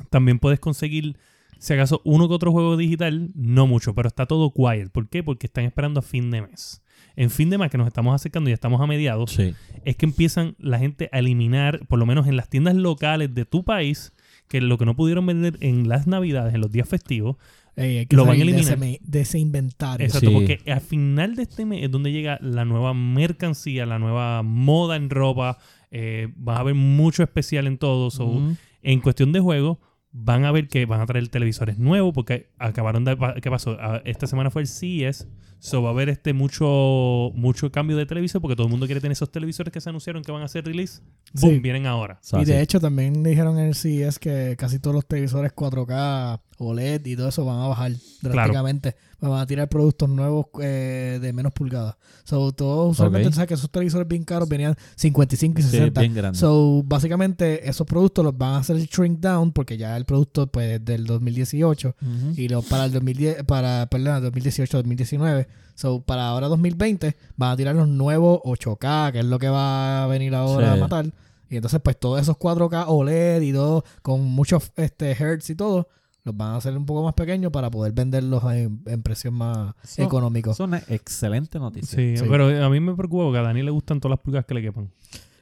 También 0.10 0.40
puedes 0.40 0.60
conseguir 0.60 1.18
si 1.64 1.74
acaso 1.74 2.02
uno 2.04 2.28
que 2.28 2.34
otro 2.34 2.52
juego 2.52 2.76
digital 2.76 3.30
no 3.36 3.68
mucho 3.68 3.94
pero 3.96 4.08
está 4.08 4.26
todo 4.26 4.52
quiet 4.52 4.90
¿por 4.92 5.08
qué? 5.08 5.24
porque 5.24 5.48
están 5.48 5.64
esperando 5.66 6.00
a 6.00 6.04
fin 6.04 6.30
de 6.30 6.42
mes 6.42 6.82
en 7.16 7.30
fin 7.30 7.50
de 7.50 7.58
mes 7.58 7.70
que 7.72 7.78
nos 7.78 7.88
estamos 7.88 8.14
acercando 8.14 8.50
y 8.50 8.54
estamos 8.54 8.82
a 8.82 8.88
mediados 8.88 9.32
Sí. 9.32 9.54
es 9.86 9.96
que 9.96 10.06
empiezan 10.06 10.56
la 10.60 10.80
gente 10.80 11.10
a 11.12 11.20
eliminar, 11.20 11.86
por 11.88 12.00
lo 12.00 12.06
menos 12.06 12.28
en 12.28 12.36
las 12.36 12.50
tiendas 12.50 12.76
locales 12.76 13.34
de 13.36 13.46
tu 13.46 13.64
país, 13.64 14.14
que 14.48 14.60
lo 14.62 14.78
que 14.80 14.86
no 14.86 14.96
pudieron 14.96 15.26
vender 15.28 15.58
en 15.62 15.88
las 15.88 16.08
navidades, 16.08 16.56
en 16.56 16.62
los 16.62 16.72
días 16.72 16.90
festivos, 16.90 17.36
ey, 17.76 18.00
hay 18.00 18.06
que 18.08 18.16
Lo 18.16 18.24
van 18.26 18.36
a 18.36 18.40
salir 18.40 18.56
de 18.56 18.62
eliminar. 18.62 18.90
ese, 18.90 19.00
de 19.04 19.22
ese 19.22 19.38
inventario. 19.40 20.06
Exacto, 20.08 20.30
Sí. 20.30 20.34
porque 20.34 20.60
al 20.72 20.82
final 20.82 21.36
de 21.36 21.44
este 21.44 21.66
mes 21.66 21.84
es 21.84 21.92
donde 21.92 22.12
llega 22.12 22.40
la 22.42 22.66
nueva 22.66 22.94
mercancía, 22.96 23.86
la 23.86 24.00
nueva 24.00 24.42
moda 24.44 24.96
en 24.96 25.10
ropa. 25.12 25.58
Eh, 25.92 26.30
vas 26.36 26.60
a 26.60 26.64
ver 26.64 26.74
mucho 26.76 27.22
especial 27.24 27.68
en 27.68 27.78
todo. 27.78 28.10
so. 28.12 28.42
En 28.82 29.00
cuestión 29.02 29.32
de 29.32 29.40
juego, 29.40 29.80
van 30.14 30.46
a 30.46 30.52
ver 30.52 30.68
que 30.68 30.86
van 30.86 31.02
a 31.02 31.06
traer 31.06 31.28
televisores 31.28 31.80
nuevos 31.80 32.14
porque 32.14 32.48
acabaron 32.60 33.04
de... 33.04 33.18
¿Qué 33.42 33.50
pasó? 33.50 33.78
Ah, 33.80 34.02
Esta 34.06 34.28
semana 34.28 34.52
fue 34.52 34.62
el 34.62 34.68
CES. 34.68 35.28
So 35.66 35.82
va 35.82 35.90
a 35.90 35.92
haber 35.94 36.10
este 36.10 36.34
mucho, 36.34 37.32
mucho 37.36 37.72
cambio 37.72 37.96
de 37.96 38.06
televisor 38.06 38.42
porque 38.42 38.56
todo 38.56 38.68
el 38.68 38.72
mundo 38.72 38.86
quiere 38.86 39.00
tener 39.00 39.14
esos 39.14 39.32
televisores 39.32 39.72
que 39.72 39.80
se 39.80 39.90
anunciaron 39.90 40.22
que 40.22 40.30
van 40.32 40.42
a 40.42 40.46
hacer 40.46 40.66
release. 40.66 41.02
Boom, 41.34 41.54
Sí. 41.54 41.60
vienen 41.60 41.86
ahora. 41.88 42.20
So, 42.22 42.42
y 42.42 42.46
de 42.46 42.56
así. 42.56 42.64
hecho 42.64 42.80
también 42.82 43.24
dijeron 43.24 43.58
en 43.58 43.68
el 43.68 43.76
CES 43.76 44.20
que 44.20 44.56
casi 44.58 44.80
todos 44.80 44.94
los 44.94 45.06
televisores 45.08 45.54
4K, 45.54 46.42
OLED 46.58 47.06
y 47.06 47.16
todo 47.16 47.30
eso 47.30 47.46
van 47.46 47.62
a 47.62 47.68
bajar 47.68 47.94
drásticamente. 48.22 48.96
Van 49.22 49.40
a 49.40 49.46
tirar 49.48 49.70
productos 49.70 50.10
nuevos 50.10 50.48
eh, 50.62 51.18
de 51.22 51.32
menos 51.32 51.54
pulgadas. 51.54 51.96
So, 52.26 52.52
todos 52.52 52.92
usualmente 52.92 53.28
Ok. 53.28 53.32
tú 53.32 53.36
sabes 53.36 53.48
que 53.48 53.54
esos 53.54 53.72
televisores 53.72 54.06
bien 54.06 54.26
caros 54.26 54.50
venían 54.50 54.76
55 54.98 55.60
y 55.62 55.64
Sí, 55.64 55.70
60. 55.70 56.02
bien 56.02 56.14
grande. 56.14 56.38
So, 56.38 56.84
básicamente 56.86 57.70
esos 57.70 57.88
productos 57.88 58.26
los 58.26 58.38
van 58.38 58.56
a 58.56 58.58
hacer 58.58 58.76
shrink 58.80 59.20
down 59.22 59.54
porque 59.54 59.78
ya 59.78 59.96
el 59.96 60.04
producto 60.04 60.48
pues 60.48 60.74
es 60.74 60.84
del 60.86 61.06
2018 61.06 61.96
Ujú. 62.02 62.34
y 62.36 62.50
lo, 62.50 62.62
para 62.64 62.84
el 62.86 62.92
2010 62.92 63.44
para 63.46 63.88
perdón, 63.90 64.22
2018 64.24 64.78
2019 64.78 65.48
so 65.76 66.02
para 66.02 66.28
ahora 66.28 66.48
2020 66.48 67.16
van 67.36 67.52
a 67.52 67.58
tirar 67.58 67.76
los 67.76 67.88
nuevos 67.88 68.40
8K 68.44 69.12
que 69.12 69.20
es 69.20 69.26
lo 69.26 69.40
que 69.40 69.50
va 69.50 70.04
a 70.04 70.08
venir 70.08 70.36
ahora 70.36 70.74
Sí. 70.74 70.78
a 70.80 70.82
matar 70.82 71.06
y 71.50 71.56
entonces 71.56 71.80
pues 71.84 72.00
todos 72.00 72.22
esos 72.22 72.38
4K 72.38 72.86
OLED 72.88 73.42
y 73.42 73.54
todo 73.54 73.84
con 74.02 74.24
muchos 74.24 74.72
este 74.76 75.12
hertz 75.12 75.50
y 75.50 75.56
todo 75.56 75.88
los 76.26 76.38
van 76.38 76.52
a 76.52 76.56
hacer 76.56 76.76
un 76.78 76.86
poco 76.86 77.04
más 77.04 77.14
pequeños 77.16 77.52
para 77.52 77.70
poder 77.70 77.92
venderlos 77.92 78.42
en, 78.54 78.82
en 78.86 79.04
precios 79.04 79.34
más 79.34 79.74
Eso- 79.84 80.04
económicos 80.04 80.56
Es 80.56 80.60
una 80.62 80.82
excelente 80.88 81.60
noticia. 81.60 81.98
Sí, 81.98 82.16
Sí. 82.18 82.24
pero 82.30 82.48
a 82.66 82.70
mí 82.70 82.80
me 82.80 82.96
preocupa 82.96 83.26
porque 83.26 83.40
a 83.40 83.42
Dani 83.42 83.62
le 83.62 83.72
gustan 83.72 84.00
todas 84.00 84.18
las 84.18 84.24
pulgadas 84.24 84.46
que 84.46 84.54
le 84.54 84.62
quepan. 84.62 84.90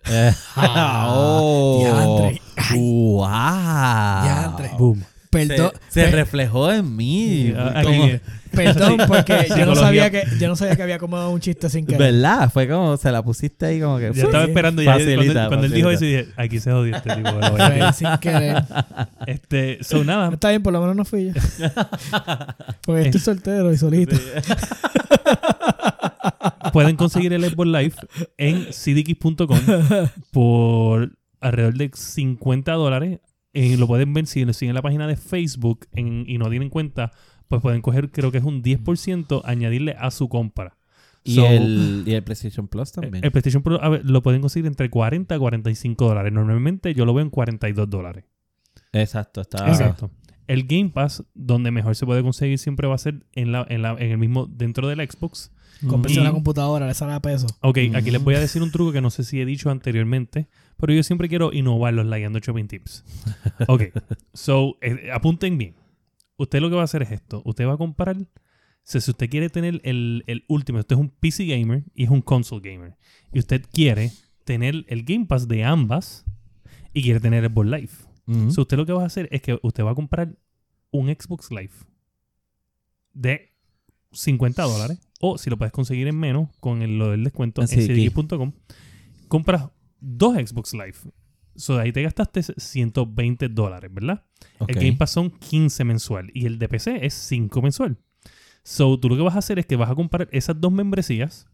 Eh, 0.10 0.34
Ah, 0.56 1.14
oh, 1.16 2.32
wow. 2.72 4.78
Boom. 4.78 5.04
Perdón, 5.30 5.72
Se, 5.90 6.06
se 6.06 6.12
reflejó 6.12 6.72
en 6.72 6.96
mí. 6.96 7.54
Como- 7.84 8.08
perdón 8.52 8.98
porque 9.08 9.48
yo 9.50 9.66
no 9.66 9.76
sabía 9.76 10.10
que 10.10 10.24
yo 10.40 10.48
no 10.48 10.56
sabía 10.56 10.76
que 10.76 10.84
había 10.84 11.00
como 11.00 11.30
un 11.30 11.40
chiste 11.40 11.70
sin 11.70 11.86
querer 11.86 12.14
¿Verdad? 12.14 12.52
Fue 12.52 12.68
como 12.68 12.98
se 12.98 13.12
la 13.12 13.24
pusiste 13.24 13.66
ahí 13.66 13.80
como 13.82 13.98
que. 13.98 14.12
Ya 14.14 14.24
estaba 14.24 14.44
esperando 14.44 14.82
ya. 14.82 14.94
Facilita, 14.94 15.18
cuando 15.34 15.48
cuando 15.50 15.66
él 15.68 15.72
dijo 15.74 15.90
eso, 15.90 16.06
dije, 16.06 16.28
aquí 16.38 16.60
se 16.60 16.72
jodió 16.72 16.96
este 16.96 17.16
tipo. 17.16 17.30
Fue 17.32 17.52
tirar". 17.52 17.94
sin 17.94 18.18
querer 18.20 18.64
este, 19.28 19.84
so 19.84 20.04
nada. 20.04 20.34
Está 20.34 20.50
bien, 20.50 20.64
por 20.64 20.74
lo 20.74 20.82
menos 20.82 20.96
no 20.96 21.06
fui 21.06 21.28
yo. 21.28 21.34
Porque 22.86 23.02
estoy 23.04 23.22
soltero 23.22 23.72
y 23.72 23.78
solito. 23.78 24.16
Pueden 26.74 26.96
conseguir 26.96 27.34
el 27.34 27.44
Xbox 27.44 27.68
Live 27.68 27.96
en 28.38 28.68
cdx.com 28.72 29.60
por 30.32 31.12
alrededor 31.40 31.74
de 31.76 31.92
50 31.94 32.72
dólares. 32.74 33.20
Eh, 33.54 33.76
lo 33.78 33.88
pueden 33.88 34.14
ver 34.14 34.28
si 34.28 34.46
siguen 34.54 34.76
la 34.76 34.82
página 34.82 35.08
de 35.08 35.18
Facebook 35.18 35.88
en- 35.92 36.24
y 36.28 36.38
no 36.38 36.50
tienen 36.50 36.70
cuenta, 36.70 37.12
pues 37.52 37.62
pueden 37.62 37.82
coger, 37.84 38.10
creo 38.10 38.32
que 38.32 38.40
es 38.40 38.44
un 38.44 38.64
10%, 38.64 39.42
añadirle 39.46 39.96
a 40.00 40.10
su 40.10 40.28
compra. 40.28 40.78
Y, 41.24 41.36
So, 41.36 41.46
el, 41.46 42.04
y 42.08 42.14
el 42.16 42.24
PlayStation 42.24 42.68
Plus 42.68 42.92
también. 42.94 43.24
El 43.24 43.32
PlayStation 43.32 43.62
a 43.80 43.90
ver, 43.90 44.02
lo 44.10 44.24
pueden 44.24 44.42
conseguir 44.42 44.66
entre 44.66 44.90
40 44.90 45.36
a 45.36 45.38
45 45.40 46.08
dólares. 46.08 46.34
Normalmente 46.34 46.96
yo 46.96 47.06
lo 47.06 47.14
veo 47.14 47.24
en 47.24 47.30
42 47.30 47.88
dólares. 47.88 48.26
Exacto, 48.92 49.42
está. 49.42 49.68
Exacto. 49.68 50.10
El 50.48 50.64
Game 50.66 50.90
Pass, 50.90 51.24
donde 51.36 51.70
mejor 51.72 51.96
se 51.96 52.06
puede 52.06 52.24
conseguir 52.24 52.58
siempre 52.58 52.88
va 52.88 52.96
a 52.96 52.98
ser 52.98 53.24
en, 53.34 53.52
la, 53.52 53.66
en, 53.70 53.84
la- 53.84 53.92
en 54.00 54.12
el 54.12 54.18
mismo, 54.18 54.48
dentro 54.48 54.88
del 54.88 55.00
Xbox. 55.08 55.52
Compré 55.88 56.14
Y- 56.14 56.18
una 56.18 56.32
computadora, 56.32 56.88
le 56.88 56.94
sale 56.94 57.14
a 57.14 57.20
peso. 57.22 57.48
Ok, 57.62 57.78
aquí 57.96 58.10
Mm. 58.10 58.14
les 58.14 58.24
voy 58.24 58.36
a 58.36 58.40
decir 58.40 58.62
un 58.64 58.72
truco 58.72 58.92
que 58.92 59.02
no 59.02 59.10
sé 59.12 59.24
si 59.24 59.40
he 59.40 59.46
dicho 59.46 59.70
anteriormente, 59.70 60.48
pero 60.78 60.92
yo 60.94 61.04
siempre 61.04 61.30
quiero 61.30 61.54
innovar 61.54 61.94
los 61.94 62.06
Layando 62.06 62.40
Shopping 62.40 62.68
Tips. 62.68 63.04
Ok, 63.68 63.84
so, 64.34 64.78
eh, 64.82 65.10
apunten 65.14 65.58
bien. 65.58 65.76
Usted 66.42 66.60
lo 66.60 66.70
que 66.70 66.76
va 66.76 66.82
a 66.82 66.86
hacer 66.86 67.04
es 67.04 67.12
esto. 67.12 67.42
Usted 67.46 67.68
va 67.68 67.74
a 67.74 67.78
comprar, 67.78 68.18
si 68.84 69.00
si 69.00 69.12
usted 69.12 69.30
quiere 69.30 69.50
tener 69.50 69.80
el, 69.84 70.24
el 70.26 70.44
último, 70.48 70.80
usted 70.80 70.96
es 70.96 71.00
un 71.00 71.10
PC 71.10 71.46
gamer 71.46 71.84
y 71.94 72.06
es 72.06 72.10
un 72.10 72.22
console 72.22 72.68
gamer, 72.68 72.98
y 73.32 73.38
usted 73.38 73.64
quiere 73.72 74.12
tener 74.44 74.84
el 74.88 75.04
Game 75.04 75.28
Pass 75.28 75.48
de 75.48 75.64
ambas 75.64 76.26
y 76.94 77.04
quiere 77.04 77.20
tener 77.20 77.44
el 77.44 77.52
Xbox 77.52 77.68
Live. 77.70 77.92
So, 78.50 78.62
usted 78.62 78.78
lo 78.78 78.86
que 78.86 78.94
va 78.94 79.04
a 79.04 79.06
hacer 79.06 79.28
es 79.32 79.42
que 79.42 79.60
usted 79.62 79.84
va 79.84 79.92
a 79.92 79.96
comprar 79.96 80.38
un 80.90 81.10
Xbox 81.10 81.52
Live 81.52 81.74
de 83.14 83.54
50 84.12 84.64
dólares. 84.64 85.00
O 85.20 85.38
si 85.38 85.50
lo 85.50 85.58
puedes 85.58 85.72
conseguir 85.72 86.08
en 86.08 86.18
menos 86.18 86.50
con 86.60 86.82
el, 86.82 86.98
lo 86.98 87.12
del 87.12 87.24
descuento 87.24 87.62
en 87.62 87.68
cdx.com, 87.68 88.54
compras 89.28 89.70
dos 90.00 90.34
Xbox 90.36 90.74
Live. 90.74 90.98
So, 91.62 91.76
de 91.76 91.84
ahí 91.84 91.92
te 91.92 92.02
gastaste 92.02 92.42
120 92.44 93.50
dólares, 93.50 93.94
¿verdad? 93.94 94.24
El 94.68 94.76
Game 94.76 94.98
Pass 94.98 95.12
son 95.12 95.30
15 95.30 95.84
mensual 95.84 96.32
y 96.34 96.46
el 96.48 96.58
de 96.60 96.68
PC 96.68 97.06
es 97.06 97.14
5 97.14 97.62
mensual. 97.62 97.98
So, 98.64 99.00
tú 99.00 99.10
lo 99.10 99.16
que 99.16 99.22
vas 99.22 99.36
a 99.36 99.40
hacer 99.40 99.60
es 99.60 99.66
que 99.66 99.76
vas 99.76 99.90
a 99.90 99.96
comprar 99.96 100.28
esas 100.32 100.60
dos 100.60 100.72
membresías. 100.72 101.48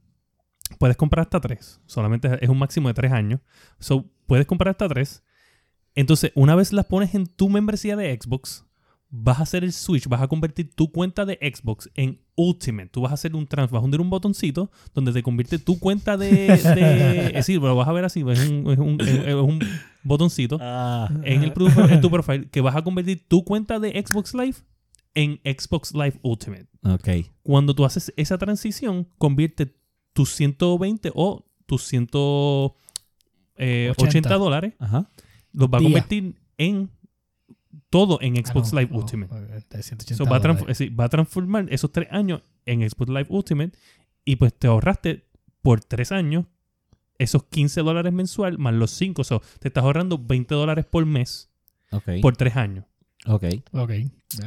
Puedes 0.80 0.98
comprar 0.98 1.24
hasta 1.24 1.40
tres. 1.40 1.80
Solamente 1.86 2.30
es 2.42 2.50
un 2.50 2.58
máximo 2.58 2.88
de 2.90 2.94
tres 2.94 3.12
años. 3.12 3.42
So, 3.80 4.10
puedes 4.26 4.46
comprar 4.46 4.72
hasta 4.72 4.88
tres. 4.90 5.24
Entonces, 5.96 6.32
una 6.36 6.56
vez 6.56 6.74
las 6.74 6.86
pones 6.86 7.14
en 7.16 7.26
tu 7.28 7.50
membresía 7.50 7.96
de 7.96 8.18
Xbox, 8.20 8.66
vas 9.10 9.40
a 9.40 9.44
hacer 9.44 9.64
el 9.64 9.72
switch, 9.72 10.08
vas 10.08 10.22
a 10.22 10.28
convertir 10.28 10.70
tu 10.76 10.92
cuenta 10.92 11.26
de 11.26 11.40
Xbox 11.42 11.90
en 11.96 12.20
Ultimate. 12.36 12.90
Tú 12.90 13.02
vas 13.02 13.12
a 13.12 13.14
hacer 13.16 13.36
un 13.36 13.48
trans, 13.48 13.72
vas 13.72 13.82
a 13.82 13.86
hundir 13.86 14.02
un 14.02 14.10
botoncito 14.10 14.70
donde 14.94 15.14
te 15.14 15.24
convierte 15.24 15.58
tu 15.60 15.80
cuenta 15.80 16.18
de... 16.18 16.30
de 16.48 17.26
es 17.28 17.34
decir, 17.34 17.62
lo 17.62 17.76
vas 17.76 17.88
a 17.88 17.94
ver 17.94 18.04
así, 18.06 18.20
es 18.30 18.50
un, 18.50 18.70
es 18.70 18.78
un- 18.78 18.98
es 19.02 19.34
un 19.34 19.60
botoncito 20.08 20.58
Ah. 20.62 21.10
en, 21.24 21.44
el 21.44 21.54
en 21.92 22.02
tu 22.02 22.10
profile 22.10 22.50
que 22.50 22.62
vas 22.62 22.76
a 22.76 22.84
convertir 22.84 23.26
tu 23.28 23.44
cuenta 23.44 23.80
de 23.80 23.92
Xbox 24.06 24.34
Live 24.34 24.58
en 25.14 25.40
Xbox 25.44 25.94
Live 25.94 26.20
Ultimate. 26.22 26.68
Ok. 26.84 27.10
Cuando 27.44 27.74
tú 27.74 27.86
haces 27.86 28.14
esa 28.18 28.38
transición, 28.38 29.08
convierte 29.18 29.76
tus 30.14 30.34
120 30.36 31.12
o 31.16 31.46
tus 31.66 31.84
180 31.84 33.94
80. 33.98 34.36
dólares, 34.38 34.74
Ajá. 34.80 35.10
los 35.54 35.70
va 35.70 35.78
a 35.78 35.82
Día. 35.82 35.88
convertir 35.90 36.36
en 36.58 36.90
todo 37.90 38.20
en 38.22 38.36
Xbox 38.36 38.70
Ah, 38.70 38.76
no, 38.76 38.80
Live 38.82 38.92
no, 38.92 38.98
Ultimate. 39.00 39.36
de 39.70 39.84
180 39.84 40.16
So, 40.16 40.26
va, 40.30 40.38
a 40.38 40.42
transf- 40.42 40.60
dólares. 40.60 40.72
es 40.72 40.78
decir, 40.80 41.00
va 41.00 41.06
a 41.06 41.10
transformar 41.10 41.66
esos 41.70 41.92
tres 41.92 42.08
años 42.12 42.42
en 42.66 42.88
Xbox 42.88 43.10
Live 43.10 43.28
Ultimate 43.30 43.78
y 44.26 44.36
pues 44.36 44.54
te 44.54 44.68
ahorraste 44.68 45.26
por 45.62 45.82
tres 45.84 46.12
años 46.12 46.46
esos 47.18 47.44
15 47.44 47.82
dólares 47.82 48.14
mensual 48.14 48.58
más 48.58 48.74
los 48.74 48.92
5. 48.92 49.24
So, 49.24 49.42
te 49.60 49.68
estás 49.70 49.84
ahorrando 49.84 50.18
20 50.18 50.54
dólares 50.56 50.86
por 50.86 51.06
mes 51.06 51.50
por 52.22 52.36
tres 52.36 52.56
años. 52.56 52.86
Ok. 53.26 53.46
Ok. 53.74 53.92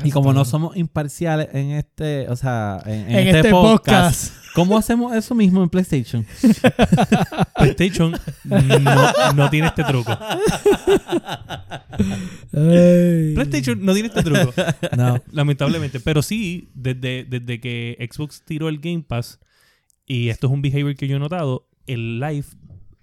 Y 0.04 0.10
como 0.10 0.32
no 0.32 0.44
somos 0.44 0.76
imparciales 0.76 1.48
en 1.52 1.72
este, 1.72 2.28
o 2.28 2.36
sea, 2.36 2.82
en, 2.84 2.92
en 2.92 3.06
bien. 3.06 3.18
en 3.18 3.26
este, 3.26 3.38
este 3.38 3.50
podcast, 3.50 4.28
podcast. 4.28 4.54
¿cómo 4.54 4.76
hacemos 4.78 5.14
eso 5.14 5.34
mismo 5.34 5.62
en 5.62 5.70
PlayStation? 5.70 6.26
PlayStation 7.56 8.14
no, 8.44 9.32
no 9.34 9.50
tiene 9.50 9.68
este 9.68 9.84
truco. 9.84 10.16
Ay. 12.52 13.34
PlayStation 13.34 13.84
no 13.84 13.92
tiene 13.92 14.08
este 14.08 14.22
truco. 14.22 14.52
No. 14.96 15.22
Lamentablemente. 15.30 16.00
Pero 16.00 16.22
sí, 16.22 16.70
desde, 16.74 17.24
desde 17.24 17.60
que 17.60 18.08
Xbox 18.10 18.42
tiró 18.44 18.68
el 18.68 18.78
Game 18.80 19.02
Pass, 19.02 19.40
y 20.06 20.28
esto 20.28 20.46
es 20.46 20.52
un 20.52 20.62
behavior 20.62 20.94
que 20.94 21.08
yo 21.08 21.16
he 21.16 21.20
notado, 21.20 21.68
el 21.86 22.20
live 22.20 22.46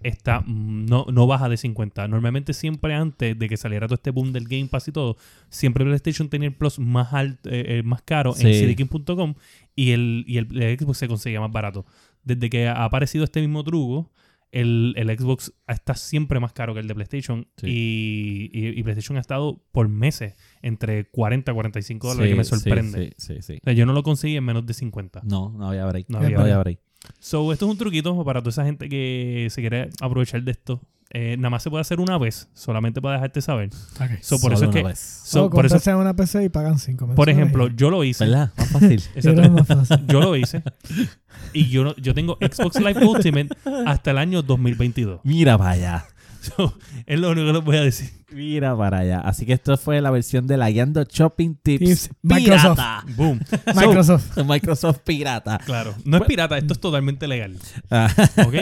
está 0.01 0.43
no, 0.47 1.05
no 1.11 1.27
baja 1.27 1.49
de 1.49 1.57
50. 1.57 2.07
Normalmente 2.07 2.53
siempre 2.53 2.93
antes 2.93 3.37
de 3.37 3.49
que 3.49 3.57
saliera 3.57 3.87
todo 3.87 3.95
este 3.95 4.11
boom 4.11 4.31
del 4.33 4.47
Game 4.47 4.67
Pass 4.67 4.87
y 4.87 4.91
todo, 4.91 5.17
siempre 5.49 5.83
PlayStation 5.85 6.29
tenía 6.29 6.49
el 6.49 6.55
Plus 6.55 6.79
más 6.79 7.13
alto, 7.13 7.49
eh, 7.49 7.79
eh, 7.79 7.83
más 7.83 8.01
caro 8.03 8.33
en 8.37 8.47
cdking.com 8.75 9.33
y 9.75 9.91
el, 9.91 10.23
y 10.27 10.37
el, 10.37 10.61
el 10.61 10.77
Xbox 10.79 10.97
se 10.99 11.07
conseguía 11.07 11.39
más 11.39 11.51
barato. 11.51 11.85
Desde 12.23 12.49
que 12.49 12.67
ha 12.67 12.83
aparecido 12.83 13.23
este 13.23 13.41
mismo 13.41 13.63
truco, 13.63 14.11
el, 14.51 14.93
el 14.97 15.09
Xbox 15.17 15.53
está 15.67 15.93
siempre 15.95 16.39
más 16.39 16.53
caro 16.53 16.73
que 16.73 16.79
el 16.79 16.87
de 16.87 16.95
PlayStation 16.95 17.47
Sí. 17.57 17.67
y, 17.67 18.49
y- 18.53 18.79
y 18.79 18.83
PlayStation 18.83 19.17
ha 19.17 19.21
estado 19.21 19.61
por 19.71 19.89
meses 19.89 20.35
entre 20.61 21.05
40 21.09 21.51
a 21.51 21.55
45 21.55 22.07
dólares, 22.07 22.27
Sí, 22.27 22.31
que 22.33 22.37
me 22.37 22.43
sorprende. 22.43 23.15
O 23.17 23.41
sea, 23.63 23.73
yo 23.73 23.85
no 23.85 23.93
lo 23.93 24.03
conseguí 24.03 24.37
en 24.37 24.45
menos 24.45 24.65
de 24.65 24.73
50. 24.73 25.21
No, 25.25 25.49
no 25.57 25.67
había 25.69 25.85
break. 25.85 26.07
No 26.09 26.19
No 26.19 26.25
había 26.25 26.39
había, 26.39 26.57
break. 26.59 26.79
So, 27.19 27.51
esto 27.53 27.65
es 27.65 27.71
un 27.71 27.77
truquito 27.77 28.23
para 28.25 28.41
toda 28.41 28.49
esa 28.49 28.65
gente 28.65 28.89
que 28.89 29.47
se 29.49 29.61
quiere 29.61 29.89
aprovechar 30.01 30.41
de 30.43 30.51
esto. 30.51 30.81
Eh, 31.11 31.37
nada 31.37 31.49
más 31.51 31.63
se 31.63 31.69
puede 31.69 31.81
hacer 31.81 32.01
una 32.01 32.17
vez, 32.17 32.49
solamente 32.53 33.01
para 33.01 33.15
dejarte 33.15 33.41
saber. 33.41 33.69
Ok. 33.95 34.19
So, 34.21 34.39
por 34.39 34.51
Solo 34.51 34.55
eso 34.55 34.63
es 34.65 34.69
una 34.69 34.71
que, 34.71 34.83
vez. 34.83 34.99
so, 35.23 35.45
O 35.45 35.49
por 35.49 35.65
eso, 35.65 35.97
una 35.97 36.13
PC 36.15 36.43
y 36.43 36.49
pagan 36.49 36.79
5 36.79 37.15
por 37.15 37.29
ejemplo, 37.29 37.69
yo 37.69 37.89
lo 37.89 38.03
hice. 38.03 38.25
¿Verdad? 38.25 38.51
Más 38.57 38.67
fácil. 38.71 39.01
Exacto. 39.15 39.41
Era 39.41 39.49
más 39.49 39.67
fácil. 39.67 40.05
Yo 40.07 40.19
lo 40.19 40.35
hice. 40.35 40.63
Y 41.53 41.69
yo, 41.69 41.85
no- 41.85 41.95
yo 41.95 42.13
tengo 42.13 42.37
Xbox 42.41 42.79
Live 42.81 43.05
Ultimate 43.05 43.49
hasta 43.85 44.11
el 44.11 44.17
año 44.17 44.41
2022. 44.41 45.21
Mira 45.23 45.55
allá. 45.55 46.05
So, 46.57 46.77
es 47.05 47.19
lo 47.19 47.31
único 47.31 47.47
que 47.47 47.53
les 47.53 47.63
voy 47.63 47.77
a 47.77 47.81
decir. 47.81 48.09
Mira 48.31 48.77
para 48.77 48.99
allá. 48.99 49.19
Así 49.19 49.45
que 49.45 49.53
esto 49.53 49.77
fue 49.77 50.01
la 50.01 50.11
versión 50.11 50.47
de 50.47 50.57
la 50.57 50.69
Guiando 50.69 51.03
Shopping 51.03 51.55
Tips. 51.55 51.85
Tips. 51.85 52.09
Microsoft. 52.21 52.77
Pirata. 52.77 53.05
Boom. 53.15 53.39
Microsoft. 53.75 54.37
Microsoft 54.45 54.99
pirata. 55.03 55.57
Claro. 55.65 55.95
No 56.05 56.17
es 56.17 56.23
pirata, 56.23 56.57
esto 56.57 56.73
es 56.73 56.79
totalmente 56.79 57.27
legal. 57.27 57.57
Ah, 57.89 58.13
¿Ok? 58.45 58.55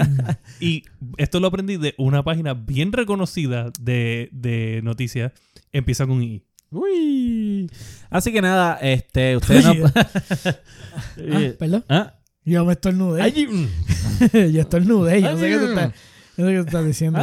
y 0.60 0.84
esto 1.18 1.40
lo 1.40 1.48
aprendí 1.48 1.78
de 1.78 1.96
una 1.98 2.24
página 2.24 2.54
bien 2.54 2.92
reconocida 2.92 3.72
de, 3.80 4.30
de 4.32 4.82
noticias. 4.84 5.32
Empieza 5.72 6.06
con 6.06 6.22
I. 6.24 6.44
Uy. 6.72 7.70
Así 8.10 8.32
que 8.32 8.42
nada, 8.42 8.78
este, 8.82 9.38
ustedes 9.38 9.66
no. 9.66 9.92
Ah, 9.96 11.52
perdón. 11.58 11.86
¿Ah? 11.90 12.14
Yo 12.44 12.64
me 12.64 12.74
estornudé. 12.74 13.22
Ay, 13.24 13.48
mm. 13.48 14.52
yo 14.54 14.62
estornudé. 14.62 15.22
Yo 15.22 15.32
no 15.32 15.38
sé 15.38 15.50
qué 15.50 15.58
tú 15.58 15.66
estás, 15.66 15.94
sé 16.44 16.52
qué 16.52 16.60
tú 16.60 16.66
estás 16.66 16.86
diciendo. 16.86 17.20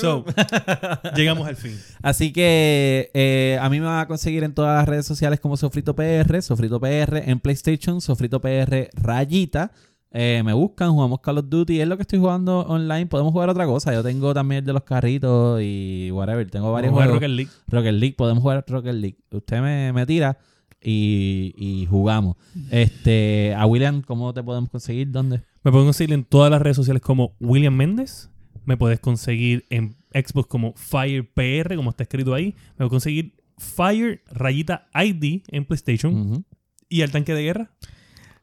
So, 0.00 0.24
llegamos 1.16 1.46
al 1.46 1.56
fin. 1.56 1.78
Así 2.02 2.32
que 2.32 3.10
eh, 3.14 3.58
a 3.60 3.68
mí 3.70 3.80
me 3.80 3.86
van 3.86 4.00
a 4.00 4.06
conseguir 4.06 4.44
en 4.44 4.54
todas 4.54 4.76
las 4.78 4.88
redes 4.88 5.06
sociales 5.06 5.40
como 5.40 5.56
Sofrito 5.56 5.94
PR, 5.94 6.42
Sofrito 6.42 6.80
PR 6.80 7.22
en 7.24 7.40
PlayStation, 7.40 8.00
Sofrito 8.00 8.40
PR 8.40 8.90
Rayita. 8.94 9.72
Eh, 10.14 10.42
me 10.44 10.52
buscan, 10.52 10.90
jugamos 10.90 11.20
Call 11.20 11.38
of 11.38 11.46
Duty, 11.48 11.80
es 11.80 11.88
lo 11.88 11.96
que 11.96 12.02
estoy 12.02 12.18
jugando 12.18 12.60
online. 12.60 13.06
Podemos 13.06 13.32
jugar 13.32 13.48
otra 13.48 13.64
cosa. 13.64 13.94
Yo 13.94 14.02
tengo 14.02 14.34
también 14.34 14.58
el 14.58 14.66
de 14.66 14.72
los 14.74 14.82
carritos 14.82 15.60
y 15.62 16.10
whatever. 16.12 16.50
Tengo 16.50 16.70
varios 16.70 16.92
juegos. 16.92 17.14
Rocket 17.14 17.30
League. 17.30 17.50
Rocket 17.68 17.94
League, 17.94 18.14
podemos 18.16 18.42
jugar 18.42 18.64
Rocket 18.68 18.94
League. 18.94 19.16
Usted 19.30 19.62
me, 19.62 19.92
me 19.94 20.04
tira 20.04 20.36
y, 20.82 21.54
y 21.56 21.86
jugamos. 21.86 22.36
Este, 22.70 23.54
a 23.56 23.64
William, 23.66 24.02
¿cómo 24.02 24.34
te 24.34 24.42
podemos 24.42 24.68
conseguir? 24.68 25.10
¿Dónde? 25.10 25.40
Me 25.64 25.70
pueden 25.70 25.86
conseguir 25.86 26.12
en 26.12 26.24
todas 26.24 26.50
las 26.50 26.60
redes 26.60 26.76
sociales 26.76 27.02
como 27.02 27.36
William 27.38 27.74
Méndez. 27.74 28.30
Me 28.64 28.76
puedes 28.76 28.98
conseguir 28.98 29.64
en 29.70 29.96
Xbox 30.12 30.48
como 30.48 30.74
Fire 30.74 31.32
PR, 31.32 31.76
como 31.76 31.90
está 31.90 32.02
escrito 32.02 32.34
ahí. 32.34 32.56
Me 32.72 32.78
puedes 32.78 32.90
conseguir 32.90 33.36
Fire 33.58 34.22
rayita 34.26 34.88
ID 34.94 35.42
en 35.48 35.64
PlayStation. 35.64 36.44
Y 36.88 37.02
al 37.02 37.12
tanque 37.12 37.32
de 37.32 37.42
guerra. 37.42 37.70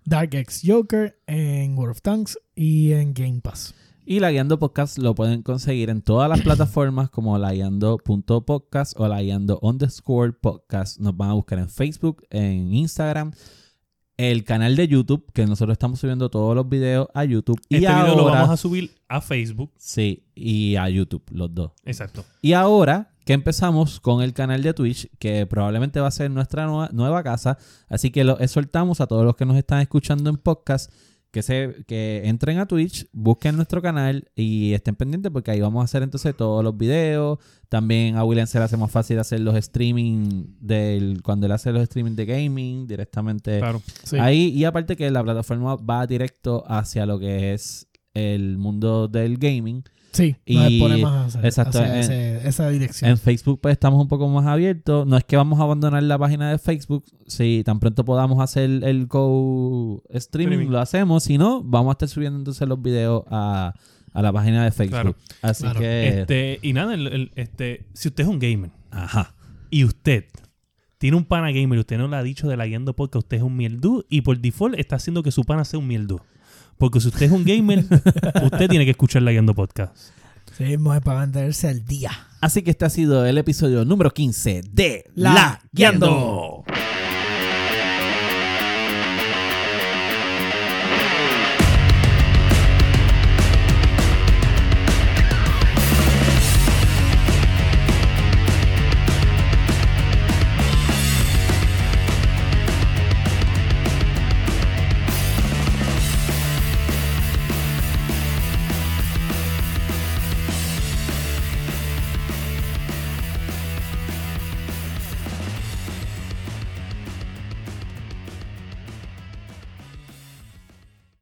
Dark 0.05 0.33
X 0.33 0.61
Joker 0.65 1.19
en 1.27 1.77
World 1.77 1.91
of 1.91 2.01
Tanks 2.01 2.39
y 2.55 2.93
en 2.93 3.13
Game 3.13 3.41
Pass. 3.41 3.75
Y 4.05 4.21
la 4.21 4.31
Guiando 4.31 4.57
Podcast 4.57 4.97
lo 4.97 5.13
pueden 5.13 5.43
conseguir 5.43 5.89
en 5.89 6.01
todas 6.01 6.29
las 6.29 6.41
plataformas 6.41 7.09
como 7.11 7.37
la 7.37 7.51
Guiando.podcast 7.53 8.99
o 8.99 9.07
la 9.07 9.21
Guiando 9.21 9.59
underscore 9.61 10.33
podcast. 10.33 10.99
Nos 10.99 11.15
van 11.15 11.31
a 11.31 11.33
buscar 11.33 11.59
en 11.59 11.69
Facebook, 11.69 12.23
en 12.31 12.73
Instagram, 12.73 13.33
el 14.19 14.43
canal 14.43 14.75
de 14.75 14.85
YouTube, 14.85 15.31
que 15.31 15.45
nosotros 15.45 15.75
estamos 15.75 16.01
subiendo 16.01 16.29
todos 16.29 16.53
los 16.53 16.67
videos 16.67 17.07
a 17.13 17.23
YouTube. 17.23 17.57
y 17.69 17.75
Este 17.75 17.87
video 17.87 18.05
ahora, 18.05 18.15
lo 18.15 18.25
vamos 18.25 18.49
a 18.49 18.57
subir 18.57 18.91
a 19.07 19.21
Facebook. 19.21 19.71
Sí, 19.77 20.25
y 20.35 20.75
a 20.75 20.89
YouTube, 20.89 21.23
los 21.31 21.55
dos. 21.55 21.71
Exacto. 21.85 22.25
Y 22.41 22.51
ahora 22.51 23.13
que 23.23 23.31
empezamos 23.31 24.01
con 24.01 24.21
el 24.21 24.33
canal 24.33 24.61
de 24.61 24.73
Twitch, 24.73 25.09
que 25.19 25.45
probablemente 25.45 26.01
va 26.01 26.07
a 26.07 26.11
ser 26.11 26.29
nuestra 26.31 26.65
nueva, 26.65 26.89
nueva 26.91 27.23
casa, 27.23 27.57
así 27.87 28.11
que 28.11 28.25
lo 28.25 28.37
exhortamos 28.39 28.99
a 28.99 29.07
todos 29.07 29.23
los 29.23 29.37
que 29.37 29.45
nos 29.45 29.55
están 29.55 29.79
escuchando 29.79 30.29
en 30.29 30.35
podcast 30.35 30.91
que 31.31 31.43
se 31.43 31.83
que 31.87 32.23
entren 32.25 32.57
a 32.57 32.65
Twitch, 32.65 33.07
busquen 33.11 33.55
nuestro 33.55 33.81
canal 33.81 34.29
y 34.35 34.73
estén 34.73 34.95
pendientes 34.95 35.31
porque 35.31 35.51
ahí 35.51 35.61
vamos 35.61 35.81
a 35.81 35.85
hacer 35.85 36.01
entonces 36.01 36.35
todos 36.35 36.63
los 36.63 36.75
videos. 36.77 37.39
También 37.69 38.15
a 38.15 38.23
William 38.23 38.47
se 38.47 38.57
le 38.57 38.65
hace 38.65 38.77
más 38.77 38.91
fácil 38.91 39.19
hacer 39.19 39.39
los 39.41 39.55
streaming 39.55 40.55
del 40.59 41.21
cuando 41.21 41.45
él 41.45 41.51
hace 41.51 41.71
los 41.71 41.83
streaming 41.83 42.15
de 42.15 42.25
gaming 42.25 42.87
directamente 42.87 43.59
Claro. 43.59 43.81
Sí. 44.03 44.17
Ahí, 44.19 44.49
y 44.49 44.65
aparte 44.65 44.95
que 44.95 45.09
la 45.11 45.23
plataforma 45.23 45.75
va 45.75 46.07
directo 46.07 46.63
hacia 46.67 47.05
lo 47.05 47.19
que 47.19 47.53
es 47.53 47.87
el 48.13 48.57
mundo 48.57 49.07
del 49.07 49.37
gaming. 49.37 49.83
Sí, 50.11 50.35
Y- 50.45 50.79
nos 50.79 50.99
más 51.01 51.35
hacia, 51.35 51.47
exacto, 51.47 51.79
hacia 51.79 51.93
en- 51.93 51.99
ese- 51.99 52.47
esa 52.47 52.69
dirección. 52.69 53.11
En 53.11 53.17
Facebook 53.17 53.59
pues 53.61 53.73
estamos 53.73 54.01
un 54.01 54.07
poco 54.07 54.27
más 54.27 54.45
abiertos. 54.47 55.05
No 55.05 55.17
es 55.17 55.23
que 55.23 55.37
vamos 55.37 55.59
a 55.59 55.63
abandonar 55.63 56.01
la 56.03 56.17
página 56.17 56.49
de 56.51 56.57
Facebook. 56.57 57.03
Si 57.27 57.61
tan 57.63 57.79
pronto 57.79 58.03
podamos 58.05 58.41
hacer 58.41 58.69
el 58.83 59.07
co-streaming, 59.07 60.53
Streaming. 60.53 60.67
lo 60.71 60.79
hacemos. 60.79 61.23
Si 61.23 61.37
no, 61.37 61.61
vamos 61.63 61.91
a 61.91 61.93
estar 61.93 62.09
subiendo 62.09 62.39
entonces 62.39 62.67
los 62.67 62.81
videos 62.81 63.23
a, 63.29 63.73
a 64.13 64.21
la 64.21 64.33
página 64.33 64.63
de 64.63 64.71
Facebook. 64.71 64.93
Claro. 65.01 65.15
Así 65.41 65.63
Claro. 65.63 65.79
que... 65.79 66.21
Este, 66.21 66.59
y 66.61 66.73
nada, 66.73 66.93
el- 66.95 67.07
el- 67.07 67.31
este, 67.35 67.85
si 67.93 68.07
usted 68.07 68.23
es 68.23 68.29
un 68.29 68.39
gamer 68.39 68.71
Ajá. 68.91 69.35
y 69.69 69.83
usted 69.83 70.25
tiene 70.97 71.15
un 71.17 71.23
pana 71.25 71.51
gamer 71.51 71.77
y 71.77 71.79
usted 71.81 71.97
no 71.97 72.07
le 72.07 72.15
ha 72.17 72.23
dicho 72.23 72.47
de 72.49 72.57
la 72.57 72.65
guiando 72.65 72.93
porque 72.95 73.17
usted 73.19 73.37
es 73.37 73.43
un 73.43 73.55
mieldú 73.55 74.05
y 74.09 74.21
por 74.21 74.37
default 74.39 74.77
está 74.77 74.97
haciendo 74.97 75.23
que 75.23 75.31
su 75.31 75.43
pana 75.43 75.63
sea 75.65 75.79
un 75.79 75.87
mieldú. 75.87 76.19
Porque 76.79 77.01
si 77.01 77.09
usted 77.09 77.23
es 77.23 77.31
un 77.31 77.43
gamer, 77.43 77.79
usted 78.43 78.69
tiene 78.69 78.85
que 78.85 78.91
escuchar 78.91 79.21
la 79.21 79.31
guiando 79.31 79.53
podcast. 79.53 79.95
Sí, 80.57 80.63
mismo 80.63 80.93
es 80.93 81.01
para 81.01 81.19
mantenerse 81.19 81.67
al 81.67 81.83
día. 81.85 82.11
Así 82.39 82.61
que 82.61 82.71
este 82.71 82.85
ha 82.85 82.89
sido 82.89 83.25
el 83.25 83.37
episodio 83.37 83.83
número 83.83 84.11
15 84.11 84.61
de 84.71 85.03
La 85.13 85.33
La 85.33 85.61
Guiando. 85.73 86.07
Guiando. 86.07 87.18